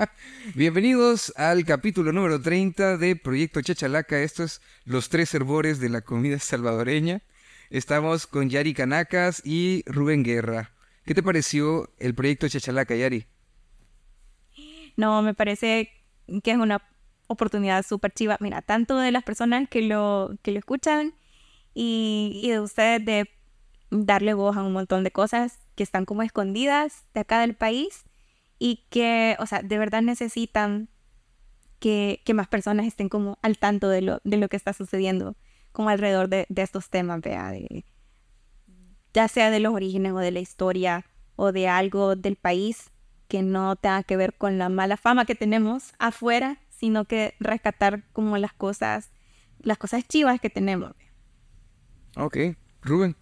Bienvenidos 0.54 1.32
al 1.36 1.64
capítulo 1.64 2.12
número 2.12 2.40
30 2.40 2.96
de 2.96 3.16
Proyecto 3.16 3.60
Chachalaca. 3.60 4.20
Estos 4.20 4.60
los 4.84 5.08
tres 5.08 5.34
herbores 5.34 5.80
de 5.80 5.88
la 5.88 6.00
comida 6.00 6.38
salvadoreña. 6.38 7.22
Estamos 7.70 8.26
con 8.26 8.48
Yari 8.48 8.74
Canacas 8.74 9.42
y 9.44 9.82
Rubén 9.86 10.22
Guerra. 10.22 10.72
¿Qué 11.04 11.14
te 11.14 11.22
pareció 11.22 11.90
el 11.98 12.14
proyecto 12.14 12.48
Chachalaca, 12.48 12.94
Yari? 12.94 13.26
No, 14.96 15.22
me 15.22 15.34
parece 15.34 15.90
que 16.42 16.50
es 16.50 16.56
una 16.56 16.82
oportunidad 17.26 17.84
súper 17.84 18.12
chiva. 18.12 18.36
Mira, 18.40 18.62
tanto 18.62 18.96
de 18.98 19.12
las 19.12 19.22
personas 19.22 19.68
que 19.68 19.82
lo, 19.82 20.36
que 20.42 20.52
lo 20.52 20.58
escuchan 20.58 21.14
y, 21.74 22.40
y 22.42 22.50
de 22.50 22.60
ustedes 22.60 23.04
de 23.04 23.30
darle 23.90 24.34
voz 24.34 24.56
a 24.56 24.62
un 24.62 24.72
montón 24.72 25.04
de 25.04 25.10
cosas 25.10 25.58
que 25.74 25.82
están 25.82 26.04
como 26.04 26.22
escondidas 26.22 27.04
de 27.14 27.20
acá 27.20 27.40
del 27.40 27.54
país 27.54 28.04
y 28.60 28.84
que, 28.90 29.36
o 29.40 29.46
sea, 29.46 29.62
de 29.62 29.78
verdad 29.78 30.02
necesitan 30.02 30.90
que, 31.80 32.20
que 32.24 32.34
más 32.34 32.46
personas 32.46 32.86
estén 32.86 33.08
como 33.08 33.38
al 33.42 33.58
tanto 33.58 33.88
de 33.88 34.02
lo, 34.02 34.20
de 34.22 34.36
lo 34.36 34.48
que 34.48 34.56
está 34.56 34.72
sucediendo 34.74 35.34
como 35.72 35.88
alrededor 35.88 36.28
de, 36.28 36.46
estos 36.54 36.90
temas, 36.90 37.22
vea, 37.22 37.50
de, 37.50 37.84
ya 39.14 39.28
sea 39.28 39.50
de 39.50 39.60
los 39.60 39.74
orígenes 39.74 40.12
o 40.12 40.18
de 40.18 40.30
la 40.30 40.40
historia 40.40 41.06
o 41.36 41.52
de 41.52 41.68
algo 41.68 42.16
del 42.16 42.36
país 42.36 42.90
que 43.28 43.42
no 43.42 43.76
tenga 43.76 44.02
que 44.02 44.18
ver 44.18 44.34
con 44.34 44.58
la 44.58 44.68
mala 44.68 44.98
fama 44.98 45.24
que 45.24 45.34
tenemos 45.34 45.94
afuera, 45.98 46.60
sino 46.68 47.06
que 47.06 47.34
rescatar 47.40 48.04
como 48.12 48.36
las 48.36 48.52
cosas, 48.52 49.10
las 49.60 49.78
cosas 49.78 50.06
chivas 50.06 50.38
que 50.38 50.50
tenemos. 50.50 50.92
Ok, 52.16 52.36
Rubén. 52.82 53.16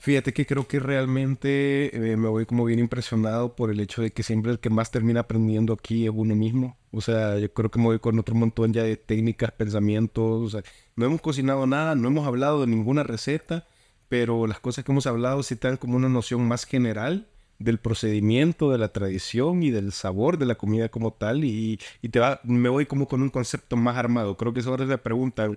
Fíjate 0.00 0.32
que 0.32 0.46
creo 0.46 0.68
que 0.68 0.78
realmente 0.78 2.12
eh, 2.12 2.16
me 2.16 2.28
voy 2.28 2.46
como 2.46 2.64
bien 2.64 2.78
impresionado 2.78 3.56
por 3.56 3.70
el 3.72 3.80
hecho 3.80 4.00
de 4.00 4.12
que 4.12 4.22
siempre 4.22 4.52
el 4.52 4.60
que 4.60 4.70
más 4.70 4.92
termina 4.92 5.20
aprendiendo 5.20 5.72
aquí 5.72 6.06
es 6.06 6.12
uno 6.14 6.36
mismo. 6.36 6.76
O 6.92 7.00
sea, 7.00 7.36
yo 7.38 7.52
creo 7.52 7.70
que 7.70 7.80
me 7.80 7.86
voy 7.86 7.98
con 7.98 8.16
otro 8.16 8.36
montón 8.36 8.72
ya 8.72 8.84
de 8.84 8.96
técnicas, 8.96 9.50
pensamientos. 9.50 10.46
O 10.46 10.48
sea, 10.50 10.62
no 10.94 11.06
hemos 11.06 11.20
cocinado 11.20 11.66
nada, 11.66 11.96
no 11.96 12.06
hemos 12.08 12.28
hablado 12.28 12.60
de 12.60 12.68
ninguna 12.68 13.02
receta, 13.02 13.66
pero 14.08 14.46
las 14.46 14.60
cosas 14.60 14.84
que 14.84 14.92
hemos 14.92 15.06
hablado 15.08 15.42
sí 15.42 15.56
dan 15.60 15.76
como 15.76 15.96
una 15.96 16.08
noción 16.08 16.46
más 16.46 16.64
general 16.64 17.26
del 17.58 17.78
procedimiento, 17.78 18.70
de 18.70 18.78
la 18.78 18.92
tradición 18.92 19.64
y 19.64 19.72
del 19.72 19.90
sabor 19.90 20.38
de 20.38 20.46
la 20.46 20.54
comida 20.54 20.88
como 20.90 21.12
tal. 21.12 21.42
Y, 21.42 21.80
y 22.02 22.10
te 22.10 22.20
va, 22.20 22.40
me 22.44 22.68
voy 22.68 22.86
como 22.86 23.08
con 23.08 23.20
un 23.20 23.30
concepto 23.30 23.76
más 23.76 23.96
armado. 23.96 24.36
Creo 24.36 24.54
que 24.54 24.60
eso 24.60 24.70
ahora 24.70 24.84
la 24.86 24.98
pregunta 25.02 25.50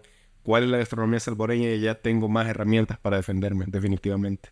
cuál 0.43 0.63
es 0.63 0.69
la 0.69 0.77
gastronomía 0.77 1.19
salvadoreña 1.19 1.69
y 1.69 1.79
ya 1.81 1.95
tengo 1.95 2.29
más 2.29 2.47
herramientas 2.47 2.99
para 2.99 3.17
defenderme, 3.17 3.65
definitivamente. 3.67 4.49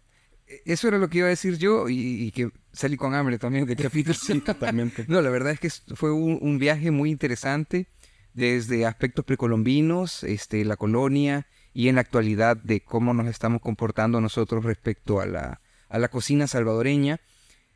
Eso 0.65 0.87
era 0.87 0.97
lo 0.97 1.09
que 1.09 1.19
iba 1.19 1.27
a 1.27 1.29
decir 1.29 1.57
yo 1.57 1.89
y, 1.89 2.31
que 2.31 2.49
salí 2.71 2.97
con 2.97 3.13
hambre 3.13 3.37
también 3.37 3.65
de 3.65 3.75
capítulo. 3.75 4.15
sí, 4.15 4.39
totalmente. 4.41 5.05
No, 5.07 5.21
la 5.21 5.29
verdad 5.29 5.53
es 5.53 5.59
que 5.59 5.69
fue 5.95 6.11
un, 6.11 6.57
viaje 6.57 6.91
muy 6.91 7.11
interesante 7.11 7.87
desde 8.33 8.85
aspectos 8.85 9.25
precolombinos, 9.25 10.23
este, 10.23 10.63
la 10.65 10.75
colonia 10.75 11.47
y 11.73 11.87
en 11.87 11.95
la 11.95 12.01
actualidad 12.01 12.57
de 12.57 12.81
cómo 12.81 13.13
nos 13.13 13.27
estamos 13.27 13.61
comportando 13.61 14.21
nosotros 14.21 14.63
respecto 14.63 15.19
a 15.19 15.25
la, 15.25 15.61
a 15.87 15.99
la 15.99 16.07
cocina 16.07 16.47
salvadoreña. 16.47 17.19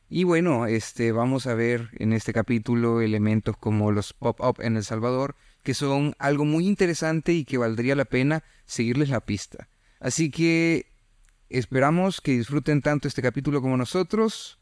Y 0.09 0.23
bueno, 0.23 0.65
este, 0.67 1.11
vamos 1.11 1.47
a 1.47 1.55
ver 1.55 1.89
en 1.93 2.13
este 2.13 2.33
capítulo 2.33 3.01
elementos 3.01 3.57
como 3.57 3.91
los 3.91 4.13
pop-up 4.13 4.61
en 4.61 4.77
El 4.77 4.83
Salvador, 4.83 5.35
que 5.63 5.73
son 5.73 6.15
algo 6.19 6.45
muy 6.45 6.67
interesante 6.67 7.33
y 7.33 7.45
que 7.45 7.57
valdría 7.57 7.95
la 7.95 8.05
pena 8.05 8.43
seguirles 8.65 9.09
la 9.09 9.21
pista. 9.21 9.69
Así 9.99 10.29
que 10.29 10.87
esperamos 11.49 12.19
que 12.19 12.33
disfruten 12.33 12.81
tanto 12.81 13.07
este 13.07 13.21
capítulo 13.21 13.61
como 13.61 13.77
nosotros. 13.77 14.59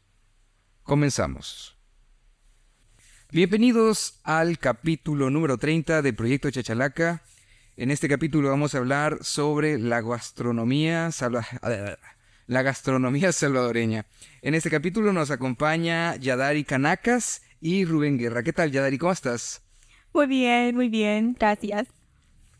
Comenzamos. 0.84 1.76
Bienvenidos 3.32 4.20
al 4.22 4.58
capítulo 4.58 5.30
número 5.30 5.58
30 5.58 6.02
de 6.02 6.12
Proyecto 6.12 6.50
Chachalaca. 6.50 7.22
En 7.76 7.90
este 7.90 8.08
capítulo 8.08 8.50
vamos 8.50 8.74
a 8.74 8.78
hablar 8.78 9.18
sobre 9.22 9.78
la 9.78 10.02
gastronomía, 10.02 11.10
la 12.46 12.62
gastronomía 12.62 13.32
salvadoreña. 13.32 14.06
En 14.42 14.54
este 14.54 14.70
capítulo 14.70 15.12
nos 15.12 15.30
acompaña 15.30 16.14
Yadari 16.16 16.62
Canacas 16.64 17.42
y 17.60 17.86
Rubén 17.86 18.18
Guerra. 18.18 18.42
¿Qué 18.42 18.52
tal, 18.52 18.70
Yadari? 18.70 18.98
¿Cómo 18.98 19.12
estás? 19.12 19.62
Muy 20.14 20.26
bien, 20.26 20.74
muy 20.74 20.88
bien, 20.88 21.34
gracias. 21.38 21.88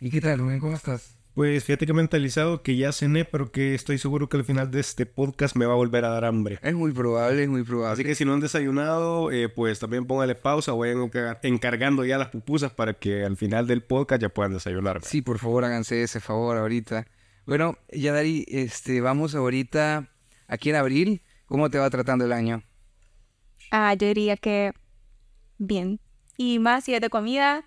¿Y 0.00 0.10
qué 0.10 0.20
tal, 0.20 0.38
Rubén? 0.38 0.58
¿Cómo 0.58 0.74
estás? 0.74 1.18
Pues 1.34 1.64
fíjate 1.64 1.86
que 1.86 1.92
he 1.92 1.94
mentalizado 1.94 2.62
que 2.62 2.76
ya 2.76 2.92
cené, 2.92 3.24
pero 3.24 3.52
que 3.52 3.74
estoy 3.74 3.96
seguro 3.98 4.28
que 4.28 4.36
al 4.36 4.44
final 4.44 4.70
de 4.70 4.80
este 4.80 5.06
podcast 5.06 5.56
me 5.56 5.64
va 5.64 5.72
a 5.72 5.76
volver 5.76 6.04
a 6.04 6.10
dar 6.10 6.24
hambre. 6.26 6.58
Es 6.62 6.74
muy 6.74 6.92
probable, 6.92 7.42
es 7.42 7.48
muy 7.48 7.62
probable. 7.62 7.94
Así 7.94 8.04
que 8.04 8.14
si 8.14 8.24
no 8.24 8.34
han 8.34 8.40
desayunado, 8.40 9.30
eh, 9.30 9.48
pues 9.48 9.78
también 9.78 10.06
póngale 10.06 10.34
pausa 10.34 10.72
vayan 10.72 11.10
encargando 11.42 12.04
ya 12.04 12.18
las 12.18 12.28
pupusas 12.28 12.72
para 12.72 12.94
que 12.94 13.24
al 13.24 13.36
final 13.36 13.66
del 13.66 13.82
podcast 13.82 14.20
ya 14.20 14.28
puedan 14.28 14.52
desayunar. 14.52 15.02
Sí, 15.02 15.22
por 15.22 15.38
favor, 15.38 15.64
háganse 15.64 16.02
ese 16.02 16.20
favor 16.20 16.58
ahorita. 16.58 17.06
Bueno, 17.46 17.78
Yadari, 17.90 18.44
este, 18.48 19.00
vamos 19.00 19.34
ahorita 19.34 20.10
aquí 20.48 20.70
en 20.70 20.76
abril. 20.76 21.22
¿Cómo 21.46 21.70
te 21.70 21.78
va 21.78 21.88
tratando 21.88 22.26
el 22.26 22.32
año? 22.32 22.62
Ah, 23.70 23.94
yo 23.94 24.06
diría 24.06 24.36
que 24.36 24.72
bien 25.58 25.98
y 26.36 26.58
más 26.58 26.84
si 26.84 26.94
es 26.94 27.00
de 27.00 27.10
comida. 27.10 27.64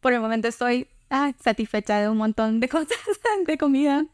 Por 0.00 0.12
el 0.12 0.20
momento 0.20 0.48
estoy 0.48 0.88
ah, 1.10 1.32
satisfecha 1.42 2.00
de 2.00 2.08
un 2.08 2.16
montón 2.16 2.60
de 2.60 2.68
cosas 2.68 2.98
de 3.46 3.58
comida. 3.58 4.06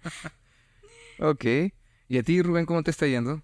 ok. 1.19 1.45
¿Y 2.09 2.19
a 2.19 2.23
ti, 2.23 2.41
Rubén, 2.43 2.67
cómo 2.67 2.83
te 2.83 2.91
está 2.91 3.07
yendo? 3.07 3.43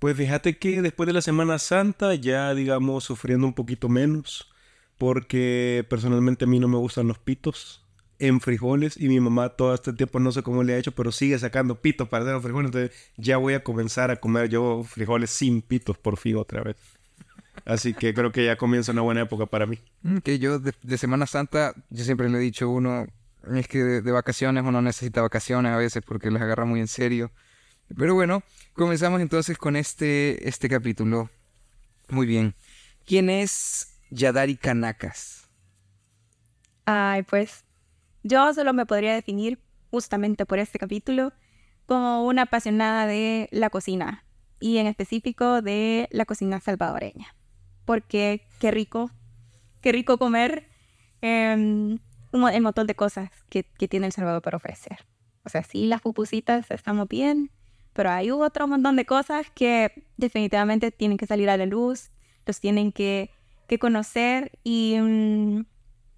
Pues 0.00 0.16
fíjate 0.16 0.58
que 0.58 0.82
después 0.82 1.06
de 1.06 1.12
la 1.12 1.20
Semana 1.20 1.58
Santa 1.58 2.14
ya, 2.14 2.54
digamos, 2.54 3.04
sufriendo 3.04 3.46
un 3.46 3.52
poquito 3.52 3.88
menos, 3.88 4.50
porque 4.98 5.86
personalmente 5.88 6.44
a 6.44 6.48
mí 6.48 6.58
no 6.58 6.68
me 6.68 6.78
gustan 6.78 7.06
los 7.06 7.18
pitos 7.18 7.86
en 8.18 8.40
frijoles 8.40 8.96
y 8.96 9.08
mi 9.08 9.18
mamá 9.18 9.50
todo 9.50 9.74
este 9.74 9.92
tiempo 9.92 10.20
no 10.20 10.30
sé 10.32 10.42
cómo 10.42 10.62
le 10.62 10.74
ha 10.74 10.78
hecho, 10.78 10.92
pero 10.92 11.12
sigue 11.12 11.38
sacando 11.38 11.80
pitos 11.80 12.08
para 12.08 12.22
hacer 12.22 12.34
los 12.34 12.42
frijoles, 12.42 12.68
entonces 12.68 13.12
ya 13.16 13.38
voy 13.38 13.54
a 13.54 13.64
comenzar 13.64 14.10
a 14.10 14.16
comer 14.16 14.48
yo 14.48 14.82
frijoles 14.84 15.30
sin 15.30 15.62
pitos 15.62 15.98
por 15.98 16.16
fin 16.16 16.36
otra 16.36 16.62
vez. 16.62 16.76
Así 17.64 17.94
que 17.94 18.14
creo 18.14 18.32
que 18.32 18.44
ya 18.44 18.56
comienza 18.56 18.92
una 18.92 19.02
buena 19.02 19.22
época 19.22 19.46
para 19.46 19.66
mí. 19.66 19.78
Mm, 20.02 20.18
que 20.18 20.38
yo 20.38 20.58
de, 20.58 20.98
Semana 20.98 21.26
Santa, 21.26 21.74
yo 21.90 22.04
siempre 22.04 22.28
le 22.28 22.38
he 22.38 22.40
dicho 22.40 22.68
uno, 22.68 23.06
es 23.54 23.68
que 23.68 23.78
de, 23.78 24.12
vacaciones 24.12 24.64
uno 24.64 24.82
necesita 24.82 25.22
vacaciones 25.22 25.72
a 25.72 25.76
veces 25.76 26.02
porque 26.06 26.30
las 26.30 26.42
agarra 26.42 26.64
muy 26.64 26.80
en 26.80 26.88
serio. 26.88 27.30
Pero 27.96 28.14
bueno, 28.14 28.42
comenzamos 28.74 29.20
entonces 29.20 29.58
con 29.58 29.76
este, 29.76 30.48
este 30.48 30.68
capítulo. 30.68 31.30
Muy 32.08 32.26
bien. 32.26 32.54
¿Quién 33.06 33.30
es 33.30 33.94
Yadari 34.10 34.56
Kanaka's? 34.56 35.48
Ay, 36.84 37.22
pues 37.22 37.64
yo 38.22 38.52
solo 38.54 38.72
me 38.72 38.86
podría 38.86 39.14
definir 39.14 39.60
justamente 39.90 40.46
por 40.46 40.58
este 40.58 40.78
capítulo 40.78 41.32
como 41.86 42.24
una 42.24 42.42
apasionada 42.42 43.06
de 43.06 43.48
la 43.50 43.70
cocina 43.70 44.24
y 44.60 44.78
en 44.78 44.86
específico 44.86 45.62
de 45.62 46.08
la 46.12 46.24
cocina 46.24 46.60
salvadoreña 46.60 47.34
porque 47.90 48.46
qué 48.60 48.70
rico, 48.70 49.10
qué 49.80 49.90
rico 49.90 50.16
comer 50.16 50.68
eh, 51.22 51.52
un, 51.56 52.62
montón 52.62 52.86
de 52.86 52.94
cosas 52.94 53.30
que, 53.48 53.64
que, 53.64 53.88
tiene 53.88 54.06
El 54.06 54.12
Salvador 54.12 54.42
para 54.42 54.58
ofrecer. 54.58 54.98
O 55.44 55.48
sea, 55.48 55.64
sí, 55.64 55.86
las 55.86 56.00
pupusitas 56.00 56.70
estamos 56.70 57.08
bien, 57.08 57.50
pero 57.92 58.10
hay 58.10 58.30
otro 58.30 58.68
montón 58.68 58.94
de 58.94 59.06
cosas 59.06 59.50
que 59.56 60.06
definitivamente 60.16 60.92
tienen 60.92 61.18
que 61.18 61.26
salir 61.26 61.50
a 61.50 61.56
la 61.56 61.66
luz, 61.66 62.12
los 62.46 62.60
tienen 62.60 62.92
que, 62.92 63.32
que 63.66 63.80
conocer 63.80 64.52
y, 64.62 64.96
mm, 65.00 65.64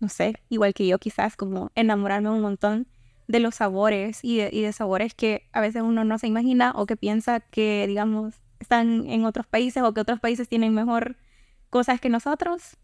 no 0.00 0.08
sé, 0.10 0.34
igual 0.50 0.74
que 0.74 0.86
yo 0.86 0.98
quizás, 0.98 1.36
como 1.36 1.70
enamorarme 1.74 2.28
un 2.28 2.42
montón 2.42 2.86
de 3.28 3.40
los 3.40 3.54
sabores 3.54 4.22
y 4.22 4.36
de, 4.36 4.50
y 4.52 4.60
de 4.60 4.74
sabores 4.74 5.14
que 5.14 5.48
a 5.54 5.62
veces 5.62 5.80
uno 5.80 6.04
no 6.04 6.18
se 6.18 6.26
imagina 6.26 6.74
o 6.76 6.84
que 6.84 6.98
piensa 6.98 7.40
que, 7.40 7.86
digamos, 7.86 8.34
están 8.60 9.08
en 9.08 9.24
otros 9.24 9.46
países 9.46 9.82
o 9.82 9.94
que 9.94 10.02
otros 10.02 10.20
países 10.20 10.50
tienen 10.50 10.74
mejor 10.74 11.16
cosas 11.72 12.00
que 12.02 12.10
nosotros 12.10 12.76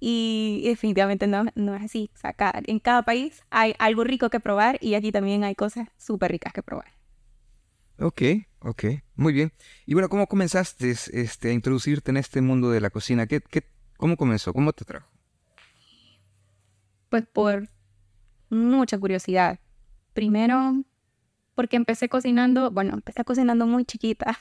y 0.00 0.62
definitivamente 0.64 1.28
no, 1.28 1.44
no 1.54 1.76
es 1.76 1.84
así. 1.84 2.10
O 2.14 2.18
sea, 2.18 2.34
en 2.66 2.80
cada 2.80 3.02
país 3.04 3.44
hay 3.48 3.76
algo 3.78 4.02
rico 4.02 4.28
que 4.28 4.40
probar 4.40 4.76
y 4.80 4.94
aquí 4.94 5.12
también 5.12 5.44
hay 5.44 5.54
cosas 5.54 5.88
súper 5.96 6.32
ricas 6.32 6.52
que 6.52 6.62
probar. 6.62 6.92
Ok, 8.00 8.22
ok, 8.58 8.84
muy 9.14 9.32
bien. 9.32 9.52
Y 9.86 9.94
bueno, 9.94 10.08
¿cómo 10.08 10.26
comenzaste 10.26 10.90
este, 10.90 11.48
a 11.48 11.52
introducirte 11.52 12.10
en 12.10 12.16
este 12.16 12.40
mundo 12.40 12.70
de 12.72 12.80
la 12.80 12.90
cocina? 12.90 13.28
¿Qué, 13.28 13.40
qué, 13.40 13.62
¿Cómo 13.96 14.16
comenzó? 14.16 14.52
¿Cómo 14.52 14.72
te 14.72 14.84
trajo? 14.84 15.08
Pues 17.08 17.24
por 17.32 17.68
mucha 18.50 18.98
curiosidad. 18.98 19.60
Primero, 20.12 20.82
porque 21.54 21.76
empecé 21.76 22.08
cocinando, 22.08 22.72
bueno, 22.72 22.94
empecé 22.94 23.24
cocinando 23.24 23.64
muy 23.68 23.84
chiquita, 23.84 24.40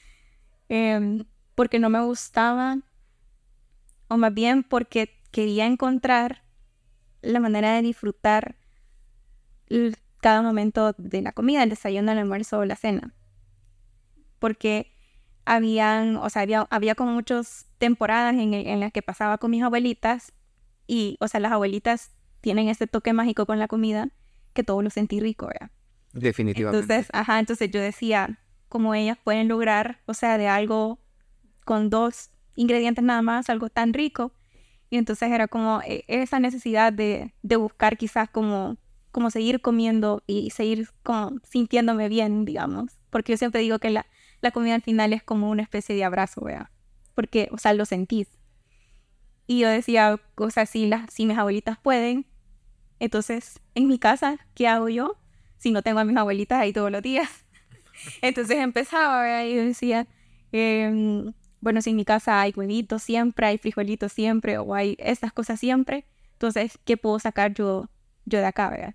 eh, 0.70 1.22
porque 1.54 1.78
no 1.78 1.90
me 1.90 2.00
gustaba 2.00 2.78
o 4.08 4.16
más 4.16 4.32
bien 4.32 4.62
porque 4.62 5.20
quería 5.30 5.66
encontrar 5.66 6.42
la 7.22 7.40
manera 7.40 7.74
de 7.74 7.82
disfrutar 7.82 8.56
cada 10.20 10.42
momento 10.42 10.94
de 10.96 11.22
la 11.22 11.32
comida, 11.32 11.62
el 11.62 11.70
desayuno, 11.70 12.12
el 12.12 12.18
almuerzo 12.18 12.58
o 12.58 12.64
la 12.64 12.76
cena. 12.76 13.14
Porque 14.38 14.92
habían, 15.44 16.16
o 16.16 16.28
sea, 16.30 16.42
había, 16.42 16.66
había 16.70 16.94
como 16.94 17.12
muchas 17.12 17.68
temporadas 17.78 18.34
en, 18.34 18.54
en 18.54 18.80
las 18.80 18.92
que 18.92 19.02
pasaba 19.02 19.38
con 19.38 19.50
mis 19.50 19.62
abuelitas 19.62 20.32
y, 20.86 21.16
o 21.20 21.28
sea, 21.28 21.40
las 21.40 21.52
abuelitas 21.52 22.12
tienen 22.40 22.68
este 22.68 22.86
toque 22.86 23.12
mágico 23.12 23.46
con 23.46 23.58
la 23.58 23.68
comida 23.68 24.10
que 24.52 24.62
todo 24.62 24.82
lo 24.82 24.90
sentí 24.90 25.20
rico, 25.20 25.46
¿verdad? 25.46 25.70
Definitivamente. 26.12 26.80
Entonces, 26.80 27.10
ajá, 27.12 27.38
entonces 27.38 27.70
yo 27.70 27.80
decía, 27.80 28.38
como 28.68 28.94
ellas 28.94 29.18
pueden 29.22 29.48
lograr, 29.48 30.00
o 30.06 30.14
sea, 30.14 30.38
de 30.38 30.48
algo 30.48 30.98
con 31.64 31.90
dos 31.90 32.30
ingredientes 32.56 33.04
nada 33.04 33.22
más, 33.22 33.48
algo 33.48 33.70
tan 33.70 33.92
rico. 33.92 34.32
Y 34.90 34.98
entonces 34.98 35.30
era 35.30 35.48
como 35.48 35.80
e, 35.82 36.04
esa 36.08 36.40
necesidad 36.40 36.92
de, 36.92 37.34
de 37.42 37.56
buscar 37.56 37.96
quizás 37.96 38.28
como, 38.28 38.76
como 39.12 39.30
seguir 39.30 39.60
comiendo 39.60 40.22
y 40.26 40.50
seguir 40.50 40.88
como 41.02 41.38
sintiéndome 41.44 42.08
bien, 42.08 42.44
digamos. 42.44 42.98
Porque 43.10 43.32
yo 43.32 43.38
siempre 43.38 43.60
digo 43.60 43.78
que 43.78 43.90
la, 43.90 44.06
la 44.40 44.50
comida 44.50 44.74
al 44.74 44.82
final 44.82 45.12
es 45.12 45.22
como 45.22 45.50
una 45.50 45.62
especie 45.62 45.94
de 45.94 46.04
abrazo, 46.04 46.42
¿verdad? 46.44 46.68
Porque, 47.14 47.48
o 47.52 47.58
sea, 47.58 47.72
lo 47.72 47.84
sentís. 47.84 48.28
Y 49.46 49.60
yo 49.60 49.68
decía, 49.68 50.20
o 50.34 50.50
sea, 50.50 50.66
si, 50.66 50.86
las, 50.86 51.12
si 51.12 51.24
mis 51.24 51.38
abuelitas 51.38 51.78
pueden, 51.78 52.26
entonces, 52.98 53.60
en 53.74 53.88
mi 53.88 53.98
casa, 53.98 54.38
¿qué 54.54 54.68
hago 54.68 54.88
yo? 54.88 55.16
Si 55.58 55.70
no 55.70 55.82
tengo 55.82 56.00
a 56.00 56.04
mis 56.04 56.16
abuelitas 56.16 56.60
ahí 56.60 56.72
todos 56.72 56.90
los 56.90 57.02
días. 57.02 57.28
Entonces 58.22 58.58
empezaba, 58.58 59.22
¿verdad? 59.22 59.44
Y 59.44 59.54
yo 59.54 59.64
decía, 59.64 60.06
em, 60.52 61.32
bueno, 61.66 61.82
si 61.82 61.90
en 61.90 61.96
mi 61.96 62.04
casa 62.04 62.40
hay 62.40 62.52
huevitos 62.54 63.02
siempre, 63.02 63.44
hay 63.44 63.58
frijolitos 63.58 64.12
siempre, 64.12 64.56
o 64.58 64.72
hay 64.72 64.94
estas 65.00 65.32
cosas 65.32 65.58
siempre, 65.58 66.04
entonces, 66.34 66.78
¿qué 66.84 66.96
puedo 66.96 67.18
sacar 67.18 67.54
yo, 67.54 67.90
yo 68.24 68.38
de 68.38 68.44
acá. 68.44 68.94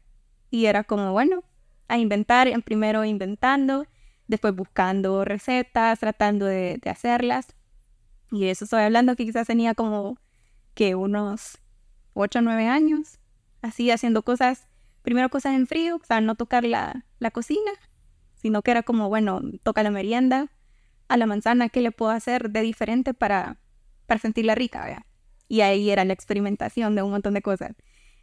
Y 0.50 0.68
era 0.68 0.86
como, 0.86 1.12
bueno, 1.12 1.44
a 1.90 1.98
inventar, 1.98 2.48
primero 2.64 3.04
inventando, 3.04 3.88
después 4.28 4.56
buscando 4.56 5.26
recetas, 5.26 6.00
tratando 6.00 6.46
de, 6.46 6.80
de 6.82 6.90
hacerlas. 6.90 7.58
Y 8.32 8.46
eso 8.46 8.64
estoy 8.64 8.84
hablando 8.84 9.18
que 9.18 9.26
quizás 9.26 9.48
tenía 9.48 9.76
como 9.76 10.18
que 10.74 10.96
unos 10.96 11.58
8 12.14 12.40
o 12.40 12.42
9 12.42 12.68
años, 12.68 13.20
así 13.62 13.92
haciendo 13.92 14.24
cosas, 14.24 14.70
primero 15.02 15.28
cosas 15.28 15.56
en 15.56 15.68
frío, 15.68 15.98
o 15.98 16.06
sea, 16.06 16.22
no 16.22 16.36
tocar 16.36 16.64
la, 16.64 17.04
la 17.20 17.32
cocina, 17.32 17.72
sino 18.36 18.62
que 18.62 18.72
era 18.72 18.84
como, 18.84 19.10
bueno, 19.10 19.42
toca 19.62 19.84
la 19.84 19.92
merienda, 19.92 20.50
a 21.12 21.18
la 21.18 21.26
manzana, 21.26 21.68
¿qué 21.68 21.82
le 21.82 21.92
puedo 21.92 22.12
hacer 22.12 22.52
de 22.52 22.62
diferente 22.62 23.14
para, 23.14 23.58
para 24.08 24.22
sentirla 24.22 24.56
rica? 24.56 24.86
¿vea? 24.86 25.06
Y 25.50 25.60
ahí 25.60 25.90
era 25.90 26.06
la 26.06 26.14
experimentación 26.14 26.96
de 26.96 27.04
un 27.04 27.12
montón 27.12 27.34
de 27.34 27.42
cosas. 27.42 27.76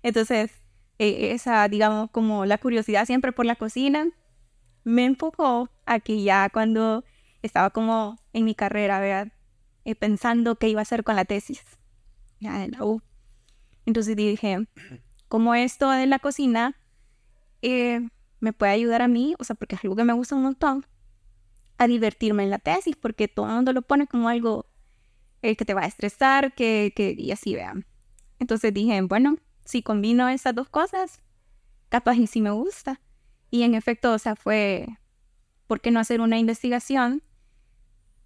Entonces, 0.03 0.51
e, 0.99 1.33
esa, 1.33 1.69
digamos, 1.69 2.11
como 2.11 2.47
la 2.47 2.57
curiosidad 2.57 3.05
siempre 3.05 3.33
por 3.33 3.45
la 3.45 3.57
cocina, 3.57 4.09
me 4.85 5.05
enfocó 5.05 5.69
a 5.85 6.01
que 6.01 6.23
ya 6.23 6.49
cuando 6.49 7.05
estaba 7.43 7.69
como 7.69 8.17
en 8.33 8.47
mi 8.47 8.55
carrera, 8.55 9.01
¿vea? 9.01 9.33
Eh, 9.85 9.95
pensando 9.95 10.57
qué 10.57 10.71
iba 10.71 10.81
a 10.81 10.83
hacer 10.83 11.05
con 11.05 11.15
la 11.15 11.27
tesis, 11.27 11.63
ya 12.41 12.65
en 12.65 12.71
la 12.71 12.85
U. 12.85 13.03
Entonces 13.85 14.17
dije, 14.17 14.67
como 15.29 15.55
esto 15.55 15.91
de 15.91 16.07
la 16.07 16.21
cocina 16.21 16.75
eh, 17.61 18.01
me 18.41 18.55
puede 18.55 18.73
ayudar 18.73 19.03
a 19.03 19.09
mí, 19.09 19.35
o 19.39 19.45
sea, 19.45 19.57
porque 19.57 19.75
es 19.75 19.85
algo 19.85 19.95
que 19.95 20.05
me 20.05 20.15
gusta 20.15 20.37
un 20.37 20.43
montón, 20.43 20.87
a 21.79 21.87
divertirme 21.87 22.43
en 22.43 22.51
la 22.51 22.59
tesis, 22.59 22.97
porque 22.97 23.29
todo 23.29 23.47
el 23.47 23.55
mundo 23.55 23.73
lo 23.73 23.83
pone 23.83 24.07
como 24.07 24.29
algo 24.29 24.67
eh, 25.43 25.57
que 25.57 25.65
te 25.65 25.75
va 25.75 25.83
a 25.83 25.87
estresar, 25.87 26.53
que, 26.55 26.93
que, 26.95 27.15
y 27.17 27.31
así, 27.31 27.55
vean. 27.55 27.87
Entonces 28.41 28.75
dije, 28.75 29.01
bueno, 29.03 29.37
si 29.65 29.83
combino 29.83 30.29
esas 30.29 30.55
dos 30.55 30.69
cosas, 30.69 31.23
capaz 31.89 32.17
y 32.17 32.27
sí 32.27 32.41
me 32.41 32.51
gusta. 32.51 33.01
Y 33.51 33.63
en 33.63 33.75
efecto, 33.75 34.13
o 34.13 34.19
sea, 34.19 34.35
fue, 34.35 34.87
¿por 35.67 35.81
qué 35.81 35.91
no 35.91 36.01
hacer 36.01 36.21
una 36.21 36.39
investigación 36.39 37.23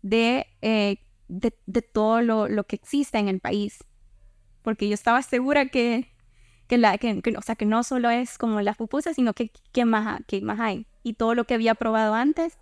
de, 0.01 0.47
eh, 0.63 0.97
de, 1.29 1.57
de, 1.67 1.83
todo 1.83 2.23
lo, 2.23 2.49
lo, 2.49 2.65
que 2.65 2.77
existe 2.77 3.19
en 3.19 3.29
el 3.29 3.41
país? 3.41 3.85
Porque 4.63 4.89
yo 4.89 4.95
estaba 4.95 5.23
segura 5.23 5.67
que, 5.67 6.09
que, 6.69 6.79
la, 6.79 6.97
que, 6.97 7.21
que 7.21 7.37
o 7.37 7.43
sea, 7.43 7.57
que 7.57 7.67
no 7.67 7.83
solo 7.83 8.09
es 8.09 8.39
como 8.39 8.63
las 8.63 8.77
pupusas, 8.79 9.17
sino 9.17 9.35
que, 9.35 9.53
que, 9.73 9.85
más, 9.85 10.23
que 10.27 10.41
más 10.41 10.59
hay. 10.59 10.87
Y 11.03 11.15
todo 11.15 11.35
lo 11.35 11.45
que 11.45 11.55
había 11.55 11.75
probado 11.75 12.15
antes 12.15 12.59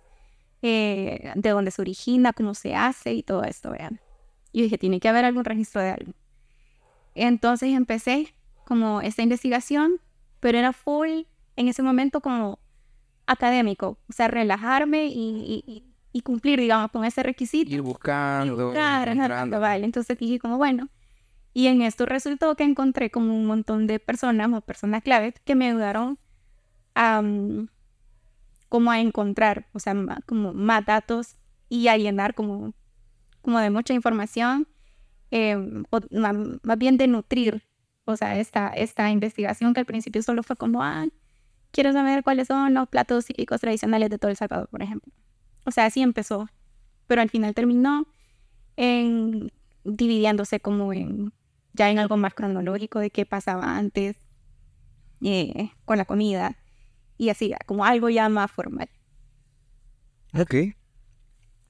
eh, 0.61 1.31
de 1.35 1.49
dónde 1.49 1.71
se 1.71 1.81
origina, 1.81 2.33
cómo 2.33 2.53
se 2.53 2.75
hace 2.75 3.13
y 3.13 3.23
todo 3.23 3.43
esto, 3.43 3.71
vean. 3.71 3.99
Y 4.51 4.63
dije, 4.63 4.77
tiene 4.77 4.99
que 4.99 5.09
haber 5.09 5.25
algún 5.25 5.45
registro 5.45 5.81
de 5.81 5.91
algo. 5.91 6.13
Entonces 7.15 7.73
empecé 7.73 8.33
como 8.65 9.01
esta 9.01 9.21
investigación, 9.21 9.99
pero 10.39 10.57
era 10.57 10.73
full 10.73 11.23
en 11.55 11.67
ese 11.67 11.83
momento 11.83 12.21
como 12.21 12.59
académico, 13.25 13.97
o 14.09 14.13
sea, 14.13 14.27
relajarme 14.27 15.07
y, 15.07 15.63
y, 15.65 15.83
y 16.11 16.21
cumplir, 16.21 16.59
digamos, 16.59 16.91
con 16.91 17.05
ese 17.05 17.23
requisito. 17.23 17.71
Ir 17.71 17.81
buscando. 17.81 18.53
Y 18.53 18.65
buscar, 18.65 19.49
vale. 19.49 19.85
Entonces 19.85 20.17
dije 20.17 20.39
como, 20.39 20.57
bueno, 20.57 20.89
y 21.53 21.67
en 21.67 21.81
esto 21.81 22.05
resultó 22.05 22.55
que 22.55 22.63
encontré 22.63 23.09
como 23.11 23.35
un 23.35 23.45
montón 23.45 23.87
de 23.87 23.99
personas 23.99 24.51
o 24.53 24.61
personas 24.61 25.03
claves 25.03 25.33
que 25.43 25.55
me 25.55 25.69
ayudaron 25.69 26.19
a... 26.95 27.19
Um, 27.19 27.67
como 28.71 28.89
a 28.89 29.01
encontrar, 29.01 29.67
o 29.73 29.79
sea, 29.79 29.93
como 30.25 30.53
más 30.53 30.85
datos 30.85 31.35
y 31.67 31.89
a 31.89 31.97
llenar 31.97 32.33
como, 32.33 32.73
como 33.41 33.59
de 33.59 33.69
mucha 33.69 33.93
información, 33.93 34.65
eh, 35.29 35.57
o 35.89 35.99
más, 36.09 36.77
bien 36.77 36.95
de 36.95 37.07
nutrir, 37.07 37.63
o 38.05 38.15
sea, 38.15 38.39
esta, 38.39 38.69
esta 38.69 39.11
investigación 39.11 39.73
que 39.73 39.81
al 39.81 39.85
principio 39.85 40.23
solo 40.23 40.41
fue 40.41 40.55
como, 40.55 40.81
ah, 40.81 41.05
quiero 41.71 41.91
saber 41.91 42.23
cuáles 42.23 42.47
son 42.47 42.73
los 42.73 42.87
platos 42.87 43.25
típicos 43.25 43.59
tradicionales 43.59 44.09
de 44.09 44.17
todo 44.17 44.31
El 44.31 44.37
Salvador, 44.37 44.69
por 44.69 44.81
ejemplo. 44.81 45.11
O 45.65 45.71
sea, 45.71 45.87
así 45.87 46.01
empezó, 46.01 46.47
pero 47.07 47.21
al 47.21 47.29
final 47.29 47.53
terminó 47.53 48.07
en 48.77 49.51
dividiéndose 49.83 50.61
como 50.61 50.93
en 50.93 51.33
ya 51.73 51.89
en 51.89 51.99
algo 51.99 52.15
más 52.15 52.33
cronológico 52.33 52.99
de 52.99 53.09
qué 53.09 53.25
pasaba 53.25 53.75
antes 53.75 54.15
eh, 55.21 55.71
con 55.83 55.97
la 55.97 56.05
comida 56.05 56.60
y 57.21 57.29
así, 57.29 57.53
como 57.67 57.85
algo 57.85 58.09
ya 58.09 58.27
más 58.29 58.49
formal. 58.49 58.89
Ok. 60.33 60.55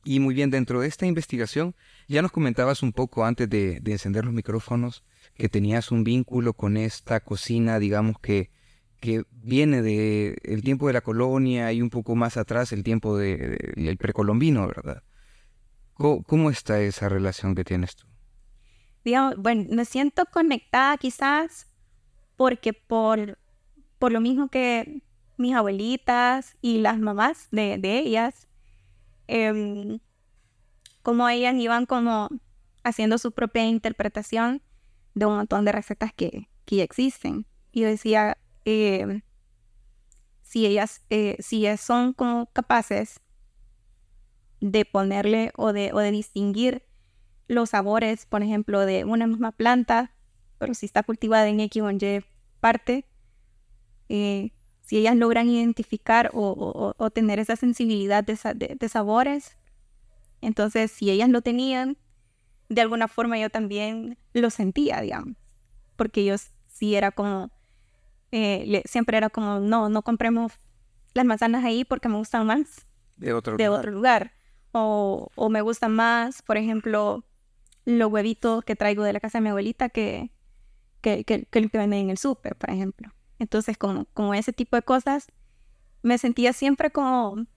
Y 0.06 0.22
muy 0.22 0.34
bien, 0.34 0.50
dentro 0.50 0.80
de 0.80 0.88
esta 0.88 1.06
investigación, 1.06 1.76
ya 2.08 2.22
nos 2.22 2.32
comentabas 2.32 2.82
un 2.82 2.94
poco 2.94 3.26
antes 3.26 3.50
de, 3.50 3.82
encender 3.86 4.24
los 4.24 4.34
micrófonos 4.34 5.04
que 5.36 5.50
tenías 5.50 5.92
un 5.92 6.06
vínculo 6.06 6.54
con 6.54 6.78
esta 6.78 7.20
cocina, 7.20 7.80
digamos 7.80 8.18
que, 8.20 8.50
que 9.02 9.26
viene 9.30 9.82
del 9.82 10.38
el 10.44 10.62
tiempo 10.62 10.88
de 10.88 10.94
la 10.94 11.02
colonia 11.02 11.74
y 11.74 11.82
un 11.82 11.90
poco 11.90 12.16
más 12.16 12.38
atrás 12.38 12.72
el 12.72 12.84
tiempo 12.84 13.18
del 13.18 13.58
de, 13.76 13.98
precolombino, 14.00 14.66
¿verdad? 14.68 15.04
¿Cómo, 15.96 16.24
¿Cómo, 16.24 16.50
está 16.50 16.80
esa 16.80 17.10
relación 17.10 17.56
que 17.56 17.66
tienes 17.66 17.98
tú? 17.98 18.08
Digamos, 19.04 19.36
bueno, 19.36 19.66
me 19.70 19.84
siento 19.84 20.24
conectada 20.32 20.96
quizás 20.96 21.68
porque 22.38 22.72
por, 22.72 23.38
por 24.00 24.14
lo 24.14 24.22
mismo 24.22 24.48
que 24.48 25.04
mis 25.42 25.56
abuelitas 25.56 26.56
y 26.62 26.80
las 26.80 27.00
mamás 27.00 27.48
de, 27.52 27.78
de 27.78 28.00
ellas, 28.00 28.48
eh, 29.28 30.00
como 31.02 31.28
ellas 31.28 31.56
iban 31.56 31.86
como 31.86 32.30
haciendo 32.84 33.18
su 33.18 33.32
propia 33.32 33.66
interpretación 33.66 34.62
de 35.14 35.26
un 35.26 35.36
montón 35.36 35.66
de 35.66 35.72
recetas 35.72 36.14
que, 36.14 36.50
que 36.66 36.78
ya 36.78 36.84
existen. 36.84 37.46
Y 37.72 37.82
yo 37.82 37.88
decía, 37.88 38.38
eh, 38.66 39.22
si 40.42 40.66
ellas, 40.66 41.04
eh, 41.10 41.38
si 41.40 41.60
ellas 41.60 41.82
son 41.82 42.14
como 42.14 42.48
capaces 42.48 43.22
de 44.60 44.86
ponerle 44.86 45.52
o 45.56 45.74
de, 45.74 45.92
o 45.94 46.00
de 46.00 46.12
distinguir 46.12 46.86
los 47.48 47.72
sabores, 47.72 48.26
por 48.26 48.44
ejemplo, 48.44 48.82
de 48.82 49.06
una 49.06 49.28
misma 49.28 49.52
planta, 49.52 50.14
pero 50.58 50.74
si 50.74 50.86
está 50.86 51.04
cultivada 51.04 51.48
en 51.48 51.60
X 51.62 51.82
o 51.82 51.90
en 51.90 51.98
Y 52.02 52.24
parte, 52.60 53.06
eh, 54.10 54.52
si 54.92 54.98
ellas 54.98 55.16
logran 55.16 55.48
identificar 55.48 56.32
o, 56.34 56.94
o, 56.98 57.10
tener 57.12 57.40
esa 57.40 57.56
sensibilidad 57.56 58.26
de, 58.26 58.76
de, 58.78 58.90
sabores, 58.90 59.58
entonces 60.42 60.92
si 60.92 61.10
ellas 61.10 61.30
lo 61.30 61.42
tenían, 61.42 61.98
de 62.68 62.82
alguna 62.82 63.08
forma 63.08 63.40
yo 63.40 63.50
también 63.50 64.18
lo 64.34 64.50
sentía, 64.50 65.00
digamos, 65.00 65.38
porque 65.96 66.26
yo 66.26 66.36
sí 66.68 66.96
era 66.96 67.12
como, 67.12 67.52
eh, 68.34 68.84
siempre 68.84 69.16
era 69.16 69.30
como, 69.30 69.62
no, 69.62 69.88
no 69.88 70.02
compremos 70.02 70.52
las 71.14 71.24
manzanas 71.24 71.64
ahí 71.64 71.86
porque 71.86 72.10
me 72.10 72.18
gustan 72.18 72.46
más 72.46 72.86
de 73.16 73.32
otro 73.32 73.56
de 73.56 73.68
lugar. 73.68 73.80
Otro 73.80 73.92
lugar. 73.92 74.34
O, 74.74 75.30
o, 75.36 75.48
me 75.48 75.62
gustan 75.62 75.94
más, 75.94 76.42
por 76.42 76.58
ejemplo, 76.58 77.24
los 77.86 78.12
huevitos 78.12 78.66
que 78.66 78.76
traigo 78.76 79.04
de 79.04 79.14
la 79.14 79.22
casa 79.22 79.38
de 79.38 79.44
mi 79.44 79.50
abuelita 79.52 79.88
que, 79.88 80.32
que, 81.00 81.24
que, 81.24 81.46
que, 81.46 81.70
que 81.70 81.78
venden 81.78 82.00
en 82.00 82.10
el 82.10 82.18
súper, 82.18 82.58
por 82.58 82.72
ejemplo. 82.72 83.14
Entonces, 83.42 83.76
como, 83.76 84.06
como 84.14 84.36
ese 84.36 84.54
tipo 84.54 84.76
de 84.76 84.84
cosas, 84.84 85.26
me 86.04 86.20
sentía 86.20 86.54
siempre 86.54 86.92
como, 86.92 87.48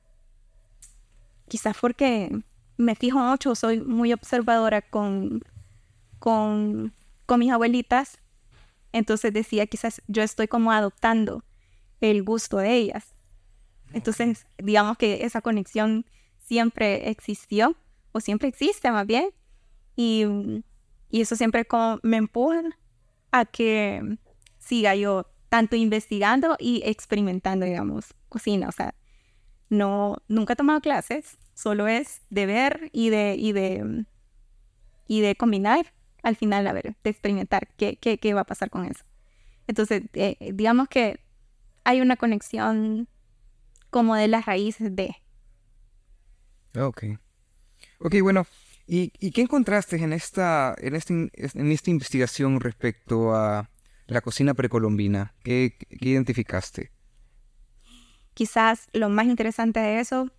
quizás 1.46 1.76
porque 1.78 2.30
me 2.78 2.94
fijo 2.94 3.18
mucho, 3.18 3.54
soy 3.54 3.82
muy 3.82 4.14
observadora 4.14 4.80
con, 4.80 5.44
con, 6.18 6.94
con 7.26 7.38
mis 7.38 7.52
abuelitas, 7.52 8.18
entonces 8.92 9.34
decía, 9.34 9.66
quizás 9.66 10.00
yo 10.06 10.22
estoy 10.22 10.48
como 10.48 10.72
adoptando 10.72 11.44
el 12.00 12.22
gusto 12.22 12.56
de 12.56 12.74
ellas. 12.76 13.12
Entonces, 13.92 14.46
digamos 14.56 14.96
que 14.96 15.26
esa 15.26 15.42
conexión 15.42 16.06
siempre 16.38 17.10
existió, 17.10 17.76
o 18.12 18.20
siempre 18.20 18.48
existe 18.48 18.90
más 18.90 19.06
bien. 19.06 19.28
Y, 19.96 20.24
y 21.10 21.20
eso 21.20 21.36
siempre 21.36 21.66
como 21.66 22.00
me 22.02 22.16
empuja 22.16 22.62
a 23.32 23.44
que 23.44 24.16
siga 24.58 24.94
yo 24.94 25.26
tanto 25.48 25.76
investigando 25.76 26.56
y 26.58 26.82
experimentando, 26.84 27.66
digamos, 27.66 28.14
cocina. 28.28 28.68
O 28.68 28.72
sea, 28.72 28.94
no, 29.68 30.16
nunca 30.28 30.54
he 30.54 30.56
tomado 30.56 30.80
clases, 30.80 31.38
solo 31.54 31.88
es 31.88 32.22
de 32.30 32.46
ver 32.46 32.90
y 32.92 33.10
de, 33.10 33.36
y 33.38 33.52
de, 33.52 34.04
y 35.06 35.20
de 35.20 35.36
combinar 35.36 35.92
al 36.22 36.36
final, 36.36 36.66
a 36.66 36.72
ver, 36.72 36.96
de 37.04 37.10
experimentar 37.10 37.68
qué, 37.76 37.96
qué, 37.96 38.18
qué 38.18 38.34
va 38.34 38.40
a 38.40 38.46
pasar 38.46 38.70
con 38.70 38.86
eso. 38.86 39.04
Entonces, 39.66 40.02
eh, 40.14 40.36
digamos 40.54 40.88
que 40.88 41.20
hay 41.84 42.00
una 42.00 42.16
conexión 42.16 43.08
como 43.90 44.16
de 44.16 44.28
las 44.28 44.46
raíces 44.46 44.94
de. 44.96 45.14
Ok. 46.76 47.04
Ok, 47.98 48.16
bueno, 48.22 48.46
¿y, 48.86 49.12
y 49.20 49.30
qué 49.30 49.42
encontraste 49.42 49.96
en 49.96 50.12
esta, 50.12 50.74
en, 50.78 50.96
este, 50.96 51.12
en 51.12 51.72
esta 51.72 51.90
investigación 51.90 52.60
respecto 52.60 53.34
a 53.34 53.70
la 54.06 54.20
cocina 54.20 54.54
precolombina? 54.54 55.34
¿Qué, 55.42 55.76
qué 55.78 56.08
identificaste? 56.08 56.92
Quizás 58.34 58.88
lo 58.92 59.08
más 59.08 59.26
interesante 59.26 59.80
de 59.80 60.00
eso 60.00 60.30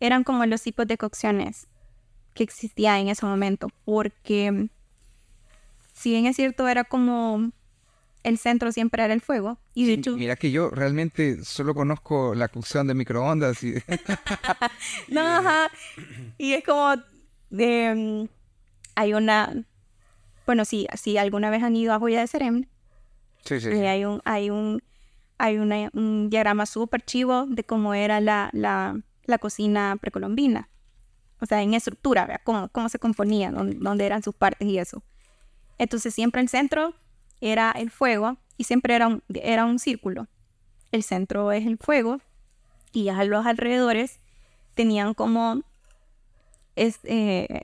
eran 0.00 0.24
como 0.24 0.44
los 0.46 0.62
tipos 0.62 0.86
de 0.86 0.98
cocciones 0.98 1.68
que 2.34 2.42
existían 2.42 2.96
en 2.96 3.08
ese 3.08 3.24
momento, 3.26 3.68
porque 3.84 4.68
si 5.92 6.10
bien 6.10 6.26
es 6.26 6.36
cierto, 6.36 6.68
era 6.68 6.84
como 6.84 7.52
el 8.24 8.38
centro 8.38 8.72
siempre 8.72 9.04
era 9.04 9.14
el 9.14 9.20
fuego. 9.20 9.58
Y 9.74 9.86
de 9.86 9.92
hecho... 9.94 10.16
Mira 10.16 10.36
que 10.36 10.50
yo 10.50 10.70
realmente 10.70 11.44
solo 11.44 11.74
conozco 11.74 12.34
la 12.34 12.48
cocción 12.48 12.86
de 12.86 12.94
microondas. 12.94 13.62
Y... 13.62 13.74
no, 15.08 15.20
ajá. 15.20 15.70
Y 16.38 16.54
es 16.54 16.64
como 16.64 16.94
de... 17.50 17.94
Mm, 17.94 18.28
hay 18.96 19.14
una... 19.14 19.64
Bueno, 20.46 20.64
si, 20.64 20.86
si 20.94 21.16
alguna 21.18 21.50
vez 21.50 21.62
han 21.62 21.76
ido 21.76 21.92
a 21.94 21.98
Joya 21.98 22.20
de 22.20 22.26
Serem, 22.26 22.64
sí, 23.44 23.60
sí, 23.60 23.68
eh, 23.68 23.72
sí. 23.74 23.86
hay 23.86 24.04
un... 24.04 24.20
Hay 24.24 24.50
un 24.50 24.82
hay 25.36 25.58
una- 25.58 25.90
un 25.94 26.30
diagrama 26.30 26.64
súper 26.64 27.02
chivo 27.02 27.46
de 27.46 27.64
cómo 27.64 27.92
era 27.92 28.20
la, 28.20 28.50
la, 28.52 29.00
la 29.24 29.38
cocina 29.38 29.96
precolombina. 30.00 30.68
O 31.40 31.46
sea, 31.46 31.60
en 31.60 31.74
estructura, 31.74 32.24
¿verdad? 32.24 32.40
Cómo, 32.44 32.68
cómo 32.68 32.88
se 32.88 33.00
componía, 33.00 33.50
dónde, 33.50 33.76
dónde 33.80 34.06
eran 34.06 34.22
sus 34.22 34.34
partes 34.36 34.66
y 34.68 34.78
eso. 34.78 35.02
Entonces 35.76 36.14
siempre 36.14 36.40
el 36.40 36.48
centro 36.48 36.94
era 37.40 37.72
el 37.72 37.90
fuego 37.90 38.36
y 38.56 38.64
siempre 38.64 38.94
era 38.94 39.08
un, 39.08 39.24
era 39.34 39.64
un 39.64 39.80
círculo. 39.80 40.28
El 40.92 41.02
centro 41.02 41.50
es 41.50 41.66
el 41.66 41.78
fuego 41.78 42.20
y 42.92 43.08
a 43.08 43.24
los 43.24 43.44
alrededores 43.44 44.20
tenían 44.74 45.14
como 45.14 45.62
es, 46.76 47.00
eh, 47.02 47.62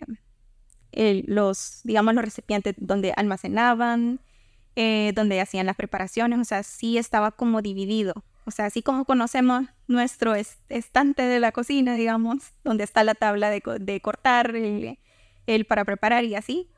el- 0.92 1.24
los, 1.26 1.80
digamos, 1.84 2.14
los 2.14 2.24
recipientes 2.24 2.74
donde 2.78 3.12
almacenaban, 3.16 4.20
eh, 4.76 5.12
donde 5.14 5.40
hacían 5.40 5.66
las 5.66 5.76
preparaciones, 5.76 6.38
o 6.38 6.44
sea, 6.44 6.62
sí 6.62 6.98
estaba 6.98 7.32
como 7.32 7.62
dividido. 7.62 8.14
O 8.46 8.50
sea, 8.50 8.66
así 8.66 8.82
como 8.82 9.04
conocemos 9.04 9.64
nuestro 9.86 10.34
es- 10.34 10.58
estante 10.68 11.22
de 11.22 11.40
la 11.40 11.52
cocina, 11.52 11.94
digamos, 11.94 12.52
donde 12.64 12.84
está 12.84 13.04
la 13.04 13.14
tabla 13.14 13.50
de, 13.50 13.62
de 13.80 14.00
cortar, 14.00 14.54
el, 14.56 14.98
el 15.46 15.64
para 15.66 15.84
preparar 15.84 16.24
y 16.24 16.34
así. 16.34 16.70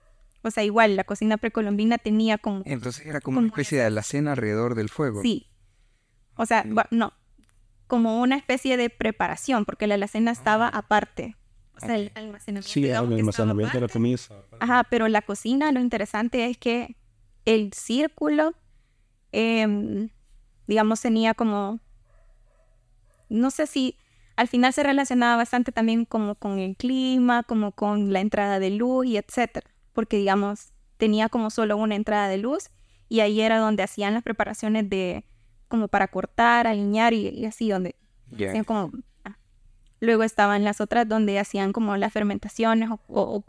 O 0.43 0.51
sea, 0.51 0.65
igual 0.65 0.97
la 0.97 1.05
cocina 1.05 1.37
precolombina 1.37 1.99
tenía 1.99 2.37
como... 2.37 2.63
Entonces 2.67 3.07
era 3.07 3.21
como 3.21 3.39
una 3.39 3.49
Como 3.49 3.55
especie 3.61 3.79
de 3.79 3.85
alacena 3.85 4.33
alrededor 4.33 4.75
del 4.75 4.89
fuego. 4.89 5.23
Sí. 5.23 5.47
O 6.37 6.47
sea, 6.47 6.65
bu- 6.65 6.87
no, 6.91 7.13
como 7.87 8.21
una 8.21 8.37
especie 8.37 8.77
de 8.77 8.91
preparación, 8.91 9.65
porque 9.65 9.87
la 9.87 9.95
alacena 9.95 10.31
estaba 10.33 10.67
aparte. 10.69 11.37
O 11.77 11.81
sea, 11.81 11.97
el 11.97 12.13
almacenamiento. 12.15 12.69
Sí, 12.69 12.87
el 12.87 12.95
almacenamiento 12.95 13.75
de 13.79 13.81
la 13.81 13.89
comida. 13.89 14.19
Ajá, 14.61 14.85
pero 14.85 15.09
la 15.09 15.23
cocina, 15.23 15.73
lo 15.73 15.81
interesante 15.81 16.49
es 16.49 16.59
que 16.59 16.97
el 17.45 17.73
círculo, 17.73 18.55
em, 19.33 20.11
digamos, 20.67 21.01
tenía 21.01 21.35
como, 21.35 21.81
no 23.29 23.51
sé 23.51 23.67
si 23.67 23.97
al 24.37 24.49
final 24.49 24.73
se 24.73 24.83
relacionaba 24.83 25.37
bastante 25.37 25.73
también 25.73 26.05
como 26.05 26.35
con 26.35 26.59
el 26.59 26.77
clima, 26.77 27.43
como 27.43 27.73
con 27.73 28.13
la 28.13 28.21
entrada 28.21 28.59
de 28.59 28.71
luz 28.71 29.07
y 29.07 29.17
etcétera, 29.17 29.69
porque 29.93 30.17
digamos, 30.17 30.73
tenía 30.97 31.29
como 31.29 31.51
solo 31.51 31.77
una 31.77 31.97
entrada 31.97 32.29
de 32.29 32.39
luz 32.39 32.71
y 33.09 33.21
ahí 33.21 33.41
era 33.41 33.59
donde 33.59 33.83
hacían 33.83 34.15
las 34.15 34.23
preparaciones 34.23 34.89
de, 34.89 35.25
como 35.69 35.89
para 35.89 36.09
cortar, 36.09 36.67
alinear 36.67 37.13
y, 37.13 37.29
y 37.29 37.45
así, 37.47 37.69
donde 37.69 37.97
Ya. 38.31 38.49
hacían 38.49 38.65
como... 38.65 38.93
Luego 40.03 40.25
estaban 40.25 40.65
las 40.65 40.81
otras 40.81 41.09
donde 41.09 41.39
hacían 41.39 41.73
como 41.73 41.97
las 41.97 42.13
fermentaciones 42.13 42.91
o, 43.07 43.45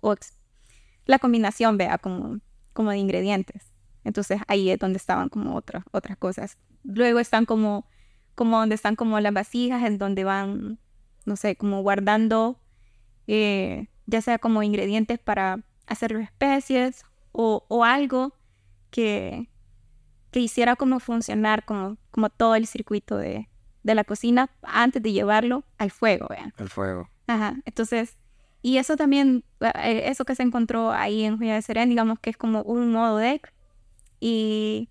la 1.07 1.17
combinación, 1.17 1.79
vea, 1.79 1.97
como, 1.97 2.41
como 2.73 2.91
de 2.91 2.99
ingredientes. 2.99 3.73
Entonces 4.03 4.39
ahí 4.47 4.69
es 4.69 4.77
donde 4.77 4.97
estaban 4.97 5.29
como 5.29 5.55
otras, 5.55 5.83
otras 5.89 6.15
cosas. 6.15 6.59
Luego 6.83 7.17
están 7.17 7.47
como, 7.47 7.87
como 8.35 8.59
donde 8.59 8.75
están 8.75 8.95
como 8.95 9.19
las 9.19 9.33
vasijas, 9.33 9.83
en 9.83 9.97
donde 9.97 10.25
van, 10.25 10.77
no 11.25 11.37
sé, 11.37 11.55
como 11.55 11.81
guardando, 11.81 12.59
eh, 13.25 13.87
ya 14.05 14.21
sea 14.21 14.37
como 14.37 14.61
ingredientes 14.61 15.17
para 15.17 15.63
hacer 15.87 16.15
especies 16.17 17.03
o, 17.31 17.65
o 17.67 17.83
algo 17.83 18.35
que, 18.91 19.49
que 20.29 20.39
hiciera 20.39 20.75
como 20.75 20.99
funcionar 20.99 21.65
como, 21.65 21.97
como 22.11 22.29
todo 22.29 22.53
el 22.53 22.67
circuito 22.67 23.17
de, 23.17 23.49
de 23.83 23.95
la 23.95 24.03
cocina 24.03 24.49
antes 24.63 25.01
de 25.03 25.11
llevarlo 25.11 25.63
al 25.77 25.91
fuego, 25.91 26.27
vean. 26.29 26.53
Al 26.57 26.69
fuego. 26.69 27.09
Ajá, 27.27 27.55
entonces, 27.65 28.17
y 28.61 28.77
eso 28.77 28.95
también, 28.95 29.43
eh, 29.61 30.03
eso 30.05 30.25
que 30.25 30.35
se 30.35 30.43
encontró 30.43 30.91
ahí 30.91 31.23
en 31.23 31.37
Joya 31.37 31.55
de 31.55 31.61
Serén, 31.61 31.89
digamos 31.89 32.19
que 32.19 32.29
es 32.29 32.37
como 32.37 32.61
un 32.63 32.91
modo 32.91 33.17
deck, 33.17 33.53
y, 34.19 34.89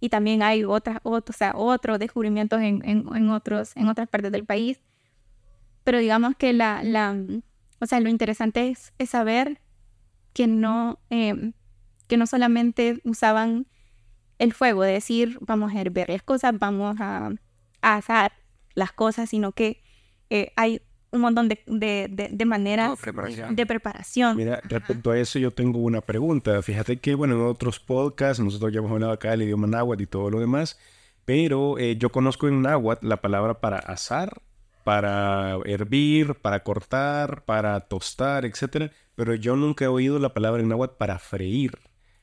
y 0.00 0.08
también 0.08 0.42
hay 0.42 0.64
otras, 0.64 1.02
ot- 1.02 1.28
o 1.28 1.32
sea, 1.32 1.52
otros 1.54 1.98
descubrimientos 1.98 2.60
en, 2.62 2.82
en, 2.88 3.06
en 3.14 3.30
otros, 3.30 3.76
en 3.76 3.88
otras 3.88 4.08
partes 4.08 4.32
del 4.32 4.44
país, 4.46 4.80
pero 5.84 5.98
digamos 5.98 6.34
que 6.36 6.52
la, 6.52 6.82
la 6.82 7.16
o 7.80 7.86
sea, 7.86 8.00
lo 8.00 8.08
interesante 8.08 8.68
es, 8.68 8.92
es 8.98 9.10
saber 9.10 9.60
que 10.32 10.46
no, 10.46 10.98
eh, 11.10 11.52
que 12.06 12.16
no 12.16 12.26
solamente 12.26 13.00
usaban 13.04 13.66
el 14.38 14.52
fuego, 14.54 14.82
de 14.82 14.92
decir, 14.92 15.38
vamos 15.42 15.74
a 15.74 15.80
hervir 15.80 16.08
las 16.08 16.22
cosas, 16.22 16.58
vamos 16.58 16.96
a, 17.00 17.30
a 17.82 17.96
asar 17.96 18.32
las 18.74 18.92
cosas, 18.92 19.28
sino 19.30 19.52
que 19.52 19.82
eh, 20.30 20.52
hay 20.56 20.80
un 21.12 21.22
montón 21.22 21.48
de, 21.48 21.60
de, 21.66 22.06
de- 22.08 22.28
de 22.30 22.44
maneras 22.44 22.90
No, 22.90 22.96
preparación. 22.96 23.56
de 23.56 23.66
preparación. 23.66 24.36
Mira, 24.36 24.60
respecto 24.64 25.10
a 25.10 25.18
eso 25.18 25.38
yo 25.40 25.50
tengo 25.50 25.80
una 25.80 26.00
pregunta. 26.00 26.62
Fíjate 26.62 27.00
que, 27.00 27.14
bueno, 27.16 27.34
en 27.34 27.40
otros 27.42 27.80
podcasts 27.80 28.40
nosotros 28.42 28.72
ya 28.72 28.78
hemos 28.78 28.92
hablado 28.92 29.12
acá 29.12 29.30
del 29.30 29.42
idioma 29.42 29.66
náhuatl 29.66 30.02
y 30.02 30.06
todo 30.06 30.30
lo 30.30 30.38
demás, 30.38 30.78
pero 31.24 31.78
eh, 31.78 31.96
yo 31.96 32.10
conozco 32.12 32.46
en 32.46 32.62
náhuatl 32.62 33.08
la 33.08 33.16
palabra 33.20 33.60
para 33.60 33.78
asar, 33.78 34.40
para 34.84 35.56
hervir, 35.64 36.36
para 36.36 36.62
cortar, 36.62 37.44
para 37.44 37.78
tostar, 37.80 38.44
etcétera, 38.44 38.92
pero 39.16 39.34
yo 39.34 39.56
nunca 39.56 39.84
he 39.86 39.88
oído 39.88 40.18
la 40.20 40.32
palabra 40.32 40.62
en 40.62 40.68
náhuatl 40.68 40.94
para 40.96 41.18
freír. 41.18 41.72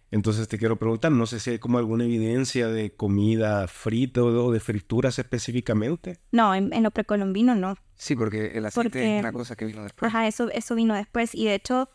Entonces 0.10 0.48
te 0.48 0.58
quiero 0.58 0.78
preguntar, 0.80 1.12
no 1.12 1.26
sé 1.26 1.40
si 1.40 1.50
hay 1.52 1.60
como 1.60 1.78
alguna 1.80 2.06
evidencia 2.06 2.68
de 2.70 2.96
comida 2.96 3.68
frita 3.68 4.24
o 4.24 4.52
de 4.52 4.60
frituras 4.62 5.20
específicamente. 5.20 6.20
No, 6.32 6.56
en, 6.56 6.72
en 6.74 6.84
lo 6.84 6.92
precolombino 6.92 7.56
no. 7.56 7.76
Sí, 7.96 8.16
porque 8.16 8.52
el 8.58 8.66
aceite 8.66 8.90
Porque- 8.90 9.16
es 9.16 9.20
una 9.22 9.34
cosa 9.34 9.56
que 9.56 9.66
vino 9.66 9.84
después. 9.84 10.08
Ajá, 10.08 10.28
eso, 10.28 10.50
eso 10.52 10.76
vino 10.76 10.94
después. 10.96 11.36
Y 11.36 11.46
de 11.46 11.56
hecho, 11.56 11.90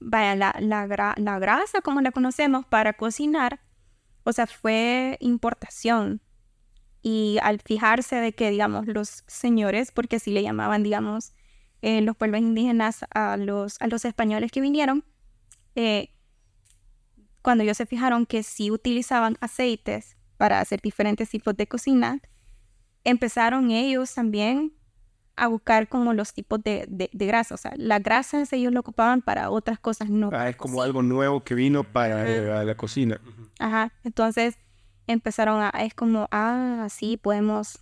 vaya, 0.00 0.34
la, 0.34 0.56
la, 0.60 0.86
gra- 0.88 1.16
la 1.18 1.38
grasa, 1.38 1.82
como 1.82 2.00
la 2.00 2.10
conocemos, 2.10 2.66
para 2.66 2.94
cocinar, 2.94 3.60
o 4.24 4.32
sea, 4.32 4.46
fue 4.48 5.16
importación. 5.20 6.20
Y 7.00 7.38
al 7.42 7.60
fijarse 7.60 8.16
de 8.16 8.32
que, 8.32 8.50
digamos, 8.50 8.86
los 8.86 9.24
señores, 9.26 9.90
porque 9.92 10.16
así 10.16 10.30
le 10.32 10.42
llamaban, 10.42 10.82
digamos, 10.82 11.32
eh, 11.80 12.00
los 12.00 12.16
pueblos 12.16 12.40
indígenas 12.40 13.04
a 13.14 13.36
los, 13.36 13.80
a 13.80 13.88
los 13.88 14.04
españoles 14.04 14.50
que 14.52 14.60
vinieron, 14.60 15.04
eh, 15.74 16.11
cuando 17.42 17.64
ellos 17.64 17.76
se 17.76 17.86
fijaron 17.86 18.24
que 18.26 18.42
sí 18.42 18.70
utilizaban 18.70 19.36
aceites 19.40 20.16
para 20.36 20.60
hacer 20.60 20.80
diferentes 20.80 21.28
tipos 21.28 21.56
de 21.56 21.66
cocina, 21.66 22.20
empezaron 23.04 23.70
ellos 23.70 24.14
también 24.14 24.72
a 25.34 25.46
buscar 25.48 25.88
como 25.88 26.12
los 26.12 26.34
tipos 26.34 26.62
de, 26.62 26.86
de, 26.88 27.08
de 27.12 27.26
grasa. 27.26 27.54
O 27.54 27.58
sea, 27.58 27.72
las 27.76 28.02
grasas 28.02 28.52
ellos 28.52 28.72
lo 28.72 28.80
ocupaban 28.80 29.22
para 29.22 29.50
otras 29.50 29.78
cosas, 29.78 30.10
no. 30.10 30.30
Ah, 30.32 30.48
es 30.48 30.56
como 30.56 30.82
algo 30.82 31.02
nuevo 31.02 31.42
que 31.42 31.54
vino 31.54 31.84
para 31.84 32.28
eh, 32.30 32.52
a 32.52 32.64
la 32.64 32.76
cocina. 32.76 33.20
Ajá. 33.58 33.92
Entonces 34.04 34.58
empezaron 35.06 35.60
a, 35.62 35.70
es 35.70 35.94
como, 35.94 36.28
ah, 36.30 36.86
sí, 36.90 37.16
podemos. 37.16 37.78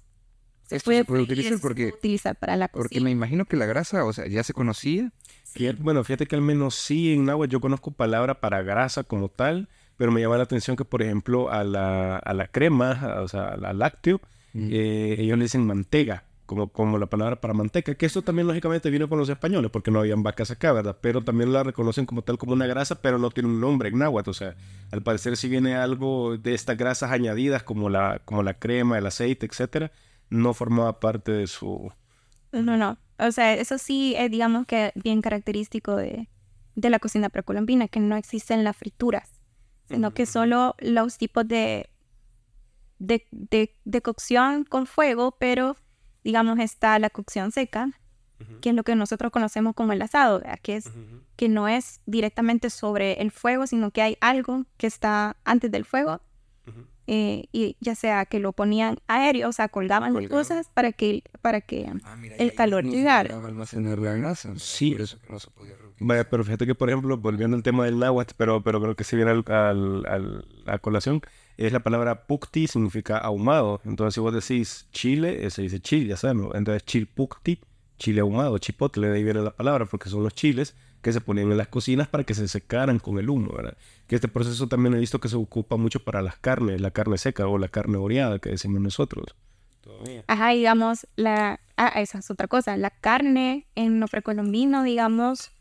Esto 0.70 0.92
se 0.92 1.04
puede 1.04 1.22
utilizar 1.22 1.54
se 1.54 1.58
porque- 1.58 1.88
puede 1.88 1.98
utilizar 1.98 2.36
para 2.36 2.56
la 2.56 2.68
Porque 2.68 2.88
cocina. 2.90 3.04
me 3.04 3.10
imagino 3.10 3.44
que 3.44 3.56
la 3.56 3.66
grasa, 3.66 4.04
o 4.04 4.12
sea, 4.12 4.28
ya 4.28 4.44
se 4.44 4.52
conocía. 4.54 5.12
Fíjate- 5.52 5.82
bueno, 5.82 6.04
fíjate 6.04 6.26
que 6.26 6.36
al 6.36 6.42
menos 6.42 6.74
sí 6.74 7.12
en 7.12 7.24
náhuatl 7.24 7.52
yo 7.52 7.60
conozco 7.60 7.90
palabra 7.90 8.40
para 8.40 8.62
grasa 8.62 9.02
como 9.04 9.28
tal, 9.28 9.68
pero 9.96 10.12
me 10.12 10.20
llama 10.20 10.36
la 10.36 10.44
atención 10.44 10.76
que, 10.76 10.84
por 10.84 11.02
ejemplo, 11.02 11.50
a 11.50 11.64
la, 11.64 12.16
a 12.18 12.34
la 12.34 12.46
crema, 12.46 12.92
a- 12.92 13.22
o 13.22 13.28
sea, 13.28 13.48
al 13.48 13.78
lácteo, 13.78 14.20
eh, 14.54 15.16
ellos 15.18 15.38
le 15.38 15.44
dicen 15.44 15.66
mantega 15.66 16.24
como, 16.46 16.68
como 16.68 16.98
la 16.98 17.06
palabra 17.06 17.40
para 17.40 17.54
manteca, 17.54 17.94
que 17.94 18.06
esto 18.06 18.22
también 18.22 18.48
lógicamente 18.48 18.90
vino 18.90 19.08
con 19.08 19.18
los 19.18 19.28
españoles, 19.28 19.70
porque 19.70 19.92
no 19.92 20.00
habían 20.00 20.24
vacas 20.24 20.50
acá, 20.50 20.72
¿verdad? 20.72 20.96
Pero 21.00 21.22
también 21.22 21.52
la 21.52 21.62
reconocen 21.62 22.06
como 22.06 22.22
tal 22.22 22.38
como 22.38 22.54
una 22.54 22.66
grasa, 22.66 23.00
pero 23.02 23.18
no 23.18 23.30
tiene 23.30 23.48
un 23.48 23.60
nombre 23.60 23.88
en 23.90 23.98
náhuatl, 23.98 24.30
o 24.30 24.34
sea, 24.34 24.56
al 24.90 25.02
parecer 25.02 25.36
si 25.36 25.48
viene 25.48 25.76
algo 25.76 26.36
de 26.38 26.54
estas 26.54 26.76
grasas 26.76 27.12
añadidas, 27.12 27.62
como 27.62 27.88
la, 27.88 28.20
como 28.24 28.42
la 28.42 28.54
crema, 28.54 28.98
el 28.98 29.06
aceite, 29.06 29.46
etcétera, 29.46 29.92
no 30.28 30.52
formaba 30.54 30.98
parte 30.98 31.30
de 31.30 31.46
su... 31.46 31.92
No, 32.52 32.76
no, 32.76 32.98
o 33.20 33.32
sea, 33.32 33.54
eso 33.54 33.78
sí 33.78 34.14
es, 34.16 34.30
digamos 34.30 34.66
que 34.66 34.92
bien 34.94 35.22
característico 35.22 35.96
de, 35.96 36.28
de 36.74 36.90
la 36.90 36.98
cocina 36.98 37.28
precolombina, 37.28 37.88
que 37.88 38.00
no 38.00 38.16
existen 38.16 38.64
las 38.64 38.76
frituras, 38.76 39.40
sino 39.88 40.12
que 40.12 40.26
solo 40.26 40.74
los 40.78 41.18
tipos 41.18 41.46
de, 41.46 41.90
de, 42.98 43.26
de, 43.84 44.02
cocción 44.02 44.64
con 44.64 44.86
fuego, 44.86 45.36
pero 45.38 45.76
digamos 46.22 46.58
está 46.58 46.98
la 46.98 47.10
cocción 47.10 47.50
seca, 47.50 47.90
que 48.62 48.70
es 48.70 48.74
lo 48.74 48.84
que 48.84 48.94
nosotros 48.94 49.32
conocemos 49.32 49.74
como 49.74 49.92
el 49.92 50.00
asado, 50.00 50.42
que 50.62 50.76
es 50.76 50.90
que 51.36 51.48
no 51.48 51.68
es 51.68 52.00
directamente 52.06 52.70
sobre 52.70 53.20
el 53.20 53.30
fuego, 53.30 53.66
sino 53.66 53.90
que 53.90 54.00
hay 54.00 54.16
algo 54.20 54.64
que 54.78 54.86
está 54.86 55.36
antes 55.44 55.70
del 55.70 55.84
fuego 55.84 56.20
eh, 57.12 57.48
y 57.50 57.76
ya 57.80 57.96
sea 57.96 58.24
que 58.24 58.38
lo 58.38 58.52
ponían 58.52 58.98
aéreo, 59.08 59.48
o 59.48 59.52
sea, 59.52 59.68
colgaban 59.68 60.14
las 60.14 60.28
cosas 60.28 60.70
para 60.72 60.92
que, 60.92 61.24
para 61.42 61.60
que 61.60 61.90
ah, 62.04 62.16
el 62.38 62.54
calor 62.54 62.84
llegara. 62.84 63.34
Sí. 64.58 64.96
Vaya, 65.98 66.30
pero 66.30 66.44
fíjate 66.44 66.66
que, 66.66 66.76
por 66.76 66.88
ejemplo, 66.88 67.18
volviendo 67.18 67.56
al 67.56 67.64
tema 67.64 67.84
del 67.84 67.98
náhuatl, 67.98 68.34
pero, 68.36 68.62
pero 68.62 68.80
creo 68.80 68.94
que 68.94 69.02
se 69.02 69.16
viene 69.16 69.32
al, 69.32 69.44
al, 69.48 70.46
a 70.66 70.78
colación, 70.78 71.20
es 71.56 71.72
la 71.72 71.80
palabra 71.80 72.28
pukti, 72.28 72.68
significa 72.68 73.18
ahumado. 73.18 73.80
Entonces, 73.84 74.14
si 74.14 74.20
vos 74.20 74.32
decís 74.32 74.86
chile, 74.92 75.44
eh, 75.44 75.50
se 75.50 75.62
dice 75.62 75.80
chile, 75.80 76.10
ya 76.10 76.16
sabes, 76.16 76.40
Entonces, 76.54 76.84
chilpukti, 76.84 77.58
chile 77.98 78.20
ahumado, 78.20 78.56
chipotle, 78.58 79.08
de 79.08 79.16
ahí 79.16 79.24
viene 79.24 79.42
la 79.42 79.50
palabra, 79.50 79.84
porque 79.86 80.08
son 80.08 80.22
los 80.22 80.32
chiles 80.32 80.76
que 81.02 81.12
se 81.12 81.20
ponían 81.20 81.50
en 81.50 81.58
las 81.58 81.68
cocinas 81.68 82.08
para 82.08 82.24
que 82.24 82.34
se 82.34 82.46
secaran 82.48 82.98
con 82.98 83.18
el 83.18 83.30
humo, 83.30 83.52
¿verdad? 83.54 83.76
Que 84.06 84.16
este 84.16 84.28
proceso 84.28 84.68
también 84.68 84.94
he 84.94 84.98
visto 84.98 85.20
que 85.20 85.28
se 85.28 85.36
ocupa 85.36 85.76
mucho 85.76 86.00
para 86.04 86.22
las 86.22 86.36
carnes, 86.36 86.80
la 86.80 86.90
carne 86.90 87.18
seca 87.18 87.46
o 87.46 87.58
la 87.58 87.68
carne 87.68 87.96
oreada 87.96 88.38
que 88.38 88.50
decimos 88.50 88.80
nosotros. 88.80 89.34
Ajá, 90.26 90.50
digamos, 90.50 91.06
la... 91.16 91.60
Ah, 91.76 91.92
esa 91.96 92.18
es 92.18 92.30
otra 92.30 92.46
cosa. 92.46 92.76
La 92.76 92.90
carne 92.90 93.66
en 93.74 94.00
lo 94.00 94.08
precolombino, 94.08 94.82
digamos, 94.82 95.52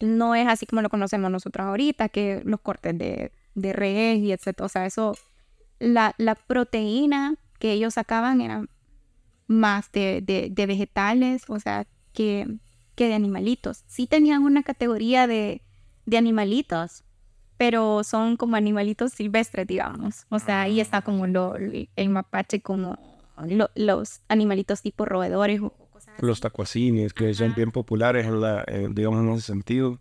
no 0.00 0.34
es 0.34 0.46
así 0.46 0.66
como 0.66 0.82
lo 0.82 0.90
conocemos 0.90 1.30
nosotros 1.30 1.66
ahorita, 1.66 2.10
que 2.10 2.42
los 2.44 2.60
cortes 2.60 2.96
de, 2.98 3.32
de 3.54 3.72
res 3.72 4.18
y 4.18 4.32
etc. 4.32 4.60
O 4.60 4.68
sea, 4.68 4.84
eso, 4.84 5.16
la, 5.78 6.14
la 6.18 6.34
proteína 6.34 7.36
que 7.58 7.72
ellos 7.72 7.94
sacaban 7.94 8.40
era 8.42 8.64
más 9.46 9.90
de, 9.92 10.20
de, 10.22 10.48
de 10.50 10.66
vegetales, 10.66 11.44
o 11.48 11.58
sea, 11.58 11.86
que 12.12 12.46
que 12.98 13.06
de 13.06 13.14
animalitos. 13.14 13.84
Sí 13.86 14.08
tenían 14.08 14.42
una 14.42 14.64
categoría 14.64 15.28
de, 15.28 15.62
de 16.04 16.18
animalitos, 16.18 17.04
pero 17.56 18.02
son 18.02 18.36
como 18.36 18.56
animalitos 18.56 19.12
silvestres, 19.12 19.68
digamos. 19.68 20.26
O 20.30 20.40
sea, 20.40 20.62
ahí 20.62 20.80
está 20.80 21.02
como 21.02 21.28
lo, 21.28 21.54
el 21.54 22.08
mapache, 22.08 22.60
como 22.60 22.98
los 23.76 24.20
animalitos 24.26 24.82
tipo 24.82 25.04
roedores 25.04 25.60
o 25.60 25.70
cosas 25.92 26.12
Los 26.18 26.40
tacuacines, 26.40 27.14
que 27.14 27.32
son 27.34 27.54
bien 27.54 27.70
populares 27.70 28.26
en 28.26 28.40
la, 28.40 28.64
digamos, 28.90 29.20
en 29.20 29.32
ese 29.34 29.46
sentido. 29.46 30.00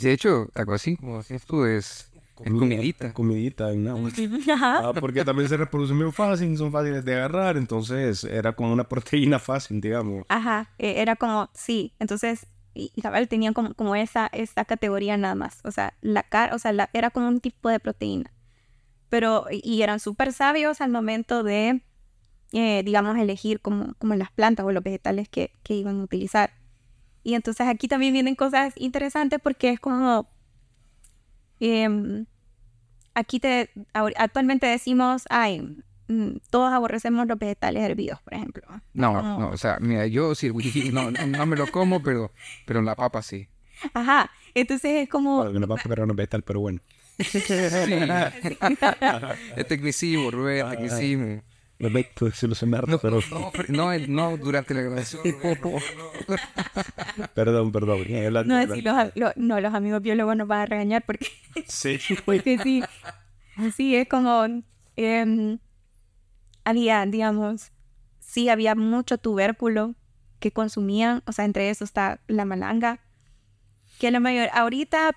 De 0.00 0.10
hecho, 0.10 0.48
tacuacín, 0.54 0.96
como 0.96 1.18
decías 1.18 1.44
tú, 1.44 1.66
es 1.66 2.10
comidita. 2.34 3.12
Comidita, 3.12 3.72
¿no? 3.72 4.08
Ah, 4.48 4.92
porque 4.98 5.24
también 5.24 5.48
se 5.48 5.56
reproducen 5.56 5.96
muy 5.96 6.10
fácil, 6.12 6.56
son 6.56 6.72
fáciles 6.72 7.04
de 7.04 7.14
agarrar, 7.14 7.56
entonces 7.56 8.24
era 8.24 8.54
como 8.54 8.72
una 8.72 8.84
proteína 8.88 9.38
fácil, 9.38 9.80
digamos. 9.80 10.24
Ajá, 10.28 10.70
e, 10.78 11.00
era 11.00 11.16
como, 11.16 11.50
sí, 11.54 11.94
entonces, 11.98 12.46
y, 12.74 12.90
cabal 13.00 13.28
tenían 13.28 13.54
como, 13.54 13.74
como 13.74 13.94
esa, 13.94 14.26
esa 14.32 14.64
categoría 14.64 15.16
nada 15.16 15.34
más, 15.34 15.60
o 15.64 15.70
sea, 15.70 15.94
la 16.00 16.22
car 16.24 16.54
o 16.54 16.58
sea, 16.58 16.72
la, 16.72 16.90
era 16.92 17.10
como 17.10 17.28
un 17.28 17.40
tipo 17.40 17.68
de 17.68 17.80
proteína. 17.80 18.32
Pero, 19.08 19.46
y 19.50 19.82
eran 19.82 20.00
súper 20.00 20.32
sabios 20.32 20.80
al 20.80 20.90
momento 20.90 21.44
de, 21.44 21.82
eh, 22.52 22.82
digamos, 22.84 23.16
elegir 23.16 23.60
como, 23.60 23.94
como 23.98 24.16
las 24.16 24.32
plantas 24.32 24.66
o 24.66 24.72
los 24.72 24.82
vegetales 24.82 25.28
que, 25.28 25.52
que 25.62 25.74
iban 25.74 26.00
a 26.00 26.04
utilizar. 26.04 26.50
Y 27.22 27.34
entonces 27.34 27.68
aquí 27.68 27.86
también 27.86 28.12
vienen 28.12 28.34
cosas 28.34 28.74
interesantes 28.76 29.38
porque 29.40 29.70
es 29.70 29.78
como 29.78 30.28
Em, 31.66 32.26
aquí 33.14 33.40
te, 33.40 33.70
actualmente 33.94 34.66
decimos, 34.66 35.24
ay, 35.30 35.62
mm, 36.08 36.32
todos 36.50 36.70
aborrecemos 36.70 37.26
los 37.26 37.38
vegetales 37.38 37.82
hervidos, 37.82 38.20
por 38.20 38.34
ejemplo. 38.34 38.64
No, 38.92 39.38
no, 39.38 39.48
o 39.48 39.56
sea, 39.56 39.78
mira, 39.80 40.06
yo 40.06 40.34
sí, 40.34 40.52
no, 40.92 41.10
no, 41.10 41.46
me 41.46 41.56
lo 41.56 41.66
como, 41.68 42.02
pero, 42.02 42.32
pero 42.66 42.80
en 42.80 42.84
la 42.84 42.94
papa 42.94 43.22
sí. 43.22 43.48
Ajá, 43.94 44.30
entonces 44.54 45.04
es 45.04 45.08
como... 45.08 45.42
Bueno, 45.42 45.58
la 45.58 45.66
papa 45.66 45.84
pero 45.88 46.04
no 46.04 46.12
vegetal, 46.12 46.42
pero 46.42 46.60
bueno. 46.60 46.80
sí. 47.18 47.32
es 49.56 49.66
tecnicismo, 49.66 50.30
Rubén, 50.30 50.68
tecnicismo. 50.68 51.40
Me 51.78 51.90
meto 51.90 52.26
no, 52.86 52.98
pero... 53.02 53.18
No, 53.68 53.98
no, 53.98 54.36
durante 54.36 54.74
la 54.74 54.82
grabación. 54.82 55.22
perdón, 57.34 57.72
perdón. 57.72 58.04
no, 58.46 58.66
los, 59.14 59.36
no, 59.36 59.60
los 59.60 59.74
amigos 59.74 60.00
biólogos 60.00 60.36
nos 60.36 60.46
van 60.46 60.60
a 60.60 60.66
regañar 60.66 61.04
porque... 61.04 61.26
sí. 61.66 61.98
porque 62.24 62.58
sí. 62.58 62.82
Sí, 63.76 63.96
es 63.96 64.08
como... 64.08 64.46
Em, 64.96 65.58
había, 66.64 67.04
digamos, 67.06 67.72
sí 68.20 68.48
había 68.48 68.74
mucho 68.74 69.18
tubérculo 69.18 69.94
que 70.38 70.52
consumían, 70.52 71.22
o 71.26 71.32
sea, 71.32 71.44
entre 71.44 71.70
eso 71.70 71.84
está 71.84 72.20
la 72.26 72.44
malanga, 72.44 73.00
que 73.98 74.10
la 74.10 74.20
mayor, 74.20 74.48
ahorita 74.52 75.16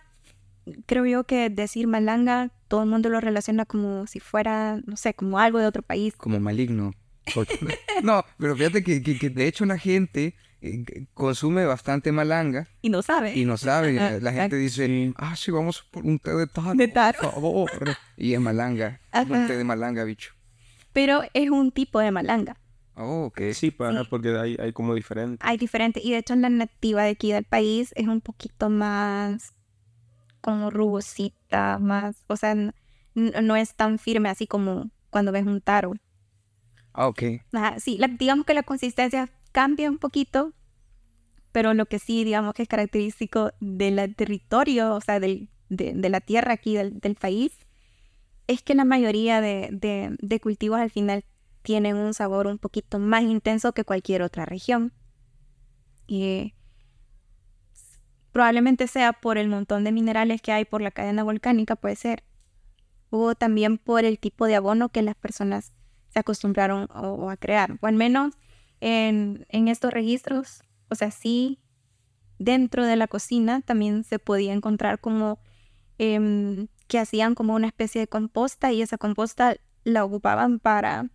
creo 0.86 1.06
yo 1.06 1.24
que 1.26 1.50
decir 1.50 1.88
malanga, 1.88 2.52
todo 2.68 2.84
el 2.84 2.90
mundo 2.90 3.10
lo 3.10 3.20
relaciona 3.20 3.66
como 3.66 4.08
si 4.08 4.20
fuera, 4.20 4.80
no 4.86 4.98
sé, 4.98 5.14
como 5.14 5.40
algo 5.40 5.60
de 5.60 5.66
otro 5.66 5.84
país. 5.84 6.16
Como 6.16 6.40
maligno. 6.40 6.94
no, 8.04 8.24
pero 8.38 8.56
fíjate 8.56 8.84
que, 8.84 9.02
que, 9.02 9.30
de 9.30 9.48
hecho 9.48 9.66
la 9.66 9.78
gente 9.78 10.36
eh, 10.62 11.08
consume 11.14 11.66
bastante 11.66 12.12
malanga. 12.12 12.68
Y 12.82 12.90
no 12.90 13.02
sabe. 13.02 13.36
Y 13.36 13.46
no 13.46 13.58
sabe. 13.58 14.00
Ah, 14.00 14.20
la 14.22 14.32
gente 14.32 14.56
dice, 14.56 15.14
ah, 15.18 15.36
sí, 15.36 15.52
vamos 15.52 15.84
por 15.92 16.06
un 16.06 16.20
té 16.20 16.32
de 16.34 16.48
taro. 16.48 16.74
De 16.74 16.88
taro. 16.88 17.20
Por 17.22 17.32
favor. 17.32 17.72
Y 18.16 18.34
es 18.34 18.40
malanga. 18.40 19.00
Un 19.14 19.48
té 19.48 19.58
de 19.58 19.64
malanga, 19.64 20.04
bicho. 20.04 20.34
Pero 20.94 21.24
es 21.34 21.50
un 21.50 21.72
tipo 21.72 22.00
de 22.00 22.12
malanga. 22.12 22.58
Oh, 22.96 23.26
ok. 23.26 23.42
Sí, 23.54 23.70
para, 23.70 24.04
porque 24.06 24.36
hay, 24.36 24.58
hay 24.60 24.74
como 24.74 24.96
diferente. 24.96 25.46
Hay 25.46 25.58
diferente. 25.58 26.02
Y 26.04 26.12
de 26.12 26.18
hecho, 26.18 26.36
la 26.36 26.50
nativa 26.50 27.04
de 27.04 27.12
aquí 27.12 27.32
del 27.32 27.44
país 27.44 27.94
es 27.96 28.08
un 28.08 28.22
poquito 28.22 28.70
más 28.70 29.54
como 30.48 30.70
rugosita, 30.70 31.78
más, 31.78 32.24
o 32.28 32.38
sea, 32.38 32.56
no 32.56 33.56
es 33.58 33.76
tan 33.76 34.00
firme 34.00 34.30
así 34.30 34.48
como 34.48 34.90
cuando 35.10 35.34
ves 35.34 35.46
un 35.46 35.60
taro. 35.60 35.92
Ah, 36.94 37.08
ok. 37.08 37.22
sí, 37.80 38.00
digamos 38.18 38.46
que 38.46 38.54
la 38.54 38.64
consistencia 38.64 39.30
cambia 39.52 39.90
un 39.92 39.98
poquito, 39.98 40.54
pero 41.52 41.74
lo 41.74 41.86
que 41.86 42.00
sí, 42.00 42.24
digamos 42.24 42.54
que 42.54 42.62
es 42.62 42.70
característico 42.70 43.52
del 43.60 44.16
territorio, 44.16 44.96
o 44.96 45.02
sea, 45.02 45.20
del, 45.20 45.50
de, 45.68 46.10
la 46.10 46.22
tierra 46.22 46.54
aquí 46.54 46.78
del, 46.78 47.16
país, 47.16 47.52
es 48.48 48.62
que 48.62 48.74
la 48.74 48.86
mayoría 48.86 49.42
de, 49.42 49.68
de, 50.22 50.40
cultivos 50.40 50.80
al 50.80 50.92
final 50.92 51.26
tienen 51.62 51.98
un 51.98 52.14
sabor 52.14 52.48
un 52.48 52.58
poquito 52.58 53.00
más 53.00 53.24
intenso 53.24 53.74
que 53.74 53.84
cualquier 53.84 54.22
otra 54.22 54.46
región. 54.46 54.94
Y 56.08 56.54
Probablemente 58.38 58.86
sea 58.86 59.14
por 59.14 59.40
el 59.40 59.48
montón 59.48 59.84
de 59.84 59.92
minerales 59.92 60.44
que 60.44 60.52
hay 60.52 60.64
por 60.64 60.80
la 60.80 60.92
cadena 60.92 61.24
volcánica, 61.24 61.76
puede 61.76 61.96
ser. 61.96 62.24
O 63.10 63.34
también 63.34 63.80
por 63.80 64.06
el 64.06 64.20
tipo 64.20 64.46
de 64.46 64.54
abono 64.54 64.90
que 64.90 65.02
las 65.02 65.16
personas 65.16 65.74
se 66.10 66.20
acostumbraron 66.20 66.88
o, 66.94 67.32
a 67.32 67.38
crear. 67.38 67.80
O 67.82 67.88
al 67.88 67.96
menos 67.96 68.36
en, 68.80 69.48
estos 69.50 69.92
registros, 69.92 70.62
o 70.88 70.94
sea, 70.94 71.10
sí, 71.10 71.58
dentro 72.38 72.86
de 72.86 72.96
la 72.96 73.08
cocina 73.08 73.62
también 73.62 74.04
se 74.04 74.20
podía 74.20 74.54
encontrar 74.54 75.00
como 75.00 75.40
em, 75.98 76.68
que 76.88 77.00
hacían 77.00 77.34
como 77.34 77.56
una 77.56 77.66
especie 77.66 78.02
de 78.02 78.08
composta 78.08 78.72
y 78.72 78.84
esa 78.84 79.00
composta 79.00 79.56
la 79.84 80.06
ocupaban 80.06 80.60
para 80.60 81.10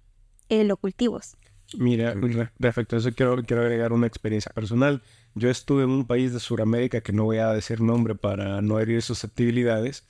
eh, 0.49 0.65
los 0.65 0.77
cultivos. 0.81 1.37
Mira, 1.79 2.15
respecto 2.59 2.97
a 2.97 2.99
eso 2.99 3.13
quiero, 3.13 3.43
quiero 3.43 3.63
agregar 3.63 3.93
una 3.93 4.07
experiencia 4.07 4.53
personal. 4.53 5.03
Yo 5.35 5.51
estuve 5.51 5.85
en 5.85 5.91
un 5.91 6.07
país 6.07 6.33
de 6.33 6.41
Sudamérica 6.41 7.01
que 7.01 7.13
no 7.13 7.25
voy 7.25 7.39
a 7.39 7.53
decir 7.53 7.81
nombre 7.81 8.15
para 8.15 8.61
no 8.63 8.79
herir 8.79 9.03
susceptibilidades, 9.03 10.05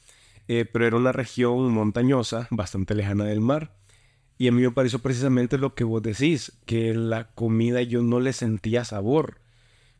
eh, 0.48 0.64
pero 0.64 0.86
era 0.86 0.96
una 0.96 1.12
región 1.12 1.72
montañosa, 1.72 2.48
bastante 2.50 2.94
lejana 2.94 3.24
del 3.24 3.40
mar. 3.40 3.74
Y 4.38 4.48
a 4.48 4.52
mí 4.52 4.62
me 4.62 4.70
pareció 4.70 4.98
precisamente 4.98 5.58
lo 5.58 5.74
que 5.74 5.84
vos 5.84 6.02
decís, 6.02 6.52
que 6.66 6.94
la 6.94 7.28
comida 7.32 7.82
yo 7.82 8.02
no 8.02 8.18
le 8.18 8.32
sentía 8.32 8.84
sabor. 8.84 9.38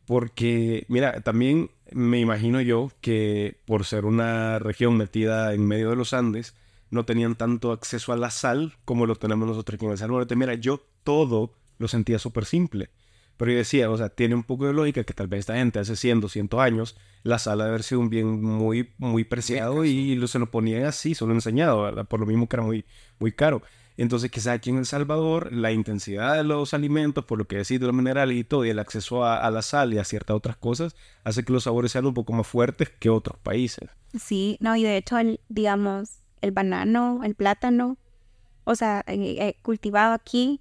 Porque, 0.04 0.84
mira, 0.88 1.20
también 1.20 1.70
me 1.92 2.18
imagino 2.18 2.60
yo 2.60 2.90
que 3.00 3.60
por 3.66 3.84
ser 3.84 4.04
una 4.04 4.58
región 4.58 4.96
metida 4.96 5.54
en 5.54 5.66
medio 5.66 5.90
de 5.90 5.96
los 5.96 6.12
Andes, 6.12 6.54
no 6.92 7.04
tenían 7.04 7.34
tanto 7.34 7.72
acceso 7.72 8.12
a 8.12 8.16
la 8.16 8.30
sal 8.30 8.74
como 8.84 9.06
lo 9.06 9.16
tenemos 9.16 9.48
nosotros 9.48 9.76
aquí 9.76 9.86
en 9.86 9.92
el 9.92 9.98
Salvador. 9.98 10.36
Mira, 10.36 10.54
yo 10.54 10.86
todo 11.02 11.54
lo 11.78 11.88
sentía 11.88 12.18
súper 12.18 12.44
simple. 12.44 12.90
Pero 13.38 13.50
yo 13.50 13.58
decía, 13.58 13.90
o 13.90 13.96
sea, 13.96 14.10
tiene 14.10 14.34
un 14.34 14.44
poco 14.44 14.66
de 14.66 14.74
lógica 14.74 15.02
que 15.02 15.14
tal 15.14 15.26
vez 15.26 15.40
esta 15.40 15.54
gente 15.54 15.78
hace 15.78 15.96
100, 15.96 16.20
200 16.20 16.60
años, 16.60 16.96
la 17.22 17.38
sala 17.38 17.64
debe 17.64 17.74
haber 17.74 17.82
sido 17.82 18.02
un 18.02 18.10
bien 18.10 18.42
muy, 18.42 18.92
muy 18.98 19.24
preciado 19.24 19.86
y 19.86 20.14
lo, 20.16 20.28
se 20.28 20.38
lo 20.38 20.50
ponían 20.50 20.84
así, 20.84 21.14
solo 21.14 21.32
enseñado, 21.32 21.82
¿verdad? 21.82 22.06
Por 22.06 22.20
lo 22.20 22.26
mismo 22.26 22.46
que 22.46 22.56
era 22.56 22.62
muy, 22.62 22.84
muy 23.18 23.32
caro. 23.32 23.62
Entonces, 23.96 24.30
quizás 24.30 24.54
aquí 24.54 24.68
en 24.68 24.78
El 24.78 24.86
Salvador, 24.86 25.50
la 25.50 25.72
intensidad 25.72 26.36
de 26.36 26.44
los 26.44 26.74
alimentos, 26.74 27.24
por 27.24 27.38
lo 27.38 27.46
que 27.46 27.56
decís 27.56 27.80
de 27.80 27.86
los 27.86 27.94
minerales 27.94 28.36
y 28.36 28.44
todo, 28.44 28.66
y 28.66 28.70
el 28.70 28.78
acceso 28.78 29.24
a, 29.24 29.38
a, 29.38 29.50
la 29.50 29.62
sal 29.62 29.94
y 29.94 29.98
a 29.98 30.04
ciertas 30.04 30.36
otras 30.36 30.56
cosas, 30.56 30.94
hace 31.24 31.42
que 31.42 31.52
los 31.52 31.64
sabores 31.64 31.92
sean 31.92 32.06
un 32.06 32.14
poco 32.14 32.34
más 32.34 32.46
fuertes 32.46 32.90
que 32.90 33.08
otros 33.08 33.38
países. 33.38 33.88
Sí, 34.18 34.58
no, 34.60 34.76
y 34.76 34.82
de 34.82 34.98
hecho, 34.98 35.18
el, 35.18 35.40
digamos, 35.48 36.21
el 36.42 36.52
banano, 36.52 37.22
el 37.24 37.34
plátano, 37.34 37.96
o 38.64 38.74
sea, 38.74 39.04
cultivado 39.62 40.12
aquí, 40.12 40.60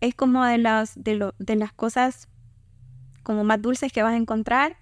es 0.00 0.14
como 0.14 0.44
de 0.44 0.58
las, 0.58 0.94
de, 1.02 1.14
lo, 1.14 1.34
de 1.38 1.56
las 1.56 1.72
cosas 1.72 2.28
como 3.22 3.44
más 3.44 3.60
dulces 3.60 3.92
que 3.92 4.02
vas 4.02 4.14
a 4.14 4.16
encontrar 4.16 4.76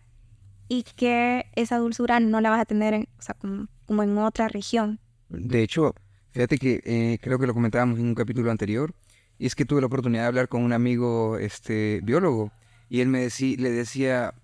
y 0.69 0.85
que 0.85 1.47
esa 1.57 1.79
dulzura 1.79 2.21
no 2.21 2.40
la 2.40 2.51
vas 2.51 2.61
a 2.61 2.64
tener 2.64 2.95
en, 2.95 3.09
o 3.19 3.23
sea, 3.23 3.35
como, 3.35 3.66
como 3.87 4.03
en 4.03 4.16
otra 4.16 4.49
región. 4.49 5.01
De 5.29 5.62
hecho, 5.62 5.95
Fíjate 6.33 6.59
que 6.59 6.81
eh, 6.85 7.19
creo 7.21 7.38
que 7.38 7.47
lo 7.47 7.55
comentábamos 7.55 7.99
en 7.99 8.07
un 8.07 8.14
capítulo 8.14 8.51
anterior, 8.51 8.95
y 9.38 9.47
es 9.47 9.55
que 9.55 9.64
tuve 9.64 9.81
la 9.81 9.88
oportunidad 9.88 10.23
de 10.23 10.29
hablar 10.29 10.49
con 10.49 10.62
un 10.62 10.73
amigo 10.73 11.38
este, 11.38 12.01
biólogo, 12.05 12.53
y 12.88 13.01
él 13.01 13.09
me 13.09 13.21
decía, 13.21 13.57
le 13.59 13.71
decía, 13.71 14.35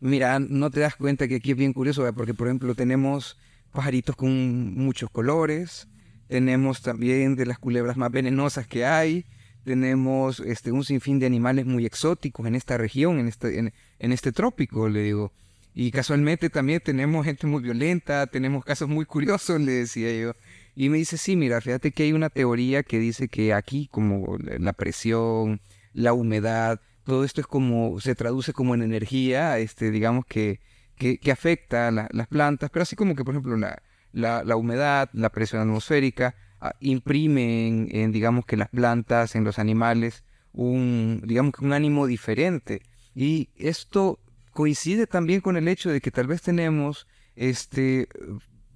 mira, 0.00 0.38
no 0.38 0.70
te 0.70 0.80
das 0.80 0.96
cuenta 0.96 1.26
que 1.26 1.36
aquí 1.36 1.52
es 1.52 1.56
bien 1.56 1.72
curioso, 1.72 2.06
porque 2.14 2.34
por 2.34 2.48
ejemplo 2.48 2.74
tenemos 2.74 3.38
pajaritos 3.74 4.16
con 4.16 4.74
muchos 4.74 5.10
colores, 5.10 5.86
tenemos 6.28 6.80
también 6.80 7.36
de 7.36 7.44
las 7.44 7.58
culebras 7.58 7.98
más 7.98 8.10
venenosas 8.10 8.66
que 8.66 8.86
hay, 8.86 9.26
tenemos 9.64 10.40
este, 10.40 10.72
un 10.72 10.84
sinfín 10.84 11.18
de 11.18 11.26
animales 11.26 11.66
muy 11.66 11.84
exóticos 11.84 12.46
en 12.46 12.54
esta 12.54 12.78
región, 12.78 13.18
en 13.18 13.28
este, 13.28 13.58
en, 13.58 13.72
este 14.12 14.32
trópico, 14.32 14.88
le 14.88 15.02
digo. 15.02 15.32
Y 15.74 15.90
casualmente 15.90 16.50
también 16.50 16.80
tenemos 16.84 17.24
gente 17.24 17.46
muy 17.46 17.62
violenta, 17.62 18.26
tenemos 18.26 18.64
casos 18.64 18.88
muy 18.88 19.06
curiosos, 19.06 19.60
le 19.60 19.72
decía 19.72 20.12
yo. 20.16 20.34
Y 20.76 20.88
me 20.88 20.98
dice, 20.98 21.18
sí, 21.18 21.34
mira, 21.34 21.60
fíjate 21.60 21.92
que 21.92 22.04
hay 22.04 22.12
una 22.12 22.30
teoría 22.30 22.82
que 22.82 22.98
dice 22.98 23.28
que 23.28 23.52
aquí 23.52 23.88
como 23.90 24.38
la 24.38 24.72
presión, 24.72 25.60
la 25.92 26.12
humedad, 26.12 26.80
todo 27.04 27.24
esto 27.24 27.40
es 27.40 27.46
como, 27.46 28.00
se 28.00 28.14
traduce 28.14 28.52
como 28.52 28.74
en 28.74 28.82
energía, 28.82 29.58
este, 29.58 29.90
digamos 29.90 30.26
que, 30.26 30.60
que, 30.96 31.18
afecta 31.30 31.88
a 31.88 31.90
las 31.90 32.28
plantas, 32.28 32.70
pero 32.70 32.82
así 32.82 32.96
como 32.96 33.14
que, 33.14 33.24
por 33.24 33.34
ejemplo, 33.34 33.56
la, 33.56 33.82
la, 34.12 34.56
humedad, 34.56 35.10
la 35.12 35.30
presión 35.30 35.62
atmosférica, 35.62 36.34
ah, 36.60 36.74
imprimen 36.80 37.88
en, 37.90 38.12
digamos 38.12 38.46
que 38.46 38.56
las 38.56 38.68
plantas, 38.68 39.34
en 39.34 39.44
los 39.44 39.58
animales, 39.58 40.24
un, 40.52 41.22
digamos 41.24 41.54
un 41.60 41.72
ánimo 41.72 42.06
diferente. 42.06 42.82
Y 43.14 43.50
esto 43.56 44.20
coincide 44.52 45.06
también 45.06 45.40
con 45.40 45.56
el 45.56 45.68
hecho 45.68 45.90
de 45.90 46.00
que 46.00 46.10
tal 46.10 46.26
vez 46.26 46.42
tenemos 46.42 47.06
este 47.36 48.08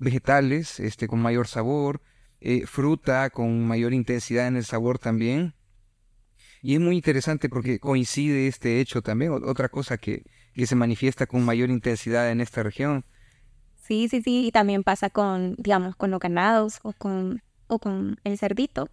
vegetales 0.00 0.80
este, 0.80 1.08
con 1.08 1.20
mayor 1.20 1.46
sabor, 1.46 2.00
eh, 2.40 2.66
fruta 2.66 3.30
con 3.30 3.66
mayor 3.66 3.92
intensidad 3.92 4.46
en 4.46 4.56
el 4.56 4.64
sabor 4.64 4.98
también. 4.98 5.54
Y 6.62 6.74
es 6.74 6.80
muy 6.80 6.96
interesante 6.96 7.48
porque 7.48 7.78
coincide 7.78 8.48
este 8.48 8.80
hecho 8.80 9.02
también, 9.02 9.32
otra 9.32 9.68
cosa 9.68 9.96
que, 9.98 10.24
que 10.58 10.66
se 10.66 10.74
manifiesta 10.74 11.26
con 11.26 11.44
mayor 11.44 11.70
intensidad 11.70 12.30
en 12.30 12.40
esta 12.40 12.62
región. 12.62 13.04
Sí, 13.76 14.08
sí, 14.08 14.20
sí, 14.20 14.46
y 14.46 14.52
también 14.52 14.82
pasa 14.82 15.08
con, 15.08 15.54
digamos, 15.56 15.96
con 15.96 16.10
los 16.10 16.20
ganados 16.20 16.80
o 16.82 16.92
con, 16.92 17.42
o 17.68 17.78
con 17.78 18.20
el 18.24 18.36
cerdito. 18.36 18.88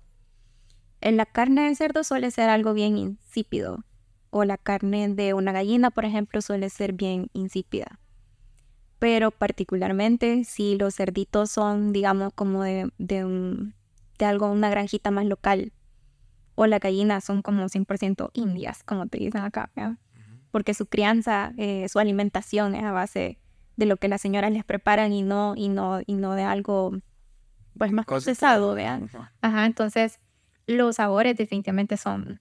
En 1.02 1.18
la 1.18 1.26
carne 1.26 1.64
del 1.64 1.76
cerdo 1.76 2.04
suele 2.04 2.32
ser 2.32 2.50
algo 2.50 2.74
bien 2.74 2.98
insípido, 2.98 3.84
o 4.30 4.46
la 4.46 4.58
carne 4.58 5.10
de 5.10 5.34
una 5.34 5.52
gallina, 5.52 5.92
por 5.92 6.06
ejemplo, 6.06 6.42
suele 6.42 6.70
ser 6.70 6.94
bien 6.94 7.30
insípida 7.34 8.00
pero 8.98 9.30
particularmente 9.30 10.46
si 10.46 10.78
los 10.78 10.96
cerditos 10.96 11.52
son, 11.52 11.94
digamos, 11.94 12.34
como 12.34 12.64
de, 12.64 12.90
de, 12.98 13.24
de 14.18 14.26
algo, 14.26 14.52
una 14.52 14.70
granjita 14.70 15.12
más 15.12 15.26
local, 15.26 15.74
o 16.56 16.66
las 16.66 16.80
gallinas 16.80 17.24
son 17.24 17.42
como 17.42 17.68
100% 17.70 18.32
indias, 18.34 18.84
como 18.84 19.06
te 19.08 19.20
dicen 19.20 19.42
acá, 19.42 19.70
porque 20.56 20.74
su 20.74 20.86
crianza, 20.86 21.52
eh, 21.58 21.86
su 21.90 22.00
alimentación 22.00 22.76
es 22.76 22.86
a 22.86 22.94
base 22.94 23.42
de 23.76 23.86
lo 23.86 23.98
que 23.98 24.08
las 24.08 24.22
señoras 24.22 24.54
les 24.54 24.64
preparan 24.64 25.12
y 25.12 25.22
no, 25.22 25.54
y 25.58 25.68
no, 25.68 26.00
y 26.06 26.14
no 26.14 26.34
de 26.34 26.44
algo 26.44 26.98
pues 27.78 27.92
más 27.92 28.06
procesado, 28.06 28.74
vean. 28.74 29.10
Ajá, 29.42 29.66
entonces 29.66 30.22
los 30.66 30.96
sabores 30.96 31.36
definitivamente 31.36 31.98
son, 31.98 32.40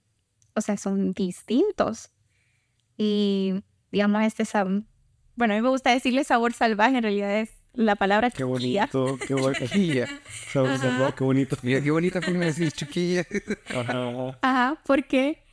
o 0.53 0.61
sea, 0.61 0.77
son 0.77 1.11
distintos. 1.11 2.13
Y 2.95 3.61
digamos, 3.91 4.23
este 4.23 4.45
sabor 4.45 4.83
bueno, 5.35 5.53
a 5.53 5.57
mí 5.57 5.61
me 5.61 5.67
gusta 5.67 5.91
decirle 5.91 6.23
sabor 6.23 6.53
salvaje, 6.53 6.95
en 6.95 7.03
realidad 7.03 7.37
es 7.41 7.49
la 7.73 7.97
palabra 7.97 8.31
qué 8.31 8.45
bonito, 8.45 9.19
qué 9.27 9.33
bonito, 9.33 9.65
sabor 10.53 10.77
salvaje, 10.77 11.15
qué 11.17 11.23
bonito. 11.25 11.57
Mira, 11.63 11.81
qué 11.81 11.91
bonita 11.91 12.21
forma 12.21 12.39
de 12.39 12.45
decir 12.45 12.71
chuquilla. 12.71 13.25
Ajá, 13.75 14.39
Ajá 14.41 14.81
porque 14.85 15.44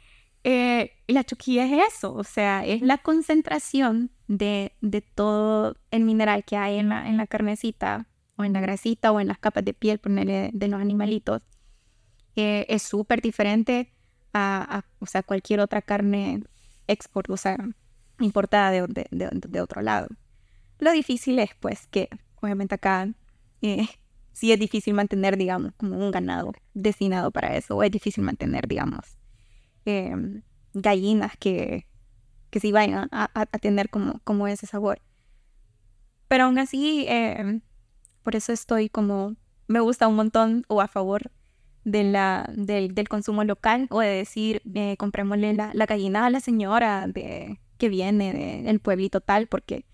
eh, 0.44 0.92
la 1.06 1.24
chuquilla 1.24 1.64
es 1.64 1.94
eso, 1.94 2.14
o 2.14 2.24
sea, 2.24 2.64
es 2.66 2.82
la 2.82 2.98
concentración 2.98 4.10
de, 4.26 4.72
de 4.80 5.00
todo 5.00 5.76
el 5.90 6.04
mineral 6.04 6.44
que 6.44 6.56
hay 6.56 6.78
en 6.78 6.88
la, 6.88 7.08
en 7.08 7.16
la 7.16 7.26
carnecita, 7.26 8.08
o 8.36 8.44
en 8.44 8.52
la 8.52 8.60
grasita, 8.60 9.12
o 9.12 9.20
en 9.20 9.28
las 9.28 9.38
capas 9.38 9.64
de 9.64 9.74
piel 9.74 10.00
de 10.02 10.68
los 10.68 10.80
animalitos. 10.80 11.42
Eh, 12.34 12.66
es 12.68 12.82
súper 12.82 13.20
diferente 13.20 13.92
a, 14.32 14.78
a, 14.78 14.84
o 14.98 15.06
sea, 15.06 15.22
cualquier 15.22 15.60
otra 15.60 15.82
carne 15.82 16.42
export, 16.86 17.28
importada 18.20 18.70
de, 18.70 18.86
de, 18.86 19.28
de, 19.30 19.60
otro 19.60 19.82
lado. 19.82 20.08
Lo 20.78 20.92
difícil 20.92 21.38
es, 21.38 21.50
pues, 21.60 21.86
que 21.88 22.08
obviamente 22.40 22.74
acá 22.74 23.08
eh, 23.60 23.86
sí 24.32 24.50
es 24.50 24.58
difícil 24.58 24.94
mantener, 24.94 25.36
digamos, 25.36 25.72
como 25.76 25.96
un 25.96 26.10
ganado 26.10 26.52
destinado 26.74 27.30
para 27.30 27.56
eso, 27.56 27.76
o 27.76 27.82
es 27.82 27.90
difícil 27.90 28.24
mantener, 28.24 28.66
digamos, 28.66 29.18
em, 29.84 30.42
gallinas 30.74 31.36
que, 31.38 31.86
que 32.50 32.60
sí 32.60 32.72
vayan 32.72 33.08
a, 33.10 33.30
a, 33.34 33.46
tener 33.58 33.90
como, 33.90 34.20
como 34.24 34.46
ese 34.46 34.66
sabor. 34.66 35.00
Pero 36.28 36.44
aún 36.44 36.58
así, 36.58 37.06
em, 37.08 37.60
por 38.22 38.36
eso 38.36 38.52
estoy 38.52 38.88
como, 38.88 39.36
me 39.68 39.80
gusta 39.80 40.08
un 40.08 40.16
montón 40.16 40.64
o 40.68 40.80
a 40.80 40.88
favor 40.88 41.30
de 41.84 42.04
la, 42.04 42.48
del, 42.56 42.94
del 42.94 43.08
consumo 43.08 43.44
local 43.44 43.86
o 43.90 44.00
de 44.00 44.08
decir, 44.08 44.62
eh, 44.74 44.96
comprémosle 44.96 45.54
la, 45.54 45.70
la, 45.74 45.86
gallina 45.86 46.26
a 46.26 46.30
la 46.30 46.40
señora 46.40 47.06
de, 47.08 47.60
que 47.78 47.88
viene 47.88 48.62
del 48.62 48.80
pueblito 48.80 49.20
tal, 49.20 49.48
porque, 49.48 49.84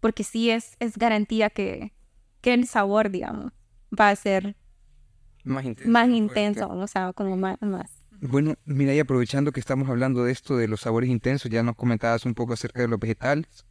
porque 0.00 0.24
sí 0.24 0.50
es, 0.50 0.76
es 0.80 0.98
garantía 0.98 1.50
que, 1.50 1.92
que 2.40 2.54
el 2.54 2.66
sabor, 2.66 3.10
digamos, 3.10 3.52
va 3.98 4.10
a 4.10 4.16
ser 4.16 4.56
más 5.44 5.64
intenso, 5.64 5.90
más 5.90 6.08
intenso 6.08 6.68
o 6.68 6.86
sea, 6.86 7.12
como 7.12 7.36
más, 7.36 7.60
más. 7.62 7.95
Bueno, 8.20 8.54
mira, 8.64 8.94
y 8.94 8.98
aprovechando 8.98 9.52
que 9.52 9.60
estamos 9.60 9.88
hablando 9.88 10.24
de 10.24 10.32
esto, 10.32 10.56
de 10.56 10.68
los 10.68 10.80
sabores 10.80 11.10
intensos, 11.10 11.50
ya 11.50 11.62
nos 11.62 11.76
comentabas 11.76 12.24
un 12.24 12.34
poco 12.34 12.54
acerca 12.54 12.80
de 12.80 12.88
los 12.88 12.98
vegetales, 12.98 13.66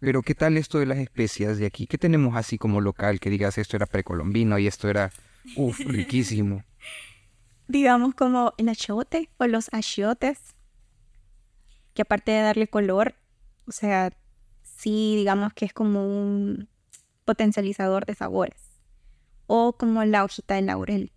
pero 0.00 0.22
¿qué 0.22 0.34
tal 0.34 0.56
esto 0.56 0.78
de 0.78 0.86
las 0.86 0.98
especias 0.98 1.58
de 1.58 1.66
aquí? 1.66 1.86
¿Qué 1.86 1.96
tenemos 1.96 2.36
así 2.36 2.58
como 2.58 2.80
local 2.80 3.20
que 3.20 3.30
digas 3.30 3.56
esto 3.58 3.76
era 3.76 3.86
precolombino 3.86 4.58
y 4.58 4.66
esto 4.66 4.88
era, 4.88 5.12
uff, 5.56 5.80
riquísimo? 5.80 6.64
Digamos 7.68 8.14
como 8.14 8.52
el 8.58 8.68
achiote 8.68 9.30
o 9.38 9.46
los 9.46 9.72
achiotes, 9.72 10.54
que 11.94 12.02
aparte 12.02 12.32
de 12.32 12.42
darle 12.42 12.68
color, 12.68 13.14
o 13.66 13.72
sea, 13.72 14.12
sí, 14.62 15.14
digamos 15.16 15.54
que 15.54 15.64
es 15.64 15.72
como 15.72 16.06
un 16.06 16.68
potencializador 17.24 18.04
de 18.04 18.14
sabores. 18.14 18.60
O 19.46 19.74
como 19.76 20.04
la 20.04 20.24
hojita 20.24 20.56
de 20.56 20.62
laurel. 20.62 21.12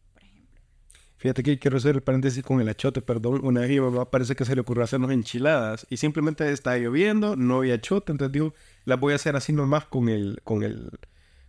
Fíjate 1.18 1.42
que 1.44 1.58
quiero 1.58 1.78
hacer 1.78 1.96
el 1.96 2.02
paréntesis 2.02 2.44
con 2.44 2.62
el 2.62 2.70
achote, 2.70 3.02
perdón. 3.02 3.42
Una 3.44 3.62
vez 3.62 3.70
mi 3.70 3.80
mamá 3.80 4.10
parece 4.10 4.36
que 4.36 4.46
se 4.46 4.54
le 4.54 4.62
ocurrió 4.62 4.84
hacernos 4.84 5.12
enchiladas 5.12 5.88
y 5.90 5.98
simplemente 5.98 6.52
está 6.52 6.78
lloviendo, 6.78 7.36
no 7.36 7.58
había 7.58 7.76
achote, 7.76 8.12
entonces 8.12 8.34
digo, 8.34 8.54
las 8.86 9.00
voy 9.00 9.14
a 9.14 9.16
hacer 9.16 9.36
así 9.36 9.52
nomás 9.52 9.86
con 9.86 10.10
el, 10.10 10.40
con 10.44 10.64
el, 10.64 10.92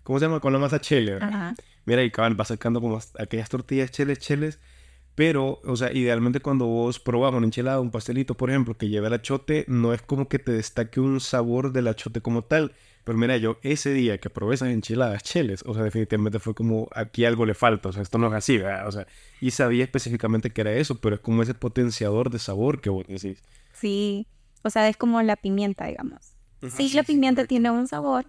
¿cómo 0.02 0.18
se 0.18 0.24
llama? 0.24 0.40
Con 0.40 0.52
la 0.52 0.58
masa 0.58 0.80
chile. 0.80 1.18
Mira, 1.84 2.02
y 2.02 2.10
cabal, 2.10 2.38
va 2.38 2.44
sacando 2.44 2.80
como 2.80 2.98
aquellas 3.18 3.48
tortillas 3.48 3.90
cheles, 3.90 4.18
cheles 4.18 4.58
pero, 5.18 5.58
o 5.64 5.74
sea, 5.74 5.92
idealmente 5.92 6.38
cuando 6.38 6.66
vos 6.66 7.00
probas 7.00 7.34
una 7.34 7.44
enchilada, 7.44 7.80
un 7.80 7.90
pastelito, 7.90 8.36
por 8.36 8.50
ejemplo, 8.50 8.78
que 8.78 8.88
lleva 8.88 9.08
el 9.08 9.14
achote, 9.14 9.64
no 9.66 9.92
es 9.92 10.00
como 10.00 10.28
que 10.28 10.38
te 10.38 10.52
destaque 10.52 11.00
un 11.00 11.18
sabor 11.18 11.72
del 11.72 11.88
achote 11.88 12.20
como 12.20 12.42
tal. 12.42 12.70
Pero 13.08 13.18
mira, 13.18 13.38
yo 13.38 13.56
ese 13.62 13.94
día 13.94 14.18
que 14.18 14.28
probé 14.28 14.56
esas 14.56 14.68
enchiladas 14.68 15.22
cheles, 15.22 15.64
o 15.64 15.72
sea, 15.72 15.82
definitivamente 15.82 16.38
fue 16.40 16.54
como 16.54 16.90
aquí 16.94 17.24
algo 17.24 17.46
le 17.46 17.54
falta, 17.54 17.88
o 17.88 17.92
sea, 17.94 18.02
esto 18.02 18.18
no 18.18 18.26
es 18.26 18.34
así, 18.34 18.58
¿verdad? 18.58 18.86
O 18.86 18.92
sea, 18.92 19.06
y 19.40 19.50
sabía 19.50 19.82
específicamente 19.82 20.50
que 20.50 20.60
era 20.60 20.74
eso, 20.74 21.00
pero 21.00 21.14
es 21.14 21.22
como 21.22 21.42
ese 21.42 21.54
potenciador 21.54 22.28
de 22.28 22.38
sabor 22.38 22.82
que 22.82 22.90
vos 22.90 23.06
decís. 23.06 23.42
Sí, 23.72 24.26
o 24.60 24.68
sea, 24.68 24.90
es 24.90 24.98
como 24.98 25.22
la 25.22 25.36
pimienta, 25.36 25.86
digamos. 25.86 26.34
Sí, 26.68 26.90
la 26.92 27.02
pimienta 27.02 27.46
tiene 27.46 27.70
un 27.70 27.88
sabor, 27.88 28.26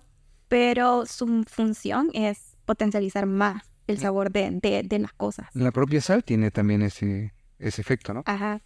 pero 0.47 1.05
su 1.05 1.43
función 1.43 2.09
es 2.13 2.55
potencializar 2.63 3.25
más 3.25 3.69
el 3.85 3.99
sabor 3.99 4.31
de, 4.31 4.59
de, 4.61 4.99
las 4.99 5.11
cosas. 5.11 5.49
La 5.55 5.71
propia 5.71 5.99
sal 5.99 6.23
tiene 6.23 6.51
también 6.51 6.83
ese... 6.83 7.33
ese 7.57 7.81
efecto, 7.81 8.13
¿no? 8.13 8.23
Ajá. 8.25 8.61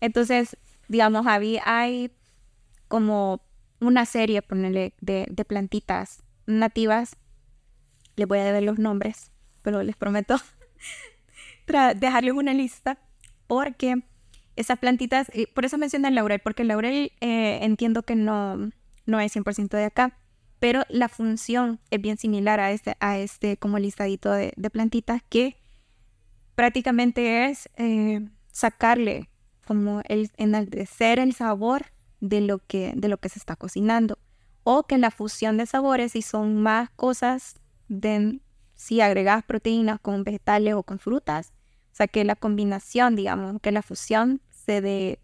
Entonces, 0.00 0.56
digamos, 0.88 1.28
había, 1.28 1.62
hay 1.66 2.10
como 2.88 3.48
una 3.80 4.06
serie, 4.06 4.42
ponele, 4.42 4.94
de, 5.00 5.26
de 5.30 5.44
plantitas 5.44 6.22
nativas. 6.46 7.16
Les 8.16 8.28
voy 8.28 8.38
a 8.38 8.44
deber 8.44 8.62
los 8.62 8.78
nombres, 8.78 9.32
pero 9.62 9.82
les 9.82 9.96
prometo 9.96 10.36
dejarles 11.96 12.34
una 12.34 12.54
lista 12.54 12.98
porque 13.46 14.02
esas 14.56 14.78
plantitas, 14.78 15.30
por 15.54 15.64
eso 15.64 15.78
mencioné 15.78 16.08
el 16.08 16.14
laurel, 16.14 16.40
porque 16.40 16.62
el 16.62 16.68
laurel 16.68 17.12
eh, 17.20 17.58
entiendo 17.62 18.02
que 18.02 18.14
no, 18.14 18.70
no 19.06 19.20
es 19.20 19.34
100% 19.34 19.70
de 19.70 19.84
acá, 19.84 20.18
pero 20.58 20.84
la 20.88 21.08
función 21.08 21.80
es 21.90 22.00
bien 22.00 22.18
similar 22.18 22.60
a 22.60 22.70
este, 22.70 22.94
a 23.00 23.18
este 23.18 23.56
como 23.56 23.78
listadito 23.78 24.30
de, 24.30 24.52
plantitas 24.70 25.22
que 25.28 25.56
prácticamente 26.54 27.46
es 27.46 27.70
eh, 27.76 28.28
sacarle 28.52 29.30
como 29.66 30.02
el 30.08 30.30
enaltecer 30.36 31.18
el 31.18 31.32
sabor 31.32 31.86
de 32.20 32.40
lo 32.40 32.58
que 32.58 32.92
de 32.96 33.08
lo 33.08 33.18
que 33.18 33.28
se 33.28 33.38
está 33.38 33.56
cocinando. 33.56 34.18
O 34.62 34.84
que 34.84 34.98
la 34.98 35.10
fusión 35.10 35.56
de 35.56 35.66
sabores 35.66 36.12
si 36.12 36.22
son 36.22 36.62
más 36.62 36.90
cosas 36.90 37.56
de 37.88 38.40
si 38.74 39.00
agregas 39.00 39.44
proteínas 39.44 40.00
con 40.00 40.24
vegetales 40.24 40.74
o 40.74 40.82
con 40.82 40.98
frutas 40.98 41.52
o 41.92 41.96
sea 41.96 42.06
que 42.06 42.24
la 42.24 42.36
combinación 42.36 43.16
digamos 43.16 43.60
que 43.60 43.72
la 43.72 43.82
fusión 43.82 44.40
se 44.50 44.80
dé 44.80 45.20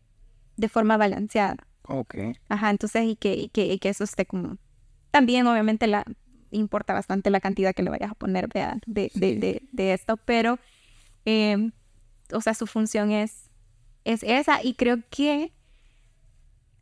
de 0.57 0.69
forma 0.69 0.97
balanceada. 0.97 1.67
Ok. 1.83 2.17
Ajá, 2.49 2.71
entonces 2.71 3.05
y 3.05 3.17
que, 3.17 3.35
y 3.35 3.49
que, 3.49 3.67
y 3.67 3.79
que 3.79 3.91
eso 3.91 4.05
esté 4.05 4.27
como... 4.27 4.59
También 5.11 5.47
obviamente 5.47 5.87
la, 5.87 6.05
importa 6.51 6.93
bastante 6.93 7.31
la 7.31 7.41
cantidad 7.41 7.75
que 7.75 7.83
le 7.83 7.91
vayas 7.91 8.11
a 8.11 8.15
poner 8.15 8.49
de, 8.49 8.81
de, 8.87 9.11
de, 9.15 9.63
de, 9.71 9.93
esto, 9.93 10.17
pero, 10.17 10.59
em, 11.25 11.73
o 12.33 12.41
sea, 12.41 12.55
su 12.55 12.67
función 12.67 13.13
es, 13.13 13.51
es 14.05 14.23
esa 14.23 14.63
y 14.63 14.75
creo 14.75 14.99
que 15.11 15.53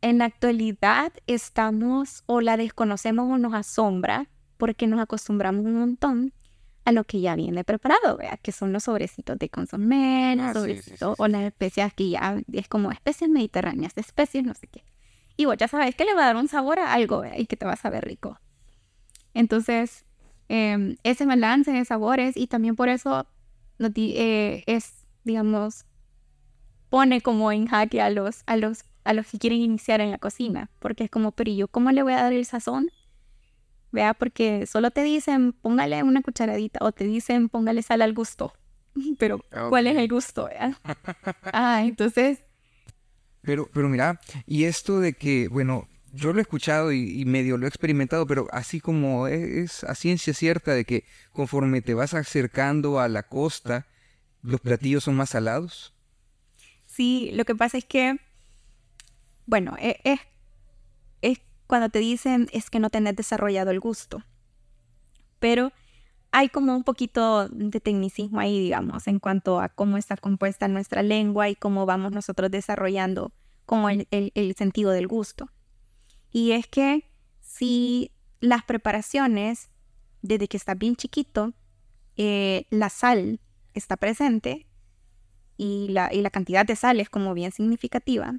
en 0.05 0.19
la 0.19 0.25
actualidad 0.25 1.11
estamos 1.25 2.21
o 2.27 2.39
la 2.39 2.57
desconocemos 2.57 3.27
o 3.27 3.39
nos 3.39 3.55
asombra 3.55 4.29
porque 4.57 4.85
nos 4.85 4.99
acostumbramos 4.99 5.65
un 5.65 5.79
montón 5.79 6.31
a 6.85 6.91
lo 6.91 7.05
que 7.05 7.21
ya 7.21 7.35
viene 7.35 7.63
preparado, 7.63 8.15
¿vea? 8.15 8.37
que 8.37 8.51
son 8.51 8.71
los 8.71 8.83
sobrecitos 8.83 9.39
de 9.39 9.49
consomé, 9.49 10.37
ah, 10.39 10.53
o 11.17 11.27
las 11.27 11.41
especias 11.41 11.91
que 11.95 12.11
ya 12.11 12.39
es 12.53 12.67
como 12.67 12.91
especies 12.91 13.31
mediterráneas, 13.31 13.93
especies 13.95 14.43
no 14.43 14.53
sé 14.53 14.67
qué. 14.67 14.83
Y 15.37 15.45
vos 15.45 15.57
ya 15.57 15.67
sabes 15.67 15.95
que 15.95 16.05
le 16.05 16.13
va 16.13 16.21
a 16.21 16.27
dar 16.27 16.35
un 16.35 16.49
sabor 16.49 16.77
a 16.77 16.93
algo 16.93 17.23
y 17.35 17.47
que 17.47 17.57
te 17.57 17.65
va 17.65 17.73
a 17.73 17.75
saber 17.75 18.05
rico. 18.05 18.39
Entonces, 19.33 20.05
em, 20.49 20.97
ese 21.01 21.25
balance 21.25 21.71
de 21.71 21.83
sabores 21.83 22.37
y 22.37 22.45
también 22.45 22.75
por 22.75 22.89
eso 22.89 23.25
eh, 23.79 24.63
es, 24.67 25.07
digamos, 25.23 25.85
pone 26.91 27.21
como 27.21 27.51
en 27.51 27.65
jaque 27.65 28.03
a 28.03 28.11
los, 28.11 28.43
a, 28.45 28.55
los, 28.55 28.83
a 29.05 29.13
los 29.13 29.27
que 29.27 29.37
quieren 29.37 29.59
iniciar 29.59 30.01
en 30.01 30.11
la 30.11 30.17
cocina, 30.17 30.69
porque 30.79 31.05
es 31.05 31.09
como, 31.09 31.31
pero 31.31 31.51
yo 31.51 31.67
cómo 31.69 31.91
le 31.91 32.03
voy 32.03 32.13
a 32.13 32.23
dar 32.23 32.33
el 32.33 32.45
sazón? 32.45 32.89
Vea, 33.91 34.13
porque 34.13 34.65
solo 34.65 34.91
te 34.91 35.03
dicen 35.03 35.53
póngale 35.53 36.03
una 36.03 36.21
cucharadita 36.21 36.79
o 36.81 36.91
te 36.91 37.05
dicen 37.05 37.47
póngale 37.47 37.81
sal 37.81 38.01
al 38.01 38.13
gusto. 38.13 38.53
Pero, 39.17 39.39
¿cuál 39.69 39.87
es 39.87 39.97
el 39.97 40.07
gusto? 40.07 40.49
ah, 41.53 41.81
entonces 41.83 42.45
pero, 43.45 43.69
pero 43.71 43.87
mira, 43.87 44.19
y 44.47 44.63
esto 44.63 44.99
de 44.99 45.13
que, 45.13 45.47
bueno, 45.47 45.87
yo 46.11 46.33
lo 46.33 46.39
he 46.39 46.41
escuchado 46.41 46.91
y, 46.91 47.23
medio 47.25 47.57
lo 47.57 47.65
he 47.65 47.69
experimentado, 47.69 48.25
pero 48.25 48.47
así 48.51 48.79
como 48.79 49.27
es, 49.27 49.83
a 49.83 49.93
ciencia 49.95 50.33
cierta 50.33 50.73
de 50.73 50.83
que 50.83 51.05
conforme 51.31 51.81
te 51.81 51.93
vas 51.93 52.13
acercando 52.13 52.99
a 52.99 53.07
la 53.07 53.23
costa, 53.23 53.85
los 54.41 54.61
platillos 54.61 55.03
son 55.03 55.15
más 55.15 55.29
salados. 55.29 55.93
Sí, 56.85 57.31
lo 57.33 57.45
que 57.45 57.55
pasa 57.55 57.77
es 57.77 57.85
que, 57.85 58.19
bueno, 59.45 59.75
e, 59.79 59.99
es, 60.03 60.19
es 61.21 61.39
cuando 61.67 61.89
te 61.89 61.99
dicen 61.99 62.47
es 62.51 62.69
que 62.69 62.79
no 62.79 62.89
tenés 62.89 63.15
desarrollado 63.15 63.71
el 63.71 63.79
gusto. 63.79 64.23
Pero 65.39 65.71
hay 66.31 66.49
como 66.49 66.75
un 66.75 66.83
poquito 66.83 67.47
de 67.47 67.79
tecnicismo 67.79 68.39
ahí, 68.41 68.59
digamos, 68.59 69.07
en 69.07 69.19
cuanto 69.19 69.61
a 69.61 69.69
cómo 69.69 69.97
está 69.97 70.17
compuesta 70.17 70.67
nuestra 70.67 71.01
lengua 71.01 71.47
y 71.47 71.55
cómo 71.55 71.85
vamos 71.85 72.11
nosotros 72.11 72.51
desarrollando 72.51 73.31
como 73.65 73.89
el, 73.89 74.55
sentido 74.57 74.91
del 74.91 75.07
gusto. 75.07 75.49
Y 76.31 76.51
es 76.51 76.67
que 76.67 77.09
si 77.39 78.11
las 78.41 78.63
preparaciones, 78.63 79.69
desde 80.21 80.47
que 80.47 80.57
está 80.57 80.73
bien 80.73 80.97
chiquito, 80.97 81.53
eh, 82.17 82.65
la 82.69 82.89
sal 82.89 83.39
está 83.73 83.95
presente 83.95 84.67
y 85.55 85.87
la, 85.89 86.13
y 86.13 86.21
la 86.21 86.31
cantidad 86.31 86.65
de 86.65 86.75
sal 86.75 86.99
es 86.99 87.09
como 87.09 87.33
bien 87.33 87.53
significativa, 87.53 88.35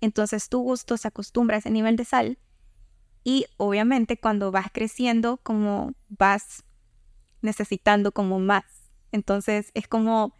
entonces 0.00 0.48
tu 0.48 0.60
gusto 0.60 0.96
se 0.96 1.08
acostumbra 1.08 1.56
a 1.56 1.58
ese 1.58 1.70
nivel 1.70 1.96
de 1.96 2.04
sal 2.04 2.38
y 3.24 3.46
obviamente 3.56 4.18
cuando 4.18 4.50
vas 4.50 4.68
creciendo, 4.72 5.38
como 5.38 5.92
vas 6.08 6.64
necesitando 7.42 8.12
como 8.12 8.40
más. 8.40 8.64
Entonces 9.12 9.70
es 9.74 9.86
como 9.86 10.34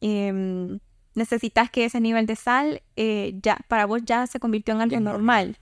em, 0.00 0.78
necesitas 1.14 1.70
que 1.70 1.84
ese 1.84 2.00
nivel 2.00 2.26
de 2.26 2.36
sal 2.36 2.82
eh, 2.96 3.38
ya 3.42 3.58
para 3.68 3.86
vos 3.86 4.02
ya 4.04 4.26
se 4.26 4.38
convirtió 4.38 4.74
en 4.74 4.80
algo 4.80 5.00
normal. 5.00 5.58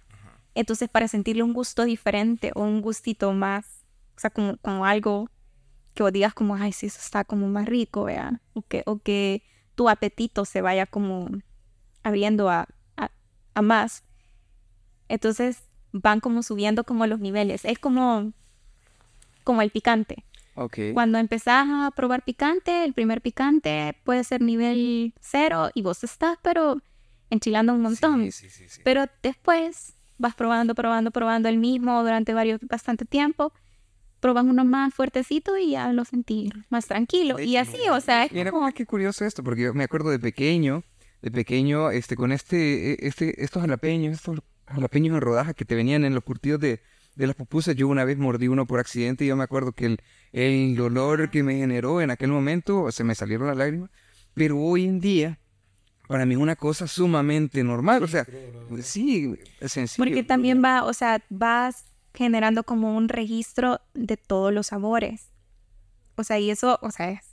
Entonces 0.54 0.88
para 0.88 1.08
sentirle 1.08 1.42
un 1.42 1.52
gusto 1.52 1.84
diferente 1.84 2.52
o 2.54 2.62
un 2.62 2.80
gustito 2.82 3.32
más, 3.32 3.84
o 4.16 4.20
sea, 4.20 4.30
como, 4.30 4.56
como 4.58 4.84
algo 4.84 5.30
que 5.94 6.02
vos 6.02 6.12
digas 6.12 6.34
como, 6.34 6.54
ay, 6.54 6.72
sí, 6.72 6.86
eso 6.86 7.00
está 7.00 7.24
como 7.24 7.48
más 7.48 7.66
rico, 7.66 8.04
vea, 8.04 8.40
o 8.52 8.62
que, 8.62 8.82
o 8.86 8.98
que 8.98 9.42
tu 9.74 9.88
apetito 9.88 10.44
se 10.44 10.60
vaya 10.60 10.86
como 10.86 11.30
abriendo 12.02 12.50
a, 12.50 12.68
a, 13.54 13.62
más. 13.62 14.04
Entonces 15.08 15.62
van 15.92 16.20
como 16.20 16.42
subiendo 16.42 16.84
como 16.84 17.06
los 17.06 17.20
niveles. 17.20 17.64
Es 17.64 17.78
como 17.78 18.32
como 19.44 19.62
el 19.62 19.70
picante. 19.70 20.24
Okay. 20.54 20.92
Cuando 20.92 21.18
empezás 21.18 21.66
a 21.68 21.90
probar 21.94 22.22
picante, 22.22 22.84
el 22.84 22.92
primer 22.92 23.20
picante 23.20 23.96
puede 24.04 24.24
ser 24.24 24.42
nivel 24.42 25.14
cero 25.20 25.70
y 25.74 25.82
vos 25.82 26.04
estás, 26.04 26.38
pero 26.42 26.80
enchilando 27.30 27.72
un 27.72 27.80
montón. 27.80 28.30
Sí, 28.30 28.50
sí, 28.50 28.68
sí, 28.68 28.80
pero 28.84 29.06
después 29.22 29.94
vas 30.18 30.34
probando, 30.34 30.74
probando, 30.74 31.10
probando 31.10 31.48
el 31.48 31.56
mismo 31.56 32.02
durante 32.02 32.34
varios, 32.34 32.60
bastante 32.62 33.04
tiempo. 33.04 33.52
Probas 34.20 34.44
uno 34.44 34.66
más 34.66 34.92
fuertecito 34.92 35.56
y 35.56 35.70
ya 35.70 35.90
lo 35.94 36.04
sentí 36.04 36.50
más 36.68 36.86
tranquilo. 36.86 37.40
Y 37.40 37.56
así, 37.56 37.78
o 37.90 38.00
sea, 38.00 38.24
es 38.24 38.32
Mira, 38.32 38.52
qué 38.74 38.84
curioso 38.84 39.24
esto, 39.24 39.42
porque 39.42 39.62
yo 39.62 39.72
me 39.72 39.84
acuerdo 39.84 40.10
de 40.10 40.18
pequeño, 40.18 40.84
de 41.22 41.30
pequeño, 41.30 41.90
este, 41.90 42.16
con 42.16 42.32
este, 42.32 42.92
e, 42.92 42.98
este, 43.00 43.42
estos 43.42 43.62
jalapeños, 43.62 44.14
estos 44.14 44.40
jalapeños 44.66 45.14
en 45.14 45.20
rodaja 45.20 45.54
que 45.54 45.64
te 45.64 45.74
venían 45.74 46.04
en 46.04 46.14
los 46.14 46.24
curtidos 46.24 46.60
de, 46.60 46.80
de 47.16 47.26
las 47.26 47.36
pupusas. 47.36 47.74
Yo 47.76 47.88
una 47.88 48.04
vez 48.04 48.18
mordí 48.18 48.48
uno 48.48 48.66
por 48.66 48.80
accidente 48.80 49.24
y 49.24 49.28
yo 49.28 49.36
me 49.36 49.44
acuerdo 49.44 49.72
que 49.72 49.86
el, 49.86 50.00
el 50.32 50.76
dolor 50.76 51.30
que 51.30 51.42
me 51.42 51.56
generó 51.56 52.00
en 52.00 52.10
aquel 52.10 52.30
momento, 52.30 52.90
se 52.92 53.04
me 53.04 53.14
salieron 53.14 53.48
las 53.48 53.56
lágrimas. 53.56 53.90
Pero 54.34 54.58
hoy 54.58 54.84
en 54.84 55.00
día, 55.00 55.38
para 56.08 56.24
mí 56.24 56.34
es 56.34 56.40
una 56.40 56.56
cosa 56.56 56.86
sumamente 56.86 57.62
normal. 57.62 58.02
O 58.02 58.08
sea, 58.08 58.26
sí, 58.82 59.34
es 59.60 59.72
sencillo. 59.72 60.04
Porque 60.04 60.22
también 60.22 60.62
va, 60.62 60.84
o 60.84 60.92
sea, 60.92 61.22
vas 61.28 61.84
generando 62.14 62.64
como 62.64 62.96
un 62.96 63.08
registro 63.08 63.80
de 63.94 64.16
todos 64.16 64.52
los 64.52 64.68
sabores. 64.68 65.30
O 66.16 66.24
sea, 66.24 66.38
y 66.38 66.50
eso, 66.50 66.78
o 66.82 66.90
sea, 66.90 67.10
es, 67.10 67.29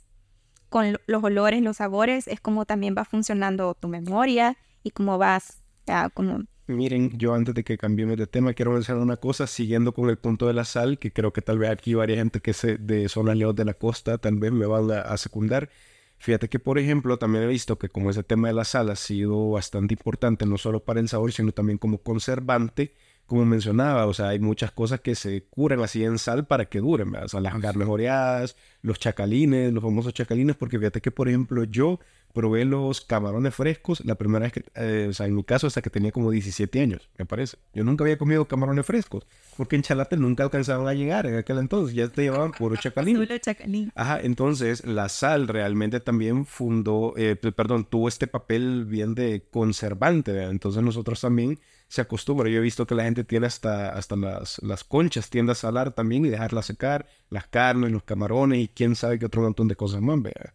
con 0.68 0.98
los 1.06 1.24
olores, 1.24 1.62
los 1.62 1.78
sabores, 1.78 2.28
es 2.28 2.40
como 2.40 2.64
también 2.66 2.94
va 2.96 3.04
funcionando 3.04 3.74
tu 3.74 3.88
memoria 3.88 4.56
y 4.82 4.90
cómo 4.90 5.18
vas, 5.18 5.62
ya, 5.86 6.10
como 6.10 6.44
Miren, 6.68 7.16
yo 7.16 7.32
antes 7.32 7.54
de 7.54 7.64
que 7.64 7.78
cambiemos 7.78 8.18
de 8.18 8.26
tema, 8.26 8.52
quiero 8.52 8.72
mencionar 8.72 9.02
una 9.02 9.16
cosa, 9.16 9.46
siguiendo 9.46 9.94
con 9.94 10.10
el 10.10 10.18
punto 10.18 10.46
de 10.46 10.52
la 10.52 10.66
sal, 10.66 10.98
que 10.98 11.10
creo 11.10 11.32
que 11.32 11.40
tal 11.40 11.58
vez 11.58 11.70
aquí 11.70 11.94
varias 11.94 12.18
gente 12.18 12.40
que 12.40 12.52
se 12.52 12.76
de 12.76 13.08
zona 13.08 13.34
león 13.34 13.56
de 13.56 13.64
la 13.64 13.72
costa 13.72 14.18
tal 14.18 14.34
vez 14.38 14.52
me 14.52 14.66
van 14.66 14.90
a, 14.90 15.00
a, 15.00 15.16
secundar. 15.16 15.70
Fíjate 16.18 16.48
que, 16.50 16.58
por 16.58 16.78
ejemplo, 16.78 17.18
también 17.18 17.44
he 17.44 17.46
visto 17.46 17.78
que 17.78 17.88
como 17.88 18.10
ese 18.10 18.22
tema 18.22 18.48
de 18.48 18.54
la 18.54 18.64
sal 18.64 18.90
ha 18.90 18.96
sido 18.96 19.52
bastante 19.52 19.94
importante, 19.94 20.44
no 20.44 20.58
solo 20.58 20.84
para 20.84 21.00
el 21.00 21.08
sabor, 21.08 21.32
sino 21.32 21.52
también 21.52 21.78
como 21.78 22.02
conservante, 22.02 22.94
como 23.28 23.44
mencionaba, 23.44 24.06
o 24.06 24.14
sea, 24.14 24.28
hay 24.28 24.38
muchas 24.38 24.72
cosas 24.72 25.00
que 25.00 25.14
se 25.14 25.44
curan 25.44 25.80
así 25.80 26.02
en 26.02 26.18
sal 26.18 26.46
para 26.46 26.64
que 26.64 26.80
duren, 26.80 27.12
¿verdad? 27.12 27.26
o 27.26 27.28
sea, 27.28 27.40
las 27.40 27.54
carnes 27.60 27.86
oreadas, 27.86 28.56
los 28.80 28.98
chacalines, 28.98 29.70
los 29.70 29.82
famosos 29.84 30.14
chacalines, 30.14 30.56
porque 30.56 30.78
fíjate 30.78 31.02
que, 31.02 31.10
por 31.10 31.28
ejemplo, 31.28 31.64
yo 31.64 32.00
probé 32.32 32.64
los 32.64 33.00
camarones 33.00 33.54
frescos 33.54 34.04
la 34.04 34.14
primera 34.14 34.44
vez 34.44 34.52
que, 34.52 34.64
eh, 34.74 35.06
o 35.10 35.12
sea, 35.12 35.26
en 35.26 35.34
mi 35.34 35.44
caso, 35.44 35.66
hasta 35.66 35.82
que 35.82 35.90
tenía 35.90 36.12
como 36.12 36.30
17 36.30 36.80
años, 36.80 37.08
me 37.18 37.24
parece. 37.24 37.58
Yo 37.74 37.84
nunca 37.84 38.04
había 38.04 38.18
comido 38.18 38.46
camarones 38.46 38.86
frescos, 38.86 39.26
porque 39.56 39.76
en 39.76 39.82
Chalate 39.82 40.16
nunca 40.16 40.44
alcanzaban 40.44 40.86
a 40.86 40.94
llegar 40.94 41.26
en 41.26 41.36
aquel 41.36 41.58
entonces, 41.58 41.94
ya 41.94 42.08
te 42.08 42.22
llevaban 42.22 42.52
puro 42.52 42.76
chacalín. 42.80 43.26
chacalín. 43.40 43.92
Ajá, 43.94 44.20
entonces 44.20 44.84
la 44.84 45.08
sal 45.08 45.48
realmente 45.48 46.00
también 46.00 46.46
fundó, 46.46 47.14
eh, 47.16 47.36
perdón, 47.36 47.84
tuvo 47.84 48.08
este 48.08 48.26
papel 48.26 48.84
bien 48.84 49.14
de 49.14 49.44
conservante, 49.50 50.32
¿verdad? 50.32 50.50
entonces 50.50 50.82
nosotros 50.82 51.20
también 51.20 51.58
se 51.88 52.02
acostumbra. 52.02 52.48
Yo 52.48 52.58
he 52.58 52.60
visto 52.60 52.86
que 52.86 52.94
la 52.94 53.04
gente 53.04 53.24
tiene 53.24 53.46
hasta, 53.46 53.88
hasta 53.90 54.14
las, 54.14 54.62
las 54.62 54.84
conchas, 54.84 55.30
tiende 55.30 55.52
a 55.52 55.54
salar 55.54 55.92
también 55.92 56.24
y 56.26 56.28
dejarlas 56.28 56.66
secar, 56.66 57.06
las 57.30 57.46
carnes, 57.46 57.90
los 57.90 58.02
camarones 58.04 58.60
y 58.60 58.68
quién 58.68 58.94
sabe 58.94 59.18
qué 59.18 59.26
otro 59.26 59.42
montón 59.42 59.68
de 59.68 59.76
cosas 59.76 60.00
más, 60.02 60.20
¿verdad? 60.22 60.52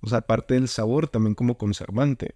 O 0.00 0.08
sea, 0.08 0.18
aparte 0.18 0.54
del 0.54 0.68
sabor, 0.68 1.08
también 1.08 1.34
como 1.34 1.58
conservante. 1.58 2.34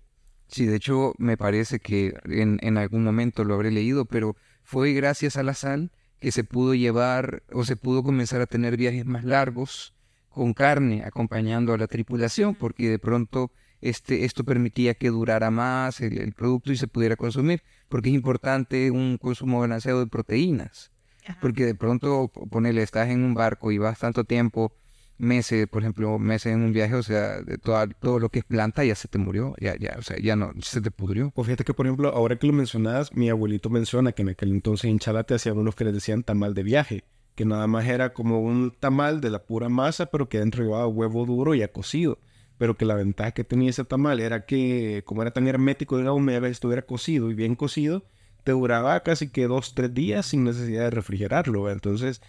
Sí, 0.48 0.66
de 0.66 0.76
hecho 0.76 1.14
me 1.18 1.36
parece 1.36 1.78
que 1.78 2.14
en, 2.24 2.58
en 2.62 2.76
algún 2.76 3.04
momento 3.04 3.44
lo 3.44 3.54
habré 3.54 3.70
leído, 3.70 4.04
pero 4.04 4.36
fue 4.64 4.92
gracias 4.92 5.36
a 5.36 5.42
la 5.42 5.54
sal 5.54 5.92
que 6.18 6.32
se 6.32 6.44
pudo 6.44 6.74
llevar 6.74 7.42
o 7.52 7.64
se 7.64 7.76
pudo 7.76 8.02
comenzar 8.02 8.40
a 8.40 8.46
tener 8.46 8.76
viajes 8.76 9.06
más 9.06 9.24
largos 9.24 9.94
con 10.28 10.54
carne 10.54 11.02
acompañando 11.04 11.72
a 11.72 11.78
la 11.78 11.86
tripulación, 11.86 12.54
porque 12.54 12.88
de 12.88 12.98
pronto 12.98 13.50
este, 13.80 14.24
esto 14.24 14.44
permitía 14.44 14.94
que 14.94 15.08
durara 15.08 15.50
más 15.50 16.00
el, 16.00 16.32
producto 16.32 16.72
y 16.72 16.76
se 16.76 16.86
pudiera 16.86 17.16
consumir, 17.16 17.62
porque 17.88 18.10
es 18.10 18.14
importante 18.14 18.90
un 18.90 19.18
consumo 19.18 19.60
balanceado 19.60 20.00
de 20.00 20.06
proteínas, 20.06 20.92
porque 21.40 21.64
de 21.64 21.74
pronto, 21.74 22.30
ponele, 22.50 22.82
estás 22.82 23.08
en 23.08 23.24
un 23.24 23.34
barco 23.34 23.72
y 23.72 23.78
vas 23.78 23.98
tanto 23.98 24.24
tiempo, 24.24 24.72
meses, 25.20 25.66
por 25.68 25.82
ejemplo, 25.82 26.18
meses 26.18 26.52
en 26.52 26.62
un 26.62 26.72
viaje, 26.72 26.94
o 26.94 27.02
sea, 27.02 27.42
de 27.42 27.58
todo, 27.58 27.86
todo 28.00 28.18
lo 28.18 28.28
que 28.30 28.40
es 28.40 28.44
planta 28.44 28.84
ya 28.84 28.94
se 28.94 29.08
te 29.08 29.18
murió, 29.18 29.54
ya, 29.60 29.76
ya, 29.76 29.96
o 29.98 30.02
sea, 30.02 30.16
ya 30.18 30.36
no, 30.36 30.52
se 30.60 30.80
te 30.80 30.90
pudrió. 30.90 31.30
Pues 31.34 31.46
fíjate 31.46 31.64
que, 31.64 31.74
por 31.74 31.86
ejemplo, 31.86 32.08
ahora 32.10 32.36
que 32.36 32.46
lo 32.46 32.52
mencionas, 32.52 33.14
mi 33.14 33.28
abuelito 33.30 33.70
menciona 33.70 34.12
que 34.12 34.22
en 34.22 34.30
aquel 34.30 34.50
entonces 34.50 34.90
en 34.90 34.98
Chalate 34.98 35.34
hacían 35.34 35.58
unos 35.58 35.74
que 35.74 35.84
les 35.84 35.94
decían 35.94 36.22
tamal 36.22 36.54
de 36.54 36.62
viaje, 36.62 37.04
que 37.34 37.44
nada 37.44 37.66
más 37.66 37.86
era 37.86 38.12
como 38.12 38.40
un 38.40 38.72
tamal 38.78 39.20
de 39.20 39.30
la 39.30 39.44
pura 39.44 39.68
masa, 39.68 40.06
pero 40.06 40.28
que 40.28 40.38
dentro 40.38 40.64
llevaba 40.64 40.86
huevo 40.86 41.26
duro 41.26 41.54
y 41.54 41.66
cocido 41.68 42.18
pero 42.60 42.76
que 42.76 42.84
la 42.84 42.94
ventaja 42.94 43.30
que 43.30 43.42
tenía 43.42 43.70
ese 43.70 43.86
tamal 43.86 44.20
era 44.20 44.44
que 44.44 45.02
como 45.06 45.22
era 45.22 45.30
tan 45.30 45.48
hermético 45.48 45.96
de 45.96 46.04
la 46.04 46.12
humedad, 46.12 46.44
estuviera 46.44 46.82
cocido 46.82 47.30
y 47.30 47.34
bien 47.34 47.56
cocido, 47.56 48.04
te 48.44 48.52
duraba 48.52 49.00
casi 49.02 49.30
que 49.30 49.46
dos, 49.46 49.74
tres 49.74 49.94
días 49.94 50.26
sin 50.26 50.44
necesidad 50.44 50.82
de 50.82 50.90
refrigerarlo. 50.90 51.70
Entonces 51.70 52.20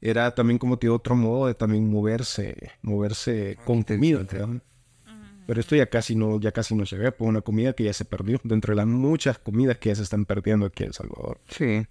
era 0.00 0.34
también 0.34 0.58
como 0.58 0.78
otro 0.90 1.16
modo 1.16 1.46
de 1.46 1.54
también 1.54 1.90
moverse, 1.90 2.72
moverse 2.82 3.58
con 3.64 3.82
comida. 3.82 4.26
Pero 5.46 5.60
esto 5.60 5.76
ya 5.76 5.86
casi 5.86 6.16
no, 6.16 6.40
ya 6.40 6.50
casi 6.50 6.74
no 6.74 6.84
se 6.86 6.96
ve, 6.96 7.12
por 7.12 7.28
una 7.28 7.40
comida 7.40 7.72
que 7.72 7.84
ya 7.84 7.92
se 7.92 8.04
perdió, 8.04 8.40
dentro 8.42 8.72
de 8.72 8.76
las 8.76 8.86
muchas 8.86 9.38
comidas 9.38 9.78
que 9.78 9.90
ya 9.90 9.94
se 9.94 10.02
están 10.02 10.24
perdiendo 10.24 10.66
aquí 10.66 10.82
en 10.82 10.88
El 10.88 10.94
Salvador. 10.94 11.40
Sí, 11.48 11.86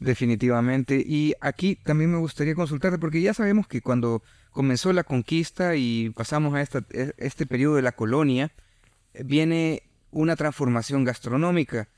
definitivamente. 0.00 1.02
Y 1.06 1.34
aquí 1.40 1.76
también 1.76 2.10
me 2.10 2.18
gustaría 2.18 2.56
consultarte, 2.56 2.98
porque 2.98 3.20
ya 3.20 3.34
sabemos 3.34 3.68
que 3.68 3.82
cuando 3.82 4.22
comenzó 4.50 4.92
la 4.92 5.04
conquista 5.04 5.76
y 5.76 6.10
pasamos 6.10 6.54
a 6.54 6.60
esta, 6.60 6.84
e, 6.90 7.12
este 7.18 7.46
periodo 7.46 7.76
de 7.76 7.82
la 7.82 7.92
colonia, 7.92 8.50
viene 9.24 9.84
una 10.10 10.34
transformación 10.34 11.04
gastronómica. 11.04 11.88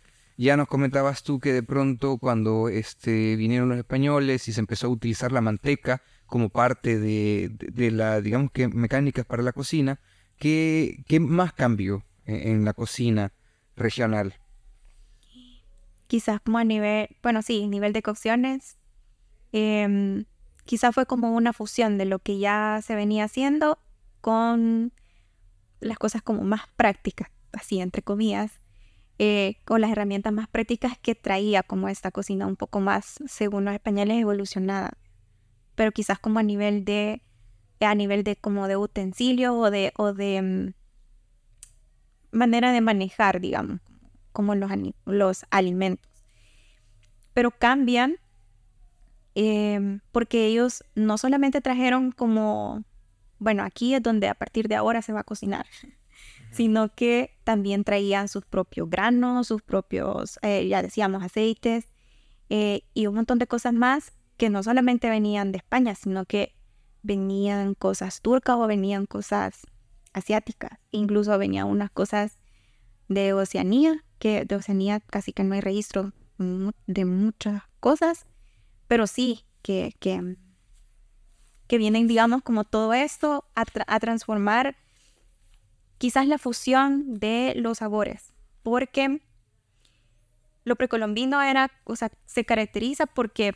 Ya 0.41 0.57
nos 0.57 0.69
comentabas 0.69 1.23
tú 1.23 1.39
que 1.39 1.53
de 1.53 1.63
pronto 1.63 2.17
cuando 2.17 2.71
este, 2.71 3.37
vinieron 3.37 3.69
los 3.69 3.77
españoles 3.77 4.49
y 4.49 4.55
se 4.55 4.61
empezó 4.61 4.87
a 4.87 4.91
utilizar 4.91 5.33
la 5.33 5.43
manteca 5.43 6.01
como 6.25 6.49
parte 6.49 6.99
de, 6.99 7.91
la, 7.93 8.23
digamos 8.23 8.51
que, 8.51 8.67
mecánicas 8.67 9.27
para 9.27 9.43
la 9.43 9.53
cocina, 9.53 10.01
¿qué, 10.39 11.05
qué 11.07 11.21
más 11.21 11.53
cambió 11.53 12.07
en, 12.25 12.65
la 12.65 12.73
cocina 12.73 13.35
regional? 13.77 14.33
Quizás 16.07 16.41
como 16.41 16.57
a 16.57 16.65
nivel, 16.65 17.15
bueno, 17.23 17.43
sí, 17.43 17.67
nivel 17.67 17.93
de 17.93 18.01
cocciones, 18.01 18.79
eh, 19.53 20.25
quizá 20.65 20.91
fue 20.91 21.05
como 21.05 21.37
una 21.37 21.53
fusión 21.53 21.99
de 21.99 22.07
lo 22.07 22.19
que 22.19 22.39
ya 22.39 22.81
se 22.83 22.95
venía 22.95 23.25
haciendo 23.25 23.79
con 24.23 24.95
las 25.81 25.99
cosas 25.99 26.23
como 26.23 26.45
más 26.45 26.63
prácticas, 26.77 27.31
así 27.53 27.79
entre 27.79 28.01
comillas, 28.01 28.59
eh, 29.23 29.57
con 29.65 29.81
las 29.81 29.91
herramientas 29.91 30.33
más 30.33 30.49
prácticas 30.49 30.97
que 30.99 31.15
traía 31.15 31.63
como 31.63 31.89
esta 31.89 32.11
cocina 32.11 32.47
un 32.47 32.57
poco 32.57 32.81
más, 32.81 33.19
según 33.27 33.65
los 33.65 33.75
españoles, 33.75 34.21
evolucionada. 34.21 34.93
Pero 35.75 35.93
quizás 35.93 36.19
como 36.19 36.39
a 36.39 36.43
nivel 36.43 36.85
de, 36.85 37.23
a 37.81 37.95
nivel 37.95 38.25
de 38.25 38.37
como 38.37 38.69
de 38.69 38.77
utensilio 38.77 39.55
o 39.55 39.71
de, 39.71 39.93
o 39.97 40.13
de 40.15 40.41
mm, 40.43 40.73
manera 42.37 42.73
de 42.73 42.81
manejar, 42.81 43.41
digamos, 43.41 43.81
como 44.33 44.55
los, 44.55 44.71
los 45.05 45.45
alimentos. 45.51 46.11
Pero 47.35 47.51
cambian 47.51 48.17
Em, 49.35 50.01
porque 50.13 50.47
ellos 50.47 50.85
no 50.95 51.17
solamente 51.17 51.61
trajeron 51.61 52.11
como, 52.11 52.83
bueno, 53.39 53.63
aquí 53.63 53.95
es 53.95 54.03
donde 54.03 54.29
a 54.29 54.35
partir 54.35 54.69
de 54.69 54.75
ahora 54.75 55.03
se 55.03 55.13
va 55.13 55.21
a 55.21 55.25
cocinar, 55.25 55.67
sino 56.51 56.95
que 56.95 57.37
también 57.45 57.85
traían 57.85 58.29
sus 58.29 58.45
propios 58.45 58.89
granos, 58.91 59.47
sus 59.47 59.63
propios, 59.63 60.39
eh, 60.43 60.67
ya 60.69 60.83
decíamos, 60.83 61.23
aceites 61.23 61.87
eh, 62.49 62.83
y 62.95 63.07
un 63.07 63.15
montón 63.15 63.39
de 63.39 63.47
cosas 63.47 63.73
más 63.73 64.13
que 64.37 64.51
no 64.51 64.63
solamente 64.63 65.09
venían 65.09 65.53
de 65.53 65.59
España, 65.59 65.95
sino 65.95 66.25
que 66.25 66.55
venían 67.03 67.75
cosas 67.75 68.21
turcas 68.21 68.57
o 68.57 68.67
venían 68.67 69.07
cosas 69.07 69.67
asiáticas, 70.13 70.73
incluso 70.91 71.37
venían 71.39 71.67
unas 71.67 71.91
cosas 71.91 72.39
de 73.09 73.33
Oceanía, 73.33 74.05
que 74.19 74.45
de 74.45 74.57
Oceanía 74.57 75.01
casi 75.01 75.33
que 75.33 75.45
no 75.45 75.55
hay 75.55 75.61
registro 75.61 76.13
de 76.39 77.05
muchas 77.05 77.63
cosas, 77.81 78.27
pero 78.89 79.07
sí, 79.07 79.45
que, 79.63 79.95
que, 79.99 80.37
que 81.67 81.79
vienen, 81.79 82.07
digamos, 82.09 82.43
como 82.43 82.65
todo 82.65 82.95
esto 82.95 83.45
a, 83.55 84.01
transformar 84.01 84.77
quizás 86.01 86.27
la 86.27 86.39
fusión 86.39 87.21
de 87.21 87.53
los 87.57 87.77
sabores, 87.77 88.33
porque 88.63 89.21
lo 90.65 90.77
precolombino 90.77 91.43
era, 91.43 91.71
o 91.85 91.95
sea, 91.95 92.11
se 92.25 92.47
caracteriza 92.47 93.05
porque 93.05 93.53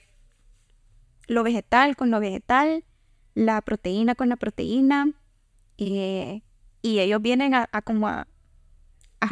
lo 1.26 1.42
vegetal 1.42 1.96
con 1.96 2.10
lo 2.10 2.20
vegetal, 2.20 2.84
la 3.32 3.62
proteína 3.62 4.14
con 4.14 4.28
la 4.28 4.36
proteína, 4.36 5.14
eh, 5.78 6.42
y 6.82 6.98
ellos 6.98 7.22
vienen 7.22 7.54
a, 7.54 7.66
como 7.82 8.08
a, 8.08 8.28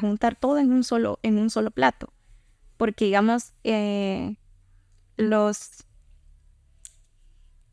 juntar 0.01 0.35
todo 0.35 0.57
en 0.57 0.73
un 0.73 0.83
solo, 0.83 1.19
en 1.23 1.37
un 1.37 1.51
solo 1.51 1.71
plato, 1.71 2.15
porque 2.79 3.05
digamos, 3.05 3.53
eh, 3.63 4.37
los 5.19 5.85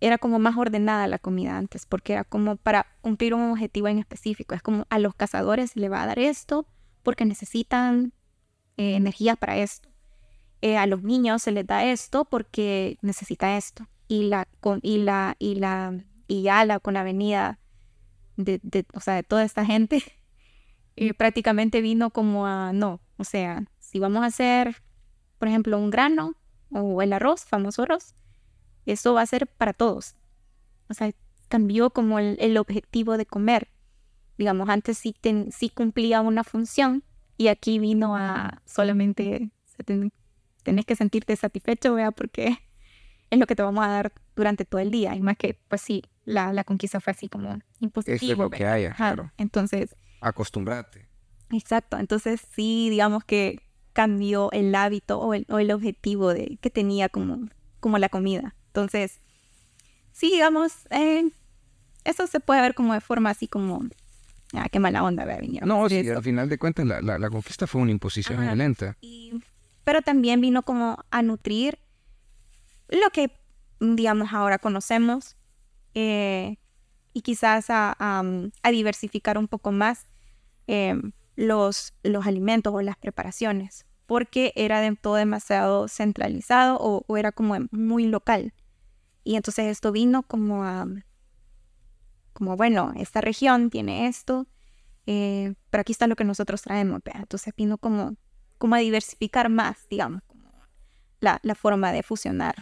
era 0.02 0.18
como 0.18 0.40
más 0.40 0.58
ordenada 0.58 1.08
la 1.08 1.20
comida 1.20 1.58
antes, 1.58 1.86
porque 1.86 2.14
era 2.14 2.24
como 2.24 2.56
para 2.56 2.86
cumplir 3.02 3.34
un 3.34 3.52
objetivo 3.52 3.88
en 3.88 4.00
específico. 4.00 4.56
Es 4.56 4.62
como 4.62 4.86
a 4.90 5.00
los 5.00 5.14
cazadores 5.16 5.76
le 5.76 5.90
va 5.90 6.04
a 6.04 6.06
dar 6.06 6.20
esto 6.20 6.66
porque 7.04 7.26
necesitan 7.26 8.14
eh, 8.78 8.96
energía 8.96 9.36
para 9.36 9.58
esto. 9.58 9.90
Eh, 10.62 10.78
a 10.78 10.86
los 10.86 11.04
niños 11.04 11.42
se 11.42 11.52
les 11.52 11.66
da 11.66 11.86
esto 11.86 12.26
porque 12.26 12.98
necesita 13.02 13.58
esto. 13.58 13.88
Y 14.08 14.24
la, 14.24 14.48
con, 14.60 14.80
y 14.84 15.00
la, 15.00 15.36
y 15.38 15.56
la, 15.56 15.94
y 16.28 16.44
ya 16.44 16.80
con 16.80 16.94
la 16.94 17.04
venida 17.04 17.60
de, 18.38 18.60
de, 18.64 18.86
o 18.94 19.00
sea, 19.02 19.16
de 19.16 19.24
toda 19.24 19.44
esta 19.44 19.66
gente, 19.66 20.02
y 20.96 21.14
prácticamente 21.14 21.82
vino 21.82 22.10
como 22.10 22.48
a, 22.48 22.74
no, 22.74 23.02
o 23.18 23.24
sea, 23.24 23.66
si 23.80 24.00
vamos 24.00 24.24
a 24.24 24.28
hacer, 24.28 24.82
por 25.38 25.48
ejemplo, 25.48 25.78
un 25.78 25.90
grano 25.90 26.36
o 26.72 27.02
el 27.02 27.14
arroz, 27.14 27.44
famoso 27.44 27.84
arroz, 27.84 28.16
eso 28.86 29.13
va 29.13 29.22
a 29.22 29.26
ser 29.26 29.48
para 29.48 29.74
todos. 29.74 30.15
O 30.89 30.94
sea, 30.94 31.12
cambió 31.48 31.89
como 31.89 32.20
el, 32.20 32.58
objetivo 32.58 33.18
de 33.18 33.26
comer. 33.26 33.70
Digamos, 34.38 34.70
antes 34.70 34.98
sí, 34.98 35.15
sí, 35.52 35.70
cumplía 35.70 36.22
una 36.22 36.44
función 36.44 37.04
y 37.38 37.48
aquí 37.48 37.80
vino 37.80 38.15
a 38.15 38.62
solamente 38.65 39.52
tenés 40.63 40.86
que 40.86 40.96
sentirte 40.96 41.36
satisfecho, 41.36 41.94
vea, 41.94 42.12
porque 42.12 42.58
es 43.30 43.39
lo 43.39 43.48
que 43.48 43.56
te 43.56 43.63
vamos 43.63 43.84
a 43.84 43.89
dar 43.89 44.13
durante 44.36 44.65
todo 44.65 44.82
el 44.82 44.92
día. 44.92 45.15
Y 45.15 45.22
más 45.22 45.38
que, 45.38 45.60
pues 45.68 45.82
sí, 45.82 46.04
la, 46.26 46.54
la 46.54 46.63
conquista 46.63 47.00
fue 47.00 47.12
así 47.12 47.30
como 47.30 47.60
imposible. 47.80 48.34
es 48.34 48.38
lo 48.38 48.50
que 48.50 48.65
haya, 48.65 48.94
claro. 48.94 49.32
Entonces... 49.38 49.96
Acostumbrate. 50.22 51.08
Exacto. 51.52 51.98
Entonces 51.98 52.42
sí, 52.54 52.89
digamos 52.89 53.24
que 53.24 53.62
cambió 53.94 54.52
el 54.52 54.74
hábito 54.76 55.20
o 55.20 55.34
el, 55.34 55.46
o 55.50 55.60
el 55.60 55.72
objetivo 55.72 56.34
de, 56.34 56.58
que 56.62 56.70
tenía 56.70 57.10
como, 57.10 57.50
como 57.80 57.98
la 57.98 58.10
comida. 58.10 58.56
Entonces, 58.70 59.20
sí, 60.12 60.32
digamos, 60.32 60.74
eh, 60.92 61.30
eso 62.04 62.28
se 62.28 62.40
puede 62.40 62.62
ver 62.62 62.76
como 62.76 62.94
de 62.94 63.02
forma 63.02 63.32
así 63.32 63.48
como, 63.48 63.84
ah, 64.54 64.68
qué 64.72 64.80
mala 64.80 65.04
onda, 65.04 65.26
venir. 65.26 65.66
No, 65.66 65.90
sí, 65.90 66.08
al 66.10 66.24
final 66.24 66.50
de 66.50 66.58
cuentas 66.58 66.86
la, 66.86 67.02
la, 67.02 67.30
conquista 67.30 67.68
fue 67.68 67.82
una 67.82 67.92
imposición 67.92 68.42
violenta. 68.42 68.96
pero 69.84 70.02
también 70.02 70.42
vino 70.42 70.63
como 70.63 71.04
a 71.10 71.22
nutrir 71.22 71.80
lo 72.90 73.10
que, 73.12 73.32
digamos, 73.80 74.34
ahora 74.34 74.60
conocemos 74.60 75.36
eh, 75.94 76.58
y 77.13 77.22
quizás 77.22 77.70
a, 77.70 77.96
a, 78.00 78.72
diversificar 78.72 79.38
un 79.38 79.48
poco 79.48 79.72
más 79.72 80.08
eh, 80.67 80.96
los, 81.36 81.94
los 82.04 82.28
alimentos 82.28 82.74
o 82.74 82.82
las 82.82 82.98
preparaciones, 82.98 83.86
porque 84.06 84.54
era 84.56 84.82
de 84.82 84.96
todo 84.96 85.15
demasiado 85.15 85.88
centralizado 85.88 86.78
o, 86.80 87.04
o 87.08 87.17
era 87.17 87.32
como 87.32 87.56
muy 87.72 88.06
local. 88.06 88.54
Y 89.30 89.36
entonces 89.36 89.67
esto 89.67 89.92
vino 89.92 90.23
como 90.23 90.63
a, 90.63 90.88
como 92.34 92.58
bueno, 92.58 92.94
esta 92.98 93.21
región 93.21 93.69
tiene 93.69 94.08
esto, 94.08 94.48
eh, 95.06 95.54
pero 95.69 95.82
aquí 95.82 95.92
está 95.92 96.08
lo 96.08 96.15
que 96.15 96.23
nosotros 96.23 96.63
traemos. 96.63 97.02
Entonces 97.13 97.54
vino 97.56 97.77
como, 97.77 98.15
como 98.58 98.73
a 98.73 98.80
diversificar 98.80 99.50
más, 99.50 99.86
digamos, 99.88 100.23
la, 101.19 101.40
la 101.44 101.54
forma 101.54 101.92
de 101.92 102.02
fusionar 102.02 102.56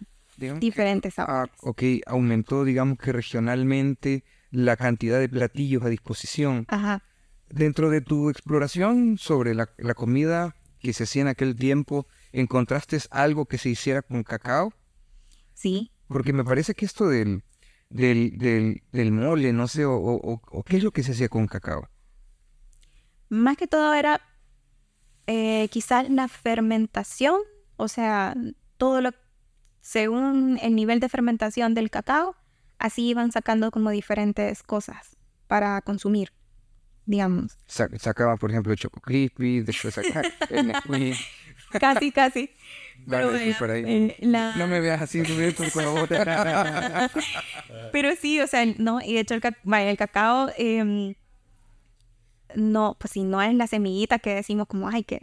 diferentes 0.59 1.13
sabores. 1.13 1.55
ok, 1.61 1.83
aumentó, 2.05 2.65
digamos 2.65 2.97
que 2.97 3.13
regionalmente 3.13 4.25
la 4.51 4.75
cantidad 4.75 5.21
de 5.21 5.29
platillos 5.29 5.83
a 5.83 5.87
disposición. 5.87 6.65
Ajá. 6.67 7.01
dentro 7.47 7.89
de 7.89 8.01
tu 8.01 8.29
exploración 8.29 9.17
sobre 9.17 9.55
la, 9.55 9.69
la 9.77 9.93
comida 9.93 10.53
que 10.81 10.91
se 10.91 11.05
hacía 11.05 11.21
en 11.21 11.29
aquel 11.29 11.55
tiempo, 11.55 12.07
¿encontraste 12.33 12.99
algo 13.09 13.45
que 13.45 13.57
se 13.57 13.69
hiciera 13.69 14.01
con 14.01 14.23
cacao? 14.23 14.73
Sí. 15.53 15.91
Porque 16.07 16.33
me 16.33 16.43
parece 16.43 16.73
que 16.73 16.85
esto 16.85 17.07
del, 17.07 17.43
del, 17.89 18.81
del, 18.91 19.11
mole, 19.11 19.53
no 19.53 19.67
sé, 19.67 19.85
o 19.85 20.63
qué 20.65 20.77
es 20.77 20.83
lo 20.83 20.91
que 20.91 21.03
se 21.03 21.11
hacía 21.11 21.29
con 21.29 21.47
cacao. 21.47 21.87
Más 23.29 23.57
que 23.57 23.67
todo 23.67 23.93
era 23.93 24.21
eh, 25.27 25.67
quizás 25.69 26.09
la 26.09 26.29
fermentación, 26.29 27.41
o 27.75 27.89
sea, 27.89 28.33
todo 28.77 29.01
lo 29.01 29.11
según 29.81 30.57
el 30.61 30.75
nivel 30.75 30.99
de 30.99 31.09
fermentación 31.09 31.73
del 31.73 31.89
cacao, 31.89 32.35
así 32.79 33.07
iban 33.07 33.31
sacando 33.31 33.71
como 33.71 33.89
diferentes 33.89 34.63
cosas 34.63 35.17
para 35.47 35.81
consumir, 35.81 36.33
digamos. 37.07 37.57
Sa- 37.65 37.89
sacaba, 37.97 38.37
por 38.37 38.51
ejemplo, 38.51 38.71
el 38.71 38.77
Choco 38.77 39.01
Crispy, 39.01 39.61
Nesquik. 39.61 41.15
Casi, 41.79 42.11
casi. 42.11 42.49
Pero, 43.09 43.35
eh, 43.35 43.55
por 43.59 43.71
ahí. 43.71 43.83
eh, 43.85 44.15
la- 44.21 44.55
No 44.55 44.67
me 44.67 44.79
veas 44.79 45.01
así. 45.01 45.21
Pero 47.91 48.09
sí, 48.19 48.39
o 48.39 48.47
sea, 48.47 48.65
no, 48.77 49.01
y 49.01 49.13
de 49.13 49.19
hecho 49.21 49.33
el, 49.33 49.41
ca- 49.41 49.57
vaya, 49.63 49.89
el 49.89 49.97
cacao, 49.97 50.49
em, 50.57 51.15
no, 52.55 52.95
pues 52.99 53.11
si 53.11 53.23
no 53.23 53.41
es 53.41 53.53
la 53.53 53.67
semillita 53.67 54.19
que 54.19 54.33
decimos 54.35 54.67
como, 54.67 54.89
ay, 54.89 55.03
que 55.03 55.19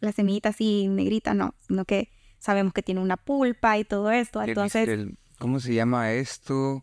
la 0.00 0.12
semillita 0.12 0.50
así 0.50 0.88
negrita, 0.88 1.34
no, 1.34 1.54
sino 1.66 1.84
que 1.84 2.10
sabemos 2.38 2.72
que 2.72 2.82
tiene 2.82 3.00
una 3.00 3.16
pulpa 3.16 3.78
y 3.78 3.84
todo 3.84 4.10
esto, 4.10 4.42
El- 4.42 4.50
entonces, 4.50 4.88
el- 4.88 5.18
¿Cómo 5.38 5.60
se 5.60 5.74
llama 5.74 6.12
esto? 6.12 6.82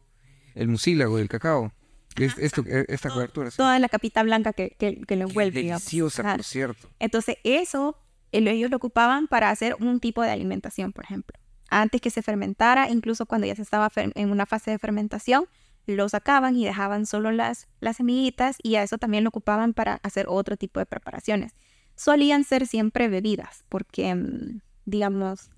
El 0.54 0.68
mucílago 0.68 1.18
del 1.18 1.28
cacao. 1.28 1.72
Es- 2.18 2.38
esto, 2.38 2.64
e- 2.68 2.86
esta 2.89 3.09
cobertura. 3.09 3.49
sí. 3.51 3.57
toda 3.57 3.78
la 3.80 3.89
capita 3.89 4.22
blanca 4.24 4.53
que, 4.53 4.76
que, 4.78 5.01
que 5.01 5.16
lo 5.16 5.28
envuelve. 5.28 5.64
Deliciosa, 5.64 6.24
por 6.24 6.43
cierto. 6.43 6.89
Entonces, 6.99 7.38
eso 7.43 7.97
el- 8.32 8.47
ellos 8.47 8.70
lo 8.70 8.78
ocupaban 8.78 9.28
para 9.28 9.49
hacer 9.49 9.76
un 9.80 9.99
tipo 9.99 10.22
de 10.22 10.30
alimentación, 10.32 10.93
por 10.93 11.05
ejemplo. 11.05 11.38
Antes 11.70 12.01
que 12.01 12.09
se 12.09 12.22
fermentara, 12.22 12.89
incluso 12.89 13.26
cuando 13.26 13.47
ya 13.47 13.55
se 13.55 13.61
estaba 13.64 13.89
en 13.95 14.30
una 14.32 14.45
fase 14.45 14.72
de 14.72 14.78
fermentación, 14.80 15.45
lo 15.88 16.07
sacaban 16.07 16.55
y 16.55 16.66
dejaban 16.66 17.05
solo 17.05 17.32
las, 17.32 17.68
las 17.82 17.97
semillitas 17.97 18.57
y 18.64 18.76
a 18.76 18.84
eso 18.84 18.97
también 18.97 19.24
lo 19.24 19.30
ocupaban 19.30 19.74
para 19.74 19.95
hacer 20.03 20.28
otro 20.30 20.55
tipo 20.55 20.80
de 20.80 20.86
preparaciones. 20.86 21.53
Solían 21.95 22.43
ser 22.43 22.68
siempre 22.68 23.07
bebidas, 23.09 23.66
porque, 23.70 24.16
mm, 24.16 24.61
digamos, 24.86 25.49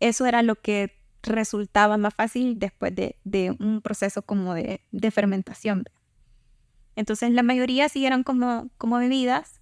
eso 0.00 0.26
era 0.26 0.42
lo 0.42 0.56
que 0.56 0.92
resultaba 1.26 1.96
más 1.96 2.14
fácil 2.14 2.58
después 2.58 2.94
de, 2.94 3.56
un 3.58 3.80
proceso 3.82 4.22
como 4.22 4.54
de, 4.54 4.80
fermentación. 5.10 5.84
Entonces, 6.94 7.30
la 7.32 7.42
mayoría 7.42 7.88
sí 7.88 8.06
eran 8.06 8.22
como, 8.22 8.70
bebidas, 8.80 9.60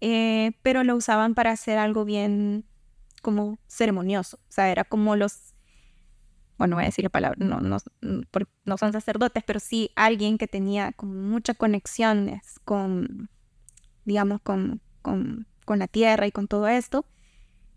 eh, 0.00 0.52
pero 0.62 0.82
lo 0.84 0.96
usaban 0.96 1.34
para 1.34 1.52
hacer 1.52 1.78
algo 1.78 2.04
bien 2.04 2.64
como 3.22 3.58
ceremonioso. 3.68 4.38
O 4.48 4.52
sea, 4.52 4.70
era 4.70 4.84
como 4.84 5.16
los, 5.16 5.54
bueno, 6.58 6.76
voy 6.76 6.84
a 6.84 6.86
decir 6.86 7.04
la 7.04 7.10
palabra, 7.10 7.38
no, 7.38 7.78
son 8.76 8.92
sacerdotes, 8.92 9.44
pero 9.46 9.60
sí 9.60 9.90
alguien 9.94 10.38
que 10.38 10.48
tenía 10.48 10.92
como 10.92 11.14
muchas 11.14 11.56
conexiones 11.56 12.58
con, 12.64 13.30
digamos, 14.04 14.40
con 14.42 14.80
la 15.66 15.86
tierra 15.88 16.26
y 16.26 16.32
con 16.32 16.48
todo 16.48 16.66
esto. 16.68 17.06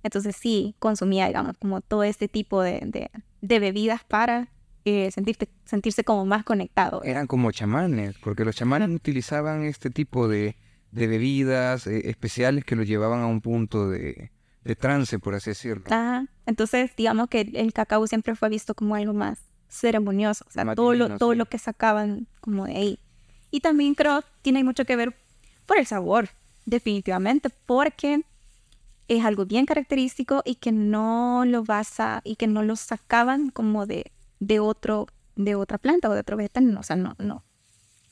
Entonces 0.08 0.36
sí, 0.36 0.74
consumía, 0.80 1.28
digamos, 1.28 1.58
como 1.58 1.82
todo 1.82 2.04
este 2.04 2.28
tipo 2.28 2.62
de, 2.62 2.80
de, 2.86 3.12
de 3.42 3.60
bebidas 3.60 4.04
para 4.04 4.48
eh, 4.86 5.12
sentirte, 5.12 5.50
sentirse 5.66 6.04
como 6.06 6.26
más 6.26 6.44
conectado. 6.46 7.04
Eran 7.04 7.28
como 7.28 7.52
chamanes, 7.52 8.16
porque 8.24 8.46
los 8.46 8.56
chamanes 8.56 8.90
utilizaban 8.90 9.64
este 9.64 9.90
tipo 9.90 10.28
de, 10.30 10.56
de 10.92 11.08
bebidas 11.08 11.88
eh, 11.88 12.10
especiales 12.10 12.64
que 12.64 12.78
los 12.78 12.88
llevaban 12.88 13.20
a 13.22 13.28
un 13.28 13.42
punto 13.42 13.90
de, 13.90 14.32
de 14.64 14.76
trance, 14.76 15.20
por 15.20 15.36
así 15.36 15.50
decirlo. 15.52 15.84
Ajá. 15.88 16.26
Entonces, 16.46 16.96
digamos 16.96 17.28
que 17.28 17.42
el 17.42 17.74
cacao 17.74 18.08
siempre 18.08 18.36
fue 18.36 18.48
visto 18.48 18.74
como 18.76 18.96
algo 18.96 19.14
más 19.14 19.40
ceremonioso, 19.68 20.46
o 20.48 20.52
sea, 20.52 20.64
Más 20.64 20.78
todo, 20.78 20.94
lo, 20.94 21.18
todo 21.18 21.34
sí. 21.34 21.38
lo 21.38 21.46
que 21.48 21.58
sacaban 21.58 22.28
como 22.40 22.66
de 22.66 22.78
ahí. 22.78 23.00
Y 23.52 23.60
también 23.60 23.94
creo 23.94 24.24
tiene 24.42 24.64
mucho 24.64 24.86
que 24.86 24.96
ver 24.96 25.14
por 25.66 25.78
el 25.78 25.86
sabor, 25.86 26.30
definitivamente, 26.66 27.50
porque 27.66 28.22
es 29.08 29.24
algo 29.24 29.46
bien 29.46 29.66
característico 29.66 30.42
y 30.46 30.56
que 30.56 30.72
no 30.72 31.44
lo 31.46 31.64
vas 31.64 32.00
a, 32.00 32.22
y 32.24 32.36
que 32.36 32.48
no 32.48 32.64
lo 32.64 32.76
sacaban 32.76 33.50
como 33.50 33.86
de, 33.86 34.12
de 34.40 34.60
otro, 34.60 35.08
de 35.36 35.56
otra 35.56 35.78
planta 35.78 36.10
o 36.10 36.14
de 36.14 36.22
otro 36.22 36.38
vegetal, 36.38 36.72
no, 36.74 36.82
o 36.82 36.84
sea, 36.84 36.96
no, 36.96 37.16
no, 37.20 37.44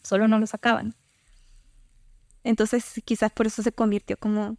solo 0.01 0.27
no 0.27 0.39
lo 0.39 0.47
sacaban. 0.47 0.95
Entonces, 2.43 3.01
quizás 3.05 3.31
por 3.31 3.47
eso 3.47 3.63
se 3.63 3.71
convirtió 3.71 4.17
como 4.17 4.57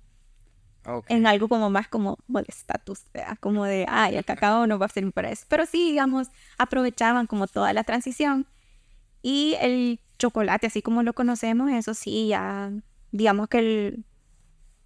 en 1.08 1.26
algo 1.26 1.48
como 1.48 1.70
más 1.70 1.88
como, 1.88 2.18
de 2.28 2.44
estatus, 2.48 3.02
como 3.40 3.64
de, 3.64 3.86
ay, 3.88 4.16
el 4.16 4.24
cacao 4.24 4.66
no 4.66 4.78
va 4.78 4.86
a 4.86 4.88
servir 4.88 5.12
para 5.12 5.30
eso. 5.30 5.44
Pero 5.48 5.66
sí, 5.66 5.90
digamos, 5.90 6.28
aprovechaban 6.58 7.26
como 7.26 7.46
toda 7.46 7.72
la 7.72 7.84
transición. 7.84 8.46
Y 9.22 9.56
el 9.60 10.00
chocolate, 10.18 10.68
así 10.68 10.82
como 10.82 11.02
lo 11.02 11.12
conocemos, 11.12 11.70
eso 11.70 11.94
sí, 11.94 12.28
ya, 12.28 12.72
digamos 13.10 13.48
que 13.48 13.58
el, 13.58 14.04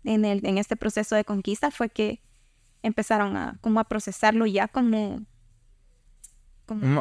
en, 0.04 0.24
el, 0.24 0.44
en 0.46 0.58
este 0.58 0.76
proceso 0.76 1.14
de 1.16 1.24
conquista 1.24 1.70
fue 1.70 1.90
que 1.90 2.22
empezaron 2.82 3.36
a, 3.36 3.58
como 3.60 3.80
a 3.80 3.84
procesarlo 3.84 4.46
ya 4.46 4.68
como... 4.68 5.24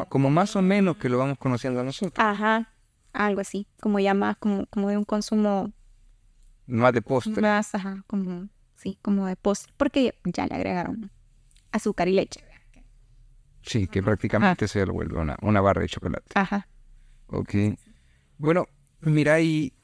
como 0.08 0.30
más 0.30 0.56
o 0.56 0.62
menos 0.62 0.96
que 0.96 1.08
lo 1.08 1.18
vamos 1.18 1.38
conociendo 1.38 1.82
nosotros. 1.84 2.14
ajá, 2.24 2.72
algo 3.12 3.40
así, 3.40 3.66
como 3.80 3.98
ya 3.98 4.14
más 4.14 4.36
como, 4.36 4.66
como 4.66 4.88
de 4.88 4.96
un 4.96 5.04
consumo 5.04 5.72
Más 6.66 6.92
de 6.92 7.02
postre. 7.02 7.40
más, 7.42 7.74
ajá, 7.74 8.04
como, 8.06 8.48
sí, 8.76 8.98
como 9.02 9.26
de 9.26 9.36
postre, 9.36 9.72
porque 9.76 10.14
ya 10.24 10.46
le 10.46 10.54
agregaron 10.56 11.10
azúcar 11.72 12.08
y 12.08 12.12
leche. 12.14 12.44
Sí, 13.62 13.86
que 13.86 14.02
prácticamente 14.02 14.66
se 14.68 14.84
lo 14.86 14.92
vuelve 14.94 15.18
una, 15.18 15.36
una 15.42 15.60
barra 15.60 15.82
de 15.82 15.88
chocolate. 15.88 16.26
Ajá. 16.34 16.66
Ok. 17.26 17.54
Bueno, 18.38 18.66
mira, 19.00 19.38
y 19.40 19.74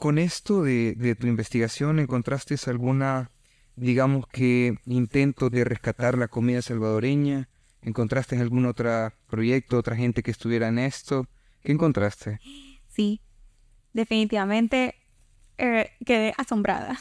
con 0.00 0.16
esto 0.16 0.62
de, 0.62 1.14
tu 1.20 1.26
investigación, 1.26 1.98
¿encontraste 1.98 2.56
alguna, 2.66 3.30
digamos 3.76 4.26
que, 4.26 4.78
intento 4.86 5.50
de 5.50 5.62
rescatar 5.62 6.16
la 6.16 6.26
comida 6.26 6.62
salvadoreña? 6.62 7.50
¿Encontraste 7.82 8.38
algún 8.38 8.64
otro 8.64 9.12
proyecto, 9.28 9.76
otra 9.76 9.96
gente 9.96 10.22
que 10.22 10.30
estuviera 10.30 10.68
en 10.68 10.78
esto? 10.78 11.26
¿Qué 11.62 11.72
encontraste? 11.72 12.40
Sí, 12.88 13.20
definitivamente 13.92 14.94
eh, 15.58 15.90
quedé 16.06 16.32
asombrada. 16.38 16.98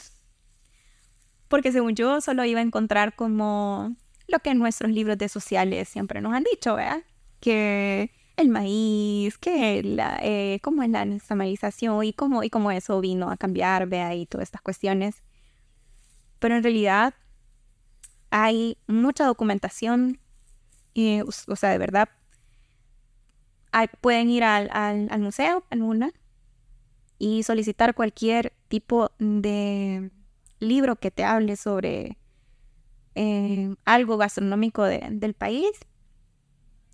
Porque 1.48 1.72
según 1.72 1.96
yo 1.96 2.20
solo 2.20 2.44
iba 2.44 2.60
a 2.60 2.64
encontrar 2.64 3.16
como 3.16 3.96
lo 4.28 4.40
que 4.40 4.54
nuestros 4.56 4.92
libros 4.92 5.18
de 5.18 5.30
sociales 5.30 5.88
siempre 5.88 6.20
nos 6.20 6.34
han 6.34 6.44
dicho, 6.44 6.76
¿verdad? 6.76 7.02
Que 7.40 8.12
el 8.40 8.50
maíz, 8.50 9.38
que 9.38 9.84
la, 9.84 10.20
eh, 10.22 10.60
cómo 10.62 10.84
es 10.84 10.90
la 10.90 11.06
nixtamalización 11.06 12.04
y 12.04 12.14
cómo, 12.14 12.44
y 12.44 12.50
cómo 12.50 12.72
eso 12.72 13.00
vino 13.02 13.30
a 13.32 13.38
cambiar, 13.38 13.88
vea, 13.88 14.16
y 14.16 14.26
todas 14.26 14.48
estas 14.48 14.62
cuestiones. 14.62 15.24
Pero 16.40 16.56
en 16.56 16.64
realidad 16.64 17.14
hay 18.32 18.78
mucha 18.88 19.26
documentación, 19.26 20.20
y, 20.94 21.22
o 21.22 21.56
sea, 21.56 21.70
de 21.72 21.78
verdad, 21.78 22.10
pueden 24.02 24.30
ir 24.30 24.44
al, 24.44 24.70
al, 24.72 25.20
museo, 25.20 25.64
en 25.70 25.82
una, 25.82 26.12
y 27.18 27.44
solicitar 27.44 27.94
cualquier 27.96 28.54
tipo 28.68 29.12
de 29.20 30.12
libro 30.60 30.96
que 30.96 31.12
te 31.12 31.24
hable 31.24 31.56
sobre 31.56 32.18
eh, 33.16 33.76
algo 33.86 34.18
gastronómico 34.18 34.84
de- 34.84 35.08
del 35.12 35.34
país. 35.34 35.70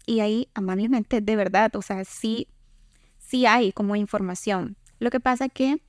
Y 0.05 0.19
ahí, 0.19 0.49
amablemente, 0.53 1.21
de 1.21 1.35
verdad, 1.35 1.75
o 1.75 1.81
sea, 1.81 2.05
sí, 2.05 2.47
sí 3.19 3.45
hay 3.45 3.71
como 3.73 3.95
información. 3.95 4.77
Lo 4.99 5.11
que 5.11 5.19
pasa 5.19 5.49
que 5.49 5.81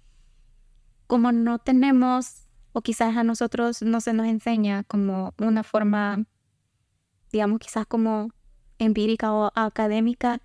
como 1.07 1.33
no 1.33 1.59
tenemos, 1.59 2.45
o 2.73 2.83
quizás 2.83 3.17
a 3.17 3.25
nosotros 3.25 3.83
no 3.83 4.01
se 4.01 4.13
nos 4.13 4.27
enseña 4.27 4.85
como 4.85 5.35
una 5.39 5.63
forma, 5.63 6.25
digamos, 7.33 7.59
quizás 7.59 7.87
como 7.87 8.31
empírica 8.79 9.33
o 9.33 9.51
académica 9.55 10.41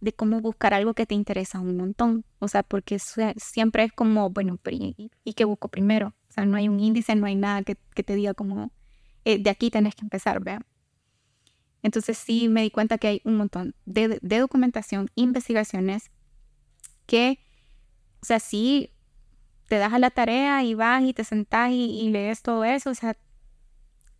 de 0.00 0.12
cómo 0.12 0.40
buscar 0.40 0.74
algo 0.74 0.94
que 0.94 1.06
te 1.06 1.14
interesa 1.14 1.60
un 1.60 1.76
montón. 1.76 2.24
O 2.38 2.48
sea, 2.48 2.62
porque 2.62 2.96
sie- 2.98 3.34
siempre 3.38 3.84
es 3.84 3.92
como, 3.92 4.30
bueno, 4.30 4.58
¿y, 4.70 5.10
y 5.24 5.32
qué 5.34 5.44
busco 5.44 5.68
primero? 5.68 6.08
O 6.28 6.32
sea, 6.32 6.44
no 6.46 6.56
hay 6.56 6.68
un 6.68 6.80
índice, 6.80 7.14
no 7.16 7.26
hay 7.26 7.36
nada 7.36 7.62
que, 7.62 7.76
te 7.76 8.14
diga 8.14 8.34
como, 8.34 8.70
eh, 9.24 9.38
de 9.42 9.50
aquí 9.50 9.70
tenés 9.70 9.94
que 9.94 10.02
empezar, 10.04 10.40
¿vea? 10.42 10.60
Entonces 11.84 12.16
sí 12.16 12.48
me 12.48 12.62
di 12.62 12.70
cuenta 12.70 12.96
que 12.96 13.08
hay 13.08 13.20
un 13.24 13.36
montón 13.36 13.74
de, 13.84 14.18
de 14.22 14.38
documentación, 14.38 15.10
investigaciones 15.16 16.10
que, 17.06 17.38
o 18.22 18.24
sea, 18.24 18.40
sí 18.40 18.90
te 19.68 19.76
das 19.76 19.92
a 19.92 19.98
la 19.98 20.08
tarea 20.08 20.64
y 20.64 20.72
vas 20.72 21.02
y 21.02 21.12
te 21.12 21.24
sentás 21.24 21.72
y, 21.72 22.08
lees 22.08 22.40
todo 22.40 22.64
eso, 22.64 22.88
o 22.88 22.94
sea, 22.94 23.18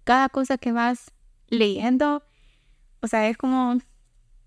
cada 0.05 0.29
cosa 0.29 0.59
que 0.59 0.73
vas 0.73 1.11
leyendo, 1.49 2.23
o 3.01 3.07
sea, 3.07 3.31
es 3.31 3.39
como 3.39 3.79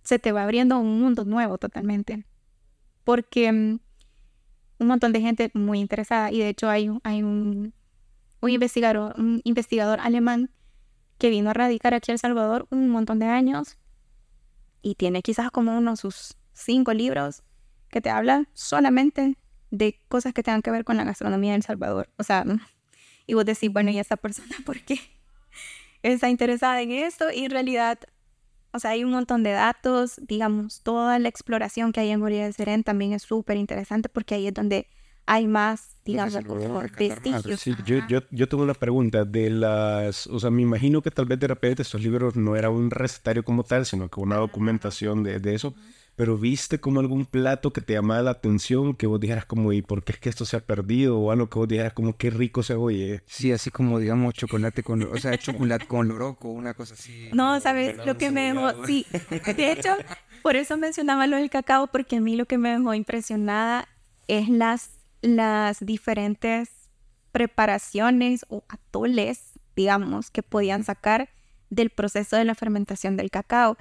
se 0.03 0.19
te 0.19 0.31
va 0.31 0.43
abriendo 0.43 0.77
un 0.77 1.01
mundo 1.01 1.25
nuevo 1.25 1.57
totalmente. 1.57 2.23
Porque 3.03 3.51
mm, 3.51 3.79
un 4.77 4.87
montón 4.87 5.11
de 5.11 5.21
gente 5.21 5.49
muy 5.55 5.79
interesada 5.79 6.31
y 6.31 6.37
de 6.37 6.49
hecho 6.49 6.69
hay, 6.69 6.91
hay 7.03 7.23
un, 7.23 7.73
un, 8.41 8.49
investigador, 8.51 9.15
un 9.17 9.41
investigador 9.43 9.99
alemán 10.01 10.51
que 11.17 11.29
vino 11.29 11.49
a 11.49 11.53
radicar 11.53 11.93
aquí 11.93 12.11
a 12.11 12.13
El 12.13 12.19
Salvador 12.19 12.67
un 12.69 12.89
montón 12.89 13.19
de 13.19 13.25
años 13.25 13.77
y 14.81 14.95
tiene 14.95 15.21
quizás 15.21 15.51
como 15.51 15.77
unos 15.77 15.99
sus 15.99 16.37
cinco 16.53 16.93
libros 16.93 17.43
que 17.89 18.01
te 18.01 18.09
hablan 18.09 18.47
solamente 18.53 19.37
de 19.71 19.99
cosas 20.07 20.33
que 20.33 20.43
tengan 20.43 20.61
que 20.61 20.71
ver 20.71 20.83
con 20.83 20.97
la 20.97 21.03
gastronomía 21.03 21.53
de 21.53 21.61
Salvador. 21.61 22.09
O 22.17 22.23
sea, 22.23 22.45
y 23.25 23.33
vos 23.33 23.45
decís, 23.45 23.71
bueno, 23.71 23.91
¿y 23.91 23.99
esta 23.99 24.17
persona 24.17 24.55
por 24.65 24.79
qué 24.81 24.99
está 26.03 26.29
interesada 26.29 26.81
en 26.81 26.91
esto? 26.91 27.31
Y 27.31 27.45
en 27.45 27.51
realidad, 27.51 27.99
o 28.71 28.79
sea, 28.79 28.91
hay 28.91 29.03
un 29.03 29.11
montón 29.11 29.43
de 29.43 29.51
datos, 29.51 30.21
digamos, 30.25 30.81
toda 30.81 31.19
la 31.19 31.29
exploración 31.29 31.91
que 31.91 31.99
hay 31.99 32.09
en 32.09 32.19
Moria 32.19 32.45
de 32.45 32.53
Serén 32.53 32.83
también 32.83 33.13
es 33.13 33.23
súper 33.23 33.57
interesante 33.57 34.09
porque 34.09 34.35
ahí 34.35 34.47
es 34.47 34.53
donde 34.53 34.87
hay 35.27 35.47
más, 35.47 35.97
digamos, 36.03 36.33
vestigios. 36.97 37.59
Sí, 37.59 37.75
yo, 37.85 37.99
yo, 38.07 38.21
yo 38.31 38.47
tengo 38.47 38.63
una 38.63 38.73
pregunta 38.73 39.25
de 39.25 39.51
las, 39.51 40.25
o 40.27 40.39
sea, 40.39 40.49
me 40.49 40.63
imagino 40.63 41.01
que 41.01 41.11
tal 41.11 41.25
vez 41.25 41.39
de 41.39 41.47
repente 41.47 41.83
estos 41.83 42.01
libros 42.01 42.35
no 42.35 42.55
era 42.55 42.69
un 42.69 42.89
recetario 42.89 43.43
como 43.43 43.63
tal, 43.63 43.85
sino 43.85 44.09
que 44.09 44.19
una 44.19 44.37
documentación 44.37 45.23
de, 45.23 45.39
de 45.39 45.53
eso 45.53 45.75
pero 46.17 46.35
viste 46.35 46.79
como 46.79 46.99
algún 46.99 47.27
plato 47.27 47.71
que 47.71 47.79
te 47.79 47.93
llamaba 47.93 48.23
la 48.23 48.31
atención, 48.31 48.95
que 48.95 49.05
vos 49.05 49.19
dijeras 49.19 49.45
como, 49.45 49.71
¿y 49.71 49.83
por 49.83 50.03
qué 50.03 50.13
es 50.13 50.17
que 50.17 50.29
esto 50.29 50.45
se 50.45 50.57
ha 50.57 50.61
perdido? 50.61 51.19
O 51.19 51.31
algo 51.31 51.47
que 51.47 51.59
vos 51.59 51.67
dijeras 51.67 51.93
como, 51.93 52.17
qué 52.17 52.31
rico 52.31 52.63
se 52.63 52.73
oye. 52.73 53.21
Sí, 53.27 53.51
así 53.51 53.69
como, 53.69 53.99
digamos, 53.99 54.33
chocolate 54.33 54.81
con, 54.81 55.03
o 55.03 55.17
sea, 55.17 55.37
chocolate 55.37 55.85
con 55.85 56.07
loroco, 56.07 56.49
una 56.49 56.73
cosa 56.73 56.95
así. 56.95 57.29
No, 57.33 57.59
¿sabes? 57.59 58.03
Lo 58.03 58.17
que 58.17 58.31
me 58.31 58.51
dejó, 58.51 58.83
sí, 58.87 59.05
de 59.55 59.71
hecho, 59.71 59.95
por 60.41 60.55
eso 60.55 60.75
mencionaba 60.75 61.27
lo 61.27 61.37
del 61.37 61.51
cacao, 61.51 61.85
porque 61.85 62.15
a 62.15 62.19
mí 62.19 62.35
lo 62.35 62.47
que 62.47 62.57
me 62.57 62.71
dejó 62.71 62.95
impresionada 62.95 63.87
es 64.27 64.49
las, 64.49 64.96
las 65.21 65.85
diferentes 65.85 66.89
preparaciones 67.31 68.45
o 68.49 68.63
atoles, 68.69 69.59
digamos, 69.75 70.31
que 70.31 70.43
podían 70.43 70.83
sacar 70.83 71.29
del 71.69 71.89
proceso 71.89 72.35
de 72.35 72.45
la 72.45 72.55
fermentación 72.55 73.17
del 73.17 73.29
cacao. 73.29 73.77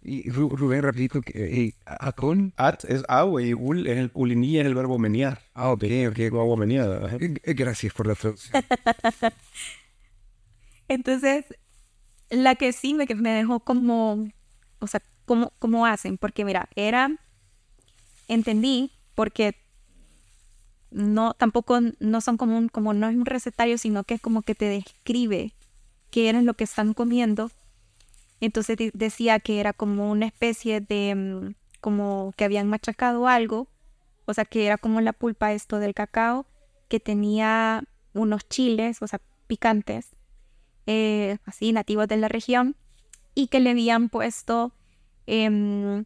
Y 0.00 0.30
Rubén, 0.30 0.82
rapidito, 0.82 1.20
eh, 1.34 1.72
¿atón? 1.84 2.52
At 2.56 2.84
es 2.84 3.02
agua 3.08 3.42
y 3.42 3.52
ul 3.52 3.88
es 3.88 3.98
el 3.98 4.10
ulinía 4.14 4.60
es 4.60 4.66
el 4.66 4.74
verbo 4.74 4.96
menear. 4.98 5.40
Ah, 5.54 5.70
ok, 5.70 5.84
ok. 6.10 6.18
Agua 6.34 6.56
meneada. 6.56 7.16
Eh, 7.16 7.34
eh, 7.42 7.54
Gracias 7.54 7.92
por 7.92 8.06
la 8.06 8.14
traducción. 8.14 8.64
Entonces, 10.88 11.46
la 12.30 12.54
que 12.54 12.72
sí 12.72 12.94
me, 12.94 13.06
me 13.06 13.30
dejó 13.30 13.60
como, 13.60 14.28
o 14.78 14.86
sea, 14.86 15.02
¿cómo, 15.24 15.52
cómo 15.58 15.84
hacen? 15.84 16.16
Porque 16.16 16.44
mira, 16.44 16.68
era, 16.76 17.10
entendí, 18.28 18.92
porque 19.14 19.56
no, 20.90 21.34
tampoco, 21.34 21.78
no 22.00 22.20
son 22.20 22.36
como 22.36 22.56
un, 22.56 22.68
como 22.68 22.94
no 22.94 23.08
es 23.08 23.16
un 23.16 23.26
recetario, 23.26 23.78
sino 23.78 24.04
que 24.04 24.14
es 24.14 24.20
como 24.20 24.42
que 24.42 24.54
te 24.54 24.66
describe 24.66 25.54
qué 26.10 26.30
es 26.30 26.42
lo 26.42 26.54
que 26.54 26.64
están 26.64 26.94
comiendo. 26.94 27.50
Entonces 28.40 28.78
decía 28.94 29.40
que 29.40 29.60
era 29.60 29.72
como 29.72 30.10
una 30.10 30.26
especie 30.26 30.80
de, 30.80 31.14
mm, 31.14 31.54
como 31.80 32.32
que 32.36 32.44
habían 32.44 32.68
machacado 32.68 33.28
algo, 33.28 33.68
o 34.24 34.34
sea, 34.34 34.44
que 34.44 34.66
era 34.66 34.78
como 34.78 35.00
la 35.00 35.12
pulpa 35.12 35.52
esto 35.52 35.78
del 35.78 35.94
cacao, 35.94 36.46
que 36.88 37.00
tenía 37.00 37.84
unos 38.14 38.48
chiles, 38.48 39.02
o 39.02 39.06
sea, 39.06 39.20
picantes, 39.46 40.10
eh, 40.86 41.38
así 41.44 41.72
nativos 41.72 42.08
de 42.08 42.16
la 42.16 42.28
región, 42.28 42.76
y 43.34 43.48
que 43.48 43.60
le 43.60 43.70
habían 43.70 44.08
puesto 44.08 44.72
em, 45.26 46.04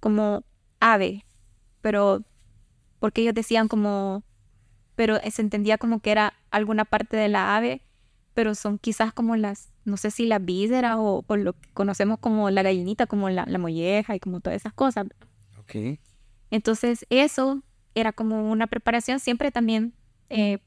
como 0.00 0.44
ave, 0.80 1.24
pero 1.80 2.22
porque 3.00 3.22
ellos 3.22 3.34
decían 3.34 3.68
como, 3.68 4.24
pero 4.96 5.18
se 5.30 5.42
entendía 5.42 5.78
como 5.78 6.00
que 6.00 6.10
era 6.10 6.34
alguna 6.50 6.84
parte 6.84 7.16
de 7.16 7.28
la 7.28 7.56
ave, 7.56 7.82
pero 8.34 8.54
son 8.54 8.78
quizás 8.78 9.12
como 9.12 9.36
las 9.36 9.72
no 9.88 9.96
sé 9.96 10.10
si 10.10 10.26
la 10.26 10.38
vísceras 10.38 10.96
o, 10.98 11.24
lo 11.36 11.54
que 11.54 11.68
conocemos 11.72 12.18
como 12.18 12.50
la 12.50 12.62
gallinita, 12.62 13.06
como 13.06 13.30
la, 13.30 13.46
molleja 13.58 14.14
y 14.14 14.20
como 14.20 14.40
todas 14.40 14.60
esas 14.60 14.72
cosas. 14.72 15.06
Ok. 15.58 15.98
Entonces 16.50 17.06
eso 17.10 17.62
era 17.94 18.12
como 18.12 18.50
una 18.50 18.66
preparación, 18.66 19.18
siempre 19.18 19.50
también 19.50 19.94
eh, 20.28 20.58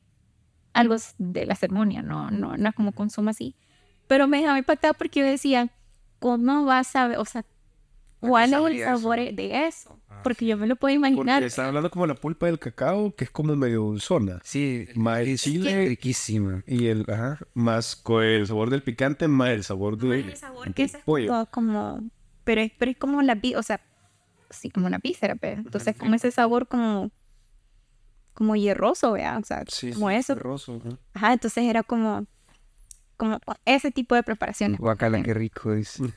algo 0.74 0.96
de 1.18 1.46
la 1.46 1.56
ceremonia, 1.56 2.02
no, 2.02 2.30
no, 2.32 2.58
no 2.58 2.70
es 2.70 2.76
como 2.76 2.92
consumo 2.92 3.30
así. 3.30 3.56
Pero 4.08 4.28
me 4.28 4.40
dejaba 4.40 4.60
impactada 4.60 4.94
porque 4.94 5.22
yo 5.22 5.26
decía, 5.26 5.70
¿cómo 6.20 6.66
vas 6.66 6.96
a 6.96 7.08
ver? 7.08 7.18
O 7.20 7.26
sea, 7.26 7.46
¿Cuál 8.22 8.54
es 8.54 8.60
el 8.60 8.84
sabor 8.84 9.18
de 9.18 9.68
eso? 9.68 10.00
Ah, 10.08 10.22
porque 10.24 10.46
yo 10.46 10.56
me 10.56 10.68
lo 10.68 10.76
puedo 10.76 10.94
imaginar. 10.94 11.38
Porque 11.38 11.48
están 11.48 11.66
hablando 11.66 11.90
como 11.90 12.06
la 12.06 12.14
pulpa 12.14 12.46
del 12.46 12.60
cacao, 12.60 13.16
que 13.16 13.24
es 13.24 13.32
como 13.32 13.56
medio 13.56 13.82
dulzona. 13.82 14.40
Sí, 14.44 14.88
más 14.96 15.22
el 15.22 15.40
chile 15.40 15.88
riquísima. 15.88 16.64
Y 16.68 16.88
el, 16.88 17.04
ajá, 17.10 17.40
más 17.56 17.96
con 17.96 18.24
el 18.24 18.46
sabor 18.46 18.70
del 18.70 18.84
picante, 18.84 19.28
más 19.28 19.50
el 19.50 19.64
sabor 19.64 19.98
del 19.98 20.30
el 20.30 20.38
sabor 20.38 20.72
que 20.74 20.84
es 20.84 20.98
pollo. 21.04 21.48
como, 21.52 22.04
pero 22.44 22.62
es, 22.62 22.72
pero 22.78 22.92
es 22.92 22.98
como 22.98 23.24
la, 23.24 23.40
o 23.58 23.64
sea, 23.64 23.82
sí, 24.52 24.70
como 24.70 24.86
una 24.86 25.00
víscera, 25.00 25.36
pero 25.36 25.56
pues. 25.56 25.66
entonces 25.66 25.96
como 25.98 26.14
ese 26.14 26.30
sabor 26.30 26.68
como, 26.68 27.10
como 28.36 28.56
hierroso, 28.56 29.14
vea, 29.14 29.40
o 29.40 29.44
sea, 29.44 29.64
como 29.94 30.12
eso. 30.12 30.36
Hierroso, 30.36 30.80
ajá, 31.16 31.34
entonces 31.34 31.64
era 31.64 31.82
como, 31.82 32.28
como 33.18 33.40
ese 33.66 33.90
tipo 33.90 34.14
de 34.14 34.22
preparaciones. 34.22 34.80
Guacala, 34.80 35.24
qué 35.24 35.34
rico 35.34 35.74
es. 35.74 35.98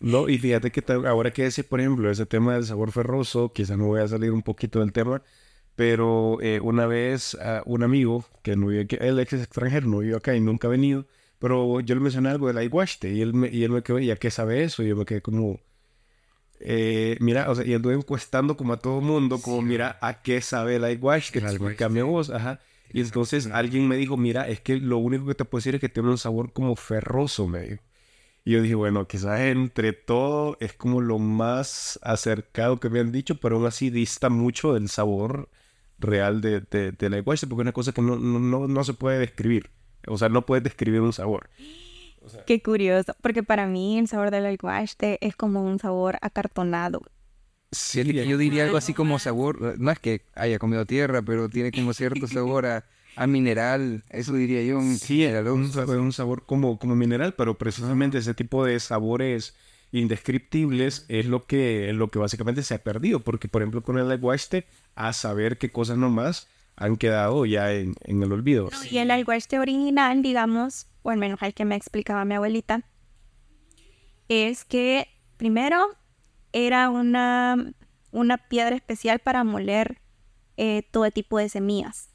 No, 0.00 0.28
y 0.28 0.38
fíjate 0.38 0.70
que 0.70 0.84
ahora 1.06 1.30
que 1.30 1.44
decir, 1.44 1.66
por 1.66 1.80
ejemplo, 1.80 2.10
ese 2.10 2.26
tema 2.26 2.54
del 2.54 2.64
sabor 2.64 2.92
ferroso, 2.92 3.52
quizás 3.52 3.78
me 3.78 3.84
voy 3.84 4.00
a 4.00 4.08
salir 4.08 4.30
un 4.30 4.42
poquito 4.42 4.80
del 4.80 4.92
tema, 4.92 5.22
pero 5.74 6.38
eh, 6.42 6.60
una 6.60 6.86
vez 6.86 7.36
un 7.64 7.82
amigo 7.82 8.24
que 8.42 8.56
no 8.56 8.66
vive 8.66 8.82
aquí, 8.82 8.96
él 9.00 9.18
es 9.18 9.32
extranjero, 9.32 9.88
no 9.88 9.98
vive 9.98 10.16
acá 10.16 10.34
y 10.34 10.40
nunca 10.40 10.68
ha 10.68 10.70
venido, 10.70 11.06
pero 11.38 11.80
yo 11.80 11.94
le 11.94 12.00
mencioné 12.00 12.30
algo 12.30 12.46
del 12.46 12.58
ayahuasca 12.58 13.08
y 13.08 13.20
él 13.20 13.34
me, 13.34 13.48
y 13.48 13.64
él 13.64 13.70
me 13.70 13.82
quedó, 13.82 13.98
¿ya 13.98 14.16
qué 14.16 14.30
sabe 14.30 14.62
eso? 14.64 14.82
Y 14.82 14.88
yo 14.88 14.96
me 14.96 15.04
quedé 15.04 15.22
como, 15.22 15.60
eh, 16.60 17.16
mira, 17.20 17.50
o 17.50 17.54
sea, 17.54 17.66
y 17.66 17.74
anduve 17.74 17.94
encuestando 17.94 18.56
como 18.56 18.72
a 18.74 18.78
todo 18.78 19.00
mundo, 19.00 19.40
como, 19.40 19.62
mira, 19.62 19.98
¿a 20.00 20.22
qué 20.22 20.40
sabe 20.40 20.76
el 20.76 20.84
ayahuasca? 20.84 21.38
Explícame 21.38 22.02
vos, 22.02 22.30
ajá. 22.30 22.60
Y 22.92 23.00
entonces 23.00 23.46
alguien 23.48 23.88
me 23.88 23.96
dijo, 23.96 24.16
mira, 24.16 24.48
es 24.48 24.60
que 24.60 24.76
lo 24.76 24.98
único 24.98 25.26
que 25.26 25.34
te 25.34 25.44
puedo 25.44 25.60
decir 25.60 25.74
es 25.74 25.80
que 25.80 25.88
tiene 25.88 26.08
un 26.08 26.18
sabor 26.18 26.52
como 26.52 26.76
ferroso, 26.76 27.46
me 27.48 27.60
dijo. 27.60 27.82
Y 28.46 28.52
yo 28.52 28.62
dije, 28.62 28.76
bueno, 28.76 29.08
quizás 29.08 29.40
entre 29.40 29.92
todo 29.92 30.56
es 30.60 30.72
como 30.72 31.00
lo 31.00 31.18
más 31.18 31.98
acercado 32.00 32.78
que 32.78 32.88
me 32.88 33.00
han 33.00 33.10
dicho, 33.10 33.40
pero 33.40 33.56
aún 33.56 33.66
así 33.66 33.90
dista 33.90 34.30
mucho 34.30 34.72
del 34.72 34.88
sabor 34.88 35.48
real 35.98 36.40
de, 36.40 36.60
de, 36.60 37.10
la 37.10 37.18
iguaste, 37.18 37.48
porque 37.48 37.62
es 37.62 37.64
una 37.64 37.72
cosa 37.72 37.90
que 37.90 38.02
no, 38.02 38.14
no, 38.14 38.68
no, 38.68 38.84
se 38.84 38.94
puede 38.94 39.18
describir. 39.18 39.70
O 40.06 40.16
sea, 40.16 40.28
no 40.28 40.46
puedes 40.46 40.62
describir 40.62 41.00
un 41.00 41.12
sabor. 41.12 41.50
Qué 42.46 42.62
curioso, 42.62 43.16
porque 43.20 43.42
para 43.42 43.66
mí 43.66 43.98
el 43.98 44.06
sabor 44.06 44.30
del 44.30 44.52
iguaste 44.52 45.18
es 45.26 45.34
como 45.34 45.64
un 45.64 45.80
sabor 45.80 46.16
acartonado. 46.22 47.02
Sí, 47.72 48.04
yo 48.04 48.38
diría 48.38 48.62
algo 48.62 48.76
así 48.76 48.94
como 48.94 49.18
sabor, 49.18 49.76
no 49.80 49.90
es 49.90 49.98
que 49.98 50.22
haya 50.36 50.60
comido 50.60 50.86
tierra, 50.86 51.20
pero 51.20 51.48
tiene 51.48 51.72
como 51.72 51.92
cierto 51.92 52.28
sabor 52.28 52.66
a 52.66 52.84
a 53.16 53.26
mineral, 53.26 54.04
eso 54.10 54.34
diría 54.34 54.62
yo. 54.62 54.80
sí, 54.98 55.26
un, 55.26 55.72
sabor, 55.72 55.96
un 55.98 56.12
sabor 56.12 56.44
como, 56.44 56.78
como 56.78 56.94
mineral, 56.94 57.34
pero 57.34 57.56
precisamente 57.56 58.18
ese 58.18 58.34
tipo 58.34 58.64
de 58.64 58.78
sabores 58.78 59.56
indescriptibles 59.90 61.06
es 61.08 61.26
lo 61.26 61.46
que, 61.46 61.92
lo 61.94 62.10
que 62.10 62.18
básicamente 62.18 62.62
se 62.62 62.74
ha 62.74 62.82
perdido, 62.82 63.20
porque 63.20 63.48
por 63.48 63.62
ejemplo 63.62 63.82
con 63.82 63.98
el 63.98 64.10
aguaste, 64.10 64.66
a 64.94 65.12
saber 65.12 65.56
qué 65.58 65.70
cosas 65.70 65.96
nomás 65.96 66.48
han 66.76 66.96
quedado 66.96 67.46
ya 67.46 67.72
en, 67.72 67.94
en 68.04 68.22
el 68.22 68.32
olvido. 68.32 68.68
y 68.90 68.98
el 68.98 69.10
aguaste 69.10 69.58
original, 69.58 70.22
digamos, 70.22 70.86
o 71.02 71.10
al 71.10 71.16
menos 71.16 71.40
el 71.40 71.54
que 71.54 71.64
me 71.64 71.74
explicaba 71.74 72.24
mi 72.26 72.34
abuelita, 72.34 72.82
es 74.28 74.64
que 74.64 75.08
primero 75.38 75.86
era 76.52 76.90
una, 76.90 77.72
una 78.10 78.36
piedra 78.36 78.76
especial 78.76 79.20
para 79.20 79.42
moler 79.42 80.02
eh, 80.58 80.82
todo 80.90 81.10
tipo 81.10 81.38
de 81.38 81.48
semillas. 81.48 82.10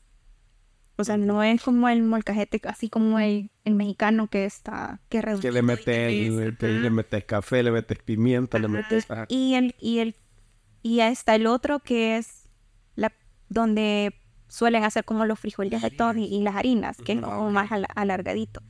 O 1.01 1.03
sea, 1.03 1.17
no 1.17 1.41
es 1.41 1.63
como 1.63 1.89
el 1.89 2.03
molcajete, 2.03 2.61
así 2.65 2.87
como 2.87 3.17
el, 3.17 3.49
el 3.65 3.73
mexicano 3.73 4.27
que 4.27 4.45
está, 4.45 5.01
que 5.09 5.21
Que 5.41 5.51
le 5.51 5.63
metes, 5.63 6.31
le, 6.61 6.89
metes 6.91 7.25
café, 7.25 7.63
le 7.63 7.71
metes 7.71 7.97
pimienta, 7.99 8.59
le 8.59 8.67
metes... 8.67 9.07
Y 9.27 9.55
el, 9.55 9.75
y 9.79 9.97
el, 9.97 10.15
y 10.83 10.99
está 10.99 11.33
el 11.33 11.47
otro 11.47 11.79
que 11.79 12.17
es 12.17 12.47
la, 12.95 13.11
donde 13.49 14.13
suelen 14.47 14.83
hacer 14.83 15.03
como 15.03 15.25
los 15.25 15.39
frijoles 15.39 15.81
de 15.81 15.89
todo 15.89 16.13
y, 16.15 16.39
las 16.43 16.55
harinas, 16.55 16.97
que 16.97 17.13
es 17.13 17.21
como 17.21 17.49
más 17.49 17.71
alargadito. 17.95 18.61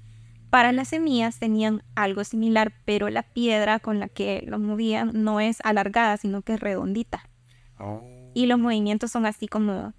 Para 0.49 0.71
las 0.71 0.88
semillas 0.88 1.38
tenían 1.38 1.84
algo 1.95 2.23
similar, 2.23 2.73
pero 2.86 3.09
la 3.09 3.23
piedra 3.23 3.79
con 3.79 3.99
la 3.99 4.07
que 4.07 4.41
los 4.47 4.61
movían 4.61 5.11
no 5.13 5.41
es 5.41 5.59
alargada, 5.65 6.15
sino 6.15 6.43
que 6.43 6.53
es 6.53 6.61
redondita. 6.61 7.29
Oh. 7.77 8.01
Y 8.34 8.45
los 8.45 8.57
movimientos 8.57 9.11
son 9.11 9.25
así 9.25 9.49
como, 9.49 9.93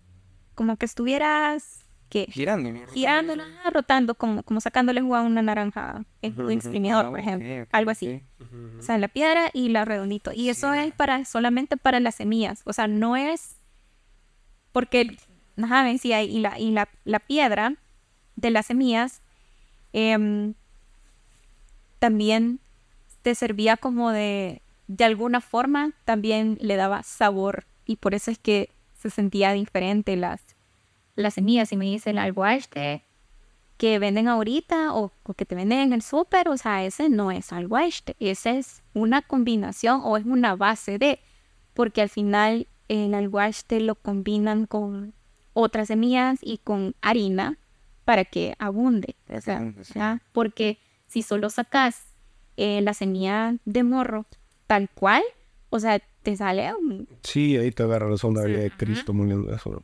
como 0.55 0.76
que 0.76 0.87
estuvieras 0.87 1.83
Girando. 2.31 2.71
Girando, 2.93 3.35
rotando, 3.73 4.15
como, 4.15 4.43
como 4.43 4.61
sacándole 4.61 5.01
jugo 5.01 5.17
a 5.17 5.23
una 5.23 5.43
naranja 5.43 6.05
en 6.21 6.41
un 6.41 6.51
exprimidor, 6.51 7.11
por 7.11 7.21
ejemplo. 7.21 7.67
Algo 7.73 7.91
así. 7.91 8.23
O 8.79 8.83
sea, 8.83 8.99
la 8.99 9.09
piedra 9.09 9.51
y 9.53 9.69
la 9.69 9.85
redondito. 9.85 10.33
Y 10.35 10.49
eso 10.49 10.73
es 10.75 10.93
para 10.93 11.25
solamente 11.25 11.77
para 11.77 12.01
las 12.01 12.17
semillas. 12.17 12.63
O 12.65 12.73
sea, 12.73 12.87
no 12.87 13.17
es 13.17 13.57
porque, 14.73 15.17
ajá, 15.63 15.85
decía, 15.85 16.23
y 16.23 16.41
la, 16.41 16.59
y 16.59 16.71
la, 16.71 16.89
la 17.05 17.21
piedra 17.21 17.77
de 18.37 18.51
las 18.51 18.67
semillas 18.67 19.23
em, 19.93 20.55
también 21.99 22.59
te 23.21 23.35
servía 23.35 23.77
como 23.77 24.11
de, 24.11 24.63
de 24.89 25.05
alguna 25.05 25.41
forma, 25.41 25.93
también 26.05 26.59
le 26.61 26.77
daba 26.77 27.03
sabor 27.03 27.67
y 27.85 27.97
por 27.97 28.15
eso 28.15 28.31
es 28.31 28.39
que 28.39 28.71
se 28.99 29.11
sentía 29.11 29.53
diferente 29.53 30.17
las, 30.17 30.41
las 31.15 31.35
semillas. 31.35 31.73
Y 31.73 31.77
me 31.77 31.85
dice 31.87 32.11
el 32.11 32.19
alguaste 32.19 33.05
que 33.83 33.99
venden 33.99 34.29
ahorita 34.29 34.95
o, 34.95 35.11
que 35.37 35.45
te 35.45 35.57
venden 35.57 35.81
en 35.81 35.93
el 35.93 36.03
súper, 36.03 36.49
o 36.49 36.57
sea, 36.57 36.85
ese 36.85 37.09
no 37.09 37.33
es 37.33 37.53
alguaste, 37.53 38.15
ese 38.21 38.59
es 38.59 38.83
una 38.95 39.23
combinación 39.23 40.03
o 40.05 40.17
es 40.17 40.25
una 40.25 40.55
base 40.55 40.99
de, 40.99 41.19
porque 41.75 42.01
al 42.01 42.09
final 42.09 42.69
el 42.87 43.13
alguaste 43.13 43.81
lo 43.81 43.97
combinan 43.97 44.67
con 44.67 45.15
otras 45.53 45.89
semillas 45.89 46.39
y 46.43 46.59
con 46.59 46.95
harina 47.01 47.59
para 48.05 48.25
que 48.25 48.55
abunde, 48.61 49.17
o 49.29 49.41
sea, 49.41 50.23
porque 50.33 50.79
si 51.09 51.23
solo 51.23 51.51
sacas 51.51 52.05
eh, 52.57 52.83
la 52.83 52.95
semilla 52.95 53.57
de 53.65 53.83
morro 53.83 54.27
tal 54.69 54.91
cual, 54.91 55.25
o 55.71 55.81
sea, 55.81 56.01
te 56.23 56.37
sale 56.37 56.73
un... 56.73 57.09
Sí, 57.25 57.57
ahí 57.57 57.73
te 57.73 57.83
agarra 57.83 58.09
la 58.09 58.17
sombra 58.17 58.45
de 58.45 58.71
Cristo 58.71 59.13
muriendo 59.13 59.53
eso. 59.53 59.83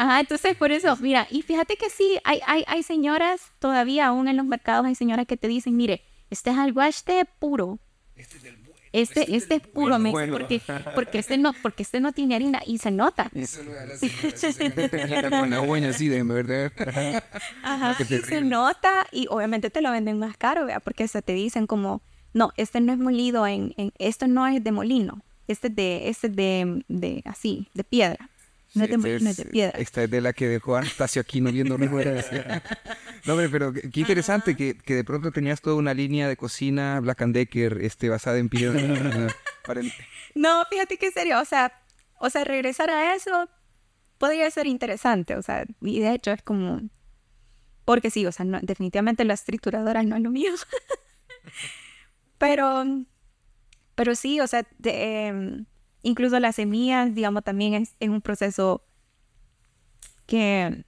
Ajá, 0.00 0.20
entonces 0.20 0.56
por 0.56 0.72
eso, 0.72 0.96
mira, 0.96 1.26
y 1.30 1.42
fíjate 1.42 1.76
que 1.76 1.90
sí, 1.90 2.18
hay, 2.24 2.40
hay, 2.46 2.64
hay 2.66 2.82
señoras, 2.82 3.52
todavía 3.58 4.06
aún 4.06 4.28
en 4.28 4.38
los 4.38 4.46
mercados 4.46 4.86
hay 4.86 4.94
señoras 4.94 5.26
que 5.26 5.36
te 5.36 5.46
dicen, 5.46 5.76
mire, 5.76 6.00
este 6.30 6.48
es 6.48 6.56
algo 6.56 6.80
este 6.80 7.26
puro. 7.38 7.78
Este 8.16 8.38
es 8.38 8.42
del 8.44 8.56
bueno. 8.56 8.74
Este, 8.92 9.20
este, 9.20 9.36
este 9.36 9.54
es 9.56 9.66
puro, 9.66 9.98
me, 9.98 10.10
porque, 10.10 10.62
porque, 10.94 11.18
este 11.18 11.36
no, 11.36 11.52
porque 11.60 11.82
este 11.82 12.00
no 12.00 12.12
tiene 12.12 12.34
harina 12.34 12.62
y 12.64 12.78
se 12.78 12.90
nota. 12.90 13.30
Eso 13.34 13.60
lo 13.62 13.72
con 15.38 15.50
la 15.50 15.60
buena 15.60 15.90
así 15.90 16.08
de 16.08 16.22
verdad. 16.22 16.72
Ajá, 17.62 17.94
y 18.00 18.04
se 18.04 18.40
nota 18.40 19.06
y 19.12 19.26
obviamente 19.28 19.68
te 19.68 19.82
lo 19.82 19.90
venden 19.90 20.18
más 20.18 20.34
caro, 20.38 20.64
¿vea? 20.64 20.80
porque 20.80 21.08
se 21.08 21.20
te 21.20 21.34
dicen 21.34 21.66
como, 21.66 22.00
no, 22.32 22.52
este 22.56 22.80
no 22.80 22.94
es 22.94 22.98
molido 22.98 23.46
en, 23.46 23.74
en 23.76 23.92
esto 23.98 24.26
no 24.28 24.46
es 24.46 24.64
de 24.64 24.72
molino, 24.72 25.22
este 25.46 25.68
es 25.68 25.76
de, 25.76 26.08
este 26.08 26.30
de, 26.30 26.84
de 26.88 27.22
así, 27.26 27.68
de 27.74 27.84
piedra. 27.84 28.30
No 28.74 28.84
es 28.84 28.90
de, 28.90 28.98
molino, 28.98 29.30
es 29.30 29.36
de 29.36 29.44
piedra. 29.46 29.78
Esta 29.78 30.04
es 30.04 30.10
de 30.10 30.20
la 30.20 30.32
que 30.32 30.46
dejó 30.46 30.76
Anastasio 30.76 31.20
aquí 31.22 31.40
no 31.40 31.50
viendo 31.50 31.76
fuera. 31.78 32.62
No, 33.26 33.36
pero 33.50 33.72
qué 33.72 34.00
interesante 34.00 34.56
que, 34.56 34.76
que, 34.78 34.94
de 34.94 35.04
pronto 35.04 35.32
tenías 35.32 35.60
toda 35.60 35.76
una 35.76 35.92
línea 35.92 36.28
de 36.28 36.36
cocina 36.36 37.00
Black 37.00 37.22
and 37.22 37.34
Decker 37.34 37.78
este, 37.82 38.08
basada 38.08 38.38
en 38.38 38.48
piedra. 38.48 38.80
no, 40.34 40.64
fíjate 40.70 40.96
que 40.96 41.10
serio, 41.10 41.40
o 41.40 41.44
sea, 41.44 41.72
o 42.18 42.30
sea, 42.30 42.44
regresar 42.44 42.90
a 42.90 43.14
eso 43.14 43.48
podría 44.18 44.50
ser 44.50 44.66
interesante, 44.66 45.34
o 45.36 45.42
sea, 45.42 45.64
y 45.80 46.00
de 46.00 46.14
hecho 46.14 46.30
es 46.30 46.42
como... 46.42 46.82
Porque 47.84 48.10
sí, 48.10 48.24
o 48.24 48.30
sea, 48.30 48.46
definitivamente 48.62 49.24
las 49.24 49.44
trituradoras 49.44 50.04
no 50.04 50.14
es 50.14 50.22
lo 50.22 50.30
mío. 50.30 50.52
pero 52.38 52.84
pero 54.00 54.14
sí, 54.14 54.40
o 54.40 54.46
sea, 54.46 54.66
em, 54.84 55.66
incluso 56.02 56.38
las 56.40 56.56
semillas, 56.56 57.14
digamos, 57.14 57.44
también 57.44 57.74
es, 57.74 57.94
un 58.00 58.20
proceso 58.20 58.82
que 60.26 60.84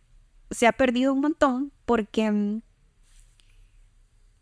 se 0.51 0.67
ha 0.67 0.73
perdido 0.73 1.13
un 1.13 1.21
montón 1.21 1.73
porque 1.85 2.25
em, 2.27 2.61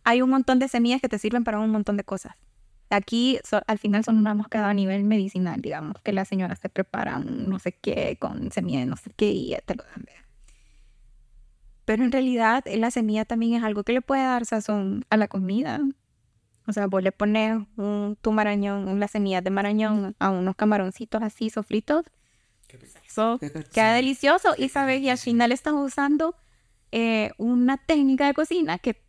hay 0.05 0.23
un 0.23 0.31
montón 0.31 0.59
de 0.59 0.69
semillas 0.69 1.01
que 1.01 1.09
te 1.09 1.19
sirven 1.19 1.45
para 1.45 1.59
un 1.59 1.71
montón 1.71 1.97
de 1.97 2.05
cosas. 2.05 2.35
Aquí 2.91 3.39
al 3.69 3.79
final 3.79 4.03
son 4.05 4.19
una 4.19 4.35
mosca 4.35 4.69
a 4.69 4.75
nivel 4.75 5.05
medicinal, 5.05 5.61
digamos, 5.61 5.97
que 6.03 6.13
las 6.13 6.27
señoras 6.27 6.59
te 6.61 6.69
preparan 6.69 7.49
no 7.49 7.61
sé 7.61 7.73
qué 7.73 8.17
con 8.19 8.51
semilla 8.51 8.85
no 8.85 8.97
sé 8.97 9.13
qué 9.17 9.31
y 9.31 9.57
te 9.65 9.77
lo 9.77 9.85
dan. 9.85 10.05
Pero 11.85 12.05
en 12.05 12.13
realidad 12.13 12.65
la 12.67 12.91
semilla 12.91 13.25
también 13.25 13.55
es 13.55 13.63
algo 13.63 13.85
que 13.85 13.93
le 13.93 14.03
puede 14.03 14.23
dar 14.23 14.45
sazón 14.45 15.05
a 15.11 15.17
la 15.17 15.29
comida. 15.29 15.81
O 16.71 16.73
sea, 16.73 16.87
vos 16.87 17.03
le 17.03 17.13
pones 17.13 17.59
un, 17.77 18.17
tu 18.21 18.33
marañón, 18.33 18.89
unas 18.89 19.11
semillas 19.11 19.45
de 19.45 19.51
marañón 19.51 20.17
a 20.19 20.31
unos 20.31 20.57
camaroncitos 20.57 21.23
así 21.23 21.51
sofritos. 21.51 22.07
Eso 23.07 23.39
queda 23.75 23.93
delicioso. 23.95 24.55
Y 24.57 24.69
sabes, 24.69 25.03
y 25.03 25.11
al 25.11 25.19
final 25.19 25.53
estás 25.53 25.75
usando 25.75 26.37
eh, 26.93 27.33
una 27.39 27.77
técnica 27.77 28.27
de 28.27 28.35
cocina 28.35 28.79
que 28.79 29.03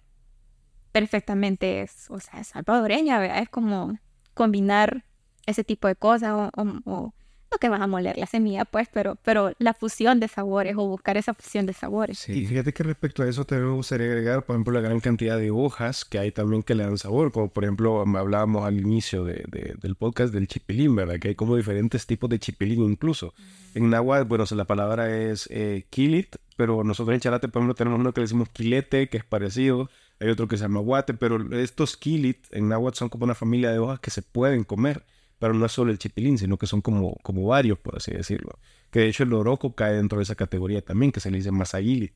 perfectamente 0.92 1.82
es, 1.82 2.10
o 2.10 2.20
sea, 2.20 2.42
es 2.42 2.48
salvadoreña, 2.48 3.20
¿verdad? 3.20 3.40
Es 3.40 3.50
como 3.50 3.98
combinar 4.34 5.06
ese 5.46 5.64
tipo 5.64 5.88
de 5.88 5.96
cosas 5.96 6.52
o 6.56 7.14
no 7.52 7.58
que 7.58 7.70
vas 7.70 7.82
a 7.82 7.88
moler 7.88 8.18
la 8.18 8.26
semilla, 8.26 8.66
pues, 8.66 8.88
pero, 8.92 9.18
pero 9.24 9.54
la 9.60 9.74
fusión 9.74 10.20
de 10.20 10.28
sabores 10.28 10.76
o 10.78 10.88
buscar 10.88 11.18
esa 11.18 11.34
fusión 11.34 11.66
de 11.66 11.74
sabores. 11.74 12.20
Sí, 12.20 12.32
y 12.32 12.46
fíjate 12.46 12.74
que 12.74 12.84
respecto 12.84 13.24
a 13.24 13.28
eso 13.28 13.46
te 13.46 13.62
gustaría 13.62 14.08
agregar, 14.08 14.44
por 14.46 14.56
ejemplo, 14.56 14.74
la 14.74 14.82
gran 14.82 15.00
cantidad 15.00 15.38
de 15.38 15.52
hojas 15.52 16.06
que 16.06 16.18
hay 16.18 16.32
también 16.32 16.64
que 16.64 16.76
le 16.76 16.84
dan 16.84 16.98
sabor, 16.98 17.32
como 17.32 17.50
por 17.50 17.64
ejemplo 17.66 18.02
hablábamos 18.02 18.66
al 18.66 18.80
inicio 18.80 19.26
de, 19.26 19.44
del 19.82 19.96
podcast 19.96 20.34
del 20.34 20.48
chipilín, 20.48 20.96
¿verdad? 20.96 21.20
Que 21.20 21.30
hay 21.30 21.36
como 21.36 21.58
diferentes 21.58 22.06
tipos 22.06 22.30
de 22.30 22.40
chipilín 22.40 22.84
incluso. 22.84 23.34
En 23.74 23.90
náhuatl, 23.90 24.28
bueno, 24.28 24.46
la 24.52 24.66
palabra 24.66 25.16
es 25.16 25.48
eh, 25.52 25.86
kilit, 25.90 26.36
pero 26.58 26.84
nosotros 26.84 27.14
en 27.14 27.22
Charate, 27.22 27.48
por 27.48 27.62
ejemplo, 27.62 27.76
tenemos 27.76 28.00
uno 28.00 28.14
que 28.14 28.22
le 28.22 28.26
decimos 28.26 28.50
quilete, 28.50 29.10
que 29.10 29.18
es 29.18 29.26
parecido. 29.26 29.90
Hay 30.20 30.30
otro 30.30 30.48
que 30.48 30.58
se 30.58 30.64
llama 30.64 30.82
guate, 30.82 31.14
pero 31.14 31.52
estos 31.58 31.98
kilit 31.98 32.38
en 32.52 32.70
náhuatl 32.70 32.98
son 32.98 33.10
como 33.10 33.24
una 33.24 33.34
familia 33.34 33.72
de 33.72 33.80
hojas 33.80 34.00
que 34.00 34.12
se 34.12 34.22
pueden 34.22 34.64
comer 34.64 35.04
pero 35.42 35.56
no 35.56 35.66
es 35.66 35.72
solo 35.72 35.92
el 35.92 35.98
chipilín, 35.98 36.38
sino 36.38 36.58
que 36.58 36.68
son 36.68 36.82
como, 36.82 37.16
como 37.24 37.48
varios, 37.48 37.80
por 37.80 37.98
así 37.98 38.12
decirlo. 38.12 38.60
Que 38.92 39.00
de 39.00 39.08
hecho 39.08 39.24
el 39.24 39.34
oroco 39.34 39.74
cae 39.74 39.96
dentro 39.96 40.20
de 40.20 40.24
esa 40.24 40.36
categoría 40.36 40.84
también, 40.84 41.12
que 41.12 41.20
se 41.20 41.32
le 41.32 41.38
dice 41.38 41.50
masagili, 41.50 42.14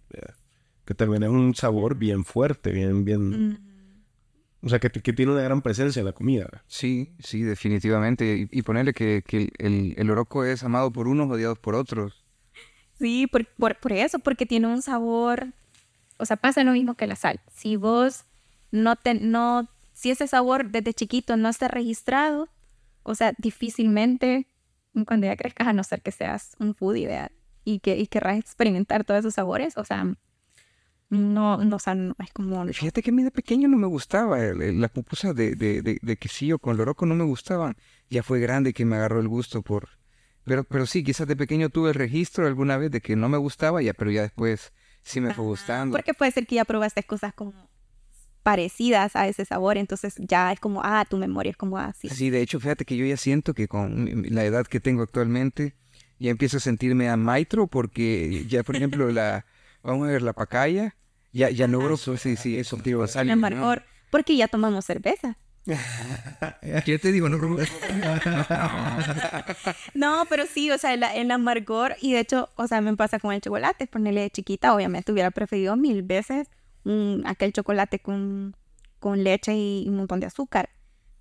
que 0.85 0.93
también 0.93 1.23
es 1.23 1.29
un 1.29 1.55
sabor 1.55 1.95
bien 1.95 2.23
fuerte, 2.23 2.69
bien, 2.69 3.03
bien... 3.03 3.59
O 4.61 4.69
sea, 4.69 4.77
que, 4.77 4.91
que, 4.91 5.11
tiene 5.11 5.31
una 5.31 5.41
gran 5.41 5.63
presencia 5.63 6.01
en 6.01 6.05
la 6.05 6.11
comida. 6.11 6.63
Sí, 6.67 7.15
sí, 7.17 7.41
definitivamente. 7.41 8.47
Y, 8.51 8.61
ponerle 8.61 8.93
que, 8.93 9.23
que 9.25 9.49
el, 9.57 9.95
el, 9.97 10.11
oroco 10.11 10.45
es 10.45 10.63
amado 10.63 10.91
por 10.91 11.07
unos, 11.07 11.27
odiados 11.27 11.57
por 11.57 11.73
otros. 11.73 12.23
Sí, 12.99 13.25
por, 13.25 13.47
por, 13.57 13.79
por, 13.79 13.91
eso, 13.91 14.19
porque 14.19 14.45
tiene 14.45 14.67
un 14.67 14.83
sabor... 14.83 15.47
O 16.17 16.27
sea, 16.27 16.37
pasa 16.37 16.63
lo 16.63 16.73
mismo 16.73 16.93
que 16.93 17.07
la 17.07 17.15
sal. 17.15 17.39
Si 17.51 17.75
vos 17.75 18.25
no 18.69 18.95
te... 18.95 19.15
No, 19.15 19.67
si 19.93 20.11
ese 20.11 20.27
sabor 20.27 20.69
desde 20.69 20.93
chiquito 20.93 21.37
no 21.37 21.49
está 21.49 21.67
registrado, 21.67 22.49
o 23.05 23.15
sea, 23.15 23.33
difícilmente 23.37 24.47
cuando 25.05 25.27
ya 25.27 25.35
crezcas, 25.35 25.67
a 25.67 25.73
no 25.73 25.83
ser 25.83 26.01
que 26.01 26.11
seas 26.11 26.55
un 26.59 26.73
foodie 26.73 27.29
y 27.63 27.79
que 27.79 27.97
y 27.97 28.07
querrás 28.07 28.39
experimentar 28.39 29.03
todos 29.03 29.19
esos 29.19 29.33
sabores, 29.33 29.77
o 29.77 29.83
sea, 29.83 30.05
no, 31.09 31.57
no, 31.57 31.75
o 31.75 31.79
sea, 31.79 31.95
no, 31.95 32.15
es 32.19 32.31
como... 32.33 32.65
Fíjate 32.67 33.03
que 33.03 33.11
a 33.11 33.13
mí 33.13 33.23
de 33.23 33.31
pequeño 33.31 33.67
no 33.67 33.77
me 33.77 33.87
gustaba, 33.87 34.39
la 34.39 34.87
pupusa 34.87 35.33
de, 35.33 35.55
de, 35.55 35.81
de, 35.81 35.99
de, 36.01 36.17
quesillo 36.17 36.57
con 36.57 36.77
loroco 36.77 37.05
no 37.05 37.15
me 37.15 37.23
gustaban. 37.23 37.77
Ya 38.09 38.23
fue 38.23 38.39
grande 38.39 38.73
que 38.73 38.85
me 38.85 38.95
agarró 38.95 39.19
el 39.19 39.27
gusto 39.27 39.61
por... 39.61 39.89
Pero, 40.45 40.63
pero 40.63 40.85
sí, 40.85 41.03
quizás 41.03 41.27
de 41.27 41.35
pequeño 41.35 41.69
tuve 41.69 41.89
el 41.89 41.95
registro 41.95 42.47
alguna 42.47 42.77
vez 42.77 42.91
de 42.91 43.01
que 43.01 43.15
no 43.15 43.29
me 43.29 43.37
gustaba, 43.37 43.81
ya, 43.81 43.93
pero 43.93 44.11
ya 44.11 44.23
después 44.23 44.73
sí 45.03 45.21
me 45.21 45.33
fue 45.33 45.45
gustando. 45.45 45.95
Porque 45.95 46.13
puede 46.13 46.31
ser 46.31 46.47
que 46.47 46.55
ya 46.55 46.65
probaste 46.65 47.03
cosas 47.03 47.33
como 47.33 47.53
parecidas 48.45 49.15
a 49.15 49.27
ese 49.27 49.43
sabor, 49.43 49.75
entonces 49.75 50.13
ya 50.19 50.51
es 50.51 50.59
como, 50.59 50.83
ah, 50.83 51.03
tu 51.09 51.17
memoria 51.17 51.49
es 51.49 51.57
como 51.57 51.79
así. 51.79 52.09
sí, 52.09 52.29
de 52.29 52.43
hecho, 52.43 52.59
fíjate 52.59 52.85
que 52.85 52.95
yo 52.95 53.03
ya 53.03 53.17
siento 53.17 53.55
que 53.55 53.67
con 53.67 54.23
la 54.29 54.45
edad 54.45 54.67
que 54.67 54.79
tengo 54.79 55.01
actualmente, 55.01 55.73
ya 56.19 56.29
empiezo 56.29 56.57
a 56.57 56.59
sentirme 56.59 57.09
a 57.09 57.17
maitro 57.17 57.65
porque 57.65 58.45
ya, 58.47 58.61
por 58.61 58.75
ejemplo, 58.75 59.11
la, 59.11 59.47
vamos 59.81 60.07
a 60.07 60.11
ver, 60.11 60.21
la 60.21 60.33
pacaya, 60.33 60.95
ya, 61.33 61.49
ya 61.49 61.67
logro, 61.67 61.97
pues, 61.97 62.21
sí, 62.21 62.35
sí, 62.35 62.59
eso, 62.59 62.77
tío, 62.77 63.03
El 63.03 63.31
amargor, 63.31 63.81
porque 64.11 64.37
ya 64.37 64.47
tomamos 64.47 64.85
cerveza. 64.85 65.39
¿Qué 66.85 66.99
te 66.99 67.11
digo? 67.11 67.27
No, 67.27 67.39
no, 69.95 70.25
pero 70.29 70.45
sí, 70.45 70.69
o 70.69 70.77
sea, 70.77 70.93
el, 70.93 71.01
el, 71.01 71.31
amargor, 71.31 71.95
y 71.99 72.13
de 72.13 72.19
hecho, 72.19 72.49
o 72.57 72.67
sea, 72.67 72.79
me 72.81 72.95
pasa 72.95 73.17
con 73.17 73.33
el 73.33 73.41
chocolate, 73.41 73.87
ponerle 73.87 74.21
de 74.21 74.29
chiquita, 74.29 74.75
obviamente 74.75 75.11
hubiera 75.11 75.31
preferido 75.31 75.75
mil 75.75 76.03
veces 76.03 76.47
aquel 77.25 77.53
chocolate 77.53 77.99
con, 77.99 78.55
con 78.99 79.23
leche 79.23 79.55
y 79.55 79.85
un 79.87 79.97
montón 79.97 80.19
de 80.19 80.27
azúcar. 80.27 80.69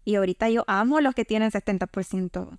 Y 0.04 0.16
ahorita 0.16 0.50
yo 0.50 0.64
amo 0.66 1.00
los 1.00 1.14
que 1.14 1.24
tienen 1.24 1.50
70% 1.50 2.58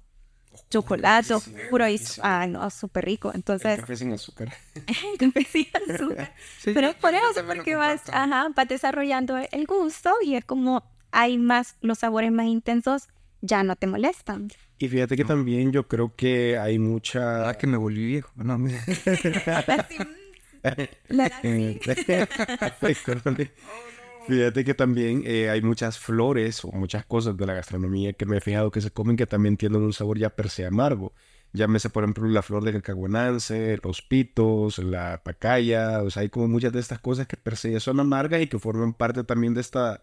chocolate 0.69 1.35
puro 1.69 1.87
y 1.87 1.99
ah, 2.21 2.47
no, 2.47 2.69
súper 2.69 3.05
rico. 3.05 3.31
Entonces, 3.33 3.79
café 3.79 3.95
sin 3.95 4.13
azúcar. 4.13 4.53
café 5.19 5.43
sin 5.43 5.67
azúcar. 5.89 6.33
Pero 6.63 6.87
es 6.87 6.95
por 6.95 7.13
eso, 7.13 7.45
porque 7.45 7.75
vas, 7.75 8.01
ajá, 8.11 8.49
vas 8.55 8.67
desarrollando 8.67 9.37
el 9.37 9.65
gusto 9.65 10.11
y 10.23 10.35
es 10.35 10.45
como 10.45 10.83
hay 11.11 11.37
más, 11.37 11.77
los 11.81 11.99
sabores 11.99 12.31
más 12.31 12.47
intensos 12.47 13.07
ya 13.41 13.63
no 13.63 13.75
te 13.75 13.87
molestan. 13.87 14.49
Y 14.77 14.89
fíjate 14.89 15.15
que 15.15 15.23
también 15.23 15.71
yo 15.71 15.87
creo 15.87 16.13
que 16.15 16.57
hay 16.57 16.79
mucha... 16.79 17.47
Ah, 17.47 17.53
que 17.53 17.67
me 17.67 17.77
volví 17.77 18.05
viejo. 18.05 18.31
No, 18.35 18.57
me... 18.57 18.73
Fíjate 24.27 24.65
que 24.65 24.73
también 24.73 25.21
eh, 25.25 25.49
hay 25.49 25.61
muchas 25.61 25.99
flores 25.99 26.65
o 26.65 26.71
muchas 26.71 27.05
cosas 27.05 27.37
de 27.37 27.45
la 27.45 27.53
gastronomía 27.53 28.13
que 28.13 28.25
me 28.25 28.37
he 28.37 28.41
fijado 28.41 28.71
que 28.71 28.81
se 28.81 28.89
comen 28.89 29.17
que 29.17 29.27
también 29.27 29.55
tienen 29.55 29.83
un 29.83 29.93
sabor 29.93 30.17
ya 30.17 30.31
per 30.31 30.49
se 30.49 30.65
amargo. 30.65 31.13
Llámese, 31.53 31.89
por 31.89 32.03
ejemplo, 32.03 32.27
la 32.27 32.41
flor 32.41 32.63
de 32.63 32.73
cacahuenance, 32.73 33.79
los 33.83 34.01
pitos, 34.01 34.79
la 34.79 35.21
pacaya, 35.23 36.01
o 36.01 36.09
sea, 36.09 36.23
hay 36.23 36.29
como 36.29 36.47
muchas 36.47 36.73
de 36.73 36.79
estas 36.79 36.99
cosas 36.99 37.27
que 37.27 37.37
per 37.37 37.55
se 37.55 37.79
son 37.79 37.99
amargas 37.99 38.41
y 38.41 38.47
que 38.47 38.59
forman 38.59 38.93
parte 38.93 39.23
también 39.23 39.53
de 39.53 39.61
esta 39.61 40.01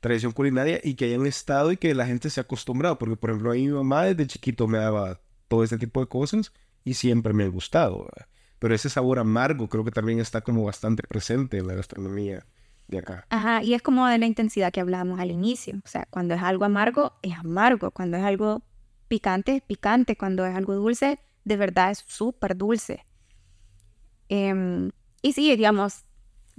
tradición 0.00 0.32
culinaria 0.32 0.80
y 0.82 0.94
que 0.94 1.06
hayan 1.06 1.26
estado 1.26 1.72
y 1.72 1.76
que 1.76 1.94
la 1.94 2.06
gente 2.06 2.28
se 2.28 2.40
ha 2.40 2.42
acostumbrado, 2.42 2.98
porque 2.98 3.16
por 3.16 3.30
ejemplo, 3.30 3.52
a 3.52 3.54
mi 3.54 3.68
mamá 3.68 4.04
desde 4.04 4.26
chiquito 4.26 4.68
me 4.68 4.78
daba 4.78 5.20
todo 5.48 5.64
este 5.64 5.78
tipo 5.78 6.00
de 6.00 6.08
cosas 6.08 6.52
y 6.84 6.94
siempre 6.94 7.32
me 7.32 7.44
ha 7.44 7.48
gustado, 7.48 8.08
pero 8.62 8.76
ese 8.76 8.88
sabor 8.88 9.18
amargo 9.18 9.68
creo 9.68 9.82
que 9.82 9.90
también 9.90 10.20
está 10.20 10.40
como 10.40 10.62
bastante 10.62 11.02
presente 11.02 11.58
en 11.58 11.66
la 11.66 11.74
gastronomía 11.74 12.46
de 12.86 12.98
acá. 12.98 13.26
Ajá, 13.28 13.60
y 13.64 13.74
es 13.74 13.82
como 13.82 14.06
de 14.06 14.18
la 14.18 14.26
intensidad 14.26 14.70
que 14.70 14.80
hablábamos 14.80 15.18
al 15.18 15.32
inicio, 15.32 15.80
o 15.84 15.88
sea, 15.88 16.06
cuando 16.10 16.34
es 16.34 16.42
algo 16.44 16.64
amargo, 16.64 17.12
es 17.22 17.36
amargo, 17.36 17.90
cuando 17.90 18.18
es 18.18 18.22
algo 18.22 18.62
picante 19.08 19.56
es 19.56 19.62
picante, 19.62 20.16
cuando 20.16 20.46
es 20.46 20.54
algo 20.54 20.76
dulce, 20.76 21.18
de 21.42 21.56
verdad 21.56 21.90
es 21.90 22.04
súper 22.06 22.56
dulce. 22.56 23.04
Em, 24.28 24.92
y 25.22 25.32
sí, 25.32 25.56
digamos, 25.56 26.04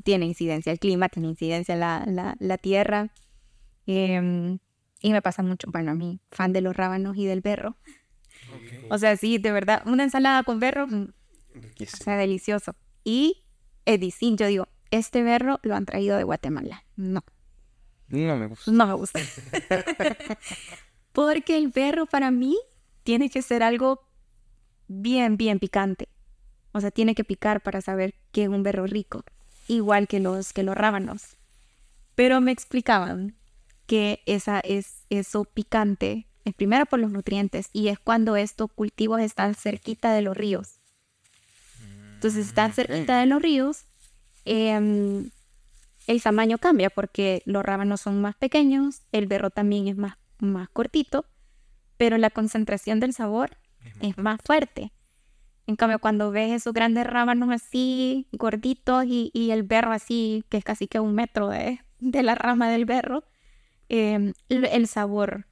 tiene 0.03 0.25
incidencia 0.25 0.73
el 0.73 0.79
clima, 0.79 1.07
tiene 1.07 1.29
incidencia 1.29 1.77
la, 1.77 2.05
la, 2.37 2.57
tierra. 2.57 3.13
Em, 3.85 4.59
y 4.99 5.13
me 5.13 5.21
pasa 5.21 5.41
mucho, 5.41 5.71
bueno, 5.71 5.91
a 5.91 5.95
mí, 5.95 6.19
fan 6.31 6.51
de 6.51 6.59
los 6.59 6.75
rábanos 6.75 7.15
y 7.15 7.25
del 7.25 7.39
berro. 7.39 7.77
O 8.89 8.97
sea, 8.97 9.15
sí, 9.15 9.37
de 9.37 9.53
verdad, 9.53 9.83
una 9.85 10.03
ensalada 10.03 10.43
con 10.43 10.59
berro, 10.59 10.85
mm, 11.53 11.83
o 11.83 11.85
sea, 11.85 12.17
delicioso. 12.17 12.75
Y 13.03 13.43
Edicín, 13.85 14.37
yo 14.37 14.47
digo, 14.47 14.67
este 14.91 15.23
berro 15.23 15.59
lo 15.63 15.75
han 15.75 15.85
traído 15.85 16.17
de 16.17 16.23
Guatemala. 16.23 16.83
No. 16.95 17.23
No 18.09 18.37
me 18.37 18.47
gusta. 18.47 18.71
No 18.71 18.87
me 18.87 18.93
gusta. 18.93 19.19
Porque 21.11 21.57
el 21.57 21.69
berro 21.69 22.05
para 22.05 22.31
mí 22.31 22.57
tiene 23.03 23.29
que 23.29 23.41
ser 23.41 23.63
algo 23.63 24.01
bien, 24.87 25.37
bien 25.37 25.59
picante. 25.59 26.09
O 26.71 26.81
sea, 26.81 26.91
tiene 26.91 27.15
que 27.15 27.23
picar 27.23 27.61
para 27.61 27.81
saber 27.81 28.15
que 28.31 28.43
es 28.43 28.49
un 28.49 28.63
berro 28.63 28.87
rico, 28.87 29.23
igual 29.67 30.07
que 30.07 30.19
los, 30.19 30.53
que 30.53 30.63
los 30.63 30.75
rábanos. 30.75 31.37
Pero 32.15 32.41
me 32.41 32.51
explicaban 32.51 33.35
que 33.85 34.21
esa 34.25 34.59
es 34.59 35.05
eso 35.09 35.43
picante 35.45 36.27
es 36.45 36.53
primero 36.53 36.85
por 36.85 36.99
los 36.99 37.11
nutrientes 37.11 37.69
y 37.71 37.87
es 37.87 37.99
cuando 37.99 38.35
estos 38.35 38.71
cultivos 38.71 39.21
están 39.21 39.55
cerquita 39.55 40.13
de 40.13 40.21
los 40.21 40.35
ríos. 40.35 40.79
Entonces, 42.23 42.53
mm, 42.53 42.71
cerquita 42.71 43.19
de 43.19 43.25
los 43.25 43.41
ríos, 43.41 43.85
em, 44.45 45.29
el 46.07 46.21
tamaño 46.21 46.57
cambia 46.57 46.89
porque 46.89 47.41
los 47.45 47.63
rábanos 47.63 48.01
son 48.01 48.21
más 48.21 48.35
pequeños, 48.35 49.01
el 49.11 49.27
berro 49.27 49.49
también 49.49 49.87
es 49.87 49.95
más 49.95 50.17
más 50.43 50.69
cortito, 50.69 51.25
pero 51.97 52.17
la 52.17 52.29
concentración 52.29 52.99
del 52.99 53.13
sabor 53.13 53.57
es 54.01 54.17
más 54.17 54.39
fuerte. 54.45 54.91
En 55.65 55.75
cambio, 55.75 55.99
cuando 55.99 56.31
ves 56.31 56.51
esos 56.51 56.73
grandes 56.73 57.07
rábanos 57.07 57.49
así, 57.49 58.27
gorditos, 58.33 59.05
y, 59.07 59.31
el 59.51 59.63
berro 59.63 59.91
así, 59.91 60.43
que 60.49 60.57
es 60.57 60.63
casi 60.63 60.87
que 60.87 60.99
un 60.99 61.15
metro 61.15 61.49
de, 61.49 61.79
la 61.99 62.35
rama 62.35 62.69
del 62.69 62.85
berro, 62.85 63.23
em, 63.87 64.33
el, 64.49 64.87
sabor 64.87 65.47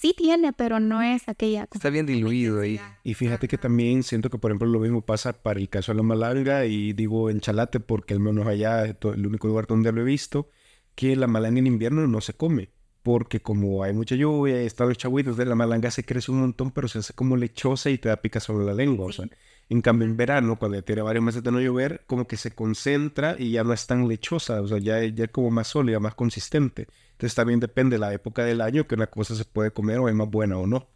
sí 0.00 0.14
tiene, 0.16 0.52
pero 0.52 0.80
no 0.80 1.02
es 1.02 1.28
aquella... 1.28 1.68
Está 1.72 1.90
bien 1.90 2.06
diluido 2.06 2.60
ahí. 2.60 2.80
Y 3.04 3.14
fíjate 3.14 3.48
que 3.48 3.58
también 3.58 4.02
siento 4.02 4.30
que, 4.30 4.38
por 4.38 4.50
ejemplo, 4.50 4.68
lo 4.68 4.80
mismo 4.80 5.02
pasa 5.02 5.32
para 5.32 5.60
el 5.60 5.68
caso 5.68 5.92
de 5.92 5.96
la 5.96 6.02
malanga, 6.02 6.64
y 6.64 6.92
digo 6.92 7.30
en 7.30 7.40
Chalate 7.40 7.80
porque 7.80 8.14
al 8.14 8.20
menos 8.20 8.46
allá 8.46 8.86
es 8.86 8.96
el 9.02 9.26
único 9.26 9.48
lugar 9.48 9.66
donde 9.66 9.92
lo 9.92 10.00
he 10.00 10.04
visto, 10.04 10.48
que 10.94 11.16
la 11.16 11.26
malanga 11.26 11.58
en 11.58 11.66
invierno 11.66 12.06
no 12.06 12.20
se 12.20 12.34
come 12.34 12.70
porque 13.02 13.40
como 13.40 13.82
hay 13.82 13.92
mucha 13.92 14.14
lluvia 14.14 14.62
y 14.62 14.66
están 14.66 14.88
los 14.88 14.98
chagüitos 14.98 15.36
de 15.36 15.46
la 15.46 15.54
malanga 15.54 15.90
se 15.90 16.04
crece 16.04 16.30
un 16.30 16.40
montón, 16.40 16.70
pero 16.70 16.88
se 16.88 16.98
hace 16.98 17.14
como 17.14 17.36
lechosa 17.36 17.90
y 17.90 17.98
te 17.98 18.08
da 18.08 18.16
pica 18.16 18.40
sobre 18.40 18.66
la 18.66 18.74
lengua. 18.74 19.06
O 19.06 19.12
sea, 19.12 19.26
en 19.68 19.80
cambio, 19.80 20.06
en 20.06 20.16
verano, 20.16 20.58
cuando 20.58 20.78
ya 20.78 20.82
tiene 20.82 21.02
varios 21.02 21.24
meses 21.24 21.42
de 21.42 21.50
no 21.50 21.60
llover, 21.60 22.04
como 22.06 22.26
que 22.26 22.36
se 22.36 22.50
concentra 22.50 23.36
y 23.38 23.52
ya 23.52 23.64
no 23.64 23.72
es 23.72 23.86
tan 23.86 24.06
lechosa, 24.08 24.60
o 24.60 24.68
sea, 24.68 24.78
ya, 24.78 25.02
ya 25.04 25.24
es 25.24 25.30
como 25.30 25.50
más 25.50 25.68
sólida, 25.68 26.00
más 26.00 26.14
consistente. 26.14 26.88
Entonces 27.20 27.34
también 27.34 27.60
depende 27.60 27.96
de 27.96 28.00
la 28.00 28.14
época 28.14 28.46
del 28.46 28.62
año 28.62 28.86
que 28.86 28.94
una 28.94 29.06
cosa 29.06 29.34
se 29.34 29.44
puede 29.44 29.70
comer 29.72 29.98
o 29.98 30.08
es 30.08 30.14
más 30.14 30.30
buena 30.30 30.56
o 30.56 30.66
no. 30.66 30.88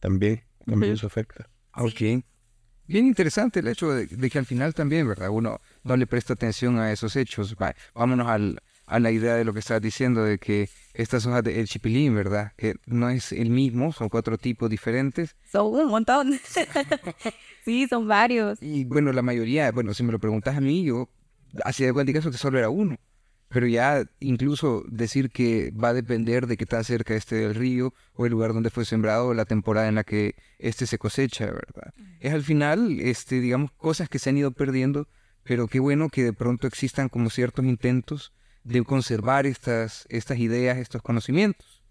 También, 0.00 0.42
también 0.66 0.92
eso 0.92 1.06
afecta. 1.06 1.48
Ok. 1.72 2.22
Bien 2.86 3.06
interesante 3.06 3.60
el 3.60 3.68
hecho 3.68 3.90
de, 3.90 4.06
que 4.06 4.38
al 4.38 4.44
final 4.44 4.74
también, 4.74 5.08
¿verdad? 5.08 5.30
Uno 5.30 5.62
no 5.82 5.96
le 5.96 6.06
presta 6.06 6.34
atención 6.34 6.78
a 6.78 6.92
esos 6.92 7.16
hechos. 7.16 7.56
vámonos 7.94 8.28
al, 8.28 8.62
a 8.84 9.00
la 9.00 9.10
idea 9.10 9.34
de 9.34 9.46
lo 9.46 9.54
que 9.54 9.60
estás 9.60 9.80
diciendo, 9.80 10.24
de 10.24 10.36
que 10.36 10.68
estas 10.92 11.24
hojas 11.24 11.42
del 11.42 11.66
chipilín, 11.66 12.14
¿verdad? 12.14 12.52
Que 12.58 12.74
no 12.84 13.08
es 13.08 13.32
el 13.32 13.48
mismo, 13.48 13.94
son 13.94 14.10
cuatro 14.10 14.36
tipos 14.36 14.68
diferentes. 14.68 15.36
Son 15.50 15.68
un 15.68 15.88
montón. 15.88 16.38
sí, 17.64 17.86
son 17.88 18.06
varios. 18.06 18.62
Y 18.62 18.84
bueno, 18.84 19.10
la 19.10 19.22
mayoría, 19.22 19.72
bueno, 19.72 19.94
si 19.94 20.02
me 20.02 20.12
lo 20.12 20.18
preguntas 20.18 20.54
a 20.54 20.60
mí, 20.60 20.84
yo 20.84 21.08
hacía 21.64 21.86
de 21.86 21.94
cuenta 21.94 22.12
que 22.12 22.20
solo 22.20 22.58
era 22.58 22.68
uno. 22.68 22.98
Pero 23.48 23.66
ya 23.66 24.04
incluso 24.18 24.84
decir 24.88 25.30
que 25.30 25.70
va 25.72 25.88
a 25.88 25.94
depender 25.94 26.46
de 26.46 26.56
qué 26.56 26.66
tan 26.66 26.82
cerca 26.84 27.14
esté 27.14 27.36
del 27.36 27.54
río 27.54 27.94
o 28.14 28.26
el 28.26 28.32
lugar 28.32 28.52
donde 28.52 28.70
fue 28.70 28.84
sembrado 28.84 29.28
o 29.28 29.34
la 29.34 29.44
temporada 29.44 29.88
en 29.88 29.94
la 29.94 30.04
que 30.04 30.34
este 30.58 30.86
se 30.86 30.98
cosecha, 30.98 31.46
¿verdad? 31.46 31.94
Es 32.20 32.34
al 32.34 32.42
final, 32.42 32.98
este, 33.00 33.40
digamos, 33.40 33.70
cosas 33.72 34.08
que 34.08 34.18
se 34.18 34.30
han 34.30 34.38
ido 34.38 34.50
perdiendo, 34.50 35.08
pero 35.44 35.68
qué 35.68 35.78
bueno 35.78 36.08
que 36.08 36.24
de 36.24 36.32
pronto 36.32 36.66
existan 36.66 37.08
como 37.08 37.30
ciertos 37.30 37.64
intentos 37.64 38.32
de 38.64 38.82
conservar 38.82 39.46
estas, 39.46 40.06
estas 40.08 40.38
ideas, 40.38 40.78
estos 40.78 41.02
conocimientos. 41.02 41.84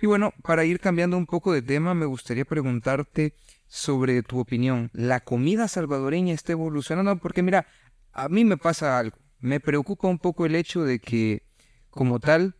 Y 0.00 0.06
bueno, 0.06 0.32
para 0.42 0.64
ir 0.64 0.78
cambiando 0.78 1.16
un 1.16 1.26
poco 1.26 1.52
de 1.52 1.62
tema, 1.62 1.94
me 1.94 2.06
gustaría 2.06 2.44
preguntarte 2.44 3.34
sobre 3.66 4.22
tu 4.22 4.38
opinión. 4.38 4.90
¿La 4.92 5.20
comida 5.20 5.68
salvadoreña 5.68 6.34
está 6.34 6.52
evolucionando? 6.52 7.16
Porque 7.16 7.42
mira, 7.42 7.66
a 8.12 8.28
mí 8.28 8.44
me 8.44 8.56
pasa 8.56 8.98
algo. 8.98 9.16
Me 9.46 9.60
preocupa 9.60 10.08
un 10.08 10.18
poco 10.18 10.44
el 10.44 10.56
hecho 10.56 10.82
de 10.82 10.98
que, 10.98 11.44
como 11.90 12.18
tal, 12.18 12.56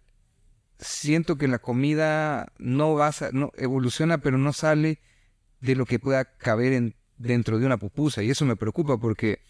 siento 0.79 1.37
que 1.37 1.49
la 1.49 1.59
comida 1.59 2.53
no, 2.59 2.95
va 2.95 3.11
no 3.33 3.51
evoluciona, 3.57 4.19
pero 4.19 4.39
no 4.39 4.53
sale 4.53 5.01
de 5.61 5.75
lo 5.75 5.85
que 5.85 5.99
pueda 5.99 6.37
caber 6.37 6.73
en, 6.73 6.95
dentro 7.19 7.59
de 7.59 7.67
una 7.67 7.77
pupusa. 7.77 8.23
Y 8.23 8.31
eso 8.31 8.45
me 8.45 8.55
preocupa 8.55 8.99
porque 8.99 9.41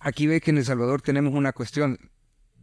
aquí 0.00 0.26
ve 0.26 0.40
que 0.40 0.50
en 0.50 0.58
El 0.58 0.64
Salvador 0.64 1.00
tenemos 1.00 1.32
una 1.32 1.52
cuestión 1.52 2.10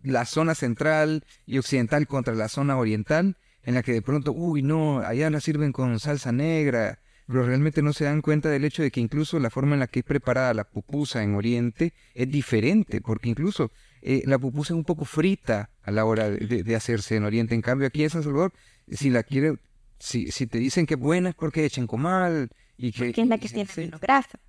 la 0.04 0.26
zona 0.26 0.56
central 0.56 1.24
y 1.46 1.58
occidental 1.58 2.06
contra 2.06 2.36
la 2.36 2.50
zona 2.50 2.78
oriental, 2.78 3.38
en 3.64 3.76
la 3.76 3.82
que 3.82 3.94
de 3.94 4.02
pronto, 4.02 4.34
uy, 4.34 4.62
no, 4.62 5.00
allá 5.00 5.30
la 5.30 5.40
sirven 5.40 5.72
con 5.72 6.02
salsa 6.02 6.34
negra, 6.34 7.00
pero 7.28 7.44
realmente 7.44 7.82
no 7.82 7.94
se 7.94 8.06
dan 8.06 8.22
cuenta 8.22 8.50
del 8.50 8.66
hecho 8.66 8.84
de 8.84 8.92
que 8.92 9.00
incluso 9.00 9.40
la 9.40 9.50
forma 9.50 9.74
en 9.74 9.80
la 9.80 9.88
que 9.88 10.00
es 10.00 10.06
preparada 10.06 10.54
la 10.54 10.64
pupusa 10.64 11.24
en 11.24 11.36
Oriente 11.36 11.94
es 12.14 12.30
diferente, 12.30 13.02
porque 13.02 13.30
incluso 13.30 13.72
eh, 14.02 14.22
la 14.26 14.38
pupusa 14.38 14.74
es 14.74 14.78
un 14.78 14.84
poco 14.84 15.06
frita 15.06 15.72
a 15.82 15.92
la 15.92 16.06
hora 16.06 16.30
de, 16.30 16.76
hacerse 16.76 17.16
en 17.16 17.24
Oriente. 17.24 17.56
En 17.56 17.62
cambio, 17.62 17.88
aquí 17.88 18.04
en 18.04 18.12
San 18.12 18.24
Salvador, 18.24 18.54
si 18.88 19.10
la 19.10 19.24
quiere, 19.24 19.58
si, 19.98 20.32
si 20.32 20.46
te 20.46 20.60
dicen 20.60 20.86
que 20.86 20.94
es 20.94 21.00
buena 21.00 21.30
es 21.30 21.36
porque 21.36 21.66
echen 21.66 21.88
comal 21.88 22.50
y 22.78 22.92
que... 22.92 23.10
es 23.10 23.28
la 23.28 23.38
que 23.38 23.50
tiene 23.50 23.70
menos 23.76 24.00
grasa. 24.00 24.40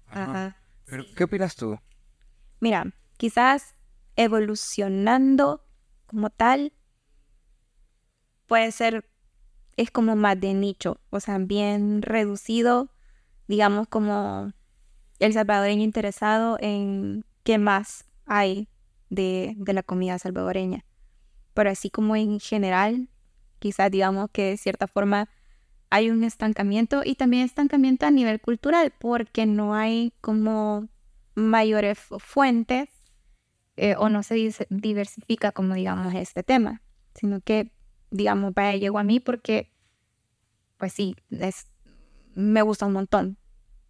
Pero, 0.84 1.04
¿qué 1.16 1.24
opinas 1.24 1.56
tú? 1.56 1.78
Mira, 2.60 2.92
quizás 3.16 3.74
evolucionando 4.16 5.64
como 6.06 6.30
tal, 6.30 6.72
puede 8.46 8.72
ser, 8.72 9.08
es 9.76 9.90
como 9.90 10.16
más 10.16 10.40
de 10.40 10.54
nicho, 10.54 11.00
o 11.10 11.20
sea, 11.20 11.38
bien 11.38 12.02
reducido, 12.02 12.90
digamos 13.46 13.88
como 13.88 14.52
el 15.18 15.32
salvadoreño 15.32 15.82
interesado 15.82 16.56
en 16.60 17.24
qué 17.42 17.58
más 17.58 18.04
hay 18.26 18.68
de, 19.10 19.54
de 19.56 19.72
la 19.72 19.82
comida 19.82 20.18
salvadoreña. 20.18 20.84
Pero 21.54 21.70
así 21.70 21.90
como 21.90 22.16
en 22.16 22.40
general, 22.40 23.08
quizás 23.58 23.90
digamos 23.90 24.30
que 24.30 24.50
de 24.50 24.56
cierta 24.56 24.86
forma 24.86 25.28
hay 25.90 26.10
un 26.10 26.24
estancamiento 26.24 27.02
y 27.04 27.14
también 27.14 27.44
estancamiento 27.44 28.06
a 28.06 28.10
nivel 28.10 28.40
cultural 28.40 28.92
porque 28.98 29.46
no 29.46 29.74
hay 29.74 30.12
como 30.20 30.88
mayores 31.34 31.98
fuentes 32.18 32.88
eh, 33.76 33.94
o 33.98 34.08
no 34.08 34.22
se 34.22 34.52
diversifica 34.70 35.52
como 35.52 35.74
digamos 35.74 36.14
este 36.14 36.42
tema, 36.42 36.82
sino 37.14 37.40
que 37.40 37.72
digamos, 38.10 38.54
vaya, 38.54 38.78
llegó 38.78 38.98
a 38.98 39.04
mí 39.04 39.20
porque, 39.20 39.72
pues 40.76 40.92
sí, 40.92 41.16
es, 41.30 41.66
me 42.34 42.62
gusta 42.62 42.86
un 42.86 42.92
montón, 42.92 43.38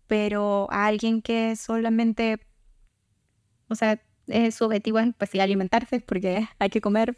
pero 0.06 0.68
a 0.70 0.86
alguien 0.86 1.22
que 1.22 1.56
solamente, 1.56 2.40
o 3.68 3.74
sea, 3.74 4.00
su 4.50 4.64
objetivo 4.64 4.98
es 4.98 5.14
pues 5.16 5.34
alimentarse 5.34 6.00
porque 6.00 6.48
hay 6.58 6.70
que 6.70 6.80
comer, 6.80 7.16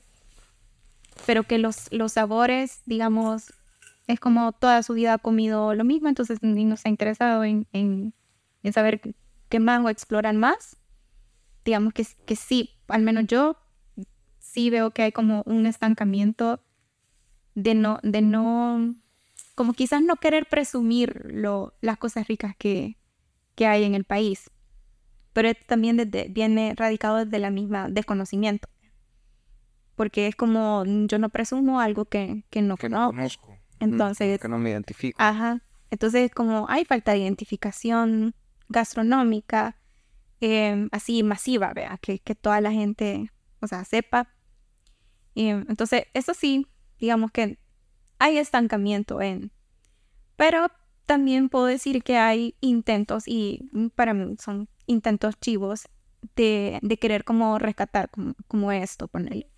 pero 1.26 1.42
que 1.42 1.59
los, 1.59 1.92
los 1.92 2.12
sabores, 2.12 2.82
digamos, 2.86 3.53
es 4.07 4.20
como 4.20 4.53
toda 4.53 4.82
su 4.82 4.94
vida 4.94 5.14
ha 5.14 5.18
comido 5.18 5.74
lo 5.74 5.84
mismo, 5.84 6.09
entonces 6.09 6.38
ni 6.42 6.64
no 6.64 6.76
se 6.76 6.88
ha 6.88 6.90
interesado 6.90 7.44
en, 7.44 7.66
en, 7.72 8.14
en 8.62 8.72
saber 8.72 9.14
qué 9.49 9.61
más 9.61 9.84
o 9.84 9.88
explorar 9.88 10.34
más, 10.34 10.76
digamos 11.64 11.92
que, 11.92 12.07
que 12.24 12.36
sí, 12.36 12.78
al 12.88 13.03
menos 13.03 13.26
yo 13.26 13.57
sí 14.38 14.70
veo 14.70 14.90
que 14.90 15.03
hay 15.03 15.12
como 15.12 15.42
un 15.44 15.66
estancamiento 15.66 16.61
de 17.59 17.75
no, 17.75 17.99
de 18.03 18.23
no 18.23 18.95
como 19.55 19.73
quizás 19.73 20.01
no 20.03 20.17
querer 20.17 20.47
presumir 20.47 21.27
lo, 21.33 21.75
las 21.81 21.99
cosas 21.99 22.29
ricas 22.29 22.55
que, 22.57 22.97
que 23.57 23.67
hay 23.67 23.83
en 23.83 23.95
el 23.95 24.05
país. 24.05 24.51
Pero 25.33 25.49
esto 25.49 25.65
también 25.67 25.97
desde, 25.97 26.29
viene 26.29 26.75
radicado 26.77 27.25
desde 27.25 27.41
la 27.41 27.51
misma 27.51 27.89
desconocimiento. 27.89 28.69
Porque 29.97 30.29
es 30.29 30.37
como, 30.37 30.85
yo 30.87 31.19
no 31.19 31.29
presumo 31.31 31.81
algo 31.81 32.05
que, 32.05 32.45
que 32.51 32.63
no 32.63 32.77
Que 32.77 32.89
no 32.89 33.09
conozco. 33.09 33.59
Entonces, 33.81 34.41
Que 34.41 34.49
no 34.49 34.59
me 34.59 34.71
identifico. 34.71 35.21
Ajá. 35.21 35.61
Entonces, 35.91 36.27
es 36.27 36.31
como 36.31 36.67
hay 36.69 36.85
falta 36.85 37.13
de 37.13 37.19
identificación 37.19 38.37
gastronómica, 38.69 39.77
eh, 40.41 40.87
así 40.93 41.25
masiva, 41.25 41.73
vea, 41.73 41.99
que, 42.01 42.21
que 42.21 42.37
toda 42.37 42.61
la 42.61 42.71
gente, 42.71 43.33
o 43.61 43.67
sea, 43.67 43.85
sepa. 43.85 44.29
Y, 45.35 45.49
entonces, 45.49 46.05
eso 46.15 46.33
sí, 46.33 46.69
digamos 46.99 47.30
que 47.30 47.59
hay 48.18 48.38
estancamiento 48.38 49.20
en. 49.20 49.53
Pero 50.36 50.68
también 51.07 51.49
puedo 51.49 51.66
decir 51.66 52.03
que 52.03 52.16
hay 52.16 52.55
intentos, 52.61 53.24
y 53.26 53.70
para 53.94 54.14
mí 54.14 54.36
son 54.38 54.68
intentos 54.86 55.38
chivos, 55.40 55.88
de, 56.36 56.78
de 56.82 56.99
querer 56.99 57.24
como 57.24 57.59
rescatar 57.59 58.11
como, 58.11 58.34
como 58.46 58.72
esto, 58.72 59.09
ponerle. 59.09 59.51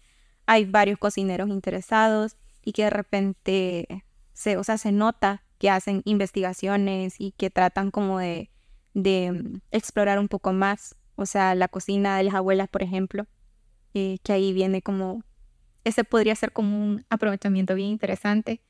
Hay 0.46 0.64
varios 0.64 0.98
cocineros 0.98 1.48
interesados 1.48 2.36
y 2.64 2.72
que 2.72 2.84
de 2.84 2.90
repente 2.90 4.04
se, 4.32 4.56
o 4.56 4.64
sea, 4.64 4.78
se 4.78 4.92
nota 4.92 5.44
que 5.58 5.70
hacen 5.70 6.02
investigaciones 6.04 7.16
y 7.18 7.32
que 7.32 7.50
tratan 7.50 7.90
como 7.90 8.18
de, 8.18 8.50
de 8.94 9.32
mm, 9.32 9.60
explorar 9.70 10.18
un 10.18 10.28
poco 10.28 10.52
más. 10.52 10.96
O 11.16 11.26
sea, 11.26 11.54
la 11.54 11.68
cocina 11.68 12.16
de 12.16 12.24
las 12.24 12.34
abuelas, 12.34 12.68
por 12.68 12.82
ejemplo, 12.82 13.26
eh, 13.94 14.18
que 14.22 14.32
ahí 14.32 14.52
viene 14.52 14.82
como, 14.82 15.22
ese 15.84 16.04
podría 16.04 16.34
ser 16.34 16.52
como 16.52 16.76
un 16.84 17.04
aprovechamiento 17.10 17.74
bien 17.74 17.88
interesante, 17.90 18.60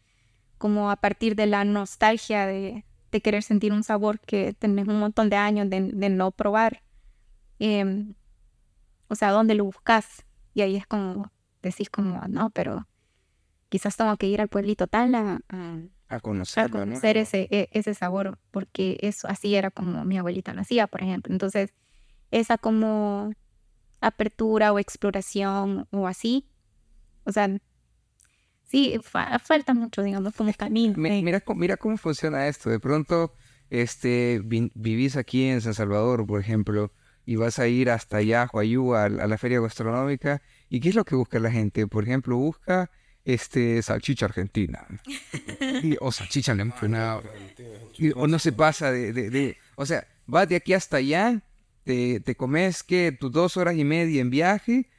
como 0.58 0.90
a 0.90 0.96
partir 0.96 1.34
de 1.36 1.46
la 1.46 1.64
nostalgia 1.64 2.46
de, 2.46 2.84
de 3.10 3.20
querer 3.20 3.42
sentir 3.42 3.72
un 3.72 3.82
sabor 3.82 4.20
que 4.20 4.52
tenés 4.54 4.86
un 4.88 5.00
montón 5.00 5.30
de 5.30 5.36
años 5.36 5.68
de, 5.70 5.80
de 5.92 6.08
no 6.10 6.30
probar. 6.30 6.82
Em, 7.58 8.14
o 9.08 9.14
sea, 9.14 9.30
¿dónde 9.32 9.54
lo 9.54 9.64
buscas? 9.64 10.24
Y 10.54 10.62
ahí 10.62 10.76
es 10.76 10.86
como, 10.86 11.30
decís 11.62 11.90
como, 11.90 12.20
no, 12.28 12.50
pero 12.50 12.86
quizás 13.68 13.96
tengo 13.96 14.16
que 14.16 14.26
ir 14.26 14.40
al 14.40 14.48
pueblito 14.48 14.86
tal 14.86 15.14
a, 15.14 15.40
a- 15.48 15.78
A 16.08 16.16
a 16.16 16.20
conocerlo, 16.20 16.78
¿no? 16.78 16.84
conocer 16.86 17.16
ese, 17.16 17.48
e- 17.50 17.68
ese 17.72 17.94
sabor, 17.94 18.38
porque 18.50 18.98
eso 19.00 19.28
así 19.28 19.54
era 19.54 19.70
como 19.70 20.04
mi 20.04 20.18
abuelita 20.18 20.52
lo 20.54 20.60
hacía, 20.60 20.86
por 20.86 21.02
ejemplo. 21.02 21.32
Entonces, 21.32 21.72
esa 22.30 22.58
como 22.58 23.32
apertura 24.00 24.72
o 24.72 24.78
exploración 24.78 25.86
o 25.90 26.06
así, 26.06 26.46
o 27.24 27.32
sea, 27.32 27.48
sí, 28.66 28.98
fa- 29.02 29.38
falta 29.38 29.74
mucho, 29.74 30.02
digamos, 30.02 30.34
como 30.34 30.52
camino. 30.54 30.94
Mi- 30.96 31.18
eh. 31.18 31.22
Mira, 31.22 31.40
cómo- 31.40 31.60
mira 31.60 31.76
cómo 31.76 31.96
funciona 31.96 32.46
esto. 32.48 32.70
De 32.70 32.80
pronto, 32.80 33.34
este, 33.68 34.40
vi- 34.44 34.70
vivís 34.74 35.16
aquí 35.16 35.44
en 35.44 35.60
San 35.60 35.74
Salvador, 35.74 36.26
por 36.26 36.40
ejemplo, 36.40 36.92
y 37.26 37.36
vas 37.36 37.58
a 37.58 37.68
ir 37.68 37.90
hasta 37.90 38.18
allá, 38.18 38.48
Huayú, 38.52 38.94
a, 38.94 39.04
a 39.04 39.08
la 39.08 39.38
feria 39.38 39.60
gastronómica. 39.60 40.42
¿Y 40.68 40.80
qué 40.80 40.88
es 40.88 40.94
lo 40.94 41.04
que 41.04 41.14
busca 41.14 41.38
la 41.38 41.50
gente? 41.50 41.86
Por 41.86 42.04
ejemplo, 42.04 42.36
busca 42.36 42.90
este 43.24 43.82
salchicha 43.82 44.24
argentina 44.26 44.86
y- 45.82 45.96
o 46.00 46.10
salchicha 46.10 46.52
empanada. 46.52 47.22
Y- 47.98 48.12
o 48.16 48.26
no 48.26 48.38
se 48.38 48.52
pasa 48.52 48.90
de, 48.90 49.12
de- 49.12 49.30
de- 49.30 49.56
o 49.76 49.84
sea, 49.86 50.06
vas 50.26 50.48
de 50.48 50.56
aquí 50.56 50.72
hasta 50.72 50.96
allá, 50.98 51.42
te, 51.84 52.20
te 52.20 52.34
comes 52.34 52.82
que 52.82 53.12
tus 53.12 53.30
dos 53.32 53.56
horas 53.56 53.76
y 53.76 53.84
media 53.84 54.20
en 54.20 54.30
viaje, 54.30 54.90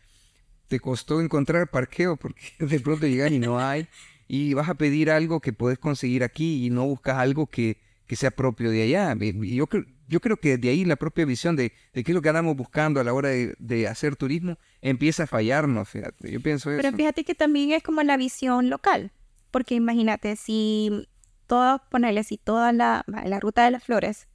te 0.72 0.80
costó 0.80 1.20
encontrar 1.20 1.70
parqueo 1.70 2.16
porque 2.16 2.42
de 2.60 2.80
pronto 2.80 3.06
llegas 3.06 3.30
y 3.32 3.40
no 3.40 3.60
hay, 3.60 3.88
y 4.30 4.54
vas 4.54 4.70
a 4.70 4.76
pedir 4.76 5.12
algo 5.12 5.42
que 5.42 5.52
puedes 5.52 5.78
conseguir 5.78 6.24
aquí 6.24 6.66
y 6.66 6.70
no 6.70 6.86
buscas 6.86 7.18
algo 7.18 7.46
que, 7.48 7.78
que 8.08 8.16
sea 8.16 8.32
propio 8.32 8.72
de 8.72 8.84
allá. 8.84 9.14
Yo, 9.20 9.68
creo- 9.68 9.84
yo 10.08 10.22
creo 10.22 10.38
que 10.38 10.58
de 10.58 10.70
ahí 10.70 10.86
la 10.86 10.96
propia 10.96 11.26
visión 11.26 11.58
de, 11.58 11.74
de 11.94 12.04
qué 12.06 12.12
es 12.12 12.16
lo 12.16 12.22
que 12.22 12.30
andamos 12.30 12.56
buscando 12.56 13.02
a 13.02 13.04
la 13.04 13.14
hora 13.14 13.28
de, 13.30 13.54
de 13.60 13.88
hacer 13.90 14.16
turismo 14.16 14.58
empieza 14.82 15.24
a 15.24 15.28
fallarnos, 15.28 15.90
fíjate. 15.90 16.32
Yo 16.32 16.42
pienso 16.42 16.72
eso. 16.72 16.82
Pero 16.82 16.96
fíjate 16.96 17.26
que 17.26 17.36
también 17.36 17.72
es 17.74 17.84
como 17.84 18.02
la 18.04 18.16
visión 18.16 18.70
local, 18.70 19.12
porque 19.52 19.76
imagínate, 19.76 20.38
si 20.38 21.08
todo, 21.48 21.82
ponerle, 21.92 22.24
si 22.24 22.38
toda 22.38 22.72
la, 22.72 23.04
la 23.08 23.40
ruta 23.42 23.66
de 23.66 23.72
las 23.72 23.84
flores 23.84 24.30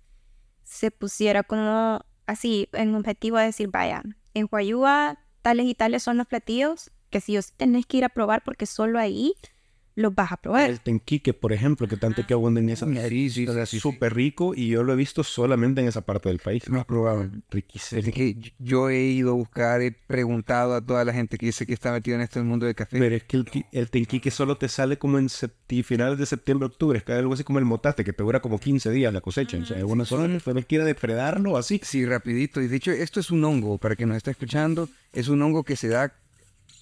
se 0.64 0.90
pusiera 0.90 1.42
como 1.42 2.00
así, 2.26 2.68
en 2.74 2.94
objetivo 2.94 3.38
de 3.38 3.46
decir, 3.46 3.68
vaya, 3.70 4.02
en 4.34 4.48
Huayúa 4.50 5.18
tales 5.46 5.66
y 5.66 5.76
tales 5.76 6.02
son 6.02 6.16
los 6.16 6.26
platillos 6.26 6.90
que 7.08 7.20
si 7.20 7.38
os 7.38 7.52
tenés 7.52 7.86
que 7.86 7.98
ir 7.98 8.04
a 8.04 8.08
probar 8.08 8.42
porque 8.42 8.66
solo 8.66 8.98
ahí 8.98 9.34
los 9.96 10.14
vas 10.14 10.30
a 10.30 10.36
probar. 10.36 10.68
El 10.70 10.80
tenquique, 10.80 11.32
por 11.32 11.52
ejemplo, 11.54 11.88
que 11.88 11.96
tanto 11.96 12.24
que 12.26 12.34
abunda 12.34 12.60
en 12.60 12.68
esa... 12.68 12.86
Sí, 13.08 13.30
sí, 13.30 13.46
sí, 13.64 13.80
súper 13.80 14.14
rico 14.14 14.52
y 14.54 14.68
yo 14.68 14.82
lo 14.84 14.92
he 14.92 14.96
visto 14.96 15.24
solamente 15.24 15.80
en 15.80 15.88
esa 15.88 16.02
parte 16.02 16.28
del 16.28 16.38
país. 16.38 16.68
No 16.68 16.78
has 16.80 16.84
probado. 16.84 17.28
Riquísimo. 17.50 18.00
Es 18.02 18.12
que 18.14 18.36
yo- 18.58 18.90
he 18.90 19.02
ido 19.04 19.30
a 19.30 19.34
buscar, 19.34 19.80
he 19.80 19.92
preguntado 19.92 20.74
a 20.74 20.84
toda 20.84 21.02
la 21.04 21.14
gente 21.14 21.38
que 21.38 21.46
dice 21.46 21.66
que 21.66 21.72
está 21.72 21.92
metida 21.92 22.14
en 22.16 22.20
este 22.20 22.42
mundo 22.42 22.66
del 22.66 22.74
café. 22.74 22.98
Pero 22.98 23.16
es 23.16 23.24
que 23.24 23.38
el, 23.38 23.46
el 23.72 23.90
tenquique 23.90 24.30
solo 24.30 24.58
te 24.58 24.68
sale 24.68 24.98
como 24.98 25.18
en 25.18 25.28
finales 25.82 26.18
de 26.18 26.26
septiembre, 26.26 26.66
octubre. 26.66 26.98
Es 26.98 27.04
que 27.04 27.12
algo 27.12 27.32
así 27.32 27.42
como 27.42 27.58
el 27.58 27.64
motate, 27.64 28.04
que 28.04 28.12
te 28.12 28.22
dura 28.22 28.40
como 28.40 28.58
15 28.60 28.90
días 28.90 29.12
la 29.14 29.22
cosecha. 29.22 29.56
O 29.56 29.64
sea, 29.64 29.78
es 29.78 29.84
una 29.84 30.04
sola, 30.04 30.38
tienes 30.38 30.66
que 30.66 30.74
ir 30.74 30.80
a 30.82 30.84
depredarlo 30.84 31.56
así. 31.56 31.80
Sí, 31.82 32.04
rapidito. 32.04 32.60
Y 32.60 32.68
de 32.68 32.76
hecho, 32.76 32.92
esto 32.92 33.18
es 33.18 33.30
un 33.30 33.42
hongo, 33.44 33.78
para 33.78 33.96
quien 33.96 34.10
nos 34.10 34.18
está 34.18 34.30
escuchando, 34.30 34.90
es 35.14 35.28
un 35.28 35.40
hongo 35.40 35.64
que 35.64 35.74
se 35.76 35.88
da 35.88 36.12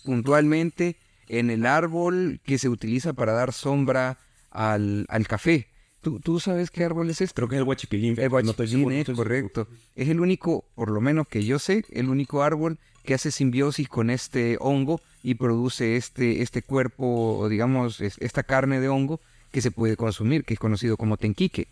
puntualmente 0.05 0.97
en 1.29 1.51
el 1.51 1.67
árbol 1.67 2.41
que 2.45 2.59
se 2.59 2.69
utiliza 2.69 3.13
para 3.13 3.33
dar 3.33 3.53
sombra 3.53 4.19
al, 4.51 5.07
al 5.09 5.27
café. 5.27 5.69
¿Tú, 6.01 6.21
¿Tú 6.21 6.39
sabes 6.39 6.71
qué 6.71 6.85
árbol 6.85 7.09
es 7.09 7.21
este? 7.23 7.35
Creo 7.35 7.49
que 7.49 7.55
es 7.57 7.59
el 7.61 7.65
guachiquilín. 7.65 8.11
El 8.19 8.31
seguro, 8.69 8.91
no 8.91 8.91
es 8.91 9.09
correcto. 9.11 9.69
Es 9.97 10.09
el 10.11 10.21
único, 10.21 10.65
por 10.75 10.91
lo 10.91 11.01
menos 11.01 11.27
que 11.29 11.45
yo 11.45 11.59
sé, 11.59 11.85
el 11.91 12.11
único 12.11 12.43
árbol 12.43 12.79
que 13.05 13.15
hace 13.15 13.31
simbiosis 13.31 13.89
con 13.89 14.11
este 14.11 14.57
hongo 14.61 15.01
y 15.23 15.35
produce 15.37 15.97
este, 15.97 16.43
este 16.43 16.63
cuerpo, 16.63 17.39
o 17.39 17.49
digamos, 17.49 18.01
es- 18.01 18.19
esta 18.19 18.43
carne 18.43 18.81
de 18.81 18.89
hongo 18.89 19.21
que 19.51 19.63
se 19.63 19.71
puede 19.71 19.97
consumir, 19.97 20.45
que 20.45 20.55
es 20.55 20.61
conocido 20.61 20.97
como 20.99 21.17
tenquique. 21.17 21.69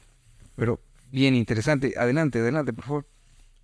Pero 0.57 0.81
bien 1.11 1.35
interesante. 1.35 1.95
Adelante, 1.99 2.39
adelante, 2.39 2.73
por 2.73 2.85
favor. 2.85 3.07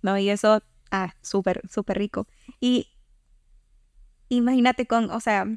¿no? 0.03 0.17
Y 0.17 0.29
eso, 0.29 0.61
ah, 0.91 1.15
súper, 1.21 1.61
súper 1.69 1.97
rico. 1.97 2.27
Y 2.59 2.87
imagínate 4.29 4.85
con, 4.85 5.09
o 5.11 5.19
sea, 5.19 5.47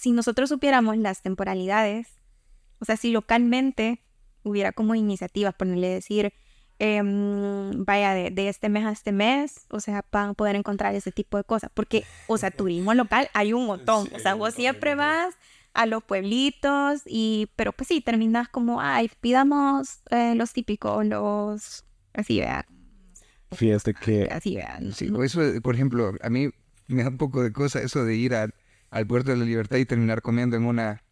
si 0.00 0.12
nosotros 0.12 0.48
supiéramos 0.48 0.96
las 0.96 1.20
temporalidades, 1.20 2.08
o 2.78 2.86
sea, 2.86 2.96
si 2.96 3.10
localmente 3.10 4.02
hubiera 4.42 4.72
como 4.72 4.94
iniciativas, 4.94 5.54
ponerle 5.54 5.88
decir, 5.88 6.32
em, 6.78 7.84
vaya, 7.84 8.14
de, 8.14 8.30
de 8.30 8.48
este 8.48 8.70
mes 8.70 8.86
a 8.86 8.92
este 8.92 9.12
mes, 9.12 9.66
o 9.68 9.78
sea, 9.78 10.02
van 10.10 10.30
a 10.30 10.34
poder 10.34 10.56
encontrar 10.56 10.94
ese 10.94 11.12
tipo 11.12 11.36
de 11.36 11.44
cosas. 11.44 11.70
Porque, 11.74 12.04
o 12.28 12.38
sea, 12.38 12.50
turismo 12.50 12.94
local 12.94 13.28
hay 13.34 13.52
un 13.52 13.66
montón. 13.66 14.08
O 14.14 14.18
sea, 14.18 14.32
vos 14.32 14.54
siempre 14.54 14.94
vas 14.94 15.34
a 15.74 15.84
los 15.84 16.02
pueblitos 16.02 17.02
y, 17.04 17.50
pero 17.54 17.72
pues 17.72 17.88
sí, 17.88 18.00
terminas 18.00 18.48
como, 18.48 18.80
ay, 18.80 19.10
pidamos 19.20 20.00
eh, 20.08 20.34
los 20.34 20.54
típicos, 20.54 21.04
los, 21.04 21.84
así, 22.14 22.40
vea, 22.40 22.66
Fíjate 23.52 23.92
que 23.92 24.28
así, 24.30 24.56
vean. 24.56 24.94
Sí, 24.94 25.10
o 25.10 25.22
eso, 25.24 25.42
por 25.62 25.74
ejemplo, 25.74 26.14
a 26.22 26.30
mí 26.30 26.48
me 26.86 27.02
da 27.02 27.10
un 27.10 27.18
poco 27.18 27.42
de 27.42 27.52
cosa 27.52 27.82
eso 27.82 28.02
de 28.04 28.14
ir 28.14 28.32
al, 28.32 28.54
al 28.90 29.06
puerto 29.06 29.30
de 29.30 29.36
la 29.36 29.44
libertad 29.44 29.76
y 29.78 29.86
terminar 29.86 30.22
comiendo 30.22 30.56
en 30.56 30.64
una, 30.64 31.02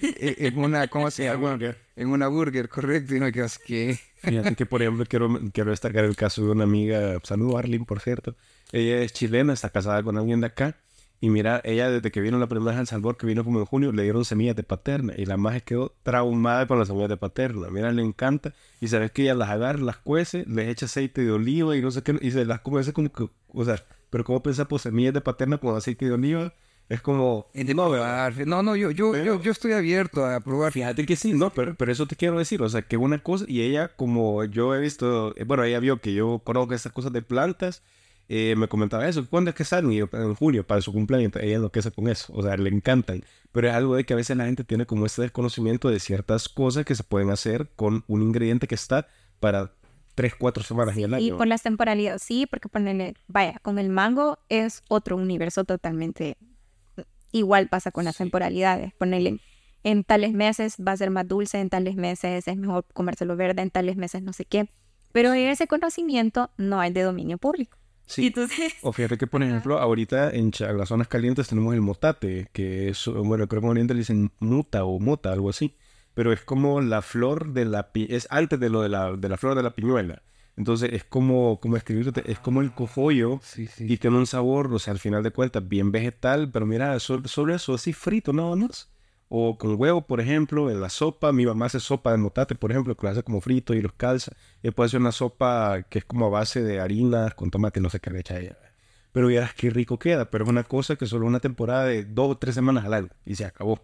en 0.00 0.46
en 0.46 0.58
una, 0.58 0.88
¿cómo 0.88 1.10
se 1.10 1.24
llama? 1.26 1.58
En 1.96 2.08
una 2.08 2.28
burger, 2.28 2.68
correcto, 2.68 3.14
y 3.14 3.20
no 3.20 3.30
que 3.32 3.46
que 3.66 3.98
Fíjate 4.22 4.54
que, 4.54 4.66
por 4.66 4.82
ejemplo, 4.82 5.04
quiero, 5.08 5.40
quiero 5.52 5.70
destacar 5.70 6.04
el 6.04 6.16
caso 6.16 6.44
de 6.44 6.50
una 6.50 6.64
amiga, 6.64 7.18
saludo 7.22 7.58
Arlene, 7.58 7.84
por 7.84 8.00
cierto. 8.00 8.36
Ella 8.72 9.00
es 9.02 9.12
chilena, 9.12 9.52
está 9.52 9.70
casada 9.70 10.02
con 10.02 10.18
alguien 10.18 10.40
de 10.40 10.48
acá. 10.48 10.76
Y 11.22 11.28
mira, 11.28 11.60
ella 11.64 11.90
desde 11.90 12.10
que 12.10 12.20
vino 12.20 12.38
la 12.38 12.46
primera 12.46 12.70
vez 12.70 12.78
a 12.78 12.80
El 12.80 12.86
Salvador, 12.86 13.18
que 13.18 13.26
vino 13.26 13.44
como 13.44 13.60
en 13.60 13.66
junio, 13.66 13.92
le 13.92 14.02
dieron 14.02 14.24
semillas 14.24 14.56
de 14.56 14.62
paterna. 14.62 15.12
Y 15.16 15.26
la 15.26 15.36
maje 15.36 15.60
quedó 15.62 15.94
traumada 16.02 16.66
con 16.66 16.78
las 16.78 16.88
semillas 16.88 17.10
de 17.10 17.18
paterna. 17.18 17.68
Mira, 17.70 17.92
le 17.92 18.02
encanta. 18.02 18.54
Y 18.80 18.88
sabes 18.88 19.10
que 19.10 19.22
ella 19.22 19.34
las 19.34 19.50
agarra, 19.50 19.78
las 19.80 19.98
cuece, 19.98 20.44
les 20.46 20.68
echa 20.68 20.86
aceite 20.86 21.22
de 21.22 21.30
oliva 21.30 21.76
y 21.76 21.82
no 21.82 21.90
sé 21.90 22.02
qué. 22.02 22.18
Y 22.22 22.30
se 22.30 22.44
las 22.46 22.60
come, 22.60 22.80
es 22.80 22.90
como 22.92 23.12
que, 23.12 23.28
o 23.48 23.64
sea, 23.64 23.82
pero 24.08 24.24
¿cómo 24.24 24.42
pensar 24.42 24.66
por 24.66 24.80
semillas 24.80 25.12
de 25.12 25.20
paterna 25.20 25.58
con 25.58 25.76
aceite 25.76 26.06
de 26.06 26.12
oliva? 26.12 26.54
Es 26.90 27.00
como... 27.00 27.46
no, 27.54 28.30
no, 28.46 28.62
no, 28.64 28.74
yo, 28.74 28.90
yo, 28.90 29.16
yo, 29.16 29.40
yo 29.40 29.52
estoy 29.52 29.72
abierto 29.72 30.26
a 30.26 30.40
probar. 30.40 30.72
Fíjate 30.72 31.06
que 31.06 31.14
sí, 31.14 31.32
no, 31.32 31.50
pero, 31.50 31.76
pero 31.76 31.92
eso 31.92 32.06
te 32.06 32.16
quiero 32.16 32.36
decir, 32.36 32.60
o 32.62 32.68
sea, 32.68 32.82
que 32.82 32.96
una 32.96 33.22
cosa, 33.22 33.44
y 33.46 33.62
ella, 33.62 33.88
como 33.96 34.44
yo 34.44 34.74
he 34.74 34.80
visto, 34.80 35.32
eh, 35.36 35.44
bueno, 35.44 35.62
ella 35.62 35.78
vio 35.78 36.00
que 36.00 36.12
yo 36.12 36.40
conozco 36.42 36.74
esas 36.74 36.90
cosas 36.92 37.12
de 37.12 37.22
plantas, 37.22 37.84
eh, 38.28 38.56
me 38.56 38.66
comentaba 38.66 39.08
eso, 39.08 39.24
¿cuándo 39.30 39.50
es 39.50 39.56
que 39.56 39.62
salen? 39.64 39.92
Y 39.92 39.98
yo, 39.98 40.08
en 40.12 40.34
junio, 40.34 40.66
para 40.66 40.80
su 40.80 40.92
cumpleaños, 40.92 41.30
ella 41.40 41.56
enloquece 41.56 41.92
con 41.92 42.08
eso, 42.08 42.32
o 42.34 42.42
sea, 42.42 42.56
le 42.56 42.70
encantan, 42.70 43.22
pero 43.52 43.68
es 43.68 43.74
algo 43.74 43.94
de 43.94 44.02
que 44.02 44.14
a 44.14 44.16
veces 44.16 44.36
la 44.36 44.46
gente 44.46 44.64
tiene 44.64 44.84
como 44.84 45.06
este 45.06 45.22
desconocimiento 45.22 45.88
de 45.90 46.00
ciertas 46.00 46.48
cosas 46.48 46.84
que 46.84 46.96
se 46.96 47.04
pueden 47.04 47.30
hacer 47.30 47.68
con 47.76 48.02
un 48.08 48.22
ingrediente 48.22 48.66
que 48.66 48.74
está 48.74 49.06
para 49.38 49.70
tres, 50.16 50.34
cuatro 50.36 50.64
semanas 50.64 50.96
en 50.96 51.04
el 51.14 51.20
Y 51.20 51.28
año. 51.28 51.38
por 51.38 51.46
las 51.46 51.62
temporalidades, 51.62 52.20
sí, 52.20 52.46
porque 52.50 52.68
ponerle, 52.68 53.14
vaya, 53.28 53.60
con 53.62 53.78
el 53.78 53.90
mango 53.90 54.40
es 54.48 54.82
otro 54.88 55.16
universo 55.16 55.62
totalmente 55.64 56.36
igual 57.32 57.68
pasa 57.68 57.90
con 57.90 58.04
las 58.04 58.16
temporalidades. 58.16 58.92
Ponerle, 58.94 59.40
en 59.82 60.04
tales 60.04 60.32
meses 60.32 60.76
va 60.86 60.92
a 60.92 60.96
ser 60.96 61.10
más 61.10 61.26
dulce, 61.26 61.60
en 61.60 61.70
tales 61.70 61.96
meses 61.96 62.46
es 62.46 62.56
mejor 62.56 62.84
comérselo 62.92 63.36
verde, 63.36 63.62
en 63.62 63.70
tales 63.70 63.96
meses 63.96 64.22
no 64.22 64.32
sé 64.32 64.44
qué. 64.44 64.68
Pero 65.12 65.32
ese 65.32 65.66
conocimiento 65.66 66.50
no 66.56 66.80
hay 66.80 66.92
de 66.92 67.02
dominio 67.02 67.38
público. 67.38 67.78
Sí. 68.06 68.26
Entonces, 68.26 68.74
O 68.82 68.92
fíjate 68.92 69.18
que, 69.18 69.26
por 69.26 69.42
ejemplo, 69.42 69.78
ahorita 69.78 70.30
en 70.30 70.50
las 70.76 70.88
zonas 70.88 71.06
calientes 71.06 71.48
tenemos 71.48 71.74
el 71.74 71.80
motate, 71.80 72.48
que 72.52 72.88
es, 72.88 73.06
bueno, 73.06 73.46
creo 73.46 73.60
que 73.60 73.66
en 73.66 73.70
Oriente 73.70 73.94
le 73.94 74.00
dicen 74.00 74.32
muta 74.40 74.84
o 74.84 74.98
mota, 74.98 75.32
algo 75.32 75.50
así. 75.50 75.76
Pero 76.14 76.32
es 76.32 76.40
como 76.40 76.80
la 76.80 77.02
flor 77.02 77.52
de 77.52 77.64
la 77.64 77.90
es 77.94 78.26
antes 78.30 78.58
de 78.58 78.68
lo 78.68 78.82
de 78.82 78.88
la, 78.88 79.12
de 79.12 79.28
la 79.28 79.36
flor 79.36 79.54
de 79.54 79.62
la 79.62 79.70
piñuela. 79.70 80.22
Entonces 80.60 80.90
es 80.92 81.04
como, 81.04 81.58
como 81.58 81.76
escribirte, 81.78 82.22
es 82.30 82.38
como 82.38 82.60
el 82.60 82.72
cogollo 82.72 83.40
Sí, 83.42 83.66
sí. 83.66 83.86
y 83.88 83.96
tiene 83.96 84.18
un 84.18 84.26
sabor, 84.26 84.70
o 84.72 84.78
sea, 84.78 84.92
al 84.92 84.98
final 84.98 85.22
de 85.22 85.30
cuentas, 85.30 85.66
bien 85.66 85.90
vegetal, 85.90 86.50
pero 86.50 86.66
mira, 86.66 86.98
so- 87.00 87.26
solo 87.26 87.54
eso, 87.54 87.72
así 87.74 87.94
frito, 87.94 88.34
nada 88.34 88.54
más. 88.56 88.90
O 89.30 89.56
con 89.56 89.76
huevo, 89.80 90.02
por 90.06 90.20
ejemplo, 90.20 90.70
en 90.70 90.80
la 90.82 90.90
sopa. 90.90 91.32
Mi 91.32 91.46
mamá 91.46 91.66
hace 91.66 91.80
sopa 91.80 92.10
de 92.12 92.18
motate, 92.18 92.56
por 92.56 92.72
ejemplo, 92.72 92.94
que 92.96 93.06
lo 93.06 93.10
hace 93.12 93.22
como 93.22 93.40
frito 93.40 93.72
y 93.74 93.80
los 93.80 93.92
calza. 93.94 94.32
Y 94.62 94.70
puede 94.72 94.88
hacer 94.88 95.00
una 95.00 95.12
sopa 95.12 95.82
que 95.88 96.00
es 96.00 96.04
como 96.04 96.26
a 96.26 96.28
base 96.30 96.62
de 96.62 96.78
harinas, 96.80 97.34
con 97.34 97.50
tomate, 97.50 97.80
no 97.80 97.88
sé 97.90 98.00
qué 98.00 98.10
le 98.10 98.20
echa 98.20 98.38
ella. 98.38 98.58
Pero 99.12 99.28
vieras 99.28 99.54
qué 99.54 99.70
rico 99.70 99.98
queda. 99.98 100.30
Pero 100.30 100.44
es 100.44 100.50
una 100.50 100.64
cosa 100.64 100.96
que 100.96 101.06
solo 101.06 101.26
una 101.26 101.40
temporada 101.40 101.84
de 101.86 102.04
dos 102.04 102.32
o 102.32 102.36
tres 102.38 102.54
semanas 102.56 102.84
al 102.84 102.92
año 102.94 103.08
y 103.24 103.36
se 103.36 103.44
acabó. 103.46 103.80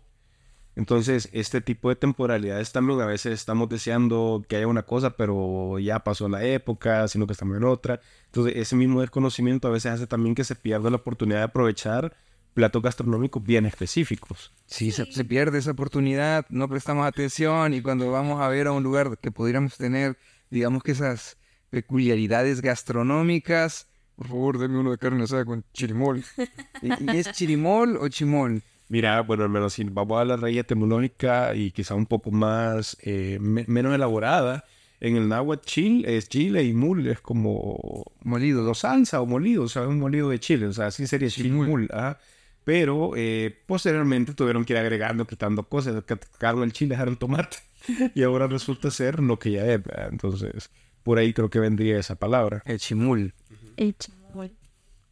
Entonces, 0.77 1.31
este 1.33 1.63
tipo 1.63 1.89
de 1.89 1.97
temporalidades 1.97 2.71
también 2.71 3.01
a 3.01 3.07
veces 3.07 3.33
estamos 3.33 3.71
deseando 3.71 4.45
que 4.47 4.57
haya 4.57 4.67
una 4.67 4.83
cosa, 4.83 5.17
pero 5.17 5.79
ya 5.79 6.01
pasó 6.01 6.29
la 6.29 6.45
época, 6.45 7.09
sino 7.09 7.27
que 7.27 7.33
estamos 7.33 7.57
en 7.57 7.65
otra. 7.65 8.01
Entonces, 8.27 8.55
ese 8.57 8.77
mismo 8.77 9.01
desconocimiento 9.01 9.69
a 9.69 9.71
veces 9.71 9.93
hace 9.93 10.07
también 10.07 10.35
que 10.35 10.45
se 10.45 10.55
pierda 10.55 10.91
la 10.91 10.97
oportunidad 10.97 11.39
de 11.39 11.45
aprovechar 11.45 12.15
platos 12.53 12.83
gastronómicos 12.83 13.43
bien 13.43 13.65
específicos. 13.65 14.53
Sí, 14.67 14.93
se, 14.93 15.11
se 15.11 15.25
pierde 15.25 15.59
esa 15.59 15.71
oportunidad, 15.71 16.45
no 16.51 16.69
prestamos 16.69 17.07
atención 17.07 17.73
y 17.73 17.81
cuando 17.81 18.11
vamos 18.11 18.43
a 18.43 18.49
ver 18.49 18.67
a 18.67 18.73
un 18.73 18.83
lugar 18.83 19.17
que 19.19 19.31
pudiéramos 19.31 19.79
tener, 19.79 20.19
digamos 20.51 20.83
que 20.83 20.93
esas 20.93 21.39
peculiaridades 21.71 22.61
gastronómicas, 22.61 23.89
por 24.15 24.29
favor, 24.29 24.59
denme 24.59 24.79
uno 24.79 24.91
de 24.91 24.99
carne 24.99 25.25
asada 25.25 25.47
con 25.47 25.65
chirimol. 25.73 26.23
¿Y, 26.83 27.13
y 27.13 27.17
es 27.17 27.33
chirimol 27.33 27.97
o 27.97 28.09
chimol? 28.09 28.63
Mira, 28.89 29.21
bueno, 29.23 29.43
al 29.45 29.51
menos 29.51 29.73
si 29.73 29.85
vamos 29.85 30.21
a 30.21 30.25
la 30.25 30.37
raíz 30.37 30.59
etimológica 30.59 31.55
y 31.55 31.73
quizá 31.73 31.95
un 31.95 32.07
poco 32.07 32.31
más, 32.31 32.97
eh, 33.03 33.39
me- 33.41 33.65
menos 33.67 33.95
elaborada, 33.95 34.65
en 35.01 35.17
el 35.17 35.29
náhuatl 35.29 35.67
chile 35.67 36.17
es 36.17 36.29
chile 36.29 36.63
y 36.65 36.73
mul 36.73 37.07
es 37.09 37.21
como 37.21 38.05
Molido, 38.23 38.63
o 38.63 38.65
dos. 38.65 38.79
salsa 38.79 39.21
o 39.21 39.27
molido, 39.27 39.65
o 39.65 39.69
sea, 39.69 39.87
un 39.89 39.99
molido 39.99 40.29
de 40.31 40.39
chile, 40.39 40.67
o 40.67 40.73
sea, 40.73 40.87
así 40.87 41.07
sería 41.07 41.29
Chimul. 41.29 41.67
chimul, 41.67 41.89
ajá. 41.93 42.19
Pero 42.65 43.13
eh, 43.17 43.57
posteriormente 43.67 44.35
tuvieron 44.35 44.65
que 44.65 44.73
ir 44.73 44.79
agregando, 44.79 45.27
quitando 45.27 45.63
cosas, 45.69 46.03
sacaron 46.07 46.63
el 46.63 46.73
chile, 46.73 46.91
dejaron 46.91 47.15
el 47.15 47.19
tomate, 47.19 47.59
y 48.15 48.23
ahora 48.23 48.47
resulta 48.47 48.91
ser 48.91 49.21
lo 49.21 49.39
que 49.39 49.53
ya 49.53 49.67
es, 49.67 49.83
¿verdad? 49.83 50.09
entonces 50.11 50.71
por 51.03 51.19
ahí 51.19 51.33
creo 51.33 51.49
que 51.51 51.61
vendría 51.61 51.99
esa 51.99 52.17
palabra. 52.17 52.63
El 52.65 52.79
chimul. 52.81 53.33
el 53.77 53.97
chimol. 53.97 54.51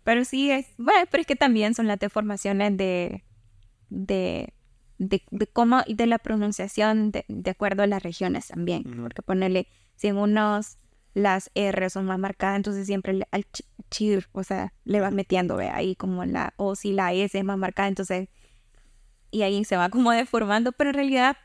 Pero 0.02 0.24
sí 0.24 0.50
es, 0.50 0.66
bueno, 0.78 1.06
pero 1.10 1.20
es 1.20 1.26
que 1.26 1.36
también 1.36 1.74
son 1.74 1.86
las 1.86 1.98
deformaciones 2.00 2.76
de, 2.76 3.22
de, 3.90 4.52
de, 4.98 5.22
de 5.30 5.46
cómo, 5.46 5.82
y 5.86 5.94
de 5.94 6.06
la 6.06 6.18
pronunciación 6.18 7.10
de, 7.10 7.24
de 7.28 7.50
acuerdo 7.50 7.82
a 7.82 7.86
las 7.86 8.02
regiones 8.02 8.48
también. 8.48 8.82
Porque 9.02 9.22
ponerle, 9.22 9.68
si 9.96 10.08
en 10.08 10.16
unos 10.18 10.78
las 11.14 11.50
R 11.54 11.90
son 11.90 12.06
más 12.06 12.18
marcadas, 12.18 12.56
entonces 12.56 12.86
siempre 12.86 13.12
le- 13.14 13.28
al 13.30 13.42
ch- 13.44 13.64
chir, 13.90 14.28
o 14.32 14.42
sea, 14.42 14.72
le 14.84 15.00
vas 15.00 15.12
metiendo, 15.12 15.56
ve, 15.56 15.68
ahí 15.68 15.94
como 15.94 16.24
la, 16.24 16.54
o 16.56 16.74
si 16.74 16.92
la 16.92 17.12
S 17.12 17.38
es 17.38 17.44
más 17.44 17.56
marcada, 17.58 17.88
entonces, 17.88 18.28
y 19.30 19.42
ahí 19.42 19.64
se 19.64 19.76
va 19.76 19.88
como 19.90 20.10
deformando, 20.12 20.72
pero 20.72 20.90
en 20.90 20.94
realidad, 20.94 21.36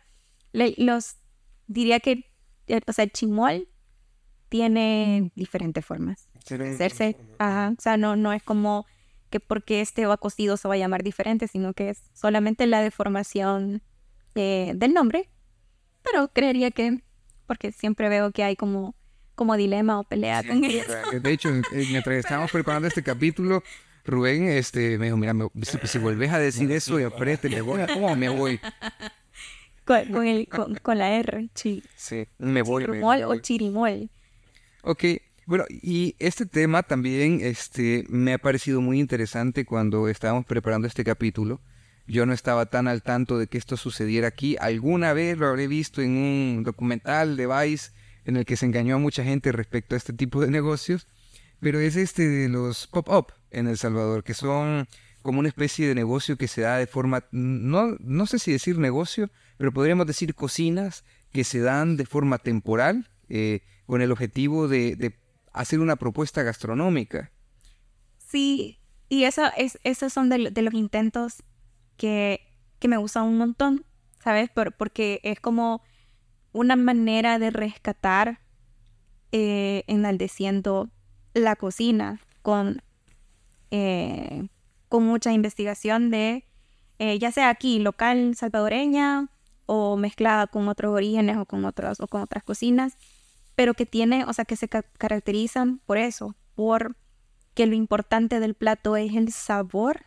le- 0.54 0.74
los, 0.78 1.18
diría 1.68 2.00
que, 2.00 2.26
o 2.88 2.94
sea, 2.94 3.04
el 3.04 3.12
chimol 3.12 3.68
tiene 4.50 5.32
diferentes 5.36 5.86
formas 5.86 6.28
hacerse. 6.74 7.16
Ajá, 7.38 7.74
O 7.78 7.82
sea, 7.82 7.98
no, 7.98 8.16
no 8.16 8.34
es 8.34 8.42
como 8.44 8.86
que 9.30 9.40
porque 9.40 9.82
este 9.82 10.06
va 10.06 10.18
cocido 10.18 10.58
se 10.58 10.68
va 10.68 10.74
a 10.74 10.78
llamar 10.78 11.04
diferente, 11.04 11.48
sino 11.48 11.74
que 11.74 11.90
es 11.90 12.02
solamente 12.14 12.66
la 12.68 12.82
deformación 12.82 13.82
eh, 14.36 14.74
del 14.76 14.94
nombre. 14.94 15.30
Pero 16.04 16.30
creería 16.30 16.72
que, 16.72 17.02
porque 17.46 17.72
siempre 17.72 18.10
veo 18.10 18.32
que 18.32 18.44
hay 18.44 18.56
como, 18.56 18.96
como 19.36 19.56
dilema 19.58 20.00
o 20.00 20.04
pelea 20.04 20.44
con 20.44 20.64
eso. 20.64 20.94
De 21.22 21.32
hecho, 21.32 21.50
en- 21.50 21.64
en- 21.72 21.92
mientras 21.92 22.16
estábamos 22.20 22.52
preparando 22.52 22.88
este 22.88 23.04
capítulo, 23.04 23.64
Rubén 24.06 24.48
este, 24.48 24.98
me 24.98 25.06
dijo, 25.06 25.18
mira, 25.18 25.34
me- 25.34 25.50
si, 25.62 25.78
si 25.86 26.00
vuelves 26.00 26.32
a 26.32 26.40
decir 26.40 26.72
eso 26.72 27.00
y 27.00 27.04
aprete, 27.04 27.50
me 27.50 27.62
voy, 27.62 27.82
oh, 27.98 28.16
me 28.16 28.30
voy. 28.30 28.60
Con, 29.86 30.06
con 30.12 30.26
el, 30.28 30.48
con, 30.48 30.76
con 30.76 30.98
la 30.98 31.10
R, 31.16 31.50
chi, 31.54 31.84
Sí, 31.96 32.28
me 32.38 32.62
voy. 32.62 32.84
me- 32.88 32.94
chirumol 32.94 33.18
me 33.18 33.26
o 33.26 33.28
voy. 33.30 33.42
chirimol. 33.42 34.10
Ok, 34.84 35.04
bueno, 35.50 35.66
y 35.68 36.16
este 36.20 36.46
tema 36.46 36.84
también 36.84 37.40
este, 37.42 38.06
me 38.08 38.34
ha 38.34 38.38
parecido 38.38 38.82
muy 38.82 39.00
interesante 39.00 39.66
cuando 39.66 40.08
estábamos 40.08 40.46
preparando 40.46 40.88
este 40.88 41.04
capítulo. 41.04 41.60
Yo 42.06 42.28
no 42.28 42.34
estaba 42.34 42.68
tan 42.68 42.88
al 42.88 43.02
tanto 43.02 43.40
de 43.40 43.48
que 43.48 43.58
esto 43.58 43.76
sucediera 43.76 44.28
aquí. 44.28 44.58
Alguna 44.60 45.12
vez 45.14 45.40
lo 45.40 45.48
habré 45.48 45.68
visto 45.68 46.04
en 46.04 46.12
un 46.18 46.64
documental 46.64 47.36
de 47.36 47.48
Vice 47.48 47.90
en 48.26 48.38
el 48.38 48.46
que 48.46 48.58
se 48.58 48.68
engañó 48.68 48.98
a 48.98 49.00
mucha 49.00 49.24
gente 49.24 49.52
respecto 49.52 49.96
a 49.96 49.98
este 49.98 50.14
tipo 50.14 50.40
de 50.40 50.52
negocios, 50.52 51.08
pero 51.60 51.80
es 51.80 51.96
este 51.96 52.28
de 52.28 52.48
los 52.48 52.86
pop-up 52.86 53.34
en 53.50 53.68
El 53.68 53.80
Salvador, 53.80 54.24
que 54.24 54.36
son 54.36 54.88
como 55.24 55.40
una 55.40 55.50
especie 55.50 55.88
de 55.88 55.96
negocio 55.96 56.38
que 56.38 56.48
se 56.48 56.62
da 56.62 56.78
de 56.78 56.86
forma, 56.86 57.24
no, 57.32 57.98
no 58.02 58.28
sé 58.28 58.38
si 58.38 58.52
decir 58.52 58.78
negocio, 58.78 59.32
pero 59.58 59.72
podríamos 59.72 60.06
decir 60.06 60.36
cocinas 60.36 61.06
que 61.32 61.44
se 61.44 61.58
dan 61.58 61.98
de 61.98 62.06
forma 62.06 62.38
temporal 62.38 63.10
eh, 63.30 63.62
con 63.88 64.04
el 64.04 64.12
objetivo 64.12 64.68
de, 64.68 64.96
de 64.96 65.16
hacer 65.54 65.80
una 65.80 65.96
propuesta 65.96 66.44
gastronómica. 66.44 67.32
Sí, 68.18 68.80
y 69.10 69.24
eso 69.24 69.44
es, 69.58 69.80
esos 69.84 70.14
son 70.14 70.30
de, 70.30 70.52
de 70.52 70.62
los 70.62 70.74
intentos 70.74 71.44
que, 71.98 72.42
que 72.80 72.88
me 72.88 72.98
gustan 72.98 73.24
un 73.26 73.38
montón, 73.38 73.86
¿sabes? 74.24 74.50
Por- 74.50 74.74
porque 74.76 75.20
es 75.24 75.40
como 75.40 75.82
una 76.52 76.76
manera 76.76 77.40
de 77.40 77.50
rescatar 77.52 78.40
eh, 79.32 79.84
enaldeciendo 79.88 80.90
la 81.34 81.56
cocina 81.56 82.20
con, 82.42 82.82
eh, 83.72 84.48
con 84.90 85.06
mucha 85.06 85.32
investigación 85.32 86.10
de, 86.10 86.46
eh, 87.00 87.20
ya 87.20 87.32
sea 87.32 87.50
aquí, 87.50 87.80
local 87.80 88.36
salvadoreña 88.36 89.30
o 89.66 89.98
mezclada 89.98 90.48
con 90.48 90.68
otros 90.68 90.94
orígenes 90.94 91.38
o 91.38 91.46
con, 91.46 91.66
otros, 91.66 92.00
o 92.00 92.08
con 92.08 92.22
otras 92.22 92.44
cocinas, 92.44 92.98
pero 93.60 93.74
que 93.74 93.86
tiene, 93.86 94.24
o 94.24 94.32
sea, 94.32 94.46
que 94.46 94.56
se 94.56 94.70
ca- 94.70 94.86
caracterizan 94.98 95.80
por 95.80 95.98
eso, 95.98 96.34
por 96.56 96.96
que 97.56 97.66
lo 97.66 97.76
importante 97.76 98.40
del 98.40 98.56
plato 98.56 98.96
es 98.96 99.14
el 99.18 99.34
sabor 99.34 100.06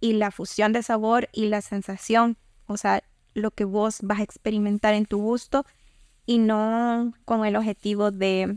y 0.00 0.14
la 0.14 0.30
fusión 0.30 0.72
de 0.72 0.82
sabor 0.82 1.28
y 1.34 1.48
la 1.48 1.60
sensación, 1.60 2.38
o 2.64 2.78
sea, 2.78 3.04
lo 3.34 3.50
que 3.50 3.64
vos 3.64 3.98
vas 4.00 4.20
a 4.20 4.22
experimentar 4.22 4.94
en 4.94 5.04
tu 5.04 5.18
gusto 5.20 5.66
y 6.24 6.38
no 6.38 7.12
con 7.26 7.44
el 7.44 7.56
objetivo 7.56 8.10
de 8.10 8.56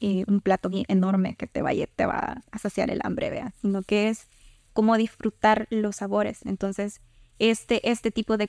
eh, 0.00 0.24
un 0.28 0.40
plato 0.40 0.70
enorme 0.88 1.36
que 1.36 1.46
te 1.46 1.60
vaya, 1.60 1.86
te 1.94 2.06
va 2.06 2.42
a 2.50 2.58
saciar 2.58 2.90
el 2.90 3.00
hambre, 3.04 3.28
vea, 3.28 3.52
sino 3.60 3.82
que 3.82 4.08
es 4.08 4.28
como 4.72 4.96
disfrutar 4.96 5.66
los 5.68 5.96
sabores. 5.96 6.40
Entonces, 6.46 7.02
este, 7.38 7.90
este 7.90 8.10
tipo 8.12 8.38
de, 8.38 8.48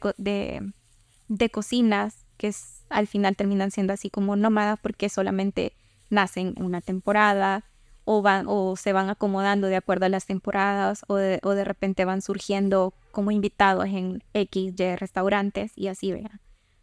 de 1.27 1.49
cocinas 1.49 2.22
que 2.37 2.47
es, 2.47 2.85
al 2.89 3.07
final 3.07 3.35
terminan 3.35 3.71
siendo 3.71 3.93
así 3.93 4.09
como 4.09 4.35
nómadas 4.35 4.79
porque 4.81 5.09
solamente 5.09 5.73
nacen 6.09 6.55
una 6.57 6.81
temporada 6.81 7.65
o, 8.05 8.21
van, 8.21 8.45
o 8.47 8.75
se 8.75 8.93
van 8.93 9.09
acomodando 9.09 9.67
de 9.67 9.75
acuerdo 9.75 10.05
a 10.05 10.09
las 10.09 10.25
temporadas 10.25 11.03
o 11.07 11.15
de, 11.15 11.39
o 11.43 11.51
de 11.51 11.63
repente 11.63 12.05
van 12.05 12.21
surgiendo 12.21 12.93
como 13.11 13.31
invitados 13.31 13.85
en 13.85 14.23
X, 14.33 14.73
Y 14.77 14.95
restaurantes 14.95 15.71
y 15.75 15.87
así, 15.87 16.11
vean. 16.11 16.41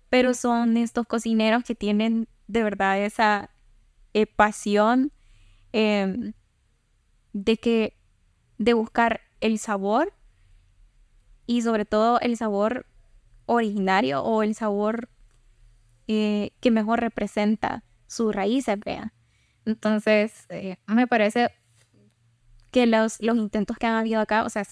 Pero 0.08 0.34
son 0.34 0.76
estos 0.76 1.06
cocineros 1.06 1.62
que 1.64 1.74
tienen 1.74 2.26
de 2.48 2.62
verdad 2.62 2.98
esa 2.98 3.50
eh, 4.14 4.26
pasión 4.26 5.12
eh, 5.72 6.32
de 7.32 7.56
que 7.58 7.96
de 8.58 8.74
buscar 8.74 9.20
el 9.40 9.58
sabor 9.58 10.12
y 11.46 11.62
sobre 11.62 11.84
todo 11.84 12.20
el 12.20 12.36
sabor 12.36 12.86
originario 13.46 14.22
o 14.22 14.42
el 14.42 14.54
sabor 14.54 15.08
eh, 16.12 16.50
que 16.60 16.72
mejor 16.72 16.98
representa 17.00 17.84
sus 18.08 18.34
raíces, 18.34 18.76
vean. 18.84 19.12
Entonces, 19.64 20.46
eh, 20.48 20.76
me 20.88 21.06
parece 21.06 21.50
que 22.72 22.86
los, 22.86 23.20
los 23.20 23.36
intentos 23.36 23.76
que 23.78 23.86
han 23.86 23.94
habido 23.94 24.20
acá, 24.20 24.44
o 24.44 24.48
sea, 24.50 24.64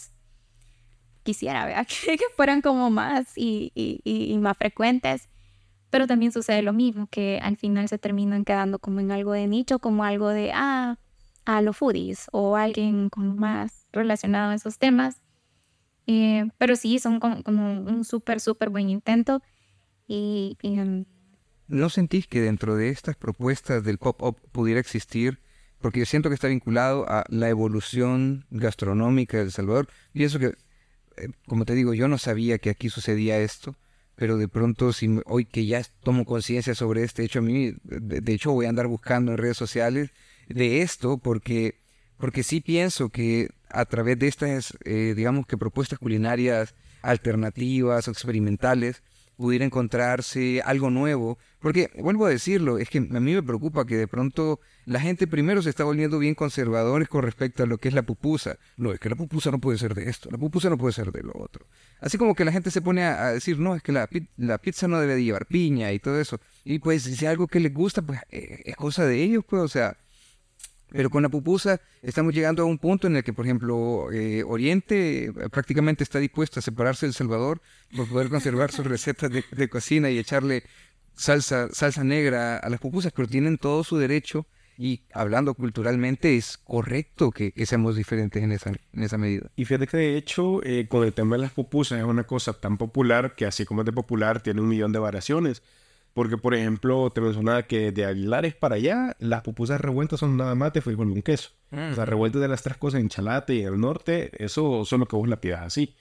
quisiera 1.23 1.65
¿verdad? 1.67 1.87
que, 2.17 2.19
fueran 2.37 2.61
como 2.61 2.91
más 2.91 3.37
y, 3.37 3.71
y- 3.75 4.01
y- 4.05 4.37
más 4.39 4.57
frecuentes, 4.57 5.29
pero 5.91 6.07
también 6.07 6.33
sucede 6.33 6.63
lo 6.63 6.73
mismo, 6.73 7.07
que 7.09 7.39
al 7.43 7.57
final 7.57 7.89
se 7.89 7.99
terminan 7.99 8.45
quedando 8.45 8.79
como 8.81 9.01
en 9.01 9.13
algo 9.13 9.33
de 9.33 9.47
nicho, 9.47 9.79
como 9.79 10.05
algo 10.05 10.29
de, 10.31 10.53
ah, 10.55 10.99
a 11.45 11.63
los 11.63 11.77
foodies 11.77 12.27
o 12.33 12.57
alguien 12.57 13.11
como 13.11 13.35
más 13.35 13.87
relacionado 13.93 14.51
a 14.53 14.55
esos 14.57 14.79
temas. 14.79 15.23
Eh, 16.07 16.47
pero 16.59 16.77
sí, 16.77 16.99
son 16.99 17.21
como, 17.21 17.43
como 17.43 17.73
un 17.83 18.05
súper, 18.05 18.41
súper 18.41 18.71
buen 18.71 18.91
intento. 18.91 19.43
Y, 20.09 20.57
y, 20.63 20.79
em, 20.79 21.05
¿No 21.69 21.91
sentís 21.91 22.27
que 22.27 22.41
dentro 22.41 22.77
de 22.77 22.89
estas 22.89 23.15
propuestas 23.17 23.85
del 23.85 23.99
pop-up 23.99 24.41
pudiera 24.53 24.81
existir? 24.81 25.39
Porque 25.81 26.01
yo 26.01 26.07
siento 26.07 26.31
que 26.31 26.35
está 26.35 26.49
vinculado 26.49 27.09
a 27.09 27.25
la 27.29 27.51
evolución 27.51 28.47
gastronómica 28.51 29.37
de 29.37 29.45
El 29.45 29.53
Salvador. 29.53 29.89
Pienso 30.13 30.39
que, 30.39 30.47
eh, 30.47 31.29
como 31.47 31.67
te 31.67 31.75
digo, 31.75 31.93
yo 31.93 32.09
no 32.09 32.17
sabía 32.17 32.59
que 32.59 32.71
aquí 32.71 32.89
sucedía 32.89 33.39
esto, 33.39 33.77
pero 34.17 34.39
de 34.39 34.49
pronto, 34.49 34.95
si 34.95 35.21
hoy 35.27 35.45
que 35.45 35.67
ya 35.67 35.83
tomo 36.03 36.25
conciencia 36.25 36.75
sobre 36.75 37.05
este 37.05 37.23
hecho, 37.23 37.41
a 37.41 37.43
mí, 37.43 37.75
de, 37.85 38.23
de 38.23 38.33
hecho, 38.33 38.53
voy 38.53 38.65
a 38.65 38.71
andar 38.71 38.87
buscando 38.87 39.33
en 39.33 39.39
redes 39.39 39.59
sociales 39.59 40.11
de 40.49 40.81
esto, 40.81 41.19
porque, 41.19 41.79
porque 42.17 42.43
sí 42.43 42.63
pienso 42.63 43.11
que 43.11 43.51
a 43.69 43.85
través 43.85 44.19
de 44.19 44.29
estas, 44.29 44.77
eh, 44.85 45.13
digamos 45.15 45.47
que 45.47 45.59
propuestas 45.59 45.99
culinarias 45.99 46.75
alternativas 47.03 48.09
o 48.09 48.11
experimentales, 48.11 49.03
pudiera 49.39 49.65
encontrarse 49.65 50.61
algo 50.65 50.91
nuevo. 50.91 51.39
Porque, 51.61 51.91
vuelvo 51.97 52.27
a 52.27 52.29
decirlo, 52.29 52.79
es 52.79 52.91
que 52.91 52.99
a 52.99 53.21
mí 53.21 53.35
me 53.35 53.43
preocupa 53.43 53.87
que 53.87 53.97
de 53.97 54.09
pronto 54.09 54.61
la 54.85 55.01
gente 55.01 55.29
primero 55.29 55.63
se 55.63 55.71
está 55.71 55.85
volviendo 55.85 56.19
bien 56.19 56.35
conservadores 56.35 57.09
con 57.09 57.23
respecto 57.23 57.63
a 57.63 57.67
lo 57.67 57.79
que 57.79 57.89
es 57.89 57.95
la 57.95 58.03
pupusa. 58.03 58.59
No, 58.77 58.93
es 58.93 58.99
que 58.99 59.09
la 59.09 59.15
pupusa 59.15 59.53
no 59.53 59.61
puede 59.61 59.79
ser 59.79 59.95
de 59.95 60.11
esto, 60.11 60.29
la 60.31 60.39
pupusa 60.39 60.69
no 60.69 60.77
puede 60.77 60.93
ser 60.93 61.13
de 61.13 61.23
lo 61.23 61.33
otro. 61.37 61.67
Así 62.01 62.19
como 62.19 62.35
que 62.35 62.45
la 62.45 62.53
gente 62.53 62.73
se 62.73 62.83
pone 62.83 63.05
a, 63.05 63.33
decir, 63.33 63.61
no, 63.61 63.77
es 63.77 63.83
que 63.83 63.93
la, 63.93 64.09
la 64.37 64.59
pizza 64.59 64.89
no 64.89 64.99
debe 64.99 65.15
de 65.15 65.25
llevar 65.25 65.47
piña 65.47 65.93
y 65.93 66.01
todo 66.01 66.21
eso. 66.21 66.41
Y 66.65 66.81
pues, 66.81 67.05
si 67.05 67.13
es 67.13 67.23
algo 67.23 67.47
que 67.47 67.61
les 67.61 67.73
gusta, 67.73 68.03
pues 68.03 68.21
eh, 68.31 68.63
es 68.65 68.77
cosa 68.77 69.07
de 69.07 69.23
ellos, 69.23 69.45
pues, 69.49 69.63
o 69.63 69.69
sea... 69.69 69.97
Pero 70.91 71.11
con 71.11 71.23
la 71.23 71.29
pupusa 71.29 71.81
estamos 72.03 72.35
llegando 72.35 72.63
a 72.63 72.67
un 72.67 72.79
punto 72.79 73.07
en 73.07 73.17
el 73.17 73.25
que, 73.25 73.33
por 73.33 73.45
ejemplo, 73.45 74.11
eh, 74.13 74.43
Oriente 74.45 75.27
eh, 75.27 75.33
prácticamente 75.51 76.03
está 76.03 76.19
dispuesto 76.19 76.61
a 76.61 76.63
separarse 76.63 77.07
del 77.07 77.15
Salvador 77.15 77.61
por 77.95 78.09
poder 78.09 78.29
conservar 78.31 78.73
sus 78.73 78.87
recetas 78.87 79.31
de, 79.31 79.69
cocina 79.69 80.11
y 80.11 80.19
echarle 80.19 80.65
salsa, 81.15 81.69
salsa 81.73 82.05
negra 82.05 82.57
a 82.59 82.69
las 82.71 82.81
pupusas, 82.81 83.13
pero 83.13 83.29
tienen 83.29 83.59
todo 83.59 83.85
su 83.85 83.99
derecho 83.99 84.47
y 84.79 85.03
hablando 85.13 85.55
culturalmente 85.55 86.37
es 86.37 86.57
correcto 86.57 87.33
que, 87.33 87.53
que 87.53 87.67
seamos 87.67 87.97
diferentes 87.97 88.43
en 88.43 88.53
esa, 88.53 88.71
en 88.71 89.03
esa 89.03 89.19
medida. 89.19 89.51
Y 89.57 89.65
fíjate 89.65 89.89
que 89.89 89.97
de 89.97 90.17
hecho, 90.17 90.63
eh, 90.63 90.87
con 90.89 91.05
el 91.05 91.13
tema 91.13 91.37
de 91.37 91.43
las 91.43 91.53
pupusas 91.53 91.99
es 91.99 92.05
una 92.05 92.25
cosa 92.25 92.53
tan 92.53 92.79
popular 92.79 93.35
que 93.35 93.45
así 93.45 93.65
como 93.65 93.83
es 93.83 93.87
de 93.87 93.93
popular, 93.93 94.41
tiene 94.41 94.61
un 94.61 94.69
millón 94.69 94.93
de 94.93 95.01
variaciones. 95.01 95.63
Porque, 96.19 96.37
por 96.37 96.53
ejemplo, 96.53 97.11
te 97.11 97.21
mencionaba 97.21 97.63
que 97.63 97.93
de 97.93 98.05
Aguilares 98.05 98.53
para 98.53 98.75
allá, 98.75 99.15
las 99.21 99.43
pupusas 99.43 99.81
revueltas 99.81 100.19
son 100.19 100.37
nada 100.37 100.57
más 100.57 100.73
de 100.73 100.81
frijol 100.81 101.09
con 101.11 101.23
queso. 101.23 101.51
O 101.71 101.95
sea, 101.95 102.07
revueltas 102.07 102.43
de 102.43 102.49
las 102.49 102.61
tres 102.61 102.77
cosas 102.77 103.01
en 103.01 103.09
Chalate 103.09 103.55
y 103.55 103.61
en 103.61 103.75
el 103.75 103.81
norte, 103.81 104.33
eso 104.45 104.85
son 104.85 104.99
lo 104.99 105.07
que 105.07 105.15
vos 105.15 105.29
la 105.29 105.41
pidas 105.41 105.61
así. 105.61 105.95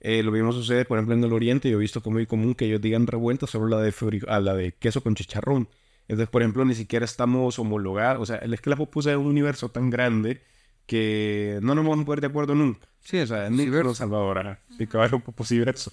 Eh, 0.00 0.22
lo 0.22 0.30
mismo 0.30 0.52
sucede, 0.52 0.84
por 0.84 0.98
ejemplo, 0.98 1.14
en 1.14 1.24
el 1.24 1.32
oriente. 1.32 1.70
Yo 1.70 1.78
he 1.78 1.80
visto 1.80 2.02
como 2.02 2.16
muy 2.16 2.26
común 2.26 2.54
que 2.54 2.66
ellos 2.66 2.82
digan 2.82 3.06
revueltas 3.06 3.48
solo 3.48 3.66
la 3.66 3.80
de, 3.80 3.94
a 4.28 4.40
la 4.40 4.52
de 4.52 4.72
queso 4.72 5.02
con 5.02 5.14
chicharrón. 5.14 5.66
Entonces, 6.06 6.28
por 6.28 6.42
ejemplo, 6.42 6.66
ni 6.66 6.74
siquiera 6.74 7.06
estamos 7.06 7.58
homologados. 7.58 8.20
O 8.20 8.26
sea, 8.26 8.36
es 8.36 8.60
que 8.60 8.68
la 8.68 8.76
pupusa 8.76 9.12
es 9.12 9.16
un 9.16 9.24
universo 9.24 9.70
tan 9.70 9.88
grande 9.88 10.42
que 10.84 11.60
no 11.62 11.74
nos 11.74 11.82
vamos 11.82 12.02
a 12.02 12.04
poner 12.04 12.20
de 12.20 12.26
acuerdo 12.26 12.54
nunca. 12.54 12.86
Sí, 13.00 13.20
o 13.20 13.26
sea, 13.26 13.48
ni 13.48 13.64
los 13.64 13.96
Salvador. 13.96 14.58
Sí, 14.76 14.86
cabrón, 14.86 15.22
pupusiverso. 15.22 15.90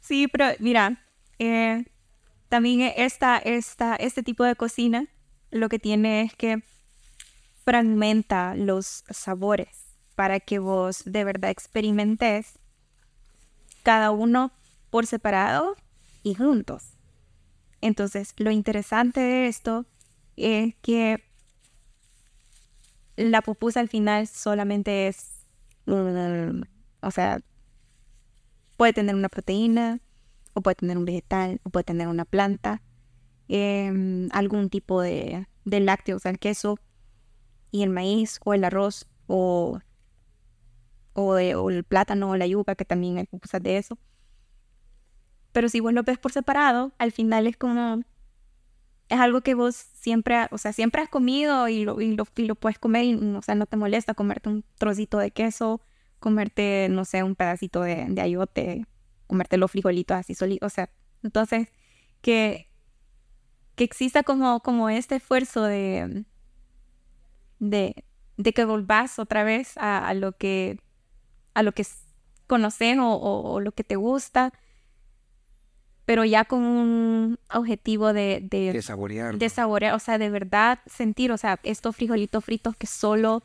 Sí, 0.00 0.28
pero 0.28 0.46
mira, 0.58 1.07
eh, 1.38 1.84
también 2.48 2.92
esta, 2.96 3.38
esta, 3.38 3.96
este 3.96 4.22
tipo 4.22 4.44
de 4.44 4.56
cocina 4.56 5.06
lo 5.50 5.68
que 5.68 5.78
tiene 5.78 6.22
es 6.22 6.34
que 6.34 6.62
fragmenta 7.64 8.54
los 8.54 9.04
sabores 9.10 9.96
para 10.14 10.40
que 10.40 10.58
vos 10.58 11.02
de 11.04 11.24
verdad 11.24 11.50
experimentes 11.50 12.58
cada 13.82 14.10
uno 14.10 14.52
por 14.90 15.06
separado 15.06 15.76
y 16.22 16.34
juntos. 16.34 16.96
Entonces, 17.80 18.34
lo 18.36 18.50
interesante 18.50 19.20
de 19.20 19.46
esto 19.48 19.86
es 20.36 20.74
que 20.82 21.22
la 23.16 23.42
pupusa 23.42 23.80
al 23.80 23.88
final 23.88 24.26
solamente 24.26 25.08
es, 25.08 25.44
o 25.86 27.10
sea, 27.10 27.40
puede 28.76 28.92
tener 28.92 29.14
una 29.14 29.28
proteína, 29.28 30.00
o 30.58 30.62
puede 30.62 30.76
tener 30.76 30.98
un 30.98 31.04
vegetal, 31.04 31.60
o 31.64 31.70
puede 31.70 31.84
tener 31.84 32.08
una 32.08 32.24
planta, 32.24 32.82
em, 33.48 34.28
algún 34.32 34.70
tipo 34.70 35.00
de, 35.00 35.46
de 35.64 35.80
lácteo, 35.80 36.16
o 36.16 36.18
sea, 36.20 36.30
el 36.30 36.38
queso 36.38 36.78
y 37.70 37.82
el 37.82 37.90
maíz, 37.90 38.40
o 38.44 38.54
el 38.54 38.64
arroz, 38.64 39.08
o, 39.26 39.80
o, 41.14 41.22
o 41.34 41.70
el 41.70 41.84
plátano, 41.84 42.30
o 42.30 42.36
la 42.36 42.46
yuca, 42.46 42.74
que 42.74 42.84
también 42.84 43.18
hay 43.18 43.24
pupusas 43.26 43.62
de 43.62 43.78
eso. 43.78 43.98
Pero 45.52 45.68
si 45.68 45.80
vos 45.80 45.92
lo 45.92 46.02
ves 46.02 46.18
por 46.18 46.32
separado, 46.32 46.92
al 46.98 47.12
final 47.12 47.46
es 47.46 47.56
como, 47.56 48.02
es 49.08 49.18
algo 49.20 49.40
que 49.40 49.54
vos 49.54 49.74
siempre, 49.76 50.46
o 50.50 50.58
sea, 50.58 50.72
siempre 50.72 51.02
has 51.02 51.08
comido 51.08 51.68
y 51.68 51.84
lo, 51.84 52.00
y 52.00 52.14
lo, 52.16 52.24
y 52.36 52.46
lo 52.46 52.54
puedes 52.54 52.78
comer 52.78 53.04
y, 53.04 53.14
o 53.14 53.42
sea, 53.42 53.54
no 53.54 53.66
te 53.66 53.76
molesta 53.76 54.14
comerte 54.14 54.48
un 54.48 54.64
trocito 54.78 55.18
de 55.18 55.30
queso, 55.30 55.80
comerte, 56.20 56.88
no 56.90 57.04
sé, 57.04 57.22
un 57.22 57.34
pedacito 57.34 57.82
de, 57.82 58.06
de 58.08 58.20
ayote, 58.20 58.86
comerte 59.28 59.56
los 59.58 59.70
frijolitos 59.70 60.16
así 60.16 60.34
solitos, 60.34 60.66
o 60.72 60.74
sea, 60.74 60.90
entonces, 61.22 61.68
que, 62.20 62.68
que 63.76 63.84
exista 63.84 64.24
como, 64.24 64.60
como 64.60 64.88
este 64.90 65.14
esfuerzo 65.16 65.62
de, 65.62 66.24
de, 67.60 68.04
de 68.36 68.52
que 68.52 68.64
volvás 68.64 69.18
otra 69.20 69.44
vez 69.44 69.76
a, 69.76 70.08
a 70.08 70.14
lo 70.14 70.32
que, 70.32 70.80
a 71.54 71.62
lo 71.62 71.72
que 71.72 71.86
conoces 72.46 72.98
o, 72.98 73.04
o- 73.12 73.52
o 73.52 73.60
lo 73.60 73.72
que 73.72 73.84
te 73.84 73.96
gusta, 73.96 74.52
pero 76.04 76.24
ya 76.24 76.44
con 76.46 76.62
un 76.64 77.38
objetivo 77.52 78.12
de, 78.14 78.40
de, 78.42 78.72
De 78.72 78.82
saborear. 78.82 79.36
de 79.36 79.48
saborear, 79.50 79.94
o 79.94 79.98
sea, 79.98 80.16
de 80.18 80.30
verdad 80.30 80.78
sentir, 80.86 81.30
o 81.32 81.36
sea, 81.36 81.60
estos 81.64 81.94
frijolitos 81.94 82.44
fritos 82.44 82.74
que 82.76 82.86
solo 82.86 83.42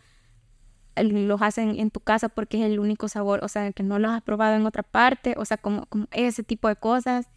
los 0.95 1.41
hacen 1.41 1.79
en 1.79 1.89
tu 1.91 1.99
casa 1.99 2.29
porque 2.29 2.57
es 2.59 2.65
el 2.71 2.79
único 2.79 3.07
sabor, 3.07 3.43
o 3.43 3.47
sea, 3.47 3.71
que 3.71 3.83
no 3.83 3.99
los 3.99 4.11
has 4.11 4.21
probado 4.21 4.55
en 4.55 4.65
otra 4.65 4.83
parte, 4.83 5.33
o 5.37 5.45
sea, 5.45 5.57
como, 5.57 5.85
como 5.87 6.07
ese 6.11 6.43
tipo 6.43 6.67
de 6.67 6.75
cosas, 6.75 7.27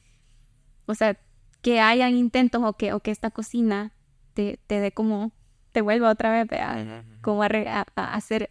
o 0.86 0.94
sea, 0.94 1.18
que 1.62 1.80
hayan 1.80 2.14
intentos 2.16 2.62
o 2.64 2.74
que, 2.74 2.92
o 2.92 3.00
que 3.00 3.10
esta 3.10 3.30
cocina 3.30 3.92
te, 4.34 4.58
te 4.66 4.80
dé 4.80 4.92
como, 4.92 5.32
te 5.72 5.80
vuelva 5.80 6.10
otra 6.10 6.30
vez, 6.30 6.46
¿verdad? 6.46 7.04
como 7.22 7.42
a, 7.42 7.48
re- 7.48 7.68
a- 7.68 7.86
a 7.96 8.14
hacer, 8.14 8.50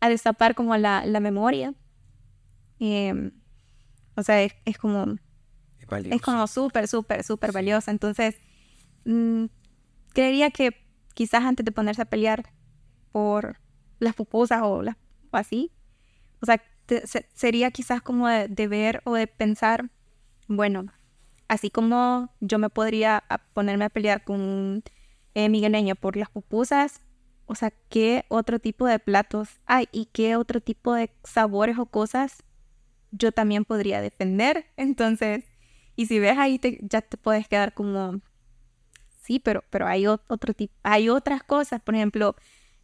a 0.00 0.08
destapar 0.08 0.54
como 0.54 0.76
la, 0.76 1.06
la 1.06 1.20
memoria. 1.20 1.74
Em, 2.80 3.32
o 4.16 4.22
sea, 4.22 4.42
es, 4.42 4.52
es 4.64 4.78
como, 4.78 5.16
Es 5.80 5.86
valioso. 5.86 6.14
es 6.16 6.22
como 6.22 6.46
súper, 6.46 6.86
súper, 6.88 7.24
súper 7.24 7.52
valiosa. 7.52 7.90
Entonces, 7.90 8.36
mm, 9.04 9.44
creería 10.12 10.50
que 10.50 10.72
quizás 11.14 11.44
antes 11.44 11.64
de 11.64 11.72
ponerse 11.72 12.02
a 12.02 12.06
pelear 12.06 12.52
por 13.12 13.58
las 13.98 14.14
pupusas 14.14 14.60
o, 14.62 14.82
las, 14.82 14.96
o 15.30 15.36
así, 15.36 15.72
o 16.42 16.46
sea, 16.46 16.62
sería 17.34 17.70
quizás 17.70 18.02
como 18.02 18.28
de, 18.28 18.48
de 18.48 18.68
ver 18.68 19.02
o 19.04 19.14
de 19.14 19.26
pensar, 19.26 19.90
bueno, 20.48 20.86
así 21.48 21.70
como 21.70 22.34
yo 22.40 22.58
me 22.58 22.70
podría 22.70 23.24
ponerme 23.54 23.86
a 23.86 23.90
pelear 23.90 24.24
con 24.24 24.40
un 24.40 24.84
eh, 25.34 25.94
por 26.00 26.16
las 26.16 26.30
pupusas, 26.30 27.02
o 27.46 27.54
sea, 27.54 27.72
¿qué 27.90 28.24
otro 28.28 28.58
tipo 28.60 28.86
de 28.86 28.98
platos 28.98 29.60
hay 29.66 29.88
y 29.92 30.06
qué 30.06 30.36
otro 30.36 30.60
tipo 30.60 30.94
de 30.94 31.10
sabores 31.24 31.78
o 31.78 31.86
cosas 31.86 32.44
yo 33.12 33.32
también 33.32 33.64
podría 33.64 34.00
defender? 34.02 34.66
Entonces, 34.76 35.44
y 35.96 36.06
si 36.06 36.18
ves 36.20 36.38
ahí, 36.38 36.58
te- 36.58 36.80
ya 36.82 37.02
te 37.02 37.16
puedes 37.18 37.48
quedar 37.48 37.74
como, 37.74 38.20
sí, 39.22 39.38
pero, 39.40 39.64
pero 39.70 39.86
hay 39.86 40.04
ot- 40.04 40.22
otro 40.28 40.54
tipo, 40.54 40.74
hay 40.82 41.08
otras 41.08 41.42
cosas, 41.42 41.80
por 41.82 41.94
ejemplo, 41.94 42.36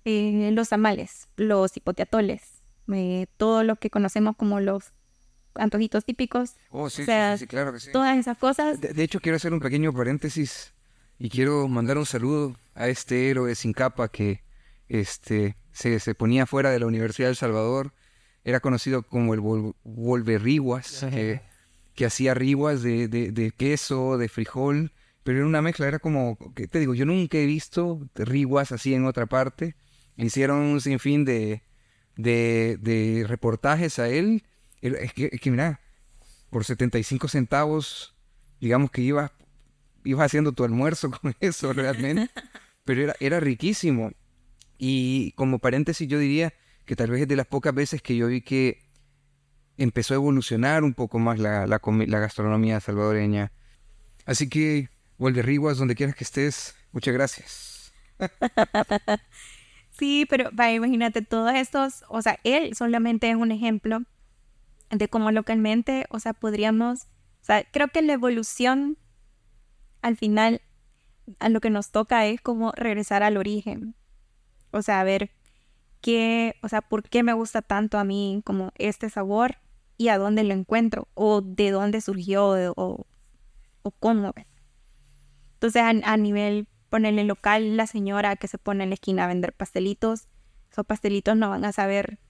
eh, 0.04 0.50
los 0.52 0.68
tamales, 0.68 1.28
los 1.36 1.76
hipoteatoles, 1.76 2.42
eh, 2.92 3.26
todo 3.36 3.62
lo 3.64 3.76
que 3.76 3.90
conocemos 3.90 4.36
como 4.36 4.60
los 4.60 4.92
antojitos 5.54 6.04
típicos, 6.04 6.54
Oh, 6.70 6.90
sí, 6.90 7.02
o 7.02 7.04
sí, 7.04 7.04
sea, 7.06 7.36
sí, 7.36 7.42
sí, 7.44 7.46
claro 7.46 7.72
que 7.72 7.80
sí. 7.80 7.90
todas 7.92 8.18
esas 8.18 8.36
cosas. 8.38 8.80
De, 8.80 8.92
de 8.92 9.02
hecho, 9.04 9.20
quiero 9.20 9.36
hacer 9.36 9.52
un 9.52 9.60
pequeño 9.60 9.92
paréntesis 9.92 10.72
y 11.18 11.28
quiero 11.30 11.68
mandar 11.68 11.96
un 11.98 12.06
saludo 12.06 12.56
a 12.74 12.88
este 12.88 13.30
héroe 13.30 13.54
sin 13.54 13.72
capa 13.72 14.08
que 14.08 14.42
este, 14.88 15.56
se, 15.72 16.00
se 16.00 16.14
ponía 16.14 16.46
fuera 16.46 16.70
de 16.70 16.80
la 16.80 16.86
Universidad 16.86 17.28
de 17.28 17.30
El 17.30 17.36
Salvador. 17.36 17.92
Era 18.42 18.60
conocido 18.60 19.02
como 19.04 19.32
el 19.32 19.40
Vol- 19.40 19.74
Volverriguas, 19.84 21.06
que, 21.10 21.40
que 21.94 22.06
hacía 22.06 22.34
riguas 22.34 22.82
de, 22.82 23.08
de- 23.08 23.30
de 23.32 23.50
queso, 23.52 24.18
de 24.18 24.28
frijol, 24.28 24.92
pero 25.22 25.38
era 25.38 25.46
una 25.46 25.62
mezcla, 25.62 25.86
era 25.88 25.98
como, 26.00 26.36
¿qué 26.54 26.66
te 26.68 26.78
digo? 26.80 26.94
Yo 26.94 27.06
nunca 27.06 27.38
he 27.38 27.46
visto 27.46 28.00
riguas 28.16 28.72
así 28.72 28.92
en 28.94 29.06
otra 29.06 29.26
parte. 29.26 29.76
Hicieron 30.16 30.58
un 30.58 30.80
sinfín 30.80 31.24
de, 31.24 31.62
de, 32.16 32.78
de 32.80 33.24
reportajes 33.26 33.98
a 33.98 34.08
él. 34.08 34.44
Es 34.80 35.12
que, 35.12 35.30
es 35.32 35.40
que 35.40 35.50
mira, 35.50 35.80
por 36.50 36.64
75 36.64 37.28
centavos, 37.28 38.14
digamos 38.60 38.90
que 38.90 39.02
ibas, 39.02 39.32
ibas 40.04 40.26
haciendo 40.26 40.52
tu 40.52 40.64
almuerzo 40.64 41.10
con 41.22 41.34
eso 41.40 41.72
realmente, 41.72 42.30
pero 42.84 43.02
era, 43.02 43.16
era 43.20 43.40
riquísimo. 43.40 44.12
Y 44.78 45.32
como 45.32 45.58
paréntesis 45.58 46.06
yo 46.08 46.18
diría 46.18 46.52
que 46.84 46.96
tal 46.96 47.10
vez 47.10 47.22
es 47.22 47.28
de 47.28 47.36
las 47.36 47.46
pocas 47.46 47.74
veces 47.74 48.02
que 48.02 48.16
yo 48.16 48.26
vi 48.26 48.42
que 48.42 48.84
empezó 49.78 50.14
a 50.14 50.16
evolucionar 50.16 50.84
un 50.84 50.94
poco 50.94 51.18
más 51.18 51.38
la, 51.38 51.66
la, 51.66 51.80
la 52.06 52.18
gastronomía 52.18 52.80
salvadoreña. 52.80 53.52
Así 54.26 54.48
que, 54.48 54.88
Walter 55.18 55.44
Riguas, 55.44 55.78
donde 55.78 55.94
quieras 55.94 56.14
que 56.14 56.24
estés, 56.24 56.74
muchas 56.92 57.14
gracias. 57.14 57.92
sí, 59.96 60.26
pero 60.28 60.50
imagínate 60.50 61.22
todos 61.22 61.54
estos, 61.54 62.04
o 62.08 62.22
sea, 62.22 62.38
él 62.44 62.74
solamente 62.74 63.30
es 63.30 63.36
un 63.36 63.52
ejemplo 63.52 64.02
de 64.90 65.08
cómo 65.08 65.30
localmente, 65.30 66.06
o 66.10 66.20
sea, 66.20 66.32
podríamos, 66.32 67.04
o 67.42 67.44
sea, 67.44 67.64
creo 67.64 67.88
que 67.88 68.02
la 68.02 68.12
evolución 68.12 68.98
al 70.02 70.16
final 70.16 70.60
a 71.38 71.48
lo 71.48 71.60
que 71.60 71.70
nos 71.70 71.90
toca 71.90 72.26
es 72.26 72.40
como 72.40 72.72
regresar 72.72 73.22
al 73.22 73.36
origen. 73.36 73.94
O 74.70 74.82
sea, 74.82 75.00
a 75.00 75.04
ver 75.04 75.30
qué, 76.00 76.56
o 76.62 76.68
sea, 76.68 76.82
por 76.82 77.02
qué 77.08 77.22
me 77.22 77.32
gusta 77.32 77.62
tanto 77.62 77.98
a 77.98 78.04
mí 78.04 78.42
como 78.44 78.72
este 78.76 79.08
sabor 79.08 79.56
y 79.96 80.08
a 80.08 80.18
dónde 80.18 80.44
lo 80.44 80.52
encuentro 80.52 81.08
o 81.14 81.40
de 81.40 81.70
dónde 81.70 82.00
surgió 82.00 82.48
o, 82.76 83.06
o 83.82 83.90
cómo. 83.92 84.34
Entonces, 85.54 86.04
a, 86.04 86.16
nivel 86.18 86.66
ponerle 86.94 87.24
local, 87.24 87.76
la 87.76 87.88
señora 87.88 88.36
que 88.36 88.46
se 88.46 88.56
pone 88.56 88.84
en 88.84 88.90
la 88.90 88.94
esquina 88.94 89.24
a 89.24 89.26
vender 89.26 89.52
pastelitos, 89.52 90.28
esos 90.70 90.86
pastelitos 90.86 91.36
no 91.36 91.50
van 91.50 91.64
a 91.64 91.72
saber 91.72 92.20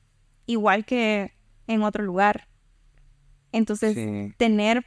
igual 0.46 0.86
que 0.86 1.34
en 1.66 1.82
otro 1.82 2.02
lugar. 2.02 2.48
Entonces, 3.52 3.94
tener 4.38 4.86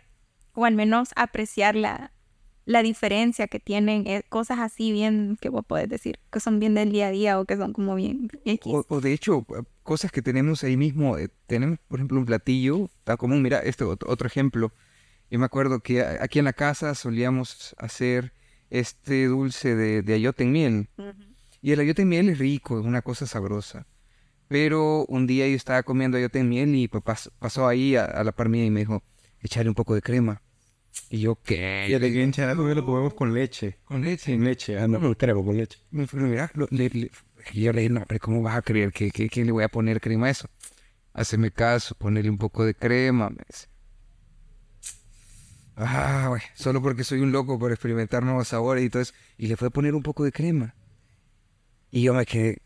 o 0.53 0.65
al 0.65 0.73
menos 0.73 1.09
apreciar 1.15 1.75
la, 1.75 2.11
la 2.65 2.81
diferencia 2.81 3.47
que 3.47 3.59
tienen, 3.59 4.07
eh, 4.07 4.23
cosas 4.27 4.57
así 4.57 4.91
bien, 4.91 5.37
que 5.39 5.49
vos 5.49 5.63
podés 5.63 5.87
decir, 5.87 6.17
que 6.31 6.39
son 6.39 6.59
bien 6.59 6.73
del 6.73 6.91
día 6.91 7.09
a 7.09 7.11
día 7.11 7.39
o 7.39 7.45
que 7.45 7.55
son 7.55 7.71
como 7.71 7.93
bien 7.93 8.31
O, 8.65 8.99
de 8.99 9.13
hecho, 9.13 9.45
eh, 9.49 9.61
cosas 9.83 10.11
que 10.11 10.23
tenemos 10.23 10.63
ahí 10.63 10.75
mismo, 10.75 11.19
eh, 11.19 11.29
tenemos 11.45 11.77
por 11.87 11.99
ejemplo 11.99 12.17
un 12.17 12.25
platillo 12.25 12.89
tan 13.03 13.17
común, 13.17 13.43
mira, 13.43 13.59
este 13.59 13.83
otro 13.83 14.25
ejemplo, 14.25 14.73
yo 15.29 15.37
me 15.37 15.45
acuerdo 15.45 15.81
que 15.81 16.01
aquí 16.01 16.39
en 16.39 16.45
la 16.45 16.53
casa 16.53 16.95
solíamos 16.95 17.75
hacer 17.77 18.33
este 18.69 19.25
dulce 19.25 19.75
de, 19.75 20.01
de 20.01 20.13
ayote 20.13 20.43
en 20.43 20.51
miel, 20.51 20.89
y 21.61 21.71
el 21.71 21.79
ayote 21.79 22.03
en 22.03 22.09
miel 22.09 22.29
es 22.29 22.39
rico, 22.39 22.79
es 22.79 22.85
una 22.85 23.01
cosa 23.01 23.25
sabrosa. 23.27 23.87
Pero 24.47 25.05
un 25.07 25.27
día 25.27 25.47
yo 25.47 25.55
estaba 25.55 25.83
comiendo 25.83 26.17
ayote 26.17 26.39
en 26.39 26.49
miel 26.49 26.75
y 26.75 26.87
pues 26.87 27.03
pasó 27.39 27.67
ahí 27.67 27.95
a, 27.95 28.05
a 28.05 28.23
la 28.23 28.31
par 28.31 28.47
mía 28.47 28.65
y 28.65 28.71
me 28.71 28.81
dijo, 28.81 29.03
echarle 29.41 29.69
un 29.69 29.75
poco 29.75 29.93
de 29.93 30.01
crema. 30.01 30.41
Y 31.09 31.19
yo, 31.19 31.35
¿qué? 31.35 31.87
Y 31.89 31.93
el 31.93 32.03
enganche 32.03 32.45
lo 32.55 32.85
comemos 32.85 33.13
con 33.13 33.33
leche. 33.33 33.77
¿Con 33.85 34.03
leche? 34.03 34.33
Con 34.33 34.43
leche, 34.43 34.77
ah, 34.77 34.87
no, 34.87 34.99
con 34.99 35.13
crema, 35.13 35.43
con 35.43 35.57
leche. 35.57 35.79
mira, 35.91 36.51
le, 36.69 37.11
yo 37.53 37.71
le 37.71 37.81
dije, 37.81 37.93
no, 37.93 38.03
pero 38.07 38.19
¿cómo 38.19 38.41
vas 38.41 38.57
a 38.57 38.61
creer 38.61 38.91
que, 38.91 39.11
que, 39.11 39.45
le 39.45 39.51
voy 39.51 39.63
a 39.63 39.69
poner 39.69 40.01
crema 40.01 40.27
a 40.27 40.31
eso? 40.31 40.49
Haceme 41.13 41.51
caso, 41.51 41.95
ponerle 41.95 42.29
un 42.29 42.37
poco 42.37 42.65
de 42.65 42.73
crema. 42.73 43.29
Me 43.29 43.43
Ah, 45.79 46.25
güey, 46.29 46.41
solo 46.55 46.81
porque 46.81 47.03
soy 47.03 47.19
un 47.19 47.31
loco 47.31 47.59
por 47.59 47.71
experimentar 47.71 48.23
nuevos 48.23 48.47
sabores 48.47 48.83
y 48.83 48.89
todo 48.89 49.03
eso. 49.03 49.13
Y 49.37 49.45
le 49.45 49.55
fue 49.55 49.67
a 49.67 49.71
poner 49.71 49.93
un 49.93 50.01
poco 50.01 50.23
de 50.23 50.31
crema. 50.31 50.73
Y 51.91 52.01
yo 52.01 52.15
me 52.15 52.25
quedé, 52.25 52.63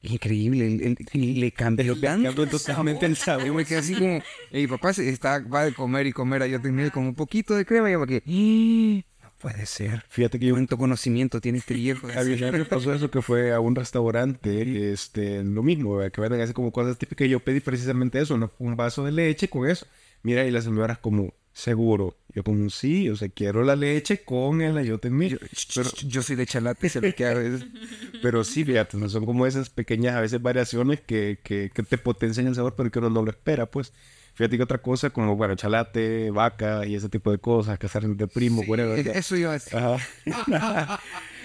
increíble, 0.00 0.96
le 1.12 1.52
cambió, 1.52 2.00
cambió 2.00 2.34
totalmente 2.48 3.04
el 3.04 3.16
sabor. 3.16 3.46
Yo 3.46 3.54
me 3.54 3.66
quedé 3.66 3.78
así 3.78 3.94
como, 3.94 4.22
mi 4.50 4.66
papá 4.66 4.90
está, 4.90 5.40
va 5.40 5.66
de 5.66 5.74
comer 5.74 6.06
y 6.06 6.12
comer, 6.12 6.42
a 6.42 6.46
yo 6.46 6.60
tenía 6.60 6.90
como 6.90 7.08
un 7.08 7.14
poquito 7.14 7.54
de 7.54 7.66
crema 7.66 7.90
y 7.90 7.92
yo 7.92 8.00
me 8.00 8.06
quedé, 8.06 8.22
¡Ah! 8.26 9.24
no 9.24 9.32
puede 9.38 9.66
ser. 9.66 10.04
Fíjate 10.08 10.38
que 10.38 10.46
yo... 10.46 10.54
¿Cuánto 10.54 10.78
conocimiento 10.78 11.38
tiene 11.40 11.58
este 11.58 11.74
viejo? 11.74 12.08
A 12.08 12.24
mí 12.24 12.34
me 12.34 12.64
pasó 12.64 12.94
eso 12.94 13.10
que 13.10 13.20
fue 13.20 13.52
a 13.52 13.60
un 13.60 13.74
restaurante, 13.74 14.90
este, 14.90 15.44
lo 15.44 15.62
mismo, 15.62 16.00
que 16.10 16.20
venden 16.20 16.40
así 16.40 16.54
como 16.54 16.72
cosas 16.72 16.96
típicas. 16.96 17.28
Yo 17.28 17.40
pedí 17.40 17.60
precisamente 17.60 18.18
eso, 18.20 18.38
un 18.58 18.76
vaso 18.76 19.04
de 19.04 19.12
leche 19.12 19.48
con 19.48 19.68
eso. 19.68 19.86
Mira, 20.22 20.46
y 20.46 20.50
la 20.50 20.62
señora 20.62 20.96
como, 20.96 21.34
seguro. 21.54 22.16
Yo 22.34 22.42
como, 22.42 22.68
sí, 22.68 23.08
o 23.08 23.16
sea, 23.16 23.28
quiero 23.28 23.62
la 23.62 23.76
leche 23.76 24.24
con 24.24 24.60
el 24.60 24.76
ayote 24.76 25.08
en 25.08 25.16
mí. 25.16 25.28
Yo, 25.30 25.38
pero, 25.74 25.90
yo 26.06 26.20
soy 26.20 26.34
de 26.36 26.46
chalate, 26.46 26.88
se 26.88 27.00
lo 27.00 27.14
que 27.14 27.24
a 27.24 27.34
veces. 27.34 27.64
pero 28.22 28.42
sí, 28.42 28.64
fíjate, 28.64 28.96
no 28.96 29.08
son 29.08 29.24
como 29.24 29.46
esas 29.46 29.70
pequeñas 29.70 30.16
a 30.16 30.20
veces 30.20 30.42
variaciones 30.42 31.00
que, 31.00 31.38
que, 31.42 31.70
que, 31.72 31.82
te 31.84 31.96
potencian 31.96 32.48
el 32.48 32.56
sabor, 32.56 32.74
pero 32.76 32.90
que 32.90 32.98
uno 32.98 33.08
no 33.08 33.22
lo 33.22 33.30
espera, 33.30 33.70
pues. 33.70 33.92
Fíjate 34.34 34.56
que 34.56 34.64
otra 34.64 34.82
cosa, 34.82 35.10
como, 35.10 35.36
bueno, 35.36 35.54
chalate, 35.54 36.32
vaca 36.32 36.84
y 36.84 36.96
ese 36.96 37.08
tipo 37.08 37.30
de 37.30 37.38
cosas, 37.38 37.78
casar 37.78 38.02
de 38.04 38.26
primo, 38.26 38.62
sí, 38.62 38.66
bueno. 38.68 38.92
Eso 38.92 39.36
yo 39.36 39.52
Ajá. 39.52 41.00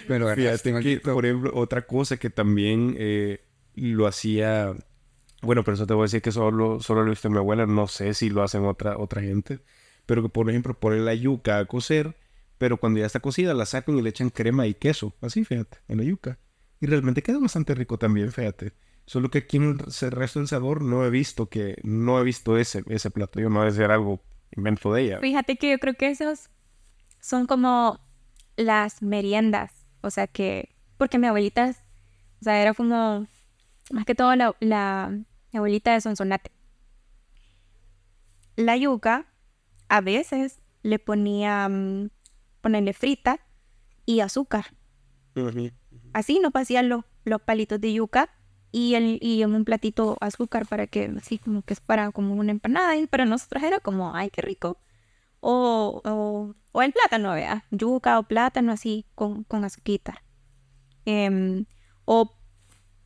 pero 0.07 0.33
fíjate 0.33 0.73
que, 0.81 0.99
por 1.01 1.23
ejemplo, 1.23 1.51
otra 1.53 1.83
cosa 1.85 2.17
que 2.17 2.31
también 2.31 2.95
eh, 2.97 3.41
lo 3.75 4.07
hacía... 4.07 4.73
Bueno, 5.43 5.63
pero 5.63 5.75
eso 5.75 5.85
te 5.85 5.93
voy 5.93 6.01
a 6.01 6.05
decir 6.05 6.23
que 6.23 6.31
solo, 6.31 6.81
solo 6.81 7.03
lo 7.03 7.11
viste 7.11 7.29
mi 7.29 7.37
abuela, 7.37 7.65
no 7.67 7.87
sé 7.87 8.13
si 8.15 8.29
lo 8.29 8.43
hacen 8.43 8.65
otra, 8.65 8.97
otra 8.97 9.21
gente 9.21 9.59
pero 10.09 10.23
que 10.23 10.29
por 10.29 10.49
ejemplo 10.49 10.73
ponen 10.73 11.05
la 11.05 11.13
yuca 11.13 11.59
a 11.59 11.65
cocer, 11.65 12.15
pero 12.57 12.77
cuando 12.77 12.99
ya 12.99 13.05
está 13.05 13.19
cocida 13.19 13.53
la 13.53 13.67
sacan 13.67 13.95
y 13.95 14.01
le 14.01 14.09
echan 14.09 14.31
crema 14.31 14.65
y 14.65 14.73
queso, 14.73 15.13
así 15.21 15.45
fíjate, 15.45 15.77
en 15.87 15.99
la 15.99 16.03
yuca. 16.03 16.39
Y 16.81 16.87
realmente 16.87 17.21
queda 17.21 17.37
bastante 17.37 17.75
rico 17.75 17.99
también, 17.99 18.31
fíjate. 18.31 18.73
Solo 19.05 19.29
que 19.29 19.37
aquí 19.37 19.57
en 19.57 19.77
el 19.77 20.11
resto 20.11 20.39
del 20.39 20.47
sabor 20.47 20.81
no 20.81 21.05
he 21.05 21.11
visto 21.11 21.47
que, 21.47 21.77
no 21.83 22.19
he 22.19 22.23
visto 22.23 22.57
ese, 22.57 22.83
ese 22.87 23.11
plato. 23.11 23.39
Yo 23.39 23.51
no 23.51 23.59
debe 23.59 23.71
ser 23.71 23.91
algo 23.91 24.19
invento 24.57 24.91
de 24.91 25.03
ella. 25.03 25.19
Fíjate 25.19 25.57
que 25.57 25.69
yo 25.69 25.77
creo 25.77 25.93
que 25.93 26.09
esos 26.09 26.49
son 27.19 27.45
como 27.45 27.99
las 28.55 29.03
meriendas. 29.03 29.85
O 30.01 30.09
sea 30.09 30.25
que, 30.25 30.69
porque 30.97 31.19
mi 31.19 31.27
abuelita, 31.27 31.75
o 32.41 32.43
sea, 32.43 32.59
era 32.59 32.73
como, 32.73 33.27
más 33.91 34.05
que 34.05 34.15
todo 34.15 34.35
la, 34.35 34.55
la 34.59 35.11
mi 35.11 35.57
abuelita 35.57 35.93
de 35.93 36.01
Sonsonate. 36.01 36.49
La 38.55 38.75
yuca 38.75 39.28
a 39.89 40.01
veces 40.01 40.59
le 40.83 40.99
ponía, 40.99 41.67
mm, 41.67 42.09
ponerle 42.61 42.93
frita 42.93 43.39
y 44.05 44.21
azúcar. 44.21 44.73
Así 46.13 46.39
no 46.39 46.51
hacían 46.53 46.89
los, 46.89 47.05
los 47.25 47.41
palitos 47.41 47.79
de 47.79 47.93
yuca 47.93 48.29
y, 48.71 48.95
el, 48.95 49.19
y 49.21 49.41
en 49.41 49.53
un 49.55 49.65
platito 49.65 50.17
azúcar 50.21 50.67
para 50.67 50.87
que, 50.87 51.11
así 51.17 51.37
como 51.37 51.61
que 51.63 51.73
es 51.73 51.79
para 51.79 52.11
como 52.11 52.35
una 52.35 52.51
empanada. 52.51 52.95
Y 52.97 53.07
para 53.07 53.25
nosotros 53.25 53.63
era 53.63 53.79
como, 53.79 54.15
ay, 54.15 54.29
qué 54.29 54.41
rico. 54.41 54.77
O, 55.39 56.01
o, 56.03 56.55
o 56.71 56.81
el 56.81 56.91
plátano, 56.91 57.33
vea, 57.33 57.65
yuca 57.71 58.19
o 58.19 58.23
plátano 58.23 58.71
así 58.71 59.05
con, 59.15 59.43
con 59.43 59.63
azuquita. 59.63 60.23
Em, 61.05 61.65
o 62.05 62.35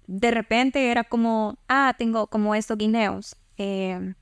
de 0.08 0.32
repente 0.32 0.92
era 0.92 1.04
como, 1.04 1.58
ah, 1.68 1.94
tengo 1.98 2.28
como 2.28 2.56
estos 2.56 2.78
guineos. 2.78 3.36
Eh, 3.58 4.16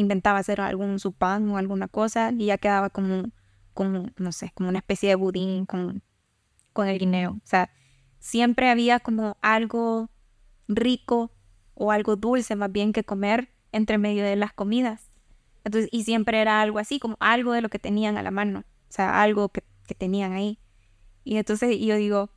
inventaba 0.00 0.38
hacer 0.38 0.60
algún 0.60 0.98
supán 0.98 1.48
o 1.50 1.56
alguna 1.56 1.88
cosa 1.88 2.32
y 2.36 2.46
ya 2.46 2.58
quedaba 2.58 2.90
como, 2.90 3.30
como 3.74 4.06
no 4.16 4.32
sé, 4.32 4.52
como 4.54 4.68
una 4.68 4.78
especie 4.78 5.10
de 5.10 5.14
budín 5.14 5.66
con, 5.66 6.02
con 6.72 6.88
el 6.88 6.98
guineo. 6.98 7.32
O 7.32 7.46
sea, 7.46 7.70
siempre 8.18 8.70
había 8.70 9.00
como 9.00 9.36
algo 9.42 10.10
rico 10.68 11.32
o 11.74 11.92
algo 11.92 12.16
dulce 12.16 12.56
más 12.56 12.70
bien 12.70 12.92
que 12.92 13.04
comer 13.04 13.50
entre 13.72 13.98
medio 13.98 14.24
de 14.24 14.36
las 14.36 14.52
comidas. 14.52 15.10
Entonces, 15.64 15.90
y 15.92 16.04
siempre 16.04 16.40
era 16.40 16.60
algo 16.60 16.78
así, 16.78 16.98
como 16.98 17.16
algo 17.20 17.52
de 17.52 17.60
lo 17.60 17.68
que 17.68 17.78
tenían 17.78 18.16
a 18.16 18.22
la 18.22 18.30
mano, 18.30 18.60
o 18.60 18.92
sea, 18.92 19.22
algo 19.22 19.50
que, 19.50 19.62
que 19.86 19.94
tenían 19.94 20.32
ahí. 20.32 20.58
Y 21.22 21.36
entonces 21.36 21.78
yo 21.78 21.96
digo, 21.96 22.30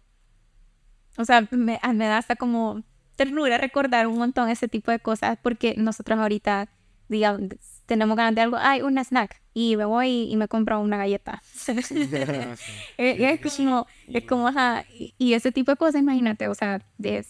o 1.18 1.26
sea, 1.26 1.48
me, 1.52 1.80
me 1.94 2.06
da 2.06 2.18
hasta 2.18 2.36
como 2.36 2.84
ternura 3.16 3.58
recordar 3.58 4.08
un 4.08 4.18
montón 4.18 4.50
ese 4.50 4.68
tipo 4.68 4.92
de 4.92 5.00
cosas, 5.00 5.38
porque 5.42 5.76
nosotros 5.78 6.20
ahorita 6.20 6.70
digamos, 7.14 7.42
tenemos 7.86 8.18
ganas 8.18 8.36
de 8.36 8.42
algo, 8.42 8.58
hay 8.58 8.82
un 8.82 8.98
snack 8.98 9.42
y 9.54 9.78
me 9.78 9.86
voy 9.86 10.24
y 10.32 10.36
me 10.36 10.48
compro 10.48 10.80
una 10.82 10.98
galleta. 10.98 11.42
es, 12.98 13.56
como, 13.58 13.88
es 14.08 14.26
como, 14.26 14.50
y 15.18 15.34
ese 15.34 15.52
tipo 15.52 15.72
de 15.72 15.78
cosas, 15.78 16.02
imagínate, 16.02 16.48
o 16.48 16.56
sea, 16.56 16.82
te 17.00 17.24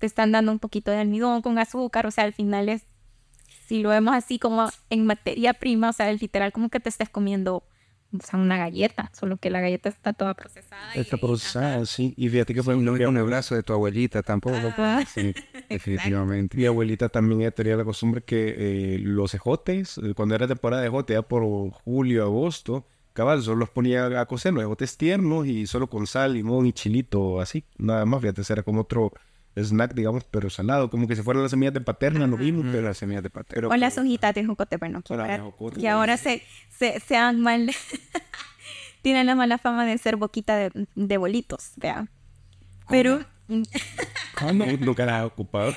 están 0.00 0.32
dando 0.32 0.52
un 0.52 0.58
poquito 0.58 0.90
de 0.90 0.98
almidón 0.98 1.42
con 1.42 1.58
azúcar, 1.58 2.06
o 2.06 2.10
sea, 2.10 2.24
al 2.24 2.32
final 2.32 2.68
es, 2.68 2.86
si 3.66 3.82
lo 3.82 3.88
vemos 3.88 4.14
así 4.14 4.38
como 4.38 4.70
en 4.90 5.06
materia 5.06 5.54
prima, 5.54 5.90
o 5.90 5.92
sea, 5.92 6.12
literal 6.12 6.52
como 6.52 6.68
que 6.68 6.78
te 6.78 6.88
estés 6.88 7.08
comiendo 7.08 7.64
o 8.12 8.24
sea, 8.24 8.38
una 8.38 8.56
galleta, 8.56 9.10
solo 9.12 9.36
que 9.36 9.50
la 9.50 9.60
galleta 9.60 9.88
está 9.88 10.12
toda 10.12 10.34
procesada. 10.34 10.94
Está 10.94 11.16
procesada, 11.16 11.84
sí. 11.86 12.14
Y 12.16 12.28
fíjate 12.28 12.54
que 12.54 12.62
fue 12.62 12.74
un, 12.74 12.88
un 12.88 13.16
abrazo 13.18 13.54
de 13.54 13.62
tu 13.62 13.72
abuelita 13.72 14.22
tampoco. 14.22 14.56
Ah, 14.78 15.04
sí, 15.12 15.34
definitivamente. 15.70 16.56
Mi 16.56 16.66
abuelita 16.66 17.08
también 17.08 17.52
tenía 17.52 17.76
la 17.76 17.84
costumbre 17.84 18.22
que 18.22 18.54
eh, 18.56 18.98
los 18.98 19.34
ejotes, 19.34 19.98
eh, 19.98 20.14
cuando 20.14 20.34
era 20.34 20.46
temporada 20.46 20.82
de 20.82 20.88
ejote, 20.88 21.14
ya 21.14 21.22
por 21.22 21.42
julio, 21.70 22.22
agosto, 22.24 22.86
cabal, 23.12 23.42
solo 23.42 23.56
los 23.56 23.70
ponía 23.70 24.20
a 24.20 24.26
cocer, 24.26 24.52
los 24.52 24.62
ejotes 24.62 24.96
tiernos 24.96 25.46
y 25.46 25.66
solo 25.66 25.88
con 25.88 26.06
sal, 26.06 26.34
limón 26.34 26.66
y 26.66 26.72
chilito, 26.72 27.40
así. 27.40 27.64
Nada 27.78 28.04
más, 28.04 28.20
fíjate, 28.20 28.42
era 28.48 28.62
como 28.62 28.82
otro 28.82 29.12
snack, 29.56 29.94
digamos, 29.94 30.24
pero 30.24 30.50
salado, 30.50 30.90
como 30.90 31.08
que 31.08 31.16
se 31.16 31.22
fueran 31.22 31.42
las 31.42 31.50
semillas 31.50 31.74
de 31.74 31.80
paterna, 31.80 32.26
no 32.26 32.36
vimos, 32.36 32.66
pero 32.70 32.82
las 32.82 32.98
semillas 32.98 33.22
de 33.22 33.30
paterna. 33.30 33.68
O 33.68 33.76
las 33.76 33.96
hojitas 33.96 34.34
de 34.34 34.44
jocote, 34.44 34.76
bueno, 34.76 35.02
y 35.76 35.86
ahora 35.86 36.16
se, 36.18 36.42
se, 36.68 37.00
se 37.00 37.16
han 37.16 37.40
mal, 37.40 37.70
tienen 39.02 39.26
la 39.26 39.34
mala 39.34 39.56
fama 39.58 39.86
de 39.86 39.96
ser 39.98 40.16
boquita 40.16 40.56
de, 40.56 40.86
de 40.94 41.16
bolitos, 41.16 41.72
vea. 41.76 42.08
Pero 42.88 43.20
Ah, 43.48 44.52
no, 44.52 44.66
nunca 44.78 45.06
las 45.06 45.14
has 45.20 45.26
ocupado. 45.26 45.72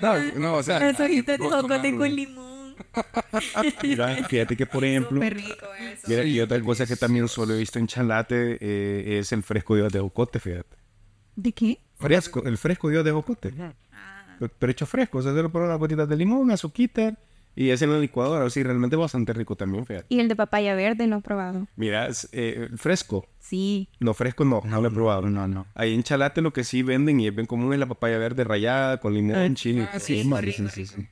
No, 0.00 0.18
no, 0.38 0.54
o 0.56 0.62
sea, 0.62 0.88
Eso 0.90 1.06
jocote 1.38 1.68
tomarlo. 1.68 1.98
con 1.98 2.14
limón. 2.14 2.74
Mira, 3.82 4.24
fíjate 4.28 4.56
que, 4.56 4.66
por 4.66 4.84
ejemplo, 4.84 5.16
Súper 5.16 5.34
rico 5.34 5.66
eso. 5.92 6.02
mira, 6.08 6.24
y 6.24 6.40
otra 6.40 6.60
cosa 6.62 6.86
que 6.86 6.96
también 6.96 7.28
solo 7.28 7.54
he 7.54 7.58
visto 7.58 7.78
en 7.78 7.86
Chalate 7.86 8.58
eh, 8.60 9.18
es 9.18 9.32
el 9.32 9.42
fresco 9.42 9.76
de 9.76 10.00
jocote, 10.00 10.40
fíjate. 10.40 10.76
¿De 11.36 11.52
qué? 11.52 11.78
Fresco, 11.96 12.42
el 12.44 12.56
fresco 12.58 12.88
de 12.88 13.02
de 13.02 13.10
jocote. 13.12 13.52
Pero- 14.38 14.70
hecho 14.70 14.86
fresco, 14.86 15.18
o 15.18 15.22
sea, 15.22 15.34
se 15.34 15.42
lo 15.42 15.52
ponen 15.52 15.68
las 15.68 15.78
gotitas 15.78 16.08
de 16.08 16.16
limón, 16.16 16.50
azuquita 16.50 17.14
y 17.54 17.70
es 17.70 17.82
en 17.82 17.90
la 17.90 17.98
licuadora. 17.98 18.44
O 18.44 18.50
sea, 18.50 18.64
realmente 18.64 18.96
bastante 18.96 19.32
rico 19.32 19.56
también, 19.56 19.86
fíjate. 19.86 20.06
Y 20.08 20.20
el 20.20 20.28
de 20.28 20.36
papaya 20.36 20.74
verde 20.74 21.06
no 21.06 21.18
he 21.18 21.20
probado. 21.20 21.66
Mira, 21.76 22.06
es, 22.06 22.28
eh, 22.32 22.68
fresco. 22.76 23.26
Sí. 23.38 23.88
No, 23.98 24.14
fresco 24.14 24.44
no, 24.44 24.62
no, 24.64 24.80
lo 24.80 24.88
he 24.88 24.90
probado. 24.90 25.22
No, 25.22 25.48
no. 25.48 25.66
Ahí 25.74 25.94
en 25.94 26.02
Chalate 26.02 26.40
lo 26.40 26.52
que 26.52 26.64
sí 26.64 26.82
venden 26.82 27.20
y 27.20 27.26
es 27.26 27.34
bien 27.34 27.46
común 27.46 27.72
es 27.72 27.78
la 27.78 27.86
papaya 27.86 28.18
verde 28.18 28.44
rallada 28.44 29.00
con 29.00 29.14
limón, 29.14 29.54
chile. 29.54 29.88
Ah, 29.92 29.98
sí, 29.98 30.22
sí, 30.22 30.30
rico, 30.40 30.68
sí, 30.68 30.68
sí, 30.68 30.86
sí. 30.86 31.08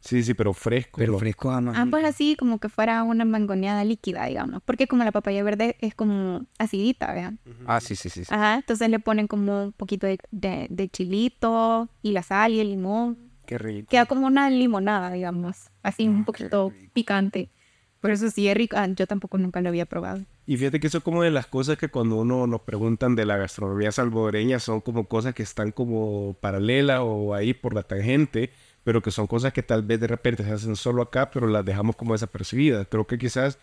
Sí, 0.00 0.22
sí, 0.22 0.34
pero 0.34 0.54
fresco. 0.54 0.98
Pero 0.98 1.18
fresco, 1.18 1.50
ah, 1.50 1.60
no. 1.60 1.72
Ah, 1.74 1.86
pues 1.90 2.04
así 2.04 2.36
como 2.36 2.58
que 2.58 2.68
fuera 2.68 3.02
una 3.02 3.24
mangoneada 3.24 3.84
líquida, 3.84 4.26
digamos. 4.26 4.62
Porque 4.64 4.86
como 4.86 5.04
la 5.04 5.12
papaya 5.12 5.42
verde 5.42 5.76
es 5.80 5.94
como 5.94 6.46
acidita, 6.58 7.12
vean. 7.12 7.40
Ah, 7.66 7.80
sí, 7.80 7.96
sí, 7.96 8.08
sí. 8.08 8.24
sí. 8.24 8.32
Ajá, 8.32 8.56
entonces 8.56 8.88
le 8.88 9.00
ponen 9.00 9.26
como 9.26 9.64
un 9.64 9.72
poquito 9.72 10.06
de, 10.06 10.18
de, 10.30 10.66
de 10.70 10.88
chilito 10.88 11.88
y 12.02 12.12
la 12.12 12.22
sal 12.22 12.52
y 12.52 12.60
el 12.60 12.70
limón. 12.70 13.27
Qué 13.48 13.56
rico. 13.56 13.88
Queda 13.88 14.04
como 14.04 14.26
una 14.26 14.50
limonada, 14.50 15.10
digamos. 15.10 15.70
Así 15.82 16.06
un 16.06 16.26
poquito 16.26 16.70
picante. 16.92 17.50
Por 17.98 18.10
eso 18.10 18.30
sí 18.30 18.46
es 18.46 18.54
rico. 18.54 18.76
Ah, 18.78 18.86
yo 18.88 19.06
tampoco 19.06 19.38
nunca 19.38 19.62
lo 19.62 19.70
había 19.70 19.86
probado. 19.86 20.20
Y 20.44 20.58
fíjate 20.58 20.80
que 20.80 20.88
eso 20.88 20.98
es 20.98 21.04
como 21.04 21.22
de 21.22 21.30
las 21.30 21.46
cosas 21.46 21.78
que 21.78 21.88
cuando 21.88 22.16
uno 22.16 22.46
nos 22.46 22.60
preguntan 22.60 23.16
de 23.16 23.24
la 23.24 23.38
gastronomía 23.38 23.90
salvadoreña 23.90 24.58
son 24.58 24.82
como 24.82 25.08
cosas 25.08 25.32
que 25.32 25.42
están 25.42 25.72
como 25.72 26.36
paralelas 26.42 27.00
o 27.02 27.34
ahí 27.34 27.54
por 27.54 27.72
la 27.72 27.84
tangente, 27.84 28.50
pero 28.84 29.00
que 29.00 29.10
son 29.10 29.26
cosas 29.26 29.54
que 29.54 29.62
tal 29.62 29.82
vez 29.82 29.98
de 29.98 30.08
repente 30.08 30.44
se 30.44 30.52
hacen 30.52 30.76
solo 30.76 31.00
acá, 31.00 31.30
pero 31.30 31.46
las 31.46 31.64
dejamos 31.64 31.96
como 31.96 32.12
desapercibidas. 32.12 32.86
Creo 32.90 33.06
que 33.06 33.16
quizás 33.16 33.58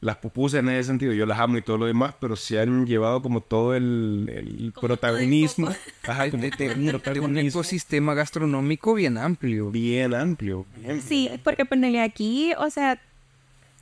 las 0.00 0.16
pupusas 0.18 0.60
en 0.60 0.68
ese 0.68 0.84
sentido, 0.88 1.12
yo 1.12 1.26
las 1.26 1.40
amo 1.40 1.56
y 1.58 1.62
todo 1.62 1.76
lo 1.78 1.86
demás, 1.86 2.14
pero 2.20 2.36
se 2.36 2.60
han 2.60 2.86
llevado 2.86 3.20
como 3.20 3.40
todo 3.40 3.74
el, 3.74 4.30
el 4.32 4.72
protagonismo. 4.80 5.70
Ajá, 6.06 6.30
como 6.30 6.42
De, 6.42 6.48
el 6.50 6.56
de- 6.56 6.68
de 6.68 6.74
un 6.80 6.88
protagonismo 6.90 7.48
ecosistema 7.60 8.14
gastronómico 8.14 8.94
bien 8.94 9.18
amplio. 9.18 9.70
bien 9.72 10.14
amplio. 10.14 10.66
bien- 10.76 11.02
Sí, 11.02 11.28
porque 11.42 11.64
ponerle 11.64 12.00
aquí, 12.00 12.52
o 12.58 12.70
sea, 12.70 13.00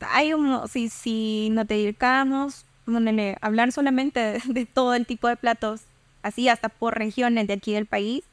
hay 0.01 0.33
un, 0.33 0.67
si, 0.69 0.89
si 0.89 1.49
nos 1.51 1.69
dedicamos, 1.69 2.65
ponerle, 2.87 3.37
hablar 3.43 3.71
solamente 3.73 4.19
de, 4.21 4.41
de 4.47 4.65
todo 4.65 4.95
el 4.95 5.05
tipo 5.05 5.29
de 5.29 5.37
platos, 5.37 5.83
así 6.23 6.49
hasta 6.49 6.71
por 6.71 6.97
regiones 6.97 7.47
de 7.47 7.53
aquí 7.53 7.73
del 7.75 7.85
país, 7.87 8.25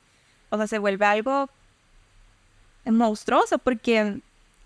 o 0.52 0.58
sea, 0.58 0.68
se 0.68 0.80
vuelve 0.80 1.06
algo 1.06 1.50
monstruoso 2.86 3.58
porque 3.58 4.20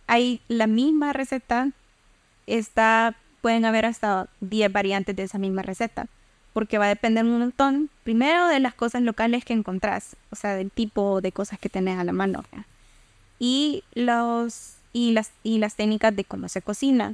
hay 0.08 0.42
la 0.48 0.68
misma 0.68 1.14
receta, 1.14 1.70
pueden 3.42 3.66
haber 3.66 3.86
hasta 3.86 4.28
10 4.42 4.72
variantes 4.72 5.16
de 5.16 5.24
esa 5.24 5.38
misma 5.38 5.62
receta, 5.62 6.08
porque 6.54 6.78
va 6.80 6.86
a 6.86 6.90
depender 6.90 7.24
un 7.26 7.40
montón, 7.40 7.90
primero 8.04 8.48
de 8.48 8.60
las 8.60 8.74
cosas 8.74 9.02
locales 9.04 9.46
que 9.46 9.54
encontrás, 9.54 10.16
o 10.32 10.36
sea, 10.36 10.56
del 10.56 10.72
tipo 10.72 11.22
de 11.22 11.32
cosas 11.32 11.60
que 11.60 11.70
tenés 11.70 12.00
a 12.00 12.04
la 12.04 12.14
mano. 12.14 12.44
y 13.40 13.84
los 13.94 14.76
y 14.94 15.12
las 15.12 15.32
y 15.44 15.60
las 15.60 15.76
técnicas 15.76 16.16
de 16.16 16.24
cómo 16.24 16.50
se 16.50 16.62
cocina 16.62 17.14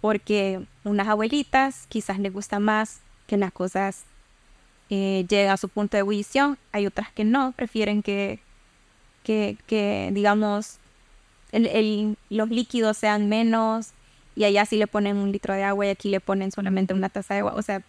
porque 0.00 0.60
unas 0.84 1.08
abuelitas 1.08 1.86
quizás 1.88 2.18
les 2.18 2.32
gusta 2.32 2.58
más 2.58 3.00
que 3.26 3.36
las 3.38 3.52
cosas 3.52 4.04
eh, 4.90 5.24
lleguen 5.28 5.50
a 5.50 5.56
su 5.56 5.68
punto 5.68 5.96
de 5.96 6.00
ebullición 6.00 6.58
hay 6.72 6.86
otras 6.86 7.10
que 7.12 7.24
no 7.24 7.52
prefieren 7.52 8.02
que 8.02 8.40
que, 9.22 9.56
que 9.66 10.10
digamos 10.12 10.76
el, 11.52 11.66
el- 11.66 12.18
los 12.28 12.50
líquidos 12.50 12.98
sean 12.98 13.28
menos 13.28 13.92
y 14.36 14.44
allá 14.44 14.64
sí 14.66 14.76
le 14.76 14.86
ponen 14.86 15.16
un 15.16 15.30
litro 15.32 15.54
de 15.54 15.62
agua 15.64 15.86
y 15.86 15.90
aquí 15.90 16.08
le 16.08 16.20
ponen 16.20 16.50
solamente 16.52 16.94
una 16.94 17.08
taza 17.08 17.34
de 17.34 17.40
agua 17.40 17.54
o 17.54 17.62
sea 17.62 17.82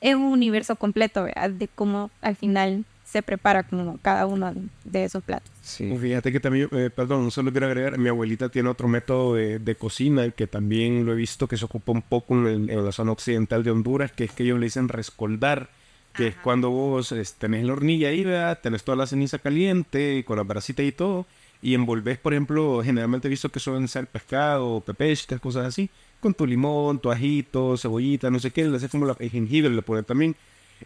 es 0.00 0.14
un 0.14 0.22
universo 0.24 0.76
completo 0.76 1.24
¿verdad? 1.24 1.50
de 1.50 1.68
cómo 1.68 2.10
al 2.20 2.36
final 2.36 2.84
se 3.04 3.22
prepara 3.22 3.62
como 3.62 3.98
cada 4.02 4.26
uno 4.26 4.52
de 4.84 5.04
esos 5.04 5.22
platos 5.22 5.50
Sí. 5.62 5.96
Fíjate 5.98 6.30
que 6.30 6.40
también, 6.40 6.68
eh, 6.72 6.90
perdón, 6.94 7.30
solo 7.30 7.50
quiero 7.50 7.66
agregar, 7.66 7.96
mi 7.98 8.08
abuelita 8.10 8.50
tiene 8.50 8.68
otro 8.68 8.86
método 8.86 9.34
de, 9.34 9.58
de 9.58 9.74
cocina 9.76 10.28
que 10.30 10.46
también 10.46 11.06
lo 11.06 11.12
he 11.12 11.16
visto 11.16 11.48
que 11.48 11.56
se 11.56 11.64
ocupa 11.64 11.92
un 11.92 12.02
poco 12.02 12.34
en, 12.34 12.46
el- 12.46 12.70
en 12.70 12.84
la 12.84 12.92
zona 12.92 13.12
occidental 13.12 13.64
de 13.64 13.70
Honduras, 13.70 14.12
que 14.12 14.24
es 14.24 14.32
que 14.32 14.42
ellos 14.42 14.58
le 14.58 14.66
dicen 14.66 14.88
rescoldar, 14.90 15.70
que 16.14 16.28
es 16.28 16.34
cuando 16.36 16.68
vos 16.70 17.12
es, 17.12 17.34
tenés 17.34 17.64
la 17.64 17.72
hornilla 17.72 18.08
ahí, 18.08 18.24
¿verdad? 18.24 18.58
tenés 18.62 18.84
toda 18.84 18.96
la 18.96 19.06
ceniza 19.06 19.38
caliente, 19.38 20.22
con 20.26 20.36
las 20.36 20.46
brasitas 20.46 20.84
y 20.84 20.92
todo, 20.92 21.26
y 21.64 21.72
envolvés, 21.72 22.18
por 22.18 22.34
ejemplo, 22.34 22.82
generalmente 22.84 23.26
he 23.26 23.30
visto 23.30 23.48
que 23.48 23.58
suelen 23.58 23.88
ser 23.88 24.06
pescado, 24.06 24.82
pepechas, 24.82 25.40
cosas 25.40 25.64
así, 25.64 25.88
con 26.20 26.34
tu 26.34 26.46
limón, 26.46 26.98
tu 26.98 27.10
ajito, 27.10 27.78
cebollita, 27.78 28.30
no 28.30 28.38
sé 28.38 28.50
qué, 28.50 28.66
le 28.66 28.76
haces 28.76 28.90
como 28.90 29.06
la, 29.06 29.16
el 29.18 29.30
jengibre, 29.30 29.70
le 29.70 29.80
pones 29.80 30.04
también. 30.04 30.36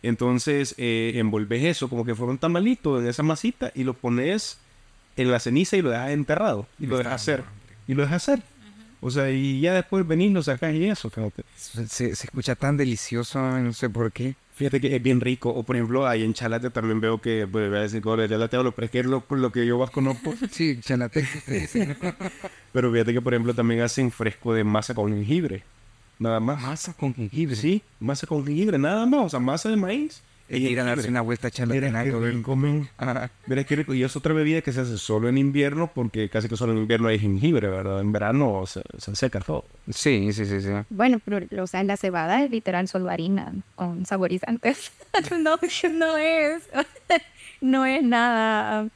Entonces, 0.04 0.76
eh, 0.78 1.14
envolves 1.16 1.64
eso 1.64 1.88
como 1.88 2.04
que 2.04 2.14
fuera 2.14 2.30
un 2.30 2.38
tamalito 2.38 3.00
en 3.00 3.08
esa 3.08 3.24
masita 3.24 3.72
y 3.74 3.82
lo 3.82 3.92
pones 3.92 4.58
en 5.16 5.32
la 5.32 5.40
ceniza 5.40 5.76
y 5.76 5.82
lo 5.82 5.90
dejas 5.90 6.10
enterrado. 6.10 6.68
Y 6.78 6.86
lo 6.86 6.98
dejas 6.98 7.14
hacer. 7.14 7.42
Y 7.88 7.94
lo 7.94 8.02
dejas 8.02 8.28
hacer. 8.28 8.44
O 9.00 9.10
sea, 9.10 9.32
y 9.32 9.60
ya 9.60 9.74
después 9.74 10.06
venís, 10.06 10.32
lo 10.32 10.44
sacas 10.44 10.72
y 10.74 10.84
eso. 10.84 11.10
fíjate. 11.10 11.42
Se, 11.56 11.88
se 11.88 12.12
escucha 12.12 12.54
tan 12.54 12.76
delicioso, 12.76 13.40
no 13.40 13.72
sé 13.72 13.90
por 13.90 14.12
qué. 14.12 14.36
Fíjate 14.58 14.80
que 14.80 14.96
es 14.96 15.00
bien 15.00 15.20
rico. 15.20 15.50
O 15.50 15.62
por 15.62 15.76
ejemplo, 15.76 16.04
ahí 16.08 16.24
en 16.24 16.34
Chalate 16.34 16.70
también 16.70 17.00
veo 17.00 17.20
que, 17.20 17.46
pues, 17.50 17.68
voy 17.68 17.78
a 17.78 17.82
decir, 17.82 18.00
"Gore, 18.00 18.26
ya 18.26 18.36
la 18.38 18.48
tengo, 18.48 18.72
pero 18.72 18.86
es 18.86 18.90
que 18.90 18.98
es 18.98 19.06
lo, 19.06 19.22
lo 19.30 19.52
que 19.52 19.64
yo 19.64 19.78
más 19.78 19.90
conozco. 19.90 20.34
Sí, 20.50 20.80
chalate. 20.80 21.24
pero 22.72 22.90
fíjate 22.90 23.12
que, 23.12 23.20
por 23.22 23.34
ejemplo, 23.34 23.54
también 23.54 23.82
hacen 23.82 24.10
fresco 24.10 24.52
de 24.52 24.64
masa 24.64 24.94
con 24.94 25.12
jengibre. 25.12 25.62
Nada 26.18 26.40
más. 26.40 26.60
Masa 26.60 26.92
con 26.92 27.14
jengibre. 27.14 27.54
Sí, 27.54 27.82
masa 28.00 28.26
con 28.26 28.44
jengibre, 28.44 28.78
nada 28.78 29.06
más. 29.06 29.26
O 29.26 29.28
sea, 29.28 29.38
masa 29.38 29.68
de 29.68 29.76
maíz. 29.76 30.22
Es 30.48 30.60
ir 30.60 30.80
a 30.80 30.84
darse 30.84 31.08
una 31.08 31.20
vuelta 31.20 31.48
a 31.48 31.50
chalate. 31.50 31.80
Mira 31.80 32.04
que 32.04 32.10
rico. 32.10 32.58
Ajá. 32.96 33.30
Mira 33.46 33.64
qué 33.64 33.76
rico. 33.76 33.94
Y 33.94 34.02
es 34.02 34.16
otra 34.16 34.32
bebida 34.32 34.62
que 34.62 34.72
se 34.72 34.80
hace 34.80 34.96
solo 34.96 35.28
en 35.28 35.36
invierno 35.36 35.90
porque 35.94 36.28
casi 36.30 36.48
que 36.48 36.56
solo 36.56 36.72
en 36.72 36.78
invierno 36.78 37.08
hay 37.08 37.18
jengibre, 37.18 37.68
¿verdad? 37.68 38.00
En 38.00 38.12
verano 38.12 38.64
se, 38.66 38.82
se 38.96 39.14
seca 39.14 39.40
todo. 39.40 39.64
Sí, 39.90 40.32
sí, 40.32 40.46
sí, 40.46 40.60
sí. 40.62 40.70
Bueno, 40.88 41.20
pero 41.24 41.62
o 41.62 41.66
sea, 41.66 41.82
la 41.84 41.96
cebada 41.96 42.42
es 42.42 42.50
literal 42.50 42.88
solo 42.88 43.10
harina 43.10 43.52
con 43.74 44.06
saborizantes. 44.06 44.92
no, 45.30 45.58
no 45.92 46.16
es, 46.16 46.68
no 47.60 47.84
es 47.84 48.02
nada. 48.02 48.88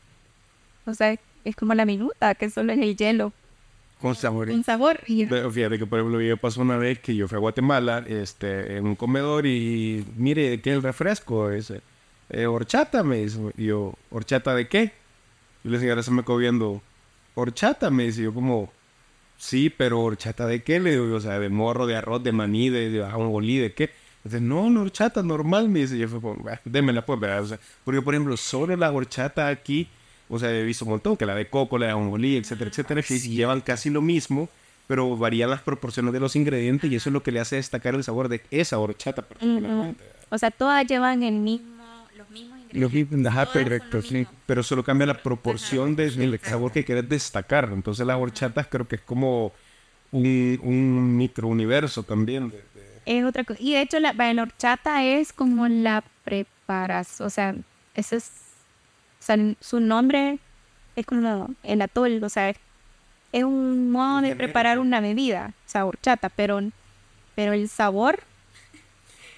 O 0.87 0.95
sea, 0.95 1.17
es 1.45 1.57
como 1.57 1.75
la 1.75 1.85
minuta, 1.85 2.35
que 2.35 2.51
solo 2.51 2.73
es 2.73 2.79
el 2.79 2.97
hielo, 2.97 3.33
Con 4.03 4.15
sabor. 4.15 4.51
un 4.51 4.65
sabor. 4.65 5.01
y 5.07 5.19
ya. 5.19 5.29
Pero 5.31 5.51
Fíjate 5.51 5.79
que, 5.79 5.87
por 5.87 6.01
ejemplo, 6.01 6.21
yo 6.21 6.37
pasó 6.37 6.61
una 6.61 6.77
vez 6.77 6.99
que 6.99 7.15
yo 7.15 7.29
fui 7.29 7.37
a 7.37 7.41
Guatemala 7.41 8.05
este, 8.07 8.77
en 8.77 8.87
un 8.87 8.97
comedor 8.97 9.47
y 9.47 10.05
mire, 10.17 10.61
¿qué 10.61 10.71
es 10.71 10.77
el 10.77 10.83
refresco? 10.83 11.51
Ese, 11.51 11.81
"Eh, 12.29 12.47
horchata, 12.47 13.03
me 13.03 13.19
dice. 13.19 13.39
Y 13.57 13.67
yo, 13.67 13.95
¿horchata 14.11 14.55
de 14.55 14.69
qué? 14.69 14.93
Y 15.65 15.69
la 15.69 15.79
señora 15.79 16.03
se 16.03 16.11
me 16.11 16.23
quedó 16.25 16.37
viendo, 16.39 16.83
¿horchata? 17.35 17.91
Me 17.91 18.05
dice. 18.05 18.21
Y 18.21 18.25
yo 18.25 18.35
como, 18.35 18.73
sí, 19.39 19.71
pero 19.71 20.01
¿horchata 20.01 20.47
de 20.47 20.63
qué? 20.63 20.81
Le 20.81 20.91
digo, 20.93 21.15
o 21.15 21.21
sea, 21.21 21.39
de 21.39 21.49
morro, 21.49 21.87
de 21.87 21.97
arroz, 21.97 22.23
de 22.23 22.33
maní, 22.33 22.69
de, 22.71 22.91
de 22.91 23.05
ajonjolí, 23.05 23.59
¿de 23.59 23.73
qué? 23.73 23.91
Dice, 24.25 24.41
no, 24.41 24.71
no, 24.71 24.83
horchata 24.83 25.23
normal, 25.23 25.69
me 25.69 25.81
dice. 25.81 25.97
Y 25.97 26.01
yo 26.01 26.09
fue 26.09 26.21
"Bah, 26.43 26.61
démela 26.65 27.05
pues, 27.05 27.19
¿verdad? 27.21 27.43
O 27.43 27.47
sea, 27.47 27.59
porque, 27.85 28.03
por 28.03 28.15
ejemplo, 28.15 28.37
sobre 28.37 28.77
la 28.77 28.91
horchata 28.93 29.49
aquí, 29.49 29.89
o 30.35 30.39
sea, 30.39 30.51
he 30.51 30.63
visto 30.65 30.85
un 30.87 30.93
montón, 30.93 31.17
que 31.17 31.27
la 31.27 31.35
de 31.35 31.47
coco, 31.49 31.77
la 31.79 31.87
de 31.87 31.93
ajonjolí, 31.93 32.37
etcétera, 32.37 32.71
etcétera, 32.71 33.03
que 33.03 33.19
llevan 33.19 33.61
casi 33.61 33.91
lo 33.91 34.01
mismo, 34.01 34.49
pero 34.87 35.17
varían 35.17 35.51
las 35.51 35.61
proporciones 35.63 36.13
de 36.13 36.21
los 36.21 36.35
ingredientes 36.37 36.91
y 36.91 36.97
eso 36.97 37.11
es 37.11 37.13
lo 37.13 37.23
que 37.23 37.33
le 37.33 37.41
hace 37.41 37.57
destacar 37.57 37.95
el 37.95 38.03
sabor 38.03 38.29
de 38.29 38.41
esa 38.51 38.79
horchata 38.79 39.23
particularmente. 39.23 40.03
O 40.31 40.39
sea, 40.39 40.51
todas 40.51 40.87
llevan 40.87 41.23
el 41.23 41.35
mismo, 41.35 41.85
los 42.17 42.29
mismos 42.31 42.59
ingredientes. 42.61 43.23
Los 43.23 43.27
Ajá, 43.33 43.45
Todas 43.47 43.53
son 43.53 43.63
lo 43.63 43.69
correcto, 43.69 44.03
sí. 44.03 44.27
Pero 44.47 44.63
solo 44.63 44.83
cambia 44.83 45.07
la 45.07 45.23
proporción 45.23 45.95
de- 45.97 46.11
del 46.11 46.41
sabor 46.41 46.73
que 46.73 46.85
quieres 46.85 47.09
destacar. 47.09 47.71
Entonces 47.73 48.07
las 48.07 48.17
horchatas 48.19 48.67
creo 48.69 48.89
que 48.89 48.97
es 48.97 49.03
como 49.03 49.53
un, 50.11 50.59
un 50.63 51.17
microuniverso 51.17 52.03
también. 52.03 52.49
de- 52.51 52.57
de- 52.57 52.93
Es 53.05 53.25
otra 53.25 53.45
cosa. 53.45 53.61
Y 53.63 53.73
de 53.75 53.83
hecho, 53.83 53.99
la, 54.01 54.13
la 54.15 54.43
horchata 54.43 55.05
es 55.05 55.33
como 55.33 55.69
la 55.69 56.03
preparas. 56.25 57.21
O 57.21 57.29
sea, 57.31 57.55
ese 57.95 58.17
es. 58.17 58.31
O 59.23 59.25
sea, 59.25 59.37
su 59.61 59.79
nombre 59.79 60.41
es 60.97 61.07
como 61.07 61.49
el 61.63 61.81
atol. 61.81 62.23
O 62.25 62.29
sea, 62.29 62.51
es, 62.51 63.45
un 63.45 63.93
modo 63.93 64.21
de 64.21 64.35
preparar 64.35 64.81
una 64.81 65.01
bebida. 65.01 65.55
O 65.65 65.71
sea, 65.71 65.87
horchata. 65.87 66.29
Pero, 66.29 66.61
pero 67.37 67.53
el 67.53 67.69
sabor. 67.69 68.19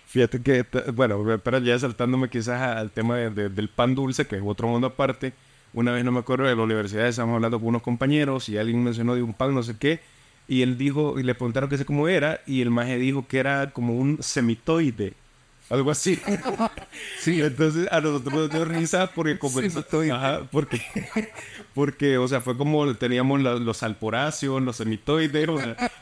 Fíjate 0.06 0.40
que, 0.40 0.65
bueno, 0.93 1.23
pero 1.43 1.59
ya 1.59 1.78
saltándome 1.78 2.31
quizás 2.31 2.61
al 2.62 2.90
tema 2.90 3.16
de- 3.16 3.31
de- 3.31 3.48
del 3.48 3.69
pan 3.69 3.94
dulce, 3.94 4.27
que 4.27 4.36
es 4.36 4.43
otro 4.44 4.69
mundo 4.69 4.86
aparte. 4.86 5.32
Una 5.73 5.90
vez 5.93 6.05
no 6.05 6.12
me 6.12 6.20
acuerdo 6.20 6.44
de 6.47 6.55
la 6.55 6.62
universidad, 6.62 7.09
estábamos 7.09 7.35
hablando 7.36 7.59
con 7.59 7.69
unos 7.69 7.82
compañeros 7.82 8.48
y 8.48 8.56
alguien 8.56 8.82
mencionó 8.85 9.16
de 9.16 9.23
un 9.23 9.35
pan, 9.35 9.52
no 9.52 9.62
sé 9.65 9.77
qué, 9.77 9.98
y 10.47 10.62
él 10.62 10.78
dijo, 10.78 11.19
y 11.19 11.24
le 11.24 11.35
preguntaron 11.35 11.69
qué 11.69 11.77
sé 11.77 11.85
cómo 11.85 12.06
era, 12.06 12.40
y 12.47 12.62
el 12.62 12.70
maje 12.70 12.97
dijo 12.97 13.27
que 13.27 13.39
era 13.40 13.70
como 13.73 13.94
un 13.98 14.23
semitoide. 14.23 15.15
Algo 15.70 15.91
así. 15.91 16.19
sí. 17.19 17.41
Entonces 17.41 17.89
a 17.91 18.01
nosotros 18.01 18.35
nos 18.35 18.51
dio 18.51 18.65
risa 18.65 19.11
porque 19.15 19.39
como 19.39 19.61
ajá, 20.12 20.43
porque 20.51 20.81
porque 21.74 22.19
o 22.19 22.28
sea, 22.28 22.41
fue 22.41 22.57
como 22.57 22.95
teníamos 22.95 23.41
los 23.41 23.82
alporáceos, 23.82 24.62
los 24.62 24.77
semitoides, 24.77 25.49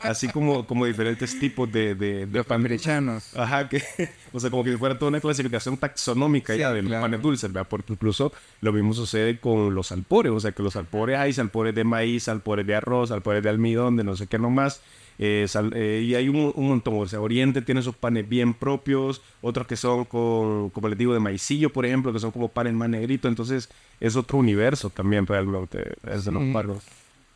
así 0.01 0.27
como 0.29 0.65
como 0.65 0.85
diferentes 0.85 1.39
tipos 1.39 1.71
de 1.71 1.95
de, 1.95 2.27
los 2.27 2.45
pamberechanos. 2.45 3.35
Ajá, 3.35 3.69
que 3.69 3.83
o 4.31 4.39
sea, 4.39 4.49
como 4.49 4.63
que 4.63 4.77
fuera 4.77 4.97
toda 4.97 5.09
una 5.09 5.19
clasificación 5.19 5.77
taxonómica 5.77 6.55
ya 6.55 6.71
de 6.71 6.81
los 6.81 6.93
panes 6.93 7.21
dulces, 7.21 7.51
¿verdad? 7.51 7.67
Porque 7.69 7.93
incluso 7.93 8.31
lo 8.61 8.71
mismo 8.73 8.93
sucede 8.93 9.39
con 9.39 9.75
los 9.75 9.91
alpores, 9.91 10.31
o 10.31 10.39
sea, 10.39 10.51
que 10.51 10.63
los 10.63 10.75
alpores 10.75 11.17
hay 11.17 11.33
alpores 11.37 11.75
de 11.75 11.83
maíz, 11.83 12.27
alpores 12.27 12.65
de 12.65 12.75
arroz, 12.75 13.11
alpores 13.11 13.43
de 13.43 13.49
almidón, 13.49 13.97
de 13.97 14.03
no 14.03 14.15
sé 14.15 14.27
qué 14.27 14.39
nomás. 14.39 14.81
Eh, 15.19 15.47
eh, 15.73 16.03
y 16.05 16.15
hay 16.15 16.29
un, 16.29 16.53
montón, 16.55 16.95
o 16.95 17.07
sea, 17.07 17.21
Oriente 17.21 17.61
tiene 17.61 17.81
sus 17.81 17.95
panes 17.95 18.27
bien 18.27 18.53
propios, 18.53 19.21
otros 19.41 19.67
que 19.67 19.75
son 19.75 20.05
con, 20.05 20.69
como 20.71 20.87
les 20.87 20.97
digo, 20.97 21.13
de 21.13 21.19
maicillo, 21.19 21.71
por 21.71 21.85
ejemplo, 21.85 22.11
que 22.11 22.19
son 22.19 22.31
como 22.31 22.47
panes 22.47 22.73
más 22.73 22.89
negritos, 22.89 23.29
entonces 23.29 23.69
es 23.99 24.15
otro 24.15 24.37
universo 24.37 24.89
también 24.89 25.25
realmente, 25.27 25.93
es 26.11 26.25
de 26.25 26.31
los 26.31 26.43
paros. 26.53 26.83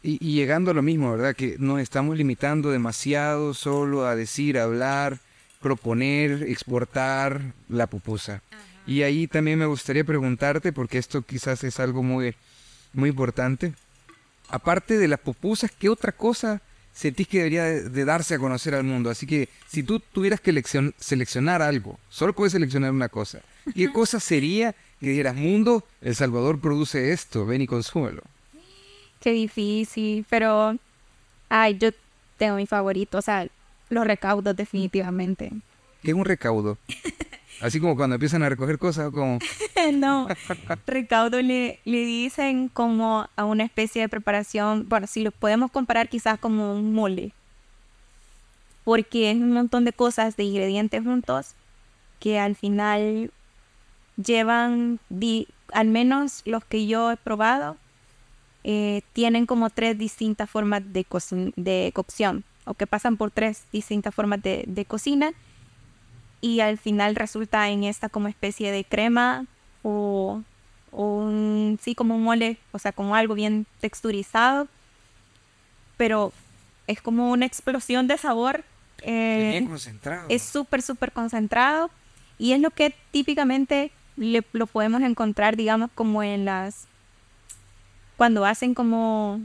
Y, 0.01 0.17
y, 0.25 0.35
llegando 0.35 0.71
a 0.71 0.73
lo 0.73 0.81
mismo, 0.81 1.11
¿verdad? 1.11 1.35
Que 1.35 1.55
nos 1.59 1.79
estamos 1.79 2.17
limitando 2.17 2.71
demasiado 2.71 3.53
solo 3.53 4.05
a 4.05 4.15
decir, 4.15 4.57
hablar, 4.57 5.19
proponer, 5.61 6.43
exportar 6.43 7.53
la 7.67 7.87
pupusa. 7.87 8.41
Y 8.85 9.01
ahí 9.01 9.27
también 9.27 9.59
me 9.59 9.65
gustaría 9.65 10.03
preguntarte, 10.03 10.71
porque 10.71 10.97
esto 10.97 11.21
quizás 11.23 11.63
es 11.63 11.79
algo 11.79 12.03
muy, 12.03 12.35
muy 12.93 13.09
importante. 13.09 13.73
Aparte 14.49 14.97
de 14.97 15.09
las 15.09 15.19
pupusas, 15.19 15.71
¿qué 15.77 15.89
otra 15.89 16.13
cosa 16.13 16.61
sentís 16.97 17.27
que 17.27 17.37
debería 17.37 17.63
de, 17.65 18.05
darse 18.05 18.33
a 18.33 18.39
conocer 18.39 18.73
al 18.73 18.83
mundo. 18.83 19.11
Así 19.11 19.27
que 19.27 19.49
si 19.67 19.83
tú 19.83 19.99
tuvieras 19.99 20.41
que 20.41 20.63
seleccionar 20.97 21.61
algo, 21.61 21.99
solo 22.09 22.33
puedes 22.33 22.53
seleccionar 22.53 22.91
una 22.91 23.07
cosa. 23.07 23.41
¿Qué 23.75 23.91
cosa 23.93 24.19
sería 24.19 24.73
que 24.99 25.09
dijeras, 25.09 25.35
mundo, 25.35 25.83
El 26.01 26.15
Salvador 26.15 26.59
produce 26.59 27.11
esto, 27.13 27.45
ven 27.45 27.61
y 27.61 27.67
consúmelo? 27.67 28.23
Qué 29.19 29.31
difícil, 29.31 30.25
pero, 30.27 30.75
ay, 31.49 31.77
yo 31.77 31.91
tengo 32.37 32.55
mi 32.55 32.65
favorito, 32.65 33.19
o 33.19 33.21
sea, 33.21 33.47
los 33.89 34.07
recaudos 34.07 34.55
definitivamente. 34.55 35.51
¿Qué 36.01 36.11
es 36.11 36.17
un 36.17 36.25
recaudo? 36.25 36.79
Así 37.61 37.79
como 37.79 37.95
cuando 37.95 38.15
empiezan 38.15 38.43
a 38.43 38.49
recoger 38.49 38.77
cosas, 38.77 39.11
como... 39.11 39.39
no, 39.93 40.27
recaudo 40.85 41.41
le, 41.41 41.79
le 41.85 42.05
dicen 42.05 42.69
como 42.69 43.27
a 43.35 43.45
una 43.45 43.63
especie 43.63 44.01
de 44.01 44.09
preparación, 44.09 44.87
bueno, 44.87 45.07
si 45.07 45.23
lo 45.23 45.31
podemos 45.31 45.71
comparar 45.71 46.07
quizás 46.07 46.39
como 46.39 46.73
un 46.73 46.93
mole, 46.93 47.31
porque 48.83 49.31
es 49.31 49.37
un 49.37 49.51
montón 49.51 49.85
de 49.85 49.93
cosas, 49.93 50.37
de 50.37 50.43
ingredientes 50.43 51.03
juntos, 51.03 51.53
que 52.19 52.39
al 52.39 52.55
final 52.55 53.31
llevan, 54.23 54.99
al 55.73 55.87
menos 55.87 56.43
los 56.45 56.63
que 56.63 56.85
yo 56.85 57.11
he 57.11 57.17
probado, 57.17 57.75
eh, 58.63 59.01
tienen 59.13 59.45
como 59.45 59.69
tres 59.69 59.97
distintas 59.97 60.49
formas 60.49 60.83
de, 60.93 61.05
de 61.55 61.91
cocción, 61.93 62.43
o 62.65 62.75
que 62.75 62.85
pasan 62.85 63.17
por 63.17 63.31
tres 63.31 63.63
distintas 63.71 64.13
formas 64.13 64.43
de, 64.43 64.63
de 64.67 64.85
cocina 64.85 65.33
y 66.41 66.59
al 66.59 66.77
final 66.77 67.15
resulta 67.15 67.69
en 67.69 67.83
esta 67.83 68.09
como 68.09 68.27
especie 68.27 68.71
de 68.71 68.83
crema 68.83 69.45
o, 69.83 70.41
un, 70.91 71.79
sí, 71.81 71.95
como 71.95 72.15
un 72.15 72.23
mole, 72.23 72.57
o 72.71 72.79
sea, 72.79 72.91
como 72.91 73.15
algo 73.15 73.33
bien 73.33 73.65
texturizado, 73.81 74.67
pero 75.97 76.31
es 76.85 77.01
como 77.01 77.31
una 77.31 77.45
explosión 77.45 78.07
de 78.07 78.17
sabor. 78.17 78.63
Eh, 79.01 79.63
concentrado. 79.67 80.25
Es 80.29 80.41
súper, 80.43 80.81
súper 80.81 81.11
concentrado 81.11 81.89
y 82.37 82.53
es 82.53 82.59
lo 82.59 82.71
que 82.71 82.93
típicamente 83.11 83.91
le, 84.15 84.43
lo 84.53 84.67
podemos 84.67 85.01
encontrar, 85.01 85.55
digamos, 85.55 85.89
como 85.93 86.23
en 86.23 86.45
las... 86.45 86.87
cuando 88.15 88.45
hacen 88.45 88.73
como 88.73 89.41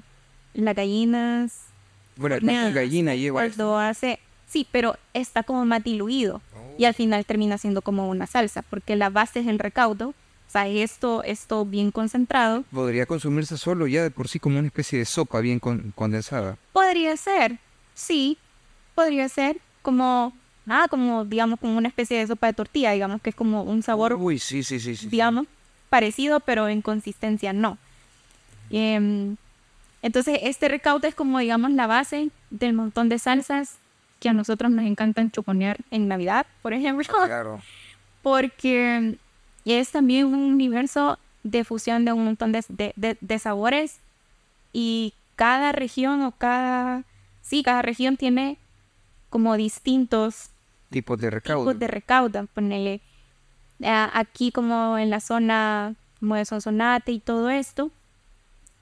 las 0.55 0.75
gallinas. 0.75 1.61
Bueno, 2.17 2.37
la 2.41 2.71
gallina 2.71 3.15
lleva... 3.15 3.41
Cuando 3.41 3.79
hace... 3.79 4.19
Sí, 4.47 4.67
pero 4.71 4.99
está 5.15 5.43
como 5.43 5.65
más 5.65 5.83
diluido 5.83 6.43
y 6.79 6.85
al 6.85 6.95
final 6.95 7.25
termina 7.25 7.59
siendo 7.59 7.83
como 7.83 8.09
una 8.09 8.27
salsa, 8.27 8.63
porque 8.63 8.97
la 8.97 9.11
base 9.11 9.41
es 9.41 9.47
el 9.47 9.59
recaudo, 9.59 10.09
o 10.09 10.51
sea, 10.53 10.69
esto, 10.69 11.23
esto 11.25 11.65
bien 11.65 11.91
concentrado. 11.91 12.65
Podría 12.71 13.07
consumirse 13.07 13.57
solo 13.57 13.87
ya 13.87 14.03
de 14.03 14.11
por 14.11 14.29
sí 14.29 14.39
como 14.39 14.59
una 14.59 14.69
especie 14.69 14.99
de 14.99 15.05
sopa 15.05 15.41
bien 15.41 15.59
condensada. 15.59 16.59
Podría 16.73 17.17
ser, 17.17 17.59
sí, 17.95 18.37
podría 18.95 19.29
ser 19.29 19.59
como, 19.81 20.33
ah, 20.67 20.87
como 20.91 21.25
digamos 21.25 21.59
como 21.59 21.77
una 21.79 21.89
especie 21.89 22.19
de 22.19 22.27
sopa 22.27 22.49
de 22.49 22.53
tortilla, 22.53 22.93
digamos 22.93 23.23
que 23.23 23.31
es 23.31 23.37
como 23.37 23.63
un 23.63 23.83
sabor, 23.83 24.15
Uy, 24.15 24.39
sí, 24.39 24.63
sí, 24.63 24.79
sí, 24.79 24.97
sí 24.97 25.09
digamos, 25.09 25.47
parecido, 25.89 26.41
pero 26.41 26.69
en 26.69 26.83
consistencia 26.83 27.53
no. 27.53 27.79
Em, 28.71 29.37
entonces, 30.03 30.39
este 30.43 30.69
recaudo 30.69 31.07
es 31.07 31.15
como, 31.15 31.39
digamos, 31.39 31.71
la 31.71 31.87
base 31.87 32.31
del 32.51 32.73
montón 32.73 33.09
de 33.09 33.19
salsas 33.19 33.77
que 34.23 34.29
a 34.29 34.33
nosotros 34.33 34.71
nos 34.71 34.87
encantan 34.87 35.33
chuponear 35.33 35.79
en 35.91 36.07
Navidad, 36.07 36.47
por 36.63 36.73
ejemplo. 36.73 37.05
Claro. 37.27 37.61
Porque 38.23 39.19
es 39.65 39.91
también 39.91 40.27
un 40.27 40.39
universo 40.39 41.19
de 41.43 41.65
fusión 41.65 42.05
de 42.05 42.13
un 42.13 42.25
montón 42.25 42.53
de, 42.53 43.39
sabores 43.41 43.99
y 44.73 45.13
cada 45.35 45.73
región 45.73 46.23
o 46.23 46.31
cada... 46.31 47.03
Sí, 47.41 47.65
cada 47.65 47.83
región 47.83 48.17
tiene 48.17 48.59
como 49.29 49.57
distintos 49.57 50.51
tipos 50.91 51.19
de 51.19 51.31
recaudo. 51.31 51.65
Tipos 51.65 51.81
de 51.81 51.89
recaudo, 51.89 52.47
ponele. 52.55 53.01
aquí 53.83 54.53
como 54.53 54.99
en 54.99 55.11
la 55.11 55.19
zona 55.19 55.97
como 56.21 56.37
de 56.37 56.45
Sonsonate 56.45 57.11
y 57.11 57.19
todo 57.19 57.51
esto, 57.51 57.91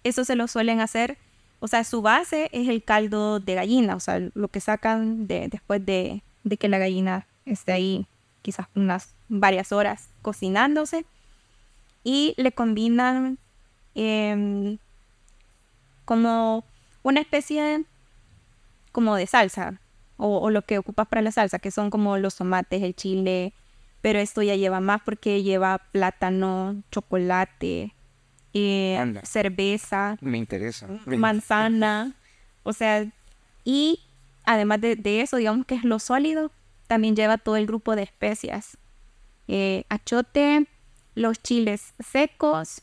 eso 0.05 0.27
se 0.27 0.37
lo 0.37 0.47
suelen 0.49 0.81
hacer 0.81 1.17
o 1.61 1.69
sea, 1.69 1.85
su 1.85 2.01
base 2.01 2.49
es 2.53 2.69
el 2.69 2.83
caldo 2.83 3.39
de 3.39 3.55
gallina, 3.55 3.95
o 3.95 4.01
sea, 4.01 4.19
lo 4.35 4.49
que 4.49 4.61
sacan 4.61 5.27
de, 5.27 5.49
después 5.49 5.85
de, 5.85 6.23
que 6.59 6.69
la 6.69 6.79
gallina 6.79 7.27
esté 7.45 7.73
ahí 7.73 8.07
quizás 8.41 8.67
unas 8.75 9.15
varias 9.29 9.71
horas 9.71 10.09
cocinándose 10.23 11.05
y 12.03 12.35
le 12.39 12.53
combinan 12.53 13.39
em, 13.95 14.79
como 16.07 16.65
una 17.03 17.21
especie 17.21 17.85
como 18.91 19.15
de 19.17 19.27
salsa 19.27 19.81
o, 20.17 20.39
o, 20.39 20.51
lo 20.51 20.63
que 20.63 20.79
ocupas 20.79 21.09
para 21.09 21.23
la 21.23 21.31
salsa, 21.31 21.59
que 21.59 21.71
son 21.71 21.91
como 21.91 22.17
los 22.17 22.37
tomates, 22.37 22.83
el 22.83 22.97
chile, 22.97 23.53
pero 24.01 24.19
esto 24.19 24.43
ya 24.43 24.57
lleva 24.57 24.81
más 24.81 25.03
porque 25.03 25.43
lleva 25.43 25.79
plátano, 25.93 26.83
chocolate, 26.91 27.93
eh, 28.53 29.21
cerveza. 29.25 30.17
Me 30.21 30.39
interesa. 30.39 30.89
Manzana. 31.07 32.15
o 32.63 32.73
sea, 32.73 33.07
y 33.65 34.01
además 34.45 34.81
de, 34.81 35.21
eso, 35.21 35.37
digamos 35.37 35.67
que 35.67 35.75
es 35.75 35.85
lo 35.85 35.99
sólido, 35.99 36.51
también 36.87 37.15
lleva 37.15 37.39
todo 37.39 37.57
el 37.57 37.67
grupo 37.67 37.95
de 37.95 38.03
especias. 38.03 38.77
Eh, 39.49 39.85
achote, 39.89 40.67
los 41.15 41.43
chiles 41.43 41.95
secos, 41.99 42.83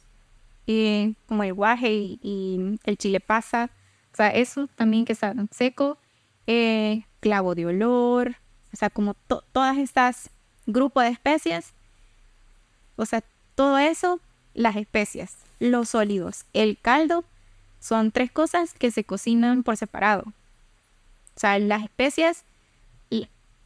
eh, 0.67 1.13
como 1.27 1.43
el 1.43 1.53
guaje 1.53 1.91
y, 1.91 2.79
el 2.83 2.97
chile 2.97 3.19
pasa. 3.19 3.69
O 4.13 4.15
sea, 4.15 4.29
eso 4.29 4.67
también 4.75 5.05
que 5.05 5.13
está 5.13 5.33
seco. 5.51 5.97
clavo 7.19 7.55
de 7.55 7.65
olor. 7.65 8.35
O 8.73 8.77
sea, 8.77 8.89
como 8.89 9.15
todas 9.51 9.77
estas 9.77 10.29
grupos 10.65 11.03
de 11.03 11.09
especias. 11.09 11.73
O 12.95 13.05
sea, 13.05 13.23
todo 13.55 13.77
eso, 13.77 14.19
las 14.53 14.75
especias 14.75 15.46
los 15.59 15.89
sólidos. 15.89 16.45
El 16.53 16.77
caldo 16.77 17.23
son 17.79 18.11
tres 18.11 18.31
cosas 18.31 18.73
que 18.73 18.91
se 18.91 19.03
cocinan 19.03 19.63
por 19.63 19.77
separado. 19.77 20.23
O 21.35 21.39
sea, 21.39 21.59
las 21.59 21.83
especias, 21.83 22.43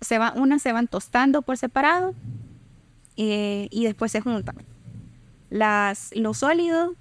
se 0.01 0.17
va, 0.17 0.33
unas 0.35 0.61
se 0.61 0.73
van 0.73 0.87
tostando 0.87 1.41
por 1.41 1.57
separado 1.57 2.13
eh, 3.17 3.67
y 3.71 3.85
después 3.85 4.11
se 4.11 4.21
juntan. 4.21 4.55
Las, 5.49 6.11
los 6.15 6.39
sólidos, 6.39 6.95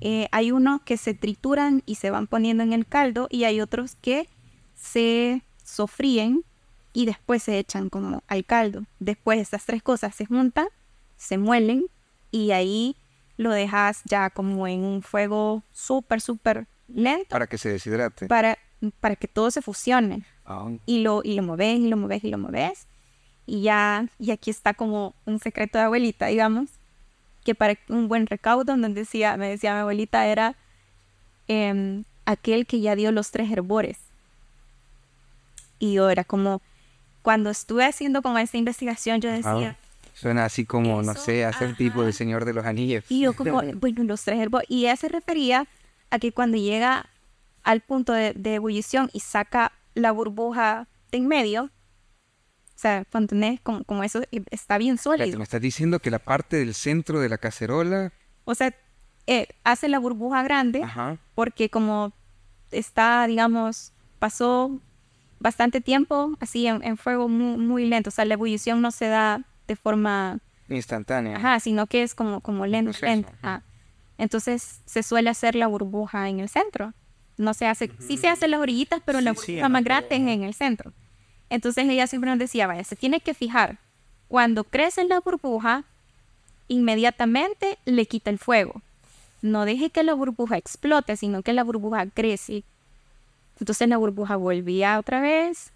eh, 0.00 0.28
hay 0.32 0.52
unos 0.52 0.82
que 0.82 0.96
se 0.96 1.14
trituran 1.14 1.82
y 1.86 1.96
se 1.96 2.10
van 2.10 2.26
poniendo 2.26 2.62
en 2.62 2.72
el 2.72 2.86
caldo 2.86 3.28
y 3.30 3.44
hay 3.44 3.60
otros 3.60 3.96
que 3.96 4.28
se 4.74 5.42
sofríen 5.64 6.44
y 6.92 7.06
después 7.06 7.42
se 7.42 7.58
echan 7.58 7.88
como 7.88 8.22
al 8.28 8.44
caldo. 8.44 8.84
Después 9.00 9.40
estas 9.40 9.64
tres 9.64 9.82
cosas 9.82 10.14
se 10.14 10.26
juntan, 10.26 10.68
se 11.16 11.38
muelen 11.38 11.86
y 12.30 12.50
ahí 12.50 12.96
lo 13.36 13.50
dejas 13.50 14.02
ya 14.04 14.30
como 14.30 14.66
en 14.66 14.82
un 14.82 15.02
fuego 15.02 15.62
súper, 15.72 16.20
súper 16.20 16.66
lento. 16.88 17.28
Para 17.28 17.46
que 17.46 17.58
se 17.58 17.68
deshidrate. 17.68 18.26
Para, 18.26 18.58
para 19.00 19.16
que 19.16 19.28
todo 19.28 19.50
se 19.50 19.62
fusione. 19.62 20.24
Ah. 20.44 20.68
Y, 20.86 21.00
lo, 21.00 21.22
y 21.22 21.34
lo 21.34 21.42
moves, 21.42 21.78
y 21.78 21.88
lo 21.88 21.96
moves, 21.96 22.24
y 22.24 22.30
lo 22.30 22.38
moves. 22.38 22.86
Y 23.46 23.62
ya, 23.62 24.08
y 24.18 24.30
aquí 24.30 24.50
está 24.50 24.74
como 24.74 25.14
un 25.24 25.38
secreto 25.38 25.78
de 25.78 25.84
abuelita, 25.84 26.26
digamos, 26.26 26.70
que 27.44 27.54
para 27.54 27.78
un 27.88 28.08
buen 28.08 28.26
recaudo, 28.26 28.64
donde 28.64 28.88
decía, 28.88 29.36
me 29.36 29.48
decía 29.48 29.74
mi 29.74 29.80
abuelita, 29.80 30.26
era 30.26 30.56
em, 31.46 32.04
aquel 32.24 32.66
que 32.66 32.80
ya 32.80 32.96
dio 32.96 33.12
los 33.12 33.30
tres 33.30 33.50
herbores. 33.50 33.98
Y 35.78 35.92
yo 35.92 36.08
era 36.10 36.24
como, 36.24 36.60
cuando 37.22 37.50
estuve 37.50 37.84
haciendo 37.84 38.22
con 38.22 38.36
esta 38.38 38.56
investigación, 38.56 39.20
yo 39.20 39.30
decía... 39.30 39.76
Suena 40.16 40.46
así 40.46 40.64
como, 40.64 41.02
no 41.02 41.14
sé, 41.14 41.44
hacer 41.44 41.76
tipo 41.76 42.02
de 42.02 42.10
Señor 42.10 42.46
de 42.46 42.54
los 42.54 42.64
Anillos. 42.64 43.04
Y 43.10 43.20
yo 43.20 43.34
como, 43.34 43.60
bueno, 43.74 44.04
los 44.04 44.22
tres 44.22 44.40
herbos. 44.40 44.62
Y 44.66 44.86
ella 44.86 44.96
se 44.96 45.08
refería 45.08 45.66
a 46.08 46.18
que 46.18 46.32
cuando 46.32 46.56
llega 46.56 47.10
al 47.62 47.82
punto 47.82 48.14
de, 48.14 48.32
de 48.32 48.54
ebullición 48.54 49.10
y 49.12 49.20
saca 49.20 49.72
la 49.94 50.12
burbuja 50.12 50.88
de 51.12 51.18
en 51.18 51.28
medio, 51.28 51.64
o 51.64 52.78
sea, 52.78 53.04
cuando 53.10 53.28
tenés 53.28 53.60
como, 53.60 53.84
como 53.84 54.02
eso 54.04 54.22
eh, 54.32 54.42
está 54.50 54.78
bien 54.78 54.94
Espérate, 54.94 55.20
sólido. 55.24 55.38
me 55.38 55.44
estás 55.44 55.60
diciendo 55.60 55.98
que 55.98 56.10
la 56.10 56.18
parte 56.18 56.56
del 56.56 56.72
centro 56.72 57.20
de 57.20 57.28
la 57.28 57.36
cacerola... 57.36 58.12
O 58.44 58.54
sea, 58.54 58.74
eh, 59.26 59.48
hace 59.64 59.88
la 59.88 59.98
burbuja 59.98 60.42
grande 60.42 60.82
Ajá. 60.82 61.18
porque 61.34 61.68
como 61.68 62.12
está, 62.70 63.26
digamos, 63.26 63.92
pasó 64.18 64.80
bastante 65.40 65.82
tiempo 65.82 66.36
así 66.40 66.66
en, 66.66 66.82
en 66.82 66.96
fuego 66.96 67.28
muy, 67.28 67.58
muy 67.58 67.86
lento. 67.86 68.08
O 68.08 68.12
sea, 68.12 68.24
la 68.24 68.34
ebullición 68.34 68.80
no 68.80 68.90
se 68.90 69.08
da 69.08 69.42
de 69.66 69.76
forma 69.76 70.38
Instantánea. 70.68 71.36
Ajá, 71.36 71.60
sino 71.60 71.86
que 71.86 72.02
es 72.02 72.14
como, 72.14 72.40
como 72.40 72.66
lento, 72.66 72.96
lento. 73.02 73.30
ajá. 73.42 73.62
Entonces 74.18 74.80
se 74.86 75.02
suele 75.02 75.30
hacer 75.30 75.54
la 75.54 75.66
burbuja 75.66 76.28
en 76.28 76.40
el 76.40 76.48
centro. 76.48 76.92
No 77.36 77.52
se 77.54 77.66
hace, 77.66 77.90
sí 78.00 78.16
se 78.16 78.28
hacen 78.28 78.50
las 78.50 78.60
orillitas, 78.60 79.00
pero 79.04 79.20
la 79.20 79.32
Sí, 79.34 79.40
sí, 79.40 79.52
burbuja 79.52 79.66
ajá, 79.66 79.68
más 79.68 79.84
grande 79.84 80.08
es 80.16 80.20
en 80.20 80.42
el 80.42 80.54
centro. 80.54 80.92
Entonces 81.50 81.86
ella 81.88 82.06
siempre 82.06 82.30
nos 82.30 82.38
decía, 82.38 82.66
vaya, 82.66 82.82
se 82.82 82.96
tiene 82.96 83.20
que 83.20 83.34
fijar. 83.34 83.78
Cuando 84.28 84.64
crece 84.64 85.04
la 85.04 85.20
burbuja, 85.20 85.84
inmediatamente 86.68 87.78
le 87.84 88.06
quita 88.06 88.30
el 88.30 88.38
fuego. 88.38 88.82
No 89.42 89.64
deje 89.64 89.90
que 89.90 90.02
la 90.02 90.14
burbuja 90.14 90.56
explote, 90.56 91.16
sino 91.16 91.42
que 91.42 91.52
la 91.52 91.62
burbuja 91.62 92.06
crece. 92.06 92.64
Entonces 93.60 93.88
la 93.88 93.96
burbuja 93.98 94.36
volvía 94.36 94.98
otra 94.98 95.20
vez 95.20 95.72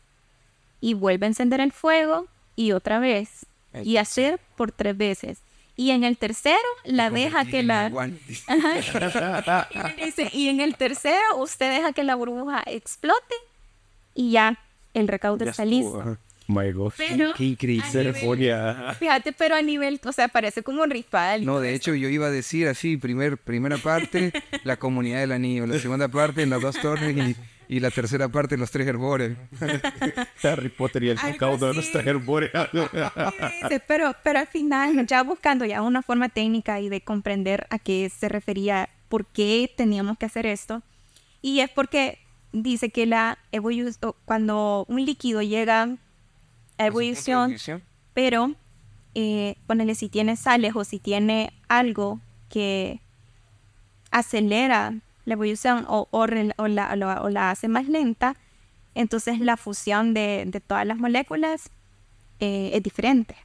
y 0.81 0.95
vuelve 0.95 1.27
a 1.27 1.29
encender 1.29 1.61
el 1.61 1.73
fuego 1.73 2.27
y 2.57 2.73
otra 2.73 2.99
vez. 2.99 3.47
Y 3.85 3.97
hacer 3.99 4.41
por 4.57 4.73
tres 4.73 4.97
veces. 4.97 5.39
Y 5.77 5.93
en 5.93 6.05
el 6.05 6.17
tercero 6.19 6.59
la 6.85 7.09
deja 7.11 7.45
que 7.45 7.63
la... 7.63 7.91
Y 9.99 10.05
dice, 10.05 10.29
y 10.33 10.49
en 10.49 10.61
el 10.61 10.77
tercero 10.77 11.37
usted 11.39 11.71
deja 11.77 11.93
que 11.93 12.05
la 12.05 12.15
burbuja 12.15 12.63
explote 12.67 13.35
y 14.15 14.33
ya 14.33 14.59
el 14.95 15.09
recaudo 15.09 15.45
Ya 15.45 15.51
está 15.53 15.65
listo. 15.65 16.01
ajá. 16.01 16.19
My 16.49 16.73
God. 16.73 16.93
Pero, 16.97 17.33
Qué 17.35 17.45
increíble. 17.45 17.85
a 17.85 17.91
nivel- 17.93 18.13
Ceremonia. 18.15 18.97
fíjate, 18.99 19.33
pero 19.33 19.55
a 19.55 19.63
nivel, 19.63 20.01
o 20.05 20.11
sea, 20.13 20.27
parece 20.27 20.65
como 20.65 20.83
un 20.83 20.91
ritual. 20.91 21.45
No, 21.47 21.61
de 21.61 21.69
eso. 21.69 21.77
hecho 21.77 21.95
yo 21.95 22.09
iba 22.09 22.27
a 22.27 22.31
decir 22.31 22.67
así, 22.67 22.97
primer, 22.97 23.39
primera 23.39 23.79
parte, 23.79 24.33
la 24.65 24.77
comunidad 24.77 25.21
del 25.21 25.31
anillo, 25.31 25.65
la 25.69 25.79
segunda 25.79 26.09
parte, 26.09 26.45
las 26.47 26.61
dos 26.61 26.77
torres 26.81 27.17
y, 27.17 27.37
y 27.71 27.79
la 27.79 27.93
tercera 27.93 28.29
parte, 28.29 28.57
los 28.57 28.73
tres 28.73 28.85
herbores. 28.89 29.39
Harry 30.43 30.71
Potter 30.71 31.05
y 31.05 31.11
el 31.11 31.19
recaudo 31.19 31.69
de 31.69 31.75
los 31.75 31.93
tres 31.93 32.05
herbores. 32.05 32.51
Pero, 33.87 34.13
pero 34.25 34.39
al 34.41 34.47
final, 34.49 35.07
ya 35.07 35.23
buscando 35.23 35.65
ya 35.65 35.81
una 35.83 36.03
forma 36.03 36.29
técnica 36.29 36.81
y 36.81 36.89
de 36.89 37.01
comprender 37.01 37.69
a 37.71 37.79
qué 37.79 38.11
se 38.11 38.29
refería, 38.29 38.89
por 39.09 39.25
qué 39.27 39.73
teníamos 39.77 40.19
que 40.19 40.27
hacer 40.27 40.47
esto, 40.47 40.83
y 41.43 41.61
es 41.61 41.71
porque 41.71 42.19
dice 42.53 42.91
que 42.91 43.07
la 43.07 43.39
ebullición, 43.53 44.15
cuando 44.25 44.85
un 44.89 45.05
líquido 45.05 45.41
llega 45.41 45.97
a 46.79 46.87
ebullición, 46.87 47.55
pero 48.15 48.55
eh, 49.15 49.55
ponele 49.69 49.95
si 49.95 50.09
tiene 50.09 50.35
sales 50.35 50.75
o 50.75 50.83
si 50.83 50.99
tiene 50.99 51.53
algo 51.69 52.21
que 52.49 53.01
acelera 54.11 54.95
la 55.25 55.35
ebullición 55.35 55.85
o, 55.89 56.09
o 56.11 56.21
o 56.57 56.69
la, 56.69 57.21
o 57.23 57.29
la- 57.31 57.51
hace 57.51 57.69
más 57.69 57.89
lenta, 57.89 58.37
entonces 58.95 59.41
la 59.41 59.57
fusión 59.57 60.15
de, 60.15 60.45
de 60.47 60.61
todas 60.61 60.87
las 60.87 60.99
moléculas 60.99 61.71
eh, 62.41 62.71
es 62.75 62.83
diferente. 62.83 63.37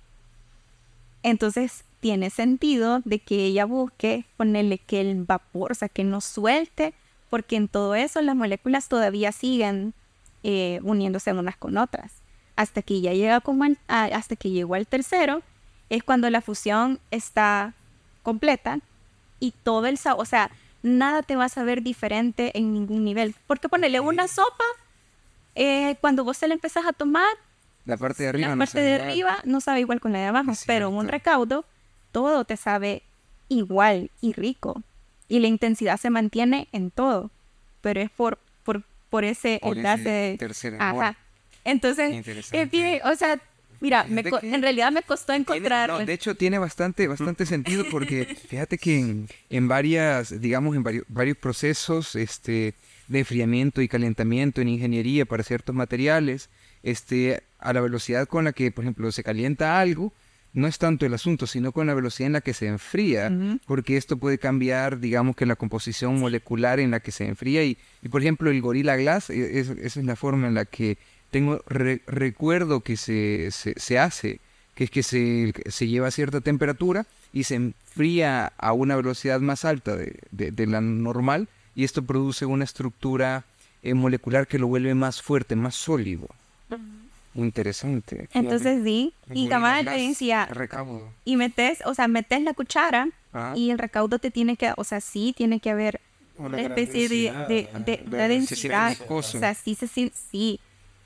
Entonces 1.24 1.84
tiene 2.00 2.30
sentido 2.30 3.02
de 3.04 3.20
que 3.20 3.46
ella 3.46 3.66
busque 3.66 4.26
ponerle 4.38 4.78
que 4.78 5.02
el 5.02 5.24
vapor, 5.24 5.72
o 5.72 5.76
sea, 5.76 5.90
que 5.90 6.04
no 6.04 6.22
suelte, 6.22 6.94
porque 7.30 7.56
en 7.56 7.68
todo 7.68 7.96
eso 7.96 8.22
las 8.22 8.36
moléculas 8.36 8.88
todavía 8.88 9.32
siguen 9.32 9.94
eh, 10.44 10.80
uniéndose 10.84 11.34
unas 11.34 11.58
con 11.58 11.78
otras. 11.78 12.12
Hasta 12.56 12.82
que 12.84 13.02
ya 13.02 13.14
llega 13.14 13.42
como 13.42 13.66
hasta 13.88 14.36
que 14.36 14.52
llegó 14.52 14.76
al 14.76 14.88
tercero, 14.88 15.42
es 15.90 16.04
cuando 16.04 16.30
la 16.30 16.42
fusión 16.42 17.00
está 17.12 17.74
completa 18.24 18.80
y 19.40 19.52
todo 19.64 19.88
el 19.88 19.98
sabor, 19.98 20.22
o 20.22 20.26
sea, 20.26 20.50
nada 20.86 21.24
te 21.24 21.36
va 21.36 21.46
a 21.46 21.50
saber 21.50 21.82
diferente 21.82 22.58
en 22.58 22.72
ningún 22.74 23.04
nivel. 23.04 23.36
Porque 23.48 23.68
ponerle 23.70 24.00
una 24.00 24.28
sopa, 24.28 24.64
eh, 25.56 25.96
cuando 26.02 26.24
vos 26.24 26.38
se 26.38 26.48
la 26.48 26.54
empezás 26.54 26.86
a 26.86 26.94
tomar, 26.94 27.28
La 27.86 27.98
parte 27.98 28.24
de 28.24 28.30
arriba 28.30 28.50
la 28.50 28.56
no 28.56 28.60
parte 28.60 28.72
sabe 28.74 28.86
de 28.86 28.96
igual. 28.96 29.10
arriba 29.10 29.38
no 29.46 29.62
sabe 29.62 29.80
igual 29.82 30.00
con 30.00 30.14
la 30.14 30.20
de 30.20 30.26
abajo, 30.26 30.52
pero 30.66 30.90
un 30.90 30.96
cierto. 31.02 31.12
recaudo, 31.12 31.66
todo 32.12 32.46
te 32.46 32.58
sabe 32.58 33.04
igual 33.50 34.10
y 34.22 34.34
rico. 34.34 34.82
Y 35.28 35.40
la 35.40 35.48
intensidad 35.48 35.98
se 35.98 36.10
mantiene 36.10 36.68
en 36.72 36.92
todo, 36.92 37.32
pero 37.82 38.00
es 38.02 38.10
por, 38.12 38.38
por, 38.64 38.84
por 39.10 39.24
ese 39.24 39.60
Por 39.62 39.78
enlace 39.78 40.02
ese 40.02 40.10
de... 40.10 40.38
tercer 40.38 40.76
Ajá. 40.76 40.90
amor. 40.90 41.16
Entonces, 41.64 42.14
Interesante. 42.14 42.62
es 42.62 42.70
bien, 42.72 43.02
o 43.06 43.16
sea, 43.16 43.40
mira, 43.82 44.06
me 44.10 44.24
que 44.24 44.32
en 44.42 44.62
realidad 44.62 44.92
me 44.92 45.02
costó 45.04 45.34
encontrar... 45.34 45.90
no, 45.90 46.00
de 46.06 46.14
hecho 46.14 46.36
tiene 46.36 46.58
bastante, 46.60 47.08
bastante 47.08 47.46
sentido 47.56 47.86
porque 47.92 48.26
fíjate 48.26 48.78
que 48.78 49.00
en, 49.00 49.28
en 49.50 49.68
varias, 49.68 50.42
digamos, 50.42 50.76
en 50.76 50.84
varios, 50.84 51.06
varios 51.08 51.38
procesos 51.38 52.16
este, 52.16 52.74
de 53.08 53.20
enfriamiento 53.20 53.82
y 53.82 53.88
calentamiento 53.88 54.62
en 54.62 54.70
ingeniería 54.70 55.26
para 55.26 55.44
ciertos 55.44 55.76
materiales, 55.76 56.50
este, 56.84 57.44
a 57.60 57.74
la 57.74 57.82
velocidad 57.82 58.28
con 58.28 58.46
la 58.46 58.54
que, 58.54 58.72
por 58.72 58.84
ejemplo, 58.84 59.12
se 59.12 59.24
calienta 59.24 59.80
algo, 59.80 60.14
no 60.54 60.68
es 60.68 60.78
tanto 60.78 61.06
el 61.06 61.14
asunto, 61.14 61.48
sino 61.48 61.74
con 61.74 61.86
la 61.88 61.94
velocidad 61.94 62.28
en 62.28 62.34
la 62.34 62.40
que 62.42 62.54
se 62.54 62.68
enfría, 62.68 63.30
porque 63.66 63.98
esto 63.98 64.16
puede 64.16 64.38
cambiar, 64.38 65.00
digamos, 65.02 65.36
que 65.36 65.46
la 65.46 65.58
composición 65.58 66.18
molecular 66.18 66.80
en 66.80 66.92
la 66.92 67.02
que 67.02 67.12
se 67.12 67.26
enfría. 67.28 67.66
Y, 67.66 67.78
y, 68.02 68.08
por 68.08 68.22
ejemplo, 68.22 68.50
el 68.50 68.62
Gorilla 68.62 68.96
Glass, 68.96 69.30
e- 69.32 69.60
es- 69.60 69.70
esa 69.72 70.00
es 70.00 70.06
la 70.06 70.16
forma 70.16 70.48
en 70.48 70.54
la 70.54 70.64
que 70.64 70.98
tengo 71.36 71.60
re- 71.68 72.02
recuerdo 72.08 72.80
que 72.80 72.96
se, 72.96 73.52
se, 73.52 73.74
se 73.78 74.00
hace, 74.00 74.40
que 74.74 74.86
es 74.86 74.90
que 74.90 75.04
se, 75.04 75.54
se 75.68 75.86
lleva 75.86 76.08
a 76.08 76.12
cierta 76.12 76.40
temperatura 76.40 77.06
y 77.34 77.44
se 77.44 77.56
enfría 77.56 78.54
a 78.58 78.72
una 78.72 78.96
velocidad 78.96 79.42
más 79.42 79.66
alta 79.66 79.98
de, 79.98 80.18
de- 80.32 80.52
de 80.52 80.66
la 80.66 80.80
normal 80.80 81.50
y 81.76 81.84
esto 81.84 82.04
produce 82.04 82.46
una 82.46 82.64
estructura 82.64 83.44
eh, 83.84 83.94
molecular 83.96 84.48
que 84.48 84.58
lo 84.60 84.68
vuelve 84.68 84.96
más 84.96 85.22
fuerte, 85.22 85.58
más 85.58 85.76
sólido. 85.76 86.30
Muy 87.34 87.48
interesante. 87.48 88.30
Entonces 88.34 88.82
sí, 88.86 89.12
y 89.34 89.50
cabal 89.50 89.84
Glass, 89.84 89.98
decía, 89.98 90.46
recaudo. 90.46 91.10
y 91.26 91.36
metes, 91.36 91.80
o 91.86 91.94
sea, 91.94 92.08
metes 92.08 92.42
la 92.44 92.54
cuchara 92.54 93.10
Ajá. 93.34 93.58
y 93.58 93.72
el 93.72 93.78
recaudo 93.78 94.20
te 94.20 94.32
tiene 94.32 94.56
que, 94.56 94.72
o 94.78 94.86
sea, 94.86 95.02
sí 95.02 95.34
tiene 95.36 95.60
que 95.60 95.70
haber 95.70 96.00
Una 96.38 96.62
especie 96.62 97.10
de, 97.10 97.16
densidad, 97.18 97.48
de, 97.50 97.68
ajá, 97.70 97.80
de- 97.80 97.98
de- 97.98 97.98
de 97.98 97.98
se 97.98 98.08
siente 98.08 98.34
densidad. 98.36 98.90
viscoso. 98.92 99.38
O 99.38 99.42
sea, 99.42 99.54
sí 99.54 99.76
se 99.76 99.88
siente, 99.90 100.16
sí. 100.32 100.62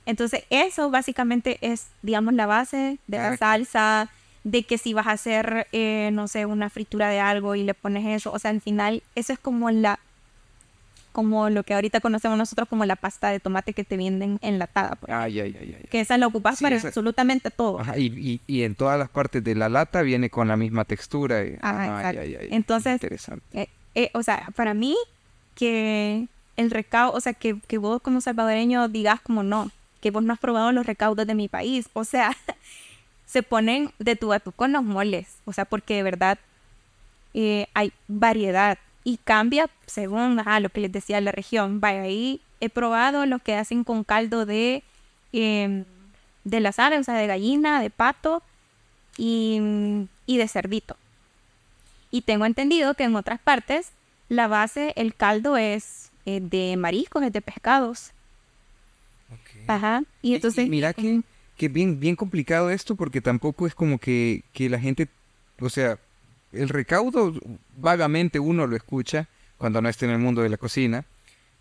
Entonces, 0.09 0.43
eso 0.49 0.89
básicamente 0.89 1.57
es, 1.61 1.87
digamos, 2.01 2.33
la 2.33 2.45
base 2.47 2.97
de 3.07 3.17
la 3.17 3.37
salsa, 3.37 4.09
de 4.43 4.63
que 4.63 4.77
si 4.77 4.93
vas 4.93 5.05
a 5.07 5.11
hacer, 5.11 5.67
eh, 5.71 6.09
no 6.13 6.27
sé, 6.27 6.45
una 6.45 6.69
fritura 6.69 7.09
de 7.09 7.19
algo 7.19 7.55
y 7.55 7.63
le 7.63 7.73
pones 7.73 8.05
eso, 8.07 8.31
o 8.31 8.39
sea, 8.39 8.51
al 8.51 8.61
final, 8.61 9.03
eso 9.15 9.33
es 9.33 9.39
como 9.39 9.69
la, 9.69 9.99
como 11.11 11.49
lo 11.49 11.63
que 11.63 11.73
ahorita 11.73 11.99
conocemos 11.99 12.37
nosotros 12.37 12.67
como 12.69 12.85
la 12.85 12.95
pasta 12.95 13.29
de 13.29 13.39
tomate 13.39 13.73
que 13.73 13.83
te 13.83 13.97
venden 13.97 14.39
enlatada, 14.41 14.95
pues. 14.95 15.11
Ay, 15.11 15.39
ay, 15.41 15.55
ay. 15.59 15.85
Que 15.89 15.99
esa 16.01 16.17
la 16.17 16.27
ocupas 16.27 16.57
Sí, 16.59 16.63
para 16.63 16.75
esa- 16.77 16.87
absolutamente 16.87 17.51
todo. 17.51 17.79
Ajá, 17.79 17.97
y, 17.97 18.05
y, 18.07 18.41
y 18.47 18.63
en 18.63 18.75
todas 18.75 18.97
las 18.97 19.09
partes 19.09 19.43
de 19.43 19.55
la 19.55 19.69
lata 19.69 20.01
viene 20.01 20.29
con 20.29 20.47
la 20.47 20.55
misma 20.55 20.85
textura. 20.85 21.43
y- 21.43 21.57
Ajá, 21.61 21.83
ay, 21.83 21.89
exacto. 21.99 22.21
ay, 22.21 22.35
ay, 22.41 22.47
Entonces, 22.51 22.93
Interesante. 22.93 23.43
Eh, 23.61 23.69
eh, 23.95 24.11
o 24.13 24.23
sea, 24.23 24.47
para 24.55 24.73
mí, 24.73 24.95
que 25.55 26.27
el 26.57 26.71
recaudo, 26.71 27.13
o 27.13 27.21
sea, 27.21 27.33
que, 27.33 27.59
que 27.67 27.77
vos 27.77 28.01
como 28.01 28.21
salvadoreño 28.21 28.87
digas 28.87 29.19
como 29.21 29.43
no, 29.43 29.69
que 30.01 30.11
vos 30.11 30.23
no 30.23 30.33
has 30.33 30.39
probado 30.39 30.71
los 30.71 30.85
recaudos 30.85 31.27
de 31.27 31.35
mi 31.35 31.47
país. 31.47 31.89
O 31.93 32.03
sea, 32.03 32.35
se 33.25 33.43
ponen 33.43 33.91
de 33.99 34.15
tú 34.15 34.33
a 34.33 34.39
tú 34.39 34.51
con 34.51 34.71
los 34.71 34.83
moles. 34.83 35.37
O 35.45 35.53
sea, 35.53 35.65
porque 35.65 35.95
de 35.95 36.03
verdad 36.03 36.39
eh, 37.33 37.67
hay 37.73 37.91
variedad 38.07 38.77
y 39.03 39.17
cambia 39.17 39.69
según 39.85 40.41
lo 40.61 40.69
que 40.69 40.81
les 40.81 40.91
decía 40.91 41.21
la 41.21 41.31
región. 41.31 41.79
Vaya, 41.79 42.01
ahí 42.01 42.41
he 42.59 42.69
probado 42.69 43.25
los 43.25 43.41
que 43.41 43.55
hacen 43.55 43.83
con 43.83 44.03
caldo 44.03 44.45
de, 44.45 44.83
em, 45.31 45.85
de 46.43 46.59
las 46.59 46.79
aves, 46.79 47.01
o 47.01 47.03
sea, 47.03 47.15
de 47.15 47.27
gallina, 47.27 47.81
de 47.81 47.89
pato 47.89 48.41
y, 49.17 49.61
y 50.25 50.37
de 50.37 50.47
cerdito. 50.47 50.97
Y 52.11 52.21
tengo 52.21 52.45
entendido 52.45 52.93
que 52.95 53.03
en 53.03 53.15
otras 53.15 53.39
partes 53.39 53.91
la 54.29 54.47
base, 54.47 54.93
el 54.95 55.15
caldo 55.15 55.57
es 55.57 56.11
eh, 56.25 56.39
de 56.41 56.77
mariscos, 56.77 57.23
es 57.23 57.33
de 57.33 57.41
pescados. 57.41 58.11
Ajá. 59.69 60.03
Y 60.21 60.35
entonces... 60.35 60.67
mira 60.67 60.93
que, 60.93 61.21
que 61.57 61.67
bien, 61.69 61.99
bien 61.99 62.15
complicado 62.15 62.69
esto 62.69 62.95
porque 62.95 63.21
tampoco 63.21 63.67
es 63.67 63.75
como 63.75 63.99
que, 63.99 64.43
que 64.53 64.69
la 64.69 64.79
gente, 64.79 65.07
o 65.59 65.69
sea, 65.69 65.99
el 66.51 66.69
recaudo 66.69 67.33
vagamente 67.77 68.39
uno 68.39 68.67
lo 68.67 68.75
escucha 68.75 69.27
cuando 69.57 69.81
no 69.81 69.89
está 69.89 70.05
en 70.05 70.11
el 70.11 70.19
mundo 70.19 70.41
de 70.41 70.49
la 70.49 70.57
cocina, 70.57 71.05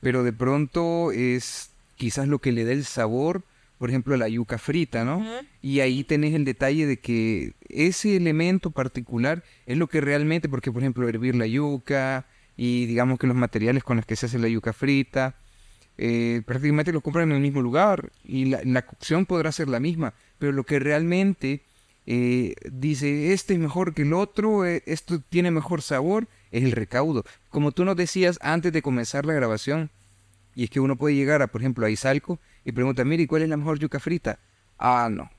pero 0.01 0.25
de 0.25 0.33
pronto 0.33 1.13
es 1.13 1.71
quizás 1.97 2.29
lo 2.29 2.39
que 2.39 2.53
le 2.53 2.65
da 2.65 2.73
el 2.73 2.85
sabor 2.85 3.43
por 3.79 3.91
ejemplo, 3.91 4.17
la 4.17 4.29
yuca 4.29 4.59
frita, 4.59 5.05
¿no? 5.05 5.25
Y 5.63 5.81
ahí 5.81 6.03
tenés 6.03 6.35
el 6.35 6.45
detalle 6.45 6.85
de 6.85 6.99
que 6.99 7.55
ese 7.69 8.17
elemento 8.17 8.73
particular 8.73 9.45
es 9.67 9.79
lo 9.79 9.87
que 9.87 10.01
realmente, 10.01 10.49
porque 10.49 10.73
por 10.73 10.83
ejemplo, 10.83 11.09
hervir 11.09 11.37
la 11.37 11.47
yuca 11.47 12.27
y 12.57 12.87
digamos 12.87 13.21
que 13.21 13.29
los 13.29 13.37
materiales 13.37 13.85
con 13.85 13.97
los 13.97 14.05
que 14.05 14.17
se 14.17 14.27
hace 14.27 14.39
la 14.41 14.49
yuca 14.49 14.73
frita, 14.73 15.37
eh, 15.99 16.43
prácticamente 16.47 16.93
los 16.93 17.03
compran 17.03 17.31
en 17.31 17.37
el 17.37 17.43
mismo 17.43 17.61
lugar 17.61 18.11
y 18.25 18.45
la, 18.45 18.83
cocción 18.83 19.27
podrá 19.27 19.51
ser 19.51 19.69
la 19.69 19.81
misma, 19.81 20.15
pero 20.39 20.53
lo 20.53 20.65
que 20.65 20.79
realmente 20.79 21.63
eh, 22.07 22.55
dice, 22.71 23.33
este 23.33 23.55
es 23.55 23.59
mejor 23.59 23.95
que 23.95 24.03
el 24.03 24.13
otro, 24.13 24.65
eh, 24.65 24.85
esto 24.87 25.21
tiene 25.21 25.51
mejor 25.51 25.83
sabor, 25.83 26.29
es 26.53 26.63
el 26.63 26.71
recaudo. 26.71 27.25
Como 27.51 27.73
tú 27.73 27.85
nos 27.85 27.97
decías 27.97 28.39
antes 28.43 28.73
de 28.73 28.81
comenzar 28.81 29.27
la 29.27 29.35
grabación, 29.35 29.91
y 30.55 30.65
es 30.65 30.71
que 30.71 30.79
uno 30.79 30.97
puede 30.97 31.17
llegar 31.17 31.43
a, 31.43 31.49
por 31.49 31.61
ejemplo, 31.61 31.85
a 31.85 31.91
Izalco 31.91 32.39
y 32.65 32.71
pregunta, 32.71 33.05
mire, 33.05 33.27
¿cuál 33.27 33.43
es 33.43 33.49
la 33.49 33.57
mejor 33.57 33.81
yuca 33.81 33.99
frita? 33.99 34.39
Ah, 34.79 35.09
no. 35.11 35.31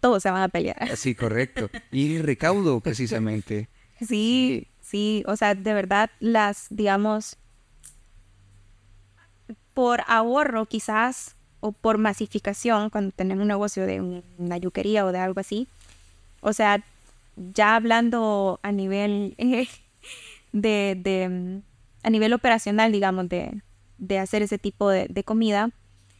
Todos 0.00 0.24
se 0.24 0.30
van 0.30 0.42
a 0.42 0.48
pelear. 0.48 0.96
Sí, 0.96 1.14
correcto. 1.14 1.70
Y 1.92 2.16
el 2.16 2.24
recaudo, 2.24 2.80
precisamente. 2.82 3.68
Sí, 4.04 4.66
sí, 4.80 5.22
o 5.26 5.36
sea, 5.36 5.54
de 5.54 5.72
verdad, 5.72 6.10
las, 6.20 6.66
digamos, 6.70 7.36
por 9.78 10.00
ahorro 10.08 10.66
quizás, 10.66 11.36
o 11.60 11.70
por 11.70 11.98
masificación, 11.98 12.90
cuando 12.90 13.12
tenemos 13.12 13.42
un 13.42 13.46
negocio 13.46 13.86
de 13.86 14.00
una 14.36 14.58
yuquería 14.58 15.06
o 15.06 15.12
de 15.12 15.20
algo 15.20 15.38
así, 15.38 15.68
o 16.40 16.52
sea, 16.52 16.82
ya 17.36 17.76
hablando 17.76 18.58
a 18.64 18.72
nivel 18.72 19.36
de, 20.52 20.98
de, 21.00 21.62
a 22.02 22.10
nivel 22.10 22.32
operacional, 22.32 22.90
digamos, 22.90 23.28
de, 23.28 23.62
de 23.98 24.18
hacer 24.18 24.42
ese 24.42 24.58
tipo 24.58 24.90
de, 24.90 25.22
comida, 25.22 25.70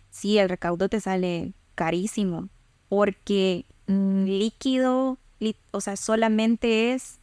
sí, 0.08 0.38
el 0.38 0.48
recaudo 0.48 0.88
te 0.88 1.00
sale 1.00 1.52
carísimo, 1.74 2.48
porque 2.88 3.64
mm, 3.88 4.22
líquido, 4.22 5.18
o 5.72 5.80
sea, 5.80 5.96
solamente 5.96 6.92
es 6.92 7.17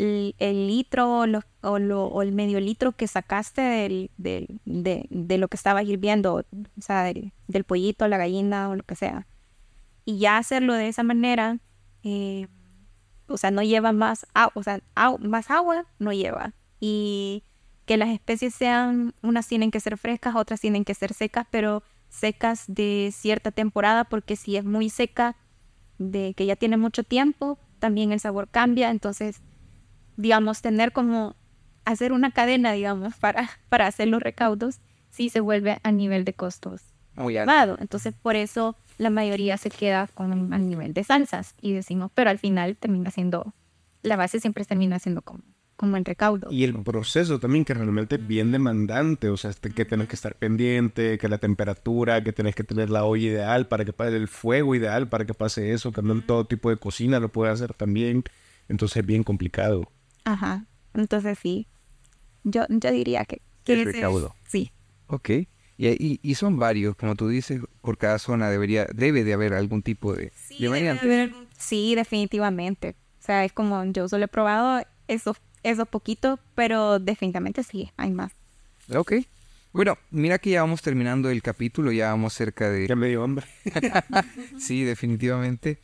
el, 0.00 0.66
litro 0.66 1.20
o, 1.20 1.26
o, 1.62 2.22
el 2.22 2.32
medio 2.32 2.60
litro 2.60 2.92
que 2.92 3.06
sacaste 3.06 3.60
del, 3.60 4.10
de, 4.16 5.38
lo 5.38 5.48
que 5.48 5.56
estabas 5.56 5.84
hirviendo, 5.84 6.44
o 6.78 6.82
sea, 6.82 7.04
del, 7.04 7.64
pollito, 7.64 8.08
la 8.08 8.18
gallina 8.18 8.68
o 8.68 8.76
lo 8.76 8.82
que 8.82 8.96
sea. 8.96 9.26
Y 10.04 10.18
ya 10.18 10.38
hacerlo 10.38 10.74
de 10.74 10.88
esa 10.88 11.02
manera, 11.02 11.58
eh, 12.02 12.48
o 13.26 13.36
sea, 13.36 13.50
no 13.50 13.62
lleva 13.62 13.92
más, 13.92 14.26
sea, 14.62 14.80
más 15.20 15.50
agua, 15.50 15.86
no 15.98 16.12
lleva. 16.12 16.54
Y 16.80 17.44
que 17.84 17.96
las 17.96 18.08
especies 18.08 18.54
sean, 18.54 19.14
unas 19.22 19.46
tienen 19.46 19.70
que 19.70 19.80
ser 19.80 19.98
frescas, 19.98 20.34
otras 20.36 20.60
tienen 20.60 20.84
que 20.84 20.94
ser 20.94 21.12
secas, 21.12 21.46
pero 21.50 21.82
secas 22.08 22.64
de 22.66 23.12
cierta 23.12 23.50
temporada, 23.50 24.04
porque 24.04 24.36
si 24.36 24.56
es 24.56 24.64
muy 24.64 24.88
seca, 24.90 25.36
de 25.98 26.32
que 26.34 26.46
ya 26.46 26.56
tiene 26.56 26.78
mucho 26.78 27.04
tiempo, 27.04 27.58
también 27.78 28.12
el 28.12 28.20
sabor 28.20 28.48
cambia, 28.48 28.90
entonces, 28.90 29.42
digamos, 30.20 30.62
tener 30.62 30.92
como 30.92 31.36
hacer 31.84 32.12
una 32.12 32.30
cadena, 32.30 32.72
digamos, 32.72 33.16
para, 33.16 33.50
para 33.68 33.86
hacer 33.86 34.08
los 34.08 34.22
recaudos, 34.22 34.80
sí 35.10 35.28
se 35.28 35.40
vuelve 35.40 35.78
a 35.82 35.92
nivel 35.92 36.24
de 36.24 36.34
costos 36.34 36.82
muy 37.16 37.36
elevado. 37.36 37.76
Entonces, 37.80 38.14
por 38.14 38.36
eso 38.36 38.76
la 38.98 39.10
mayoría 39.10 39.56
se 39.56 39.70
queda 39.70 40.08
con 40.14 40.52
el 40.52 40.68
nivel 40.68 40.94
de 40.94 41.04
salsas 41.04 41.54
y 41.60 41.72
decimos, 41.72 42.10
pero 42.14 42.30
al 42.30 42.38
final 42.38 42.76
termina 42.76 43.10
siendo, 43.10 43.54
la 44.02 44.16
base 44.16 44.40
siempre 44.40 44.64
termina 44.64 44.98
siendo 44.98 45.22
como 45.22 45.42
como 45.80 45.96
el 45.96 46.04
recaudo. 46.04 46.48
Y 46.50 46.64
el 46.64 46.74
proceso 46.82 47.40
también 47.40 47.64
que 47.64 47.72
realmente 47.72 48.16
es 48.16 48.26
bien 48.26 48.52
demandante, 48.52 49.30
o 49.30 49.38
sea, 49.38 49.48
este, 49.48 49.70
que 49.70 49.86
tienes 49.86 50.08
que 50.08 50.14
estar 50.14 50.34
pendiente, 50.34 51.16
que 51.16 51.26
la 51.26 51.38
temperatura, 51.38 52.22
que 52.22 52.34
tienes 52.34 52.54
que 52.54 52.64
tener 52.64 52.90
la 52.90 53.04
olla 53.04 53.26
ideal 53.26 53.66
para 53.66 53.86
que 53.86 53.94
pase 53.94 54.14
el 54.14 54.28
fuego 54.28 54.74
ideal 54.74 55.08
para 55.08 55.24
que 55.24 55.32
pase 55.32 55.72
eso, 55.72 55.90
que 55.90 56.02
no 56.02 56.12
en 56.12 56.20
todo 56.20 56.44
tipo 56.44 56.68
de 56.68 56.76
cocina 56.76 57.18
lo 57.18 57.30
puede 57.30 57.50
hacer 57.50 57.72
también, 57.72 58.24
entonces 58.68 58.98
es 58.98 59.06
bien 59.06 59.22
complicado. 59.22 59.90
Ajá, 60.24 60.66
entonces 60.94 61.38
sí, 61.38 61.68
yo, 62.44 62.64
yo 62.68 62.90
diría 62.90 63.24
que... 63.24 63.42
el 63.66 63.84
recaudo. 63.84 64.34
Sí. 64.46 64.72
Ok. 65.06 65.30
Y, 65.76 66.20
y, 66.22 66.34
son 66.34 66.58
varios, 66.58 66.94
como 66.94 67.16
tú 67.16 67.28
dices, 67.28 67.62
por 67.80 67.96
cada 67.96 68.18
zona 68.18 68.50
debería, 68.50 68.86
debe 68.94 69.24
de 69.24 69.32
haber 69.32 69.54
algún 69.54 69.82
tipo 69.82 70.14
de, 70.14 70.30
sí, 70.36 70.58
sí, 71.56 71.94
definitivamente. 71.94 72.96
O 73.18 73.22
sea, 73.22 73.46
es 73.46 73.52
como 73.54 73.82
yo 73.86 74.06
solo 74.06 74.26
he 74.26 74.28
probado 74.28 74.84
esos 75.08 75.38
eso 75.62 75.86
poquito, 75.86 76.38
pero 76.54 76.98
definitivamente 76.98 77.62
sí, 77.62 77.90
hay 77.96 78.10
más. 78.10 78.32
Ok. 78.94 79.14
Bueno, 79.72 79.96
mira 80.10 80.38
que 80.38 80.50
ya 80.50 80.62
vamos 80.62 80.82
terminando 80.82 81.30
el 81.30 81.42
capítulo, 81.42 81.92
ya 81.92 82.08
vamos 82.10 82.34
cerca 82.34 82.70
de... 82.70 82.88
Ya 82.88 82.96
medio 82.96 83.22
hombre. 83.22 83.46
sí, 84.58 84.82
definitivamente. 84.82 85.78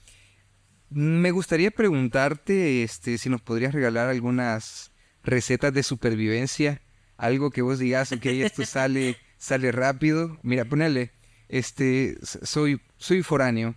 Me 0.90 1.30
gustaría 1.30 1.70
preguntarte 1.70 2.82
este, 2.82 3.18
si 3.18 3.28
nos 3.28 3.40
podrías 3.40 3.74
regalar 3.74 4.08
algunas 4.08 4.92
recetas 5.24 5.72
de 5.72 5.82
supervivencia, 5.82 6.80
algo 7.16 7.50
que 7.50 7.62
vos 7.62 7.78
digas, 7.78 8.14
que 8.20 8.44
esto 8.44 8.64
sale, 8.66 9.16
sale 9.38 9.72
rápido. 9.72 10.38
Mira, 10.42 10.64
ponele, 10.64 11.12
este, 11.48 12.16
soy, 12.22 12.80
soy 12.96 13.22
foráneo, 13.22 13.74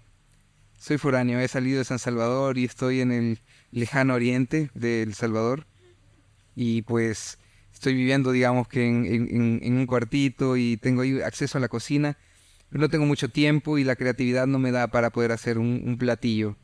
soy 0.78 0.98
foráneo, 0.98 1.40
he 1.40 1.48
salido 1.48 1.80
de 1.80 1.86
San 1.86 2.00
Salvador 2.00 2.58
y 2.58 2.66
estoy 2.66 3.02
en 3.02 3.12
el 3.12 3.40
lejano 3.72 4.14
oriente 4.14 4.72
de 4.74 5.04
El 5.04 5.14
Salvador 5.14 5.68
y 6.56 6.82
pues 6.82 7.38
estoy 7.74 7.94
viviendo, 7.94 8.32
digamos 8.32 8.68
que 8.68 8.86
en, 8.86 9.78
un 9.78 9.86
cuartito 9.86 10.58
y 10.58 10.78
tengo 10.78 11.02
ahí 11.02 11.22
acceso 11.22 11.58
a 11.58 11.62
la 11.62 11.70
cocina, 11.70 12.18
pero 12.70 12.82
no 12.82 12.90
tengo 12.90 13.06
mucho 13.06 13.30
tiempo 13.30 13.78
y 13.78 13.84
la 13.84 13.96
creatividad 13.96 14.48
no 14.48 14.60
me 14.60 14.72
da 14.72 14.88
para 14.88 15.10
poder 15.10 15.32
hacer 15.32 15.58
un, 15.58 15.98
platillo. 15.98 16.58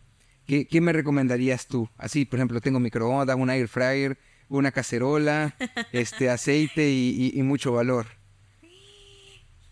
¿Qué, 0.45 0.81
me 0.81 0.93
recomendarías 0.93 1.67
tú? 1.67 1.89
Así, 1.97 2.25
por 2.25 2.39
ejemplo, 2.39 2.61
tengo 2.61 2.79
microondas, 2.79 3.35
un 3.35 3.49
air 3.49 3.67
fryer, 3.67 4.17
una 4.47 4.71
cacerola, 4.71 5.55
este 5.91 6.29
aceite 6.29 6.89
y, 6.89 7.31
y 7.33 7.41
mucho 7.43 7.71
valor. 7.71 8.05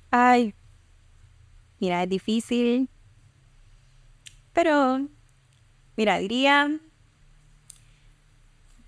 Ay, 0.10 0.54
mira, 1.80 2.04
es 2.04 2.10
difícil, 2.10 2.90
pero 4.54 5.08
mira, 5.98 6.20
diría 6.20 6.80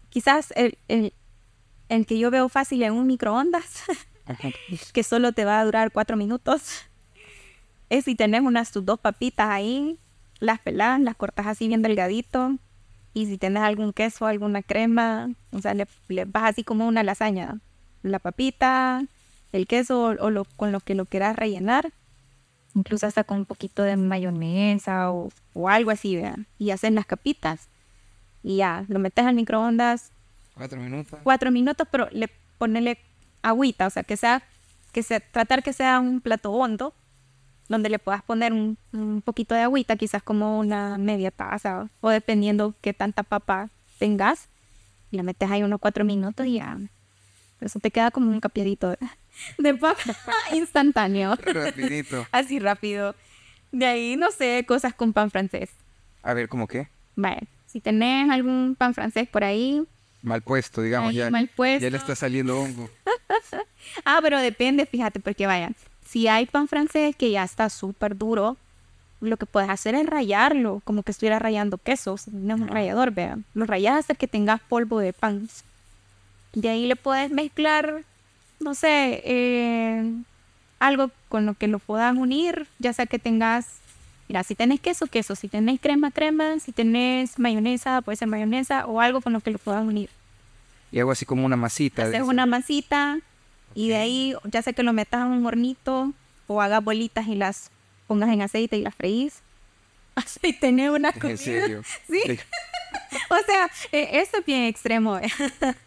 quizás 0.10 0.54
el, 0.56 0.78
el 0.88 2.06
que 2.06 2.18
yo 2.18 2.32
veo 2.32 2.48
fácil 2.48 2.84
en 2.84 2.94
un 2.94 3.06
microondas, 3.06 3.84
que 4.94 5.04
solo 5.04 5.34
te 5.34 5.44
va 5.44 5.60
a 5.60 5.66
durar 5.66 5.92
cuatro 5.92 6.16
minutos, 6.16 6.84
es 7.90 8.06
si 8.06 8.16
tenés 8.16 8.42
unas 8.42 8.72
tus 8.72 8.86
dos 8.86 9.00
papitas 9.00 9.50
ahí, 9.50 10.00
las 10.40 10.60
pelas, 10.60 11.00
las 11.00 11.16
cortas 11.16 11.48
así 11.48 11.68
bien 11.68 11.82
delgadito, 11.82 12.58
y 13.14 13.28
si 13.28 13.38
tenés 13.38 13.64
algún 13.64 13.94
queso, 13.94 14.26
alguna 14.26 14.62
crema, 14.62 15.30
o 15.52 15.62
sea, 15.62 15.74
le, 15.74 15.88
vas 16.26 16.44
así 16.44 16.64
como 16.64 16.88
una 16.88 17.04
lasaña, 17.04 17.60
la 18.04 18.20
papita, 18.20 19.04
el 19.52 19.68
queso 19.68 20.16
o, 20.20 20.30
lo, 20.30 20.46
con 20.46 20.72
lo 20.72 20.80
que 20.80 20.96
lo 20.96 21.06
quieras 21.06 21.36
rellenar, 21.36 21.94
incluso 22.74 23.08
hasta 23.08 23.24
con 23.24 23.38
un 23.40 23.46
poquito 23.46 23.84
de 23.84 23.96
mayonesa 23.96 25.12
o, 25.12 25.30
o 25.54 25.70
algo 25.70 25.92
así, 25.92 26.16
vean, 26.16 26.48
y 26.60 26.72
haces 26.72 26.92
las 26.92 27.06
capitas. 27.06 27.70
Y 28.44 28.58
ya, 28.58 28.86
lo 28.90 29.00
metes 29.00 29.26
al 29.26 29.36
microondas 29.36 30.12
Cuatro 30.56 30.80
minutos. 30.80 31.20
Cuatro 31.24 31.52
minutos, 31.52 31.88
pero 31.92 32.08
le 32.12 32.30
ponerle 32.58 32.98
agüita, 33.42 33.88
o 33.88 33.90
sea, 33.90 34.04
que 34.04 34.16
sea, 34.16 34.42
que 34.94 35.04
sea, 35.04 35.20
tratar 35.20 35.62
que 35.64 35.74
sea 35.74 36.00
un 36.00 36.22
plato 36.22 36.52
hondo, 36.52 36.94
donde 37.68 37.90
le 37.90 38.00
puedas 38.00 38.24
poner 38.24 38.54
un, 38.54 38.78
poquito 39.24 39.56
de 39.56 39.62
agüita, 39.62 39.96
quizás 39.96 40.24
como 40.24 40.60
una 40.60 40.98
media 40.98 41.32
taza, 41.32 41.90
o 42.02 42.10
dependiendo 42.10 42.76
qué 42.82 42.94
tanta 42.94 43.24
papa 43.24 43.70
tengas, 43.98 44.48
y 45.12 45.18
la 45.18 45.24
metes 45.24 45.50
ahí 45.50 45.64
unos 45.64 45.80
cuatro 45.80 46.06
minutos 46.06 46.46
y 46.46 46.56
ya. 46.56 46.78
Eso 47.62 47.80
te 47.80 47.90
queda 47.90 48.12
como 48.12 48.30
un 48.30 48.40
capiadito 48.40 48.96
de, 49.58 49.74
papa 49.80 49.98
instantáneo. 50.54 51.36
Rapidito. 51.46 52.28
Así 52.32 52.60
rápido. 52.60 53.16
De 53.72 53.86
ahí, 53.86 54.16
no 54.16 54.32
sé, 54.32 54.64
cosas 54.68 54.94
con 54.94 55.14
pan 55.14 55.32
francés. 55.32 55.70
A 56.22 56.34
ver, 56.34 56.48
¿cómo 56.48 56.68
qué? 56.68 56.88
Vale, 57.16 57.48
si 57.66 57.82
tenés 57.82 58.30
algún 58.30 58.76
pan 58.78 58.94
francés 58.94 59.28
por 59.28 59.44
ahí, 59.44 59.86
mal 60.22 60.42
puesto, 60.42 60.82
digamos. 60.82 61.14
ya, 61.14 61.30
mal 61.30 61.50
puesto. 61.56 61.84
ya 61.84 61.90
le 61.90 61.98
está 61.98 62.16
saliendo 62.16 62.60
hongo. 62.60 62.90
ah, 64.06 64.20
pero 64.22 64.40
depende, 64.40 64.86
fíjate, 64.86 65.20
porque 65.20 65.46
vaya, 65.46 65.72
si 66.06 66.28
hay 66.28 66.46
pan 66.46 66.68
francés 66.68 67.16
que 67.16 67.32
ya 67.32 67.44
está 67.44 67.70
súper 67.70 68.18
duro, 68.18 68.58
lo 69.22 69.38
que 69.38 69.46
puedes 69.46 69.70
hacer 69.70 69.96
es 69.96 70.06
rayarlo, 70.06 70.82
como 70.84 71.04
que 71.04 71.12
estuviera 71.12 71.40
rayando 71.40 71.78
quesos, 71.78 72.28
no 72.28 72.56
es 72.56 72.62
un 72.62 72.68
rallador, 72.68 73.12
vean. 73.12 73.44
Lo 73.54 73.66
rayas 73.66 74.00
hasta 74.00 74.16
que 74.16 74.28
tengas 74.28 74.62
polvo 74.62 75.00
de 75.00 75.14
pan. 75.14 75.50
De 76.54 76.70
ahí 76.70 76.86
le 76.86 76.96
puedes 76.96 77.32
mezclar, 77.32 78.04
no 78.60 78.76
sé, 78.76 79.22
eh, 79.26 80.14
algo 80.80 81.12
con 81.28 81.46
lo 81.46 81.56
que 81.56 81.68
lo 81.68 81.80
puedas 81.80 82.16
unir, 82.16 82.68
ya 82.80 82.94
sea 82.94 83.06
que 83.06 83.20
tengas 83.20 83.80
Mira, 84.28 84.44
si 84.44 84.56
tenés 84.56 84.80
queso, 84.80 85.06
queso. 85.08 85.36
Si 85.36 85.48
tenés 85.48 85.80
crema, 85.80 86.12
crema. 86.12 86.60
Si 86.60 86.72
tenés 86.72 87.38
mayonesa, 87.38 88.02
puede 88.02 88.16
ser 88.16 88.28
mayonesa 88.28 88.88
o 88.88 89.00
algo 89.00 89.22
con 89.22 89.34
lo 89.34 89.40
que 89.40 89.52
lo 89.52 89.60
puedas 89.60 89.86
unir. 89.86 90.10
Y 90.92 91.00
hago 91.00 91.12
así 91.12 91.26
como 91.26 91.46
una 91.46 91.56
masita. 91.56 92.04
Haces 92.04 92.22
una 92.22 92.46
masita 92.46 93.20
y 93.76 93.90
de 93.90 93.96
ahí 93.98 94.34
ya 94.46 94.62
sea 94.64 94.74
que 94.74 94.82
lo 94.84 94.94
metas 94.94 95.22
en 95.26 95.28
un 95.34 95.46
hornito 95.46 96.14
o 96.48 96.62
hagas 96.62 96.84
bolitas 96.84 97.28
y 97.28 97.36
las 97.36 97.70
pongas 98.08 98.30
en 98.30 98.42
aceite 98.42 98.78
y 98.78 98.82
las 98.82 98.96
freís. 98.96 99.42
Así 100.16 100.54
tener 100.54 100.92
una 100.92 101.12
comida. 101.12 101.32
¿En 101.32 101.38
serio? 101.38 101.82
Sí. 102.10 102.20
Sí. 102.26 102.40
O 103.30 103.36
sea, 103.46 103.70
eh, 103.92 104.10
eso 104.22 104.38
es 104.38 104.46
bien 104.46 104.64
extremo. 104.64 105.20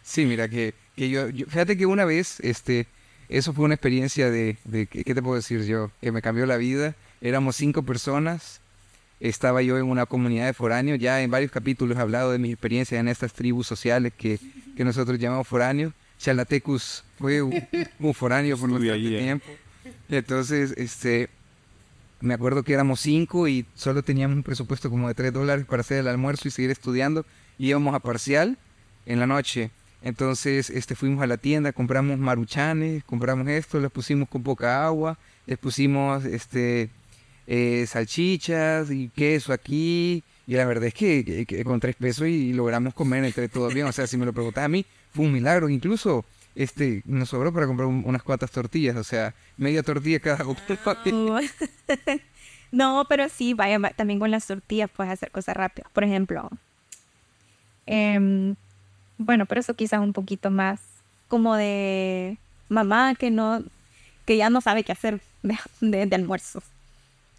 Sí, 0.03 0.25
mira, 0.25 0.47
que, 0.47 0.73
que 0.95 1.09
yo, 1.09 1.27
yo- 1.29 1.47
Fíjate 1.47 1.75
que 1.77 1.85
una 1.85 2.05
vez, 2.05 2.39
este... 2.41 2.85
Eso 3.29 3.53
fue 3.53 3.65
una 3.65 3.73
experiencia 3.75 4.29
de, 4.31 4.57
de... 4.63 4.85
¿Qué 4.87 5.03
qué 5.03 5.13
te 5.15 5.21
puedo 5.21 5.35
decir 5.35 5.63
yo? 5.65 5.91
Que 6.01 6.11
me 6.11 6.21
cambió 6.21 6.45
la 6.45 6.57
vida. 6.57 6.95
Éramos 7.21 7.55
cinco 7.55 7.83
personas. 7.83 8.61
Estaba 9.19 9.61
yo 9.61 9.77
en 9.77 9.85
una 9.85 10.05
comunidad 10.05 10.45
de 10.47 10.53
foráneos. 10.53 10.99
Ya 10.99 11.21
en 11.21 11.29
varios 11.31 11.51
capítulos 11.51 11.97
he 11.97 12.01
hablado 12.01 12.31
de 12.31 12.39
mi 12.39 12.51
experiencia 12.51 12.99
en 12.99 13.07
estas 13.07 13.33
tribus 13.33 13.67
sociales 13.67 14.13
que, 14.17 14.39
que 14.77 14.83
nosotros 14.83 15.17
llamamos 15.19 15.47
foráneos. 15.47 15.93
Chalnatecus 16.19 17.03
fue 17.17 17.41
un, 17.41 17.53
un 17.99 18.13
foráneo 18.13 18.57
por 18.57 18.69
Estuve 18.69 18.89
bastante 18.89 19.07
ahí, 19.07 19.15
eh. 19.15 19.19
tiempo. 19.19 19.45
Entonces, 20.09 20.73
este... 20.77 21.29
Me 22.21 22.33
acuerdo 22.33 22.63
que 22.63 22.73
éramos 22.73 22.99
cinco 22.99 23.47
y 23.47 23.65
solo 23.75 24.03
teníamos 24.03 24.35
un 24.35 24.43
presupuesto 24.43 24.89
como 24.89 25.07
de 25.07 25.13
tres 25.13 25.31
dólares 25.31 25.65
para 25.65 25.79
hacer 25.79 25.99
el 25.99 26.07
almuerzo 26.09 26.49
y 26.49 26.51
seguir 26.51 26.69
estudiando. 26.69 27.25
Y 27.57 27.69
íbamos 27.69 27.95
a 27.95 27.99
parcial 27.99 28.57
en 29.05 29.19
la 29.21 29.25
noche. 29.25 29.71
Entonces, 30.01 30.69
este, 30.69 30.95
fuimos 30.95 31.23
a 31.23 31.27
la 31.27 31.37
tienda, 31.37 31.71
compramos 31.71 32.17
maruchanes, 32.19 33.05
compramos 33.05 33.47
esto, 33.47 33.79
les 33.79 33.89
pusimos 33.89 34.27
con 34.27 34.43
poca 34.43 34.85
agua, 34.85 35.17
les 35.45 35.57
pusimos, 35.57 36.25
este, 36.25 36.89
eh, 37.47 37.85
salchichas 37.87 38.91
y 38.91 39.09
queso 39.09 39.53
aquí. 39.53 40.23
Y 40.49 40.55
la 40.55 40.65
verdad 40.65 40.85
es 40.85 40.95
que, 40.95 41.23
que- 41.23 41.45
que 41.45 41.63
con 41.63 41.79
tres 41.79 41.95
pesos 41.95 42.27
y, 42.27 42.53
logramos 42.53 42.95
comer 42.95 43.23
entre 43.23 43.47
todos 43.49 43.71
bien. 43.71 43.85
O 43.85 43.91
sea, 43.91 44.07
si 44.07 44.17
me 44.17 44.25
lo 44.25 44.33
preguntas 44.33 44.63
a 44.63 44.67
mí, 44.67 44.83
fue 45.13 45.25
un 45.25 45.31
milagro. 45.31 45.69
Incluso, 45.69 46.25
este, 46.55 47.03
nos 47.05 47.29
sobró 47.29 47.53
para 47.53 47.67
comprar 47.67 47.87
un- 47.87 48.01
unas 48.03 48.23
cuantas 48.23 48.49
tortillas. 48.49 48.95
O 48.95 49.03
sea, 49.03 49.35
media 49.57 49.83
tortilla 49.83 50.19
cada 50.19 50.43
uno. 50.47 50.57
no, 52.71 53.05
pero 53.07 53.29
sí, 53.29 53.53
vaya, 53.53 53.77
va- 53.77 53.91
también 53.91 54.19
con 54.19 54.31
las 54.31 54.47
tortillas 54.47 54.89
puedes 54.89 55.13
hacer 55.13 55.29
cosas 55.29 55.55
rápidas. 55.55 55.91
Por 55.91 56.03
ejemplo, 56.03 56.49
em, 57.85 58.55
bueno, 59.19 59.45
pero 59.45 59.61
eso 59.61 59.75
quizás 59.75 59.99
un 59.99 60.13
poquito 60.13 60.49
más 60.49 60.79
como 61.27 61.55
de 61.55 62.37
mamá 62.69 63.13
que 63.13 63.29
no, 63.29 63.63
que 64.25 64.35
ya 64.37 64.49
no 64.49 64.61
sabe 64.61 64.83
qué 64.83 64.93
hacer 64.93 65.21
de, 65.43 65.57
de, 65.81 66.05
de 66.07 66.15
almuerzos. 66.15 66.63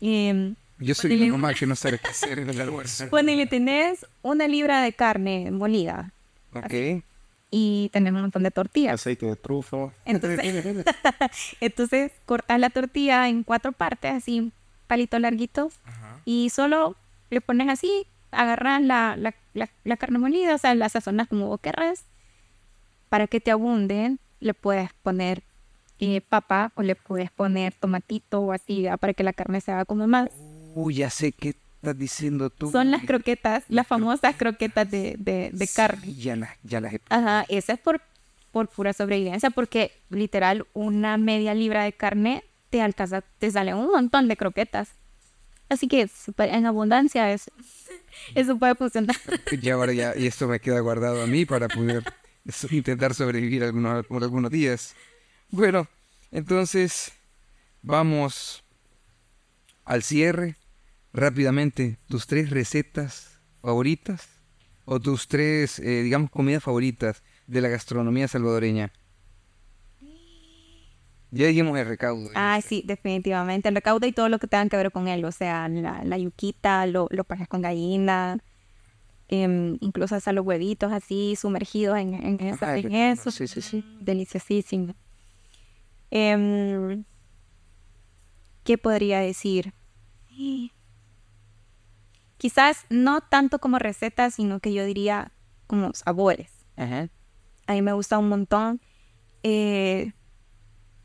Em, 0.01 0.55
Yo 0.81 0.95
soy 0.95 1.11
Ponele- 1.13 1.29
una 1.29 1.33
mamá 1.39 1.55
que 1.55 1.67
no 1.67 1.77
sabe 1.77 1.99
qué 2.03 2.09
hacer 2.09 2.39
en 2.39 2.51
el 2.51 2.61
almuerzo. 2.61 3.09
ponele, 3.11 3.47
tenés 3.47 4.07
una 4.23 4.49
libra 4.49 4.83
de 4.83 4.93
carne 4.93 5.51
molida 5.51 6.13
Ok. 6.55 7.03
y 7.51 7.91
tenés 7.93 8.13
un 8.13 8.23
montón 8.23 8.43
de 8.43 8.51
tortillas. 8.51 8.95
Aceite 8.95 9.27
de 9.27 9.37
trufa. 9.37 9.93
Entonces, 10.05 10.41
entonces 11.61 12.13
cortas 12.27 12.59
la 12.59 12.71
tortilla 12.71 13.29
en 13.29 13.43
cuatro 13.43 13.73
partes, 13.73 14.13
así, 14.13 14.53
palitos 14.87 15.21
larguitos, 15.21 15.75
y 16.25 16.51
solo 16.51 16.97
le 17.31 17.41
pones 17.41 17.69
así, 17.69 18.07
agarras 18.31 18.83
la, 18.83 19.17
la, 19.17 19.35
la, 19.55 19.69
la 19.85 19.97
carne 19.97 20.19
molida, 20.19 20.55
o 20.55 20.59
sea, 20.59 20.75
la 20.75 20.89
sazonas 20.89 21.29
como 21.29 21.47
vos 21.49 21.61
querrás. 21.61 22.05
Para 23.09 23.27
que 23.27 23.41
te 23.41 23.51
abunden, 23.51 24.21
le 24.39 24.55
puedes 24.55 24.93
poner 25.03 25.43
eh, 25.99 26.21
papa 26.21 26.71
o 26.77 26.83
le 26.83 26.95
puedes 26.95 27.31
poner 27.31 27.75
tomatito 27.75 28.41
o 28.41 28.53
así, 28.53 28.83
ya, 28.83 28.97
para 28.97 29.13
que 29.15 29.25
la 29.25 29.33
carne 29.33 29.61
se 29.61 29.73
haga 29.73 29.85
como 29.85 30.07
más. 30.07 30.31
Uy, 30.75 30.95
ya 30.95 31.11
sé 31.11 31.33
qué 31.33 31.55
estás 31.77 31.99
diciendo 31.99 32.51
tú. 32.51 32.71
Son 32.71 32.91
las 32.91 33.05
croquetas, 33.05 33.65
las 33.69 33.87
famosas 33.87 34.37
croquetas 34.37 34.91
de, 34.91 35.17
de, 35.19 35.51
de 35.53 35.69
carne. 35.69 36.15
Ya 36.15 36.37
las, 36.37 36.51
ya 36.63 36.81
las 36.81 36.95
he 36.95 37.01
Ajá, 37.09 37.47
esa 37.49 37.73
es 37.73 37.79
por, 37.79 38.01
por 38.53 38.69
pura 38.69 38.93
sobrevivencia, 38.93 39.51
porque 39.51 39.93
literal 40.11 40.67
una 40.75 41.17
media 41.17 41.55
libra 41.55 41.85
de 41.85 41.93
carne 41.93 42.45
te 42.71 42.83
alcanza, 42.83 43.23
te 43.39 43.51
sale 43.51 43.75
un 43.75 43.87
montón 43.87 44.29
de 44.29 44.37
croquetas. 44.37 44.91
Así 45.69 45.87
que 45.87 46.09
en 46.37 46.67
abundancia 46.67 47.33
es, 47.33 47.51
eso 48.35 48.59
puede 48.59 48.75
funcionar. 48.75 49.17
Y 49.53 49.71
ahora 49.71 49.93
ya, 49.93 50.17
y 50.17 50.27
esto 50.27 50.49
me 50.49 50.61
queda 50.61 50.81
guardado 50.81 51.23
a 51.23 51.27
mí 51.27 51.47
para 51.47 51.69
poder 51.69 52.03
intentar 52.71 53.15
sobrevivir 53.15 53.63
algunos, 53.63 54.05
algunos 54.11 54.51
días. 54.51 54.95
Bueno, 55.49 55.89
entonces 56.33 57.13
vamos 57.83 58.65
al 59.85 60.03
cierre. 60.03 60.57
Rápidamente, 61.13 61.99
tus 62.09 62.27
tres 62.27 62.51
recetas 62.51 63.41
favoritas 63.63 64.29
o 64.85 65.01
tus 65.01 65.27
tres, 65.29 65.79
eh, 65.81 66.03
digamos, 66.03 66.31
comidas 66.31 66.63
favoritas 66.63 67.23
de 67.47 67.61
la 67.61 67.69
gastronomía 67.69 68.29
salvadoreña. 68.29 68.93
Ya 71.33 71.47
dijimos 71.47 71.79
el 71.79 71.87
recaudo. 71.87 72.29
Ah, 72.35 72.61
sí, 72.61 72.83
definitivamente. 72.85 73.69
El 73.69 73.75
recaudo 73.77 74.07
y 74.07 74.13
todo 74.13 74.29
lo 74.29 74.39
que 74.39 74.47
tenga 74.49 74.69
que 74.69 74.77
ver 74.77 74.91
con 74.91 75.07
él, 75.09 75.25
o 75.25 75.31
sea, 75.33 75.69
la, 75.69 76.03
la 76.05 76.19
yuquita, 76.19 76.87
lo- 76.87 77.07
los 77.11 77.25
pajes 77.27 77.47
con 77.47 77.63
gallina, 77.63 78.39
em, 79.29 79.79
incluso 79.81 80.17
hasta 80.17 80.33
los 80.33 80.45
huevitos 80.45 80.93
así 80.93 81.37
sumergidos 81.37 81.99
en, 81.99 82.15
en, 82.15 82.41
eso, 82.41 82.65
Ajá, 82.65 82.79
en 82.79 82.93
el- 82.93 83.13
eso. 83.19 83.31
sí, 83.31 83.47
sí, 83.47 83.63
sí. 83.63 83.85
Deliciosísimo. 84.01 84.95
Em, 86.11 87.05
¿Qué 88.65 88.77
podría 88.77 89.21
decir? 89.21 89.73
Quizás 92.41 92.87
no 92.89 93.21
tanto 93.21 93.59
como 93.59 93.79
recetas, 93.79 94.35
sino 94.35 94.61
que 94.61 94.73
yo 94.73 94.85
diría 94.87 95.31
como 95.67 95.93
sabores. 95.93 96.51
Ajá. 96.77 97.09
A 97.67 97.75
mí 97.75 97.83
me 97.83 97.93
gusta 97.93 98.17
un 98.19 98.31
montón 98.31 98.81
eh, 99.43 100.13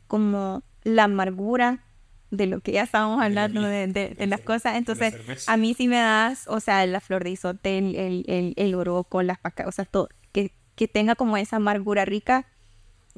como 0.06 0.62
la 0.82 1.04
amargura 1.04 1.84
de 2.30 2.46
lo 2.46 2.60
que 2.60 2.72
ya 2.72 2.82
estábamos 2.84 3.22
hablando 3.22 3.60
de, 3.62 3.86
de- 3.86 4.14
de 4.14 4.26
las 4.26 4.40
cosas. 4.50 4.76
Entonces, 4.76 5.14
a 5.48 5.56
mí 5.56 5.74
sí 5.74 5.88
me 5.88 5.96
das, 5.96 6.46
o 6.48 6.58
sea, 6.60 6.84
la 6.86 7.00
flor 7.00 7.22
de 7.24 7.30
isote, 7.30 7.78
el, 7.78 7.94
el, 7.96 8.24
el, 8.28 8.54
el 8.56 8.74
oroco, 8.74 9.22
las 9.22 9.38
pacas, 9.38 9.66
o 9.66 9.72
sea, 9.72 9.84
todo, 9.84 10.08
que, 10.32 10.52
que 10.74 10.88
tenga 10.88 11.14
como 11.16 11.36
esa 11.36 11.56
amargura 11.56 12.04
rica. 12.04 12.46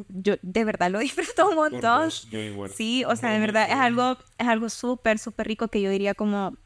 Yo 0.09 0.35
de 0.43 0.65
verdad 0.65 0.90
lo 0.90 0.99
disfruto 1.09 1.49
un 1.51 1.55
montón. 1.57 2.11
yo 2.31 2.39
igual. 2.40 2.70
Sí, 2.70 3.05
o 3.05 3.15
sea, 3.16 3.31
de 3.31 3.39
verdad 3.39 3.66
es 3.69 3.77
algo, 3.77 4.19
es 4.39 4.47
algo 4.49 4.69
súper, 4.70 5.19
súper 5.19 5.47
rico 5.47 5.69
que 5.69 5.81
yo 5.81 5.90
diría 5.90 6.15
como... 6.15 6.57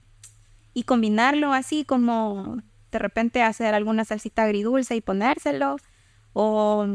Y 0.74 0.84
combinarlo 0.84 1.52
así 1.52 1.84
como 1.84 2.58
de 2.90 2.98
repente 2.98 3.42
hacer 3.42 3.74
alguna 3.74 4.04
salsita 4.04 4.44
agridulce 4.44 4.96
y 4.96 5.00
ponérselo. 5.00 5.76
O 6.32 6.86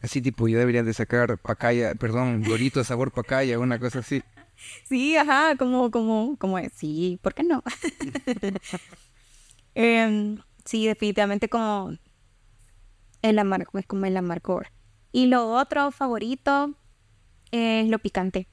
Así 0.00 0.22
tipo, 0.22 0.46
yo 0.46 0.58
debería 0.58 0.82
de 0.84 0.94
sacar 0.94 1.38
pacaya, 1.38 1.94
perdón, 1.94 2.44
gorito 2.44 2.84
sabor 2.84 3.12
pacaya, 3.12 3.58
una 3.58 3.78
cosa 3.80 3.98
así. 4.00 4.22
sí, 4.84 5.16
ajá, 5.16 5.56
como, 5.56 5.90
como, 5.90 6.36
como. 6.38 6.58
Sí, 6.74 7.18
¿por 7.22 7.34
qué 7.34 7.42
no? 7.42 7.62
Em, 9.74 10.38
sí, 10.64 10.86
definitivamente 10.88 11.48
como 11.48 11.92
el 13.22 13.38
amargo, 13.38 13.78
es 13.78 13.86
como 13.86 14.06
el 14.06 14.16
amargor. 14.16 14.72
Y 15.12 15.26
lo 15.26 15.52
otro 15.52 15.92
favorito 15.92 16.74
es 17.52 17.88
lo 17.88 18.00
picante. 18.00 18.48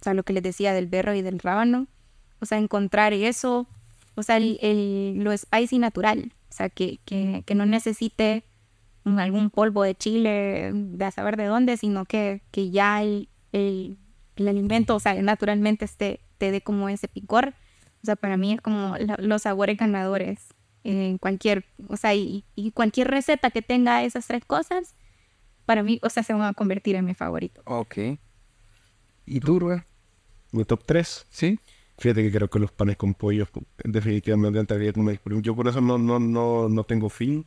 O 0.00 0.04
sea, 0.04 0.14
lo 0.14 0.22
que 0.22 0.32
les 0.32 0.42
decía 0.42 0.72
del 0.72 0.86
berro 0.86 1.14
y 1.14 1.20
del 1.20 1.38
rábano. 1.38 1.86
O 2.40 2.46
sea, 2.46 2.56
encontrar 2.56 3.12
eso. 3.12 3.68
O 4.20 4.22
sea, 4.22 4.36
el, 4.36 4.58
el- 4.62 5.18
lo 5.24 5.36
spicy 5.36 5.78
natural. 5.78 6.32
O 6.48 6.52
sea, 6.52 6.68
que, 6.68 6.98
que, 7.04 7.42
que 7.46 7.54
no 7.54 7.66
necesite 7.66 8.44
algún 9.04 9.50
polvo 9.50 9.82
de 9.82 9.94
chile 9.94 10.70
de 10.72 11.04
a 11.04 11.10
saber 11.10 11.36
de 11.36 11.46
dónde, 11.46 11.76
sino 11.76 12.04
que, 12.04 12.42
que 12.50 12.70
ya 12.70 13.02
el, 13.02 13.28
el, 13.52 13.98
el 14.36 14.48
alimento, 14.48 14.94
o 14.96 15.00
sea, 15.00 15.14
naturalmente 15.22 15.84
este, 15.84 16.20
te 16.38 16.50
dé 16.50 16.60
como 16.60 16.88
ese 16.88 17.08
picor. 17.08 17.54
O 18.02 18.06
sea, 18.06 18.16
para 18.16 18.36
mí 18.36 18.52
es 18.52 18.60
como 18.60 18.96
la- 18.98 19.16
los 19.18 19.42
sabores 19.42 19.76
ganadores 19.78 20.54
en 20.84 21.18
cualquier, 21.18 21.64
o 21.88 21.96
sea, 21.96 22.14
y, 22.14 22.44
y 22.54 22.70
cualquier 22.72 23.08
receta 23.08 23.50
que 23.50 23.60
tenga 23.62 24.02
esas 24.04 24.26
tres 24.26 24.44
cosas, 24.44 24.94
para 25.66 25.82
mí, 25.82 25.98
o 26.02 26.08
sea, 26.10 26.22
se 26.22 26.32
van 26.32 26.42
a 26.42 26.54
convertir 26.54 26.96
en 26.96 27.04
mi 27.04 27.14
favorito. 27.14 27.62
Ok. 27.66 27.96
¿Y 29.26 29.40
tú, 29.40 29.58
Rubén? 29.60 29.84
Mi 30.52 30.64
top 30.64 30.82
3. 30.84 31.26
¿Sí? 31.30 31.58
Fíjate 32.00 32.22
que 32.22 32.32
creo 32.32 32.48
que 32.48 32.58
los 32.58 32.72
panes 32.72 32.96
con 32.96 33.12
pollo 33.12 33.46
definitivamente 33.84 34.58
entraría 34.58 34.90
como. 34.90 35.12
Yo 35.42 35.54
por 35.54 35.68
eso 35.68 35.82
no, 35.82 35.98
no, 35.98 36.18
no, 36.18 36.66
no 36.66 36.84
tengo 36.84 37.10
fin. 37.10 37.44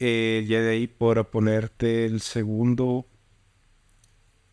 Eh, 0.00 0.44
ya 0.48 0.60
de 0.60 0.70
ahí, 0.70 0.88
por 0.88 1.24
ponerte 1.30 2.04
el 2.04 2.20
segundo, 2.20 3.06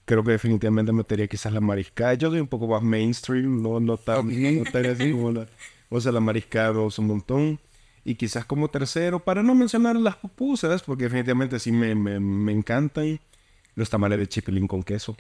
creo 0.06 0.24
que 0.24 0.34
definitivamente 0.34 0.92
metería 0.92 1.26
quizás 1.26 1.52
la 1.52 1.62
mariscada. 1.62 2.14
Yo 2.14 2.30
soy 2.30 2.42
un 2.42 2.48
poco 2.48 2.68
más 2.68 2.84
mainstream, 2.84 3.60
no, 3.60 3.80
no 3.80 3.98
tan, 3.98 4.28
no 4.28 4.64
tan 4.72 4.86
así 4.86 5.12
como 5.14 5.32
la... 5.32 5.48
O 5.90 6.00
sea, 6.00 6.12
la 6.12 6.20
mariscada 6.20 6.74
me 6.74 6.82
gusta 6.82 7.02
un 7.02 7.08
montón. 7.08 7.60
Y 8.06 8.14
quizás 8.16 8.46
como 8.46 8.70
tercero, 8.70 9.24
para 9.24 9.42
no 9.42 9.56
mencionar 9.56 9.96
las 9.96 10.16
pupusas, 10.18 10.84
porque 10.84 11.06
definitivamente 11.06 11.58
sí 11.58 11.72
me, 11.72 11.96
me, 11.96 12.20
me 12.20 12.52
encantan, 12.52 13.20
los 13.74 13.90
tamales 13.90 14.20
de 14.20 14.28
chipilín 14.28 14.68
con 14.68 14.84
queso. 14.84 15.18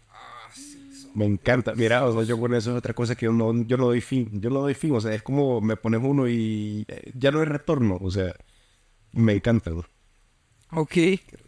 Me 1.17 1.25
encanta. 1.25 1.73
Mira, 1.73 2.05
o 2.05 2.13
sea, 2.13 2.21
yo 2.21 2.39
con 2.39 2.53
eso 2.53 2.69
es 2.69 2.77
otra 2.77 2.93
cosa 2.93 3.15
que 3.15 3.25
yo 3.25 3.31
no, 3.31 3.51
yo 3.63 3.75
no 3.75 3.85
doy 3.85 4.01
fin. 4.01 4.39
Yo 4.39 4.51
no 4.51 4.59
doy 4.59 4.75
fin. 4.75 4.93
O 4.93 5.01
sea, 5.01 5.15
es 5.15 5.23
como 5.23 5.61
me 5.61 5.75
pones 5.75 5.99
uno 6.03 6.27
y 6.27 6.85
eh, 6.87 7.11
ya 7.15 7.31
no 7.31 7.39
hay 7.39 7.45
retorno. 7.45 7.97
O 7.99 8.11
sea, 8.11 8.35
me 9.13 9.33
encanta. 9.33 9.71
¿no? 9.71 9.83
Ok. 10.73 10.93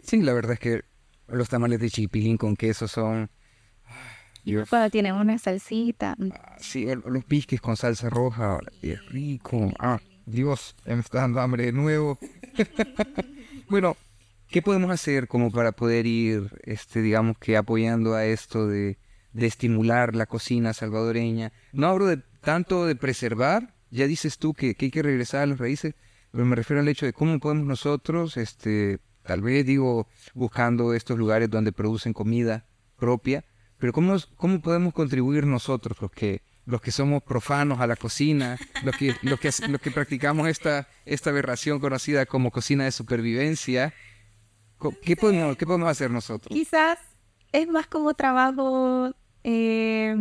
Sí, 0.01 0.23
la 0.23 0.33
verdad 0.33 0.53
es 0.53 0.59
que 0.59 0.81
los 1.27 1.49
tamales 1.49 1.79
de 1.79 1.91
chipilín 1.91 2.35
con 2.35 2.55
queso 2.55 2.87
son... 2.87 3.29
Dios. 4.43 4.67
Cuando 4.71 4.89
tiene 4.89 5.13
una 5.13 5.37
salsita. 5.37 6.15
Ah, 6.31 6.55
sí, 6.59 6.87
los 7.05 7.27
bisques 7.27 7.61
con 7.61 7.77
salsa 7.77 8.09
roja, 8.09 8.57
qué 8.81 8.95
rico. 8.95 9.71
Ah, 9.77 9.99
Dios, 10.25 10.75
me 10.85 10.95
está 10.95 11.19
dando 11.19 11.41
hambre 11.41 11.65
de 11.65 11.73
nuevo. 11.73 12.17
bueno, 13.69 13.95
¿qué 14.47 14.63
podemos 14.63 14.89
hacer 14.89 15.27
como 15.27 15.51
para 15.51 15.73
poder 15.73 16.07
ir, 16.07 16.59
este, 16.63 17.03
digamos 17.03 17.37
que 17.37 17.55
apoyando 17.55 18.15
a 18.15 18.25
esto 18.25 18.65
de, 18.65 18.97
de 19.33 19.47
estimular 19.47 20.15
la 20.15 20.25
cocina 20.25 20.73
salvadoreña? 20.73 21.51
No 21.71 21.87
hablo 21.87 22.07
de 22.07 22.17
tanto 22.41 22.85
de 22.85 22.95
preservar, 22.95 23.75
ya 23.91 24.07
dices 24.07 24.37
tú 24.37 24.53
que, 24.53 24.75
que 24.75 24.85
hay 24.85 24.91
que 24.91 25.03
regresar 25.03 25.41
a 25.41 25.45
las 25.47 25.59
raíces, 25.59 25.95
pero 26.31 26.45
me 26.45 26.55
refiero 26.55 26.81
al 26.81 26.87
hecho 26.87 27.05
de 27.05 27.13
cómo 27.13 27.39
podemos 27.39 27.65
nosotros, 27.65 28.37
este, 28.37 28.99
tal 29.23 29.41
vez 29.41 29.65
digo, 29.65 30.07
buscando 30.33 30.93
estos 30.93 31.17
lugares 31.17 31.49
donde 31.49 31.71
producen 31.71 32.13
comida 32.13 32.65
propia, 32.97 33.43
pero 33.77 33.93
cómo, 33.93 34.17
cómo 34.35 34.61
podemos 34.61 34.93
contribuir 34.93 35.45
nosotros, 35.45 35.99
los 36.01 36.11
que, 36.11 36.43
los 36.65 36.81
que 36.81 36.91
somos 36.91 37.23
profanos 37.23 37.79
a 37.79 37.87
la 37.87 37.95
cocina, 37.95 38.57
los 38.83 38.95
que, 38.95 39.15
que, 39.41 39.79
que 39.79 39.91
practicamos 39.91 40.47
esta, 40.47 40.87
esta 41.05 41.29
aberración 41.29 41.79
conocida 41.79 42.25
como 42.25 42.51
cocina 42.51 42.83
de 42.83 42.91
supervivencia, 42.91 43.93
¿qué 45.01 45.15
podemos, 45.15 45.57
qué 45.57 45.65
podemos 45.65 45.89
hacer 45.89 46.11
nosotros? 46.11 46.53
Quizás 46.53 46.99
es 47.51 47.67
más 47.67 47.87
como 47.87 48.13
trabajo, 48.13 49.15
eh, 49.43 50.15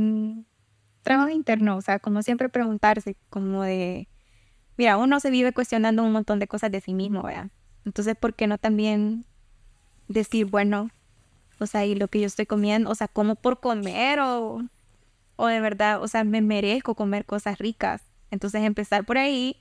trabajo 1.03 1.31
interno, 1.31 1.77
o 1.77 1.81
sea, 1.81 1.99
como 1.99 2.23
siempre 2.23 2.49
preguntarse, 2.49 3.16
como 3.31 3.62
de, 3.62 4.09
mira, 4.77 4.97
uno 4.97 5.20
se 5.20 5.31
vive 5.31 5.53
cuestionando 5.53 6.03
un 6.03 6.12
montón 6.12 6.39
de 6.39 6.49
cosas 6.49 6.70
de 6.70 6.81
sí 6.81 6.95
mismo, 6.95 7.23
¿verdad? 7.23 7.51
Entonces, 7.85 8.16
¿por 8.16 8.35
qué 8.35 8.47
no 8.47 8.59
también 8.59 9.24
decir, 10.09 10.47
bueno, 10.47 10.90
o 11.59 11.66
sea, 11.66 11.86
y 11.86 11.95
lo 11.95 12.09
que 12.09 12.20
yo 12.20 12.27
estoy 12.27 12.47
comiendo, 12.47 12.90
o 12.90 12.95
sea, 12.95 13.09
como 13.09 13.36
por 13.36 13.61
comer 13.61 14.20
o, 14.20 14.62
o 15.36 15.47
de 15.47 15.61
verdad, 15.61 16.03
o 16.03 16.09
sea, 16.09 16.24
me 16.24 16.40
merezco 16.43 16.95
comer 16.95 17.24
cosas 17.24 17.59
ricas? 17.59 18.03
Entonces, 18.31 18.62
empezar 18.62 19.05
por 19.07 19.19
ahí 19.19 19.57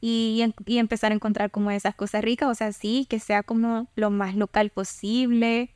y, 0.00 0.42
y 0.66 0.78
empezar 0.78 1.12
a 1.12 1.14
encontrar 1.14 1.50
como 1.50 1.70
esas 1.70 1.94
cosas 1.94 2.24
ricas, 2.24 2.48
o 2.48 2.54
sea, 2.54 2.72
sí, 2.72 3.06
que 3.08 3.20
sea 3.20 3.42
como 3.42 3.88
lo 3.94 4.10
más 4.10 4.34
local 4.34 4.70
posible. 4.70 5.75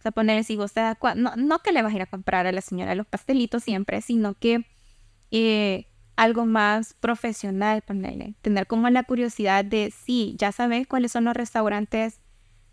O 0.00 0.02
sea, 0.02 0.12
ponerle 0.12 0.44
si 0.44 0.56
das 0.56 0.72
cua- 0.98 1.14
no, 1.14 1.36
no 1.36 1.58
que 1.58 1.72
le 1.72 1.82
vas 1.82 1.92
a 1.92 1.96
ir 1.96 2.00
a 2.02 2.06
comprar 2.06 2.46
a 2.46 2.52
la 2.52 2.62
señora 2.62 2.94
los 2.94 3.06
pastelitos 3.06 3.62
siempre, 3.62 4.00
sino 4.00 4.32
que 4.32 4.64
eh, 5.30 5.88
algo 6.16 6.46
más 6.46 6.94
profesional, 6.94 7.82
ponerle. 7.82 8.34
Tener 8.40 8.66
como 8.66 8.88
la 8.88 9.02
curiosidad 9.04 9.62
de, 9.62 9.92
sí, 9.92 10.36
ya 10.38 10.52
sabes 10.52 10.86
cuáles 10.86 11.12
son 11.12 11.24
los 11.24 11.34
restaurantes 11.34 12.18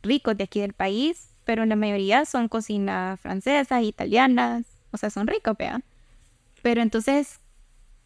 ricos 0.04 0.38
de 0.38 0.46
aquí 0.46 0.62
del 0.62 0.72
país, 0.72 1.36
pero 1.44 1.66
la 1.66 1.76
mayoría 1.76 2.24
son 2.24 2.48
cocinas 2.48 3.20
francesas, 3.20 3.84
italianas, 3.84 4.66
o 4.92 4.98
sea, 4.98 5.10
son 5.10 5.28
ricos, 5.28 5.58
vean. 5.58 5.84
Pero 6.62 6.82
entonces, 6.82 7.42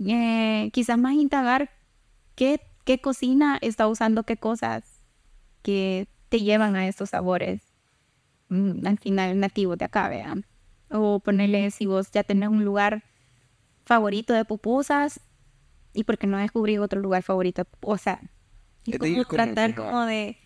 eh, 0.06 0.72
quizás 0.74 0.98
más 0.98 1.14
indagar 1.14 1.70
qué, 2.36 2.60
qué 2.86 3.00
cocina 3.00 3.60
está 3.62 3.88
usando 3.88 4.24
qué 4.24 4.38
cosas 4.38 4.84
que 5.62 6.08
te 6.30 6.42
llevan 6.42 6.76
a 6.76 6.88
estos 6.88 7.12
sabores 7.12 7.71
al 8.52 8.98
final 9.00 9.40
nativos 9.40 9.78
de 9.78 9.86
acá, 9.86 10.10
vean. 10.10 10.46
O 10.90 11.20
ponerle 11.20 11.72
si 11.72 11.86
vos 11.86 12.12
ya 12.12 12.24
tenés 12.24 12.50
un 12.50 12.66
lugar 12.66 13.04
favorito 13.84 14.34
de 14.34 14.46
pupusas 14.46 15.22
y 15.94 16.04
por 16.04 16.18
qué 16.18 16.28
no 16.28 16.38
descubrir 16.38 16.80
otro 16.80 17.02
lugar 17.02 17.24
favorito, 17.24 17.66
o 17.82 17.98
sea, 17.98 18.22
ir 18.86 18.98
como 18.98 19.26
tratar 19.26 19.76
como 19.76 20.06
de, 20.06 20.38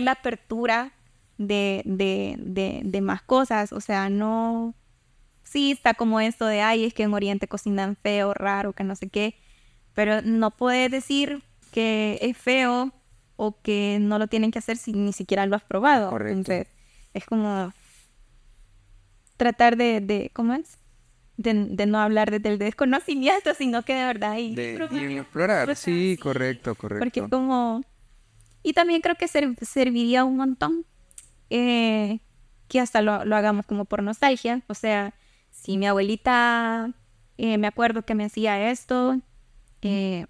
la 0.00 0.12
apertura 0.12 0.92
de, 1.38 1.82
de, 1.84 2.36
de, 2.38 2.82
de 2.84 3.00
más 3.00 3.22
cosas, 3.22 3.72
o 3.72 3.80
sea, 3.80 4.10
no, 4.10 4.74
sí 5.42 5.72
está 5.72 5.94
como 5.94 6.20
esto 6.20 6.46
de, 6.46 6.60
ay, 6.60 6.84
es 6.84 6.94
que 6.94 7.02
en 7.02 7.14
Oriente 7.14 7.48
cocinan 7.48 7.96
feo, 7.96 8.34
raro, 8.34 8.72
que 8.72 8.84
no 8.84 8.94
sé 8.94 9.08
qué, 9.08 9.36
pero 9.94 10.22
no 10.22 10.50
puedes 10.50 10.90
decir 10.90 11.42
que 11.72 12.18
es 12.22 12.36
feo 12.36 12.92
o 13.36 13.60
que 13.60 13.98
no 14.00 14.18
lo 14.18 14.28
tienen 14.28 14.50
que 14.50 14.58
hacer 14.58 14.76
si 14.76 14.92
ni 14.92 15.12
siquiera 15.12 15.46
lo 15.46 15.56
has 15.56 15.64
probado. 15.64 16.10
Correcto. 16.10 16.38
Entonces, 16.52 16.73
es 17.14 17.24
como 17.24 17.72
tratar 19.36 19.76
de, 19.76 20.00
de 20.00 20.30
¿cómo 20.34 20.54
es? 20.54 20.78
De, 21.36 21.52
de 21.54 21.86
no 21.86 21.98
hablar 21.98 22.30
desde 22.30 22.48
el 22.50 22.58
desconocimiento, 22.58 23.54
sino 23.54 23.82
que 23.84 23.94
de 23.94 24.04
verdad 24.04 24.36
y 24.38 24.54
De, 24.54 24.88
y 24.92 25.18
explorar, 25.18 25.66
Pues, 25.66 25.78
sí, 25.80 26.14
sí. 26.16 26.22
correcto, 26.22 26.74
correcto. 26.74 27.04
Porque 27.04 27.28
como... 27.28 27.82
Y 28.62 28.72
también 28.72 29.00
creo 29.00 29.16
que 29.16 29.28
ser- 29.28 29.56
serviría 29.60 30.24
un 30.24 30.36
montón 30.36 30.86
eh, 31.50 32.20
que 32.68 32.80
hasta 32.80 33.02
lo, 33.02 33.24
lo 33.24 33.36
hagamos 33.36 33.66
como 33.66 33.84
por 33.84 34.02
nostalgia. 34.02 34.62
O 34.68 34.74
sea, 34.74 35.12
si 35.50 35.76
mi 35.76 35.86
abuelita, 35.86 36.92
eh, 37.36 37.58
me 37.58 37.66
acuerdo 37.66 38.02
que 38.06 38.14
me 38.14 38.24
hacía 38.24 38.70
esto, 38.70 39.20
eh, 39.82 40.26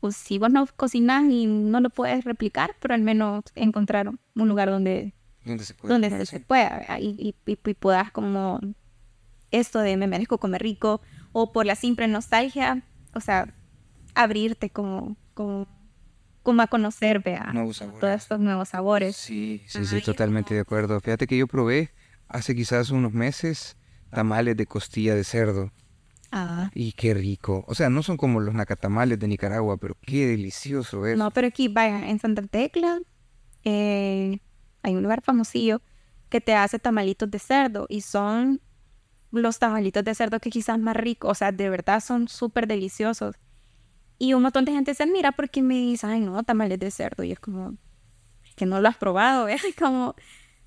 pues 0.00 0.16
si 0.16 0.38
vos 0.38 0.50
no 0.50 0.66
cocinas 0.76 1.24
y 1.30 1.46
no 1.46 1.80
lo 1.80 1.88
puedes 1.88 2.24
replicar, 2.24 2.76
pero 2.80 2.94
al 2.94 3.00
menos 3.00 3.44
encontrar 3.54 4.10
un 4.10 4.48
lugar 4.48 4.68
donde, 4.70 5.14
¿Dónde 5.44 5.64
se 5.64 5.74
puede 5.74 5.92
donde 5.94 6.10
se, 6.10 6.26
se 6.26 6.40
pueda 6.40 6.98
y, 7.00 7.08
y, 7.18 7.34
y- 7.50 7.58
y 7.70 7.74
puedas 7.74 8.10
como 8.12 8.60
esto 9.50 9.78
de 9.80 9.96
me 9.96 10.06
merezco 10.06 10.38
comer 10.38 10.62
rico 10.62 11.00
o 11.32 11.52
por 11.52 11.64
la 11.66 11.74
simple 11.74 12.06
nostalgia, 12.08 12.82
o 13.14 13.20
sea, 13.20 13.54
abrirte 14.14 14.70
como, 14.70 15.16
como, 15.34 15.66
como 16.42 16.62
a 16.62 16.66
conocer, 16.66 17.20
vea, 17.20 17.52
todos 18.00 18.02
estos 18.14 18.40
nuevos 18.40 18.70
sabores. 18.70 19.16
Sí, 19.16 19.62
sí, 19.66 19.84
sí, 19.86 20.00
totalmente 20.02 20.48
como- 20.48 20.54
de 20.56 20.60
acuerdo. 20.60 21.00
Fíjate 21.00 21.26
que 21.26 21.38
yo 21.38 21.46
probé 21.46 21.90
hace 22.28 22.54
quizás 22.54 22.90
unos 22.90 23.12
meses 23.12 23.76
tamales 24.10 24.56
de 24.56 24.66
costilla 24.66 25.14
de 25.14 25.24
cerdo. 25.24 25.70
Ah. 26.30 26.70
Y 26.74 26.92
qué 26.92 27.14
rico. 27.14 27.64
O 27.68 27.74
sea, 27.74 27.88
no 27.88 28.02
son 28.02 28.18
como 28.18 28.40
los 28.40 28.54
nacatamales 28.54 29.18
de 29.18 29.28
Nicaragua, 29.28 29.78
pero 29.78 29.96
qué 30.02 30.26
delicioso 30.26 31.06
es. 31.06 31.16
No, 31.16 31.30
pero 31.30 31.46
aquí, 31.46 31.68
vaya, 31.68 32.08
en 32.10 32.18
Santa 32.18 32.42
Tecla 32.42 33.00
eh, 33.64 34.40
hay 34.88 34.96
un 34.96 35.02
lugar 35.02 35.22
famosillo 35.22 35.80
que 36.28 36.40
te 36.40 36.54
hace 36.54 36.78
tamalitos 36.78 37.30
de 37.30 37.38
cerdo 37.38 37.86
y 37.88 38.00
son 38.02 38.60
los 39.30 39.58
tamalitos 39.58 40.04
de 40.04 40.14
cerdo 40.14 40.40
que 40.40 40.50
quizás 40.50 40.78
más 40.78 40.96
ricos, 40.96 41.30
o 41.30 41.34
sea, 41.34 41.52
de 41.52 41.68
verdad 41.70 42.00
son 42.00 42.28
súper 42.28 42.66
deliciosos. 42.66 43.36
Y 44.18 44.32
un 44.34 44.42
montón 44.42 44.64
de 44.64 44.72
gente 44.72 44.94
se 44.94 45.02
admira 45.04 45.32
porque 45.32 45.62
me 45.62 45.74
dice, 45.74 46.06
ay, 46.06 46.20
no, 46.20 46.42
tamales 46.42 46.78
de 46.80 46.90
cerdo. 46.90 47.22
Y 47.22 47.32
es 47.32 47.38
como, 47.38 47.74
es 48.48 48.54
que 48.56 48.66
no 48.66 48.80
lo 48.80 48.88
has 48.88 48.96
probado, 48.96 49.44
¿ves? 49.44 49.62
Como, 49.78 50.16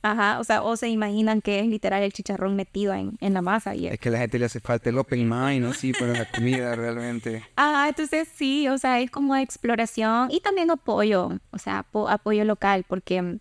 ajá, 0.03 0.39
o 0.39 0.43
sea, 0.45 0.63
o 0.63 0.77
se 0.77 0.87
imaginan 0.87 1.41
que 1.41 1.59
es 1.59 1.67
literal 1.67 2.01
el 2.01 2.13
chicharrón 2.13 2.55
metido 2.55 2.93
en, 2.93 3.17
en 3.19 3.33
la 3.33 3.41
masa. 3.41 3.75
Y 3.75 3.87
es 3.87 3.93
Es 3.93 3.99
que 3.99 4.07
a 4.09 4.13
la 4.13 4.19
gente 4.19 4.39
le 4.39 4.45
hace 4.45 4.61
falta 4.61 4.89
el 4.89 4.97
open 4.97 5.27
mind, 5.27 5.65
¿no? 5.65 5.73
Sí, 5.73 5.91
para 5.91 6.13
la 6.13 6.31
comida 6.31 6.73
realmente. 6.77 7.43
Ah, 7.57 7.87
entonces 7.89 8.29
sí, 8.33 8.67
o 8.69 8.77
sea, 8.77 8.99
es 9.01 9.11
como 9.11 9.35
exploración 9.35 10.29
y 10.31 10.39
también 10.39 10.71
apoyo, 10.71 11.31
o 11.51 11.57
sea, 11.57 11.79
apo- 11.79 12.09
apoyo 12.09 12.45
local, 12.45 12.85
porque, 12.87 13.39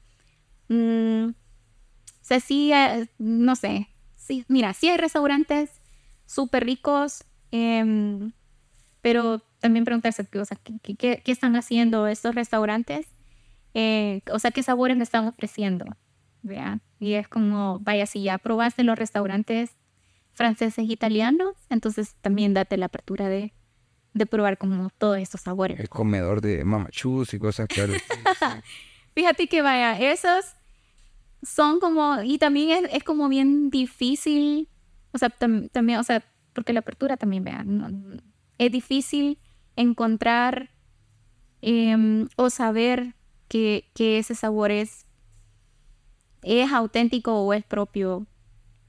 mm, 0.70 1.28
o 1.30 2.24
sea, 2.24 2.40
sí, 2.40 2.72
eh, 2.72 3.06
no 3.18 3.54
sé, 3.56 3.88
sí, 4.16 4.44
mira, 4.48 4.72
sí 4.72 4.88
hay 4.88 4.96
restaurantes 4.96 5.70
súper 6.26 6.64
ricos, 6.64 7.24
em, 7.50 8.32
pero 9.02 9.40
también 9.60 9.84
preguntarse, 9.84 10.26
o 10.38 10.44
sea, 10.44 10.56
¿qué, 10.62 10.74
qué- 10.82 10.94
qué- 10.96 11.22
qué 11.24 11.32
están 11.32 11.56
haciendo 11.56 12.06
estos 12.06 12.34
restaurantes? 12.34 13.06
Eh, 13.74 14.22
o 14.32 14.38
sea, 14.38 14.50
¿qué 14.52 14.62
sabores 14.62 14.96
me 14.96 15.02
están 15.04 15.26
ofreciendo? 15.28 15.84
¿Vea? 16.42 16.80
Y 16.98 17.14
es 17.14 17.28
como, 17.28 17.78
vaya, 17.80 18.06
si 18.06 18.22
ya 18.22 18.38
probaste 18.38 18.82
los 18.84 18.98
restaurantes 18.98 19.70
franceses 20.32 20.78
e 20.78 20.92
italianos, 20.92 21.54
entonces 21.68 22.14
también 22.22 22.54
date 22.54 22.76
la 22.78 22.86
apertura 22.86 23.28
de, 23.28 23.52
de 24.14 24.26
probar 24.26 24.56
como 24.58 24.90
todos 24.98 25.18
estos 25.18 25.40
sabores. 25.42 25.78
El 25.80 25.88
comedor 25.88 26.40
de 26.40 26.64
mamachus 26.64 27.34
y 27.34 27.38
cosas 27.38 27.66
claro. 27.68 27.92
Fíjate 29.14 29.48
que 29.48 29.60
vaya, 29.62 29.98
esos 29.98 30.54
son 31.42 31.80
como, 31.80 32.22
y 32.22 32.38
también 32.38 32.84
es, 32.84 32.94
es 32.94 33.04
como 33.04 33.28
bien 33.28 33.70
difícil, 33.70 34.68
o 35.12 35.18
sea, 35.18 35.30
tam- 35.30 35.70
también, 35.70 35.98
o 35.98 36.04
sea, 36.04 36.24
porque 36.52 36.72
la 36.72 36.80
apertura 36.80 37.16
también, 37.16 37.44
vean, 37.44 38.22
es 38.58 38.72
difícil 38.72 39.38
encontrar 39.76 40.70
em, 41.62 42.28
o 42.36 42.50
saber 42.50 43.14
que, 43.48 43.90
que 43.94 44.18
ese 44.18 44.34
sabor 44.34 44.70
es, 44.70 45.06
es 46.42 46.72
auténtico 46.72 47.34
o 47.42 47.52
es 47.52 47.64
propio 47.64 48.26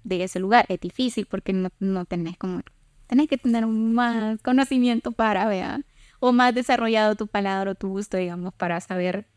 de 0.03 0.23
ese 0.25 0.39
lugar. 0.39 0.65
Es 0.69 0.81
difícil 0.81 1.27
porque 1.27 1.53
no, 1.53 1.69
no 1.79 2.05
tenés 2.05 2.37
como, 2.37 2.61
tenés 3.07 3.29
que 3.29 3.39
tener 3.39 3.67
más 3.67 4.41
conocimiento 4.43 5.13
para, 5.13 5.47
vean, 5.47 5.85
o 6.21 6.33
más 6.33 6.55
desarrollado 6.55 7.15
tu 7.15 7.27
paladar 7.27 7.69
o 7.69 7.75
tu 7.75 7.89
gusto, 7.89 8.17
digamos, 8.17 8.53
para 8.55 8.81
saber 8.81 9.27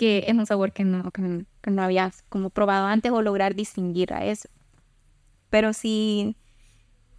que 0.00 0.24
es 0.26 0.32
un 0.34 0.46
sabor 0.46 0.72
que 0.72 0.82
no, 0.82 1.10
que, 1.10 1.44
que 1.60 1.70
no 1.70 1.82
habías 1.82 2.22
como 2.30 2.48
probado 2.48 2.86
antes 2.86 3.12
o 3.12 3.20
lograr 3.20 3.54
distinguir 3.54 4.14
a 4.14 4.24
eso. 4.24 4.48
Pero 5.50 5.74
si, 5.74 6.36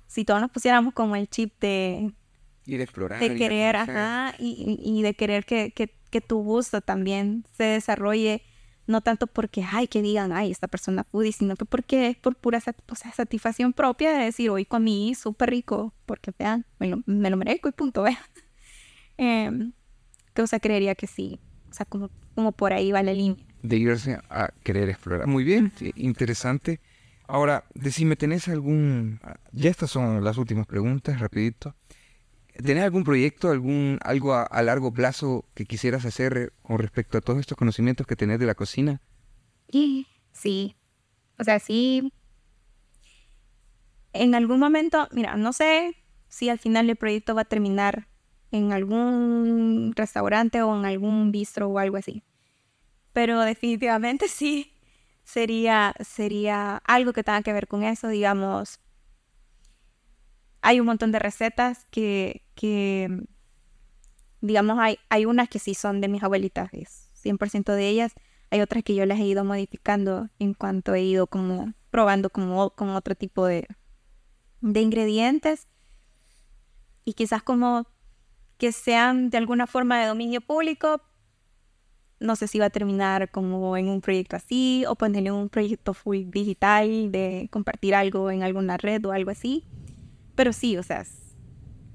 si 0.07 0.25
todos 0.25 0.41
nos 0.41 0.49
pusiéramos 0.49 0.91
como 0.95 1.15
el 1.15 1.29
chip 1.29 1.53
de, 1.61 2.11
Ir 2.65 2.79
a 2.79 2.83
explorar. 2.83 3.19
de 3.19 3.35
querer, 3.35 3.75
conocer. 3.75 3.97
ajá, 3.97 4.35
y, 4.39 4.79
y- 4.83 4.99
y 4.99 5.03
de 5.03 5.13
querer 5.13 5.45
que, 5.45 5.71
que, 5.73 5.93
que 6.09 6.21
tu 6.21 6.39
gusto 6.41 6.81
también 6.81 7.45
se 7.55 7.65
desarrolle 7.65 8.41
no 8.87 9.01
tanto 9.01 9.27
porque, 9.27 9.63
ay, 9.71 9.87
que 9.87 10.01
digan, 10.01 10.31
ay, 10.33 10.49
esta 10.49 10.67
persona 10.67 11.03
foodie, 11.03 11.31
sino 11.33 11.55
que 11.55 11.65
porque 11.65 12.07
es 12.07 12.17
por 12.17 12.35
pura 12.35 12.59
satisfacción 12.61 13.73
propia 13.73 14.11
de 14.17 14.25
decir, 14.25 14.49
hoy 14.49 14.65
comí 14.65 15.13
súper 15.13 15.51
rico, 15.51 15.93
porque 16.07 16.31
vean, 16.37 16.65
me 16.79 16.87
lo, 16.87 17.03
me 17.05 17.29
lo 17.29 17.37
merezco 17.37 17.69
y 17.69 17.73
punto, 17.73 18.01
vean. 18.07 18.17
eh, 19.19 19.71
que, 20.33 20.41
o 20.41 20.47
sea, 20.47 20.59
creería 20.59 20.95
que 20.95 21.05
sí, 21.07 21.39
o 21.69 21.73
sea, 21.73 21.85
como, 21.85 22.09
como 22.35 22.51
por 22.51 22.73
ahí 22.73 22.91
va 22.91 23.03
la 23.03 23.13
línea. 23.13 23.45
De 23.61 23.77
irse 23.77 24.17
a 24.29 24.51
querer 24.63 24.89
explorar. 24.89 25.27
Muy 25.27 25.43
bien, 25.43 25.71
interesante. 25.95 26.79
Ahora, 27.27 27.63
decime, 27.73 28.15
¿tenés 28.15 28.47
algún... 28.47 29.19
Ya 29.51 29.69
estas 29.69 29.91
son 29.91 30.23
las 30.23 30.37
últimas 30.37 30.67
preguntas, 30.67 31.19
rapidito. 31.19 31.75
¿Tenés 32.53 32.83
algún 32.83 33.03
proyecto, 33.03 33.49
algún 33.49 33.99
algo 34.03 34.33
a, 34.33 34.61
largo 34.61 34.93
plazo 34.93 35.45
que 35.53 35.65
quisieras 35.65 36.05
hacer 36.05 36.53
con 36.61 36.77
respecto 36.79 37.17
a 37.17 37.21
todos 37.21 37.39
estos 37.39 37.57
conocimientos 37.57 38.05
que 38.05 38.15
tenés 38.15 38.39
de 38.39 38.45
la 38.45 38.55
cocina? 38.55 39.01
Sí, 39.69 40.07
sí. 40.33 40.75
O 41.39 41.43
sea, 41.43 41.59
sí. 41.59 42.11
En 44.13 44.35
algún 44.35 44.59
momento, 44.59 45.07
mira, 45.11 45.37
no 45.37 45.53
sé 45.53 45.95
si 46.27 46.49
al 46.49 46.59
final 46.59 46.89
el 46.89 46.97
proyecto 46.97 47.33
va 47.33 47.41
a 47.43 47.45
terminar 47.45 48.07
en 48.51 48.73
algún 48.73 49.93
restaurante 49.95 50.61
o 50.61 50.77
en 50.77 50.85
algún 50.85 51.31
bistro 51.31 51.69
o 51.69 51.79
algo 51.79 51.97
así. 51.97 52.23
Pero 53.13 53.41
definitivamente 53.41 54.27
sí 54.27 54.73
sería, 55.23 55.93
sería 55.99 56.77
algo 56.85 57.13
que 57.13 57.23
tenga 57.23 57.41
que 57.41 57.53
ver 57.53 57.67
con 57.67 57.83
eso, 57.83 58.07
digamos, 58.07 58.79
hay 60.61 60.79
un 60.79 60.85
montón 60.85 61.11
de 61.11 61.19
recetas 61.19 61.85
que, 61.89 62.43
que 62.55 63.25
digamos, 64.41 64.77
hay, 64.79 64.99
hay 65.09 65.25
unas 65.25 65.49
que 65.49 65.59
sí 65.59 65.73
son 65.73 66.01
de 66.01 66.07
mis 66.07 66.23
abuelitas, 66.23 66.69
es 66.73 67.09
100% 67.23 67.73
de 67.73 67.89
ellas. 67.89 68.13
Hay 68.51 68.61
otras 68.61 68.83
que 68.83 68.95
yo 68.95 69.05
las 69.05 69.19
he 69.19 69.23
ido 69.23 69.43
modificando 69.43 70.29
en 70.37 70.53
cuanto 70.53 70.93
he 70.93 71.01
ido 71.01 71.27
como 71.27 71.73
probando 71.89 72.29
como, 72.29 72.71
con 72.71 72.89
otro 72.89 73.15
tipo 73.15 73.45
de, 73.45 73.67
de 74.61 74.81
ingredientes. 74.81 75.67
Y 77.05 77.13
quizás 77.13 77.41
como 77.43 77.87
que 78.61 78.71
sean 78.71 79.31
de 79.31 79.39
alguna 79.39 79.65
forma 79.65 79.99
de 79.99 80.05
dominio 80.05 80.39
público. 80.39 81.01
No 82.19 82.35
sé 82.35 82.47
si 82.47 82.59
va 82.59 82.67
a 82.67 82.69
terminar 82.69 83.31
como 83.31 83.75
en 83.75 83.87
un 83.87 84.01
proyecto 84.01 84.35
así 84.35 84.85
o 84.87 84.93
ponerle 84.93 85.31
un 85.31 85.49
proyecto 85.49 85.95
full 85.95 86.25
digital 86.27 87.11
de 87.11 87.47
compartir 87.49 87.95
algo 87.95 88.29
en 88.29 88.43
alguna 88.43 88.77
red 88.77 89.03
o 89.07 89.13
algo 89.13 89.31
así. 89.31 89.65
Pero 90.35 90.53
sí, 90.53 90.77
o 90.77 90.83
sea, 90.83 91.03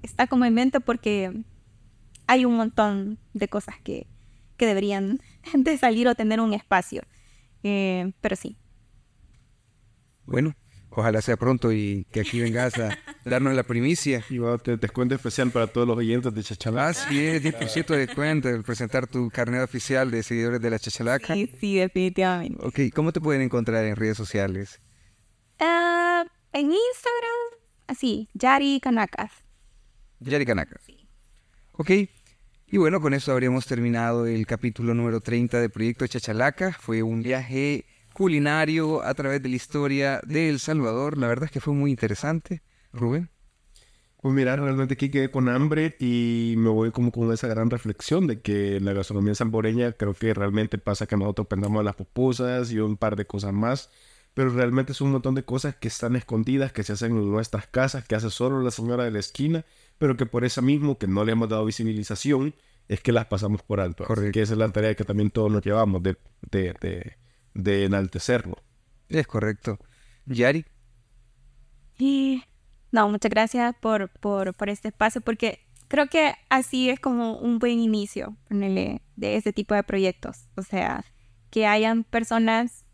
está 0.02 0.26
como 0.26 0.44
en 0.44 0.54
mente 0.54 0.80
porque 0.80 1.44
hay 2.26 2.44
un 2.44 2.56
montón 2.56 3.20
de 3.32 3.46
cosas 3.46 3.76
que, 3.84 4.08
que 4.56 4.66
deberían 4.66 5.20
de 5.54 5.78
salir 5.78 6.08
o 6.08 6.16
tener 6.16 6.40
un 6.40 6.52
espacio. 6.52 7.02
Eh, 7.62 8.10
pero 8.20 8.34
sí. 8.34 8.56
Bueno, 10.24 10.56
ojalá 11.00 11.22
sea 11.22 11.36
pronto 11.36 11.72
y 11.72 12.06
que 12.10 12.20
aquí 12.20 12.40
vengas 12.40 12.78
a 12.78 12.98
darnos 13.24 13.54
la 13.54 13.62
primicia. 13.62 14.24
Y 14.30 14.38
va 14.38 14.54
a 14.54 14.58
tener 14.58 14.80
descuento 14.80 15.14
especial 15.14 15.50
para 15.50 15.66
todos 15.66 15.86
los 15.86 15.96
oyentes 15.96 16.34
de 16.34 16.42
Chachalaca. 16.42 16.88
Ah, 16.88 17.08
sí, 17.08 17.24
es 17.24 17.42
10% 17.42 17.86
de 17.86 18.06
descuento 18.06 18.48
al 18.48 18.62
presentar 18.62 19.06
tu 19.06 19.30
carnet 19.30 19.62
oficial 19.62 20.10
de 20.10 20.22
seguidores 20.22 20.60
de 20.60 20.70
la 20.70 20.78
Chachalaca. 20.78 21.34
Sí, 21.34 21.52
sí, 21.60 21.76
definitivamente. 21.76 22.58
Ok, 22.64 22.80
¿cómo 22.94 23.12
te 23.12 23.20
pueden 23.20 23.42
encontrar 23.42 23.84
en 23.84 23.96
redes 23.96 24.16
sociales? 24.16 24.80
Uh, 25.60 26.28
en 26.52 26.72
Instagram 26.72 27.56
Así, 27.86 28.28
Yari 28.34 28.80
Kanakas. 28.80 29.30
Yari 30.20 30.44
Kanakas. 30.44 30.82
Sí. 30.84 31.08
Ok. 31.72 31.90
Y 32.68 32.78
bueno, 32.78 33.00
con 33.00 33.14
eso 33.14 33.30
habríamos 33.30 33.66
terminado 33.66 34.26
el 34.26 34.44
capítulo 34.44 34.92
número 34.92 35.20
30 35.20 35.60
de 35.60 35.68
Proyecto 35.68 36.06
Chachalaca. 36.06 36.72
Fue 36.72 37.04
un 37.04 37.22
viaje 37.22 37.84
culinario 38.16 39.02
a 39.02 39.12
través 39.12 39.42
de 39.42 39.50
la 39.50 39.56
historia 39.56 40.22
de 40.26 40.48
El 40.48 40.58
Salvador. 40.58 41.18
La 41.18 41.28
verdad 41.28 41.44
es 41.44 41.50
que 41.50 41.60
fue 41.60 41.74
muy 41.74 41.90
interesante. 41.90 42.62
Rubén. 42.94 43.28
Pues 44.22 44.34
mira, 44.34 44.56
realmente 44.56 44.94
aquí 44.94 45.10
quedé 45.10 45.30
con 45.30 45.50
hambre 45.50 45.96
y 46.00 46.54
me 46.56 46.70
voy 46.70 46.92
como 46.92 47.12
con 47.12 47.30
esa 47.30 47.46
gran 47.46 47.68
reflexión 47.68 48.26
de 48.26 48.40
que 48.40 48.80
la 48.80 48.94
gastronomía 48.94 49.34
salvadoreña 49.34 49.92
creo 49.92 50.14
que 50.14 50.32
realmente 50.32 50.78
pasa 50.78 51.06
que 51.06 51.16
nosotros 51.16 51.46
pendamos 51.46 51.84
las 51.84 51.94
pupusas 51.94 52.72
y 52.72 52.78
un 52.78 52.96
par 52.96 53.16
de 53.16 53.26
cosas 53.26 53.52
más 53.52 53.90
pero 54.36 54.50
realmente 54.50 54.92
es 54.92 55.00
un 55.00 55.12
montón 55.12 55.34
de 55.34 55.44
cosas 55.44 55.76
que 55.76 55.88
están 55.88 56.14
escondidas, 56.14 56.70
que 56.70 56.82
se 56.82 56.92
hacen 56.92 57.12
en 57.12 57.30
nuestras 57.30 57.66
casas, 57.68 58.06
que 58.06 58.16
hace 58.16 58.28
solo 58.28 58.60
la 58.60 58.70
señora 58.70 59.04
de 59.04 59.10
la 59.10 59.18
esquina, 59.18 59.64
pero 59.96 60.18
que 60.18 60.26
por 60.26 60.44
eso 60.44 60.60
mismo 60.60 60.98
que 60.98 61.06
no 61.06 61.24
le 61.24 61.32
hemos 61.32 61.48
dado 61.48 61.64
visibilización, 61.64 62.54
es 62.86 63.00
que 63.00 63.12
las 63.12 63.24
pasamos 63.24 63.62
por 63.62 63.80
alto. 63.80 64.04
Correcto. 64.04 64.32
Que 64.32 64.42
esa 64.42 64.52
es 64.52 64.58
la 64.58 64.68
tarea 64.68 64.94
que 64.94 65.04
también 65.04 65.30
todos 65.30 65.50
nos 65.50 65.62
llevamos, 65.62 66.02
de, 66.02 66.18
de, 66.50 66.74
de, 66.78 67.16
enaltecerlo. 67.64 68.56
Es 69.08 69.26
correcto. 69.26 69.78
¿Yari? 70.26 70.64
Y... 71.98 72.42
No, 72.92 73.08
muchas 73.08 73.30
gracias 73.30 73.74
por, 73.80 74.10
por, 74.20 74.54
por 74.54 74.70
este 74.70 74.88
espacio, 74.88 75.20
porque 75.20 75.66
creo 75.88 76.06
que 76.06 76.34
así 76.48 76.88
es 76.88 77.00
como 77.00 77.36
un 77.38 77.58
buen 77.58 77.78
inicio 77.78 78.36
de 78.48 79.00
este 79.18 79.52
tipo 79.52 79.74
de 79.74 79.82
proyectos. 79.82 80.48
O 80.56 80.62
sea, 80.62 81.04
que 81.50 81.66
hayan 81.66 82.04
personas 82.04 82.84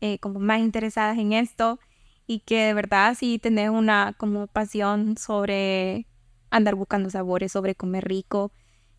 eh, 0.00 0.18
como 0.18 0.40
más 0.40 0.60
interesadas 0.60 1.18
en 1.18 1.32
esto 1.32 1.78
y 2.26 2.40
que 2.40 2.66
de 2.66 2.74
verdad 2.74 3.16
sí 3.18 3.38
tenés 3.38 3.70
una 3.70 4.14
como 4.16 4.46
pasión 4.46 5.16
sobre 5.16 6.06
andar 6.50 6.74
buscando 6.74 7.10
sabores, 7.10 7.52
sobre 7.52 7.74
comer 7.74 8.04
rico, 8.06 8.52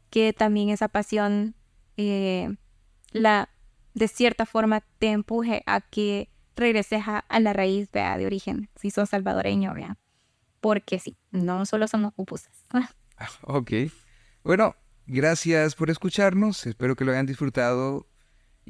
que 0.09 0.33
también 0.33 0.69
esa 0.69 0.87
pasión 0.87 1.55
eh, 1.97 2.55
la 3.11 3.49
de 3.93 4.07
cierta 4.07 4.45
forma 4.45 4.81
te 4.99 5.07
empuje 5.11 5.63
a 5.65 5.81
que 5.81 6.29
regreses 6.55 7.03
a, 7.07 7.39
la 7.39 7.53
raíz 7.53 7.89
vea, 7.91 8.17
de 8.17 8.25
origen, 8.25 8.69
si 8.75 8.91
sos 8.91 9.09
salvadoreño, 9.09 9.73
vea. 9.73 9.97
porque 10.59 10.99
sí, 10.99 11.17
no 11.31 11.65
solo 11.65 11.87
somos 11.87 12.13
pupusas. 12.13 12.65
ok, 13.43 13.71
bueno, 14.43 14.75
gracias 15.05 15.75
por 15.75 15.89
escucharnos, 15.89 16.65
espero 16.65 16.95
que 16.95 17.05
lo 17.05 17.11
hayan 17.11 17.25
disfrutado 17.25 18.07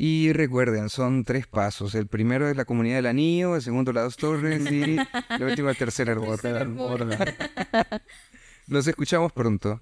y 0.01 0.31
recuerden, 0.31 0.87
son 0.87 1.25
tres 1.25 1.45
pasos. 1.45 1.93
El 1.93 2.07
primero 2.07 2.47
es 2.47 2.55
la 2.55 2.63
comunidad 2.63 2.95
del 2.95 3.07
anillo, 3.07 3.57
el 3.57 3.61
segundo 3.61 3.91
las 3.91 4.05
dos 4.05 4.15
torres 4.15 4.71
y 4.71 4.97
el 5.29 5.43
último 5.43 5.69
el 5.69 5.77
tercer 5.77 6.07
hermoso. 6.07 6.47
Nos 8.67 8.87
escuchamos 8.87 9.33
pronto. 9.33 9.81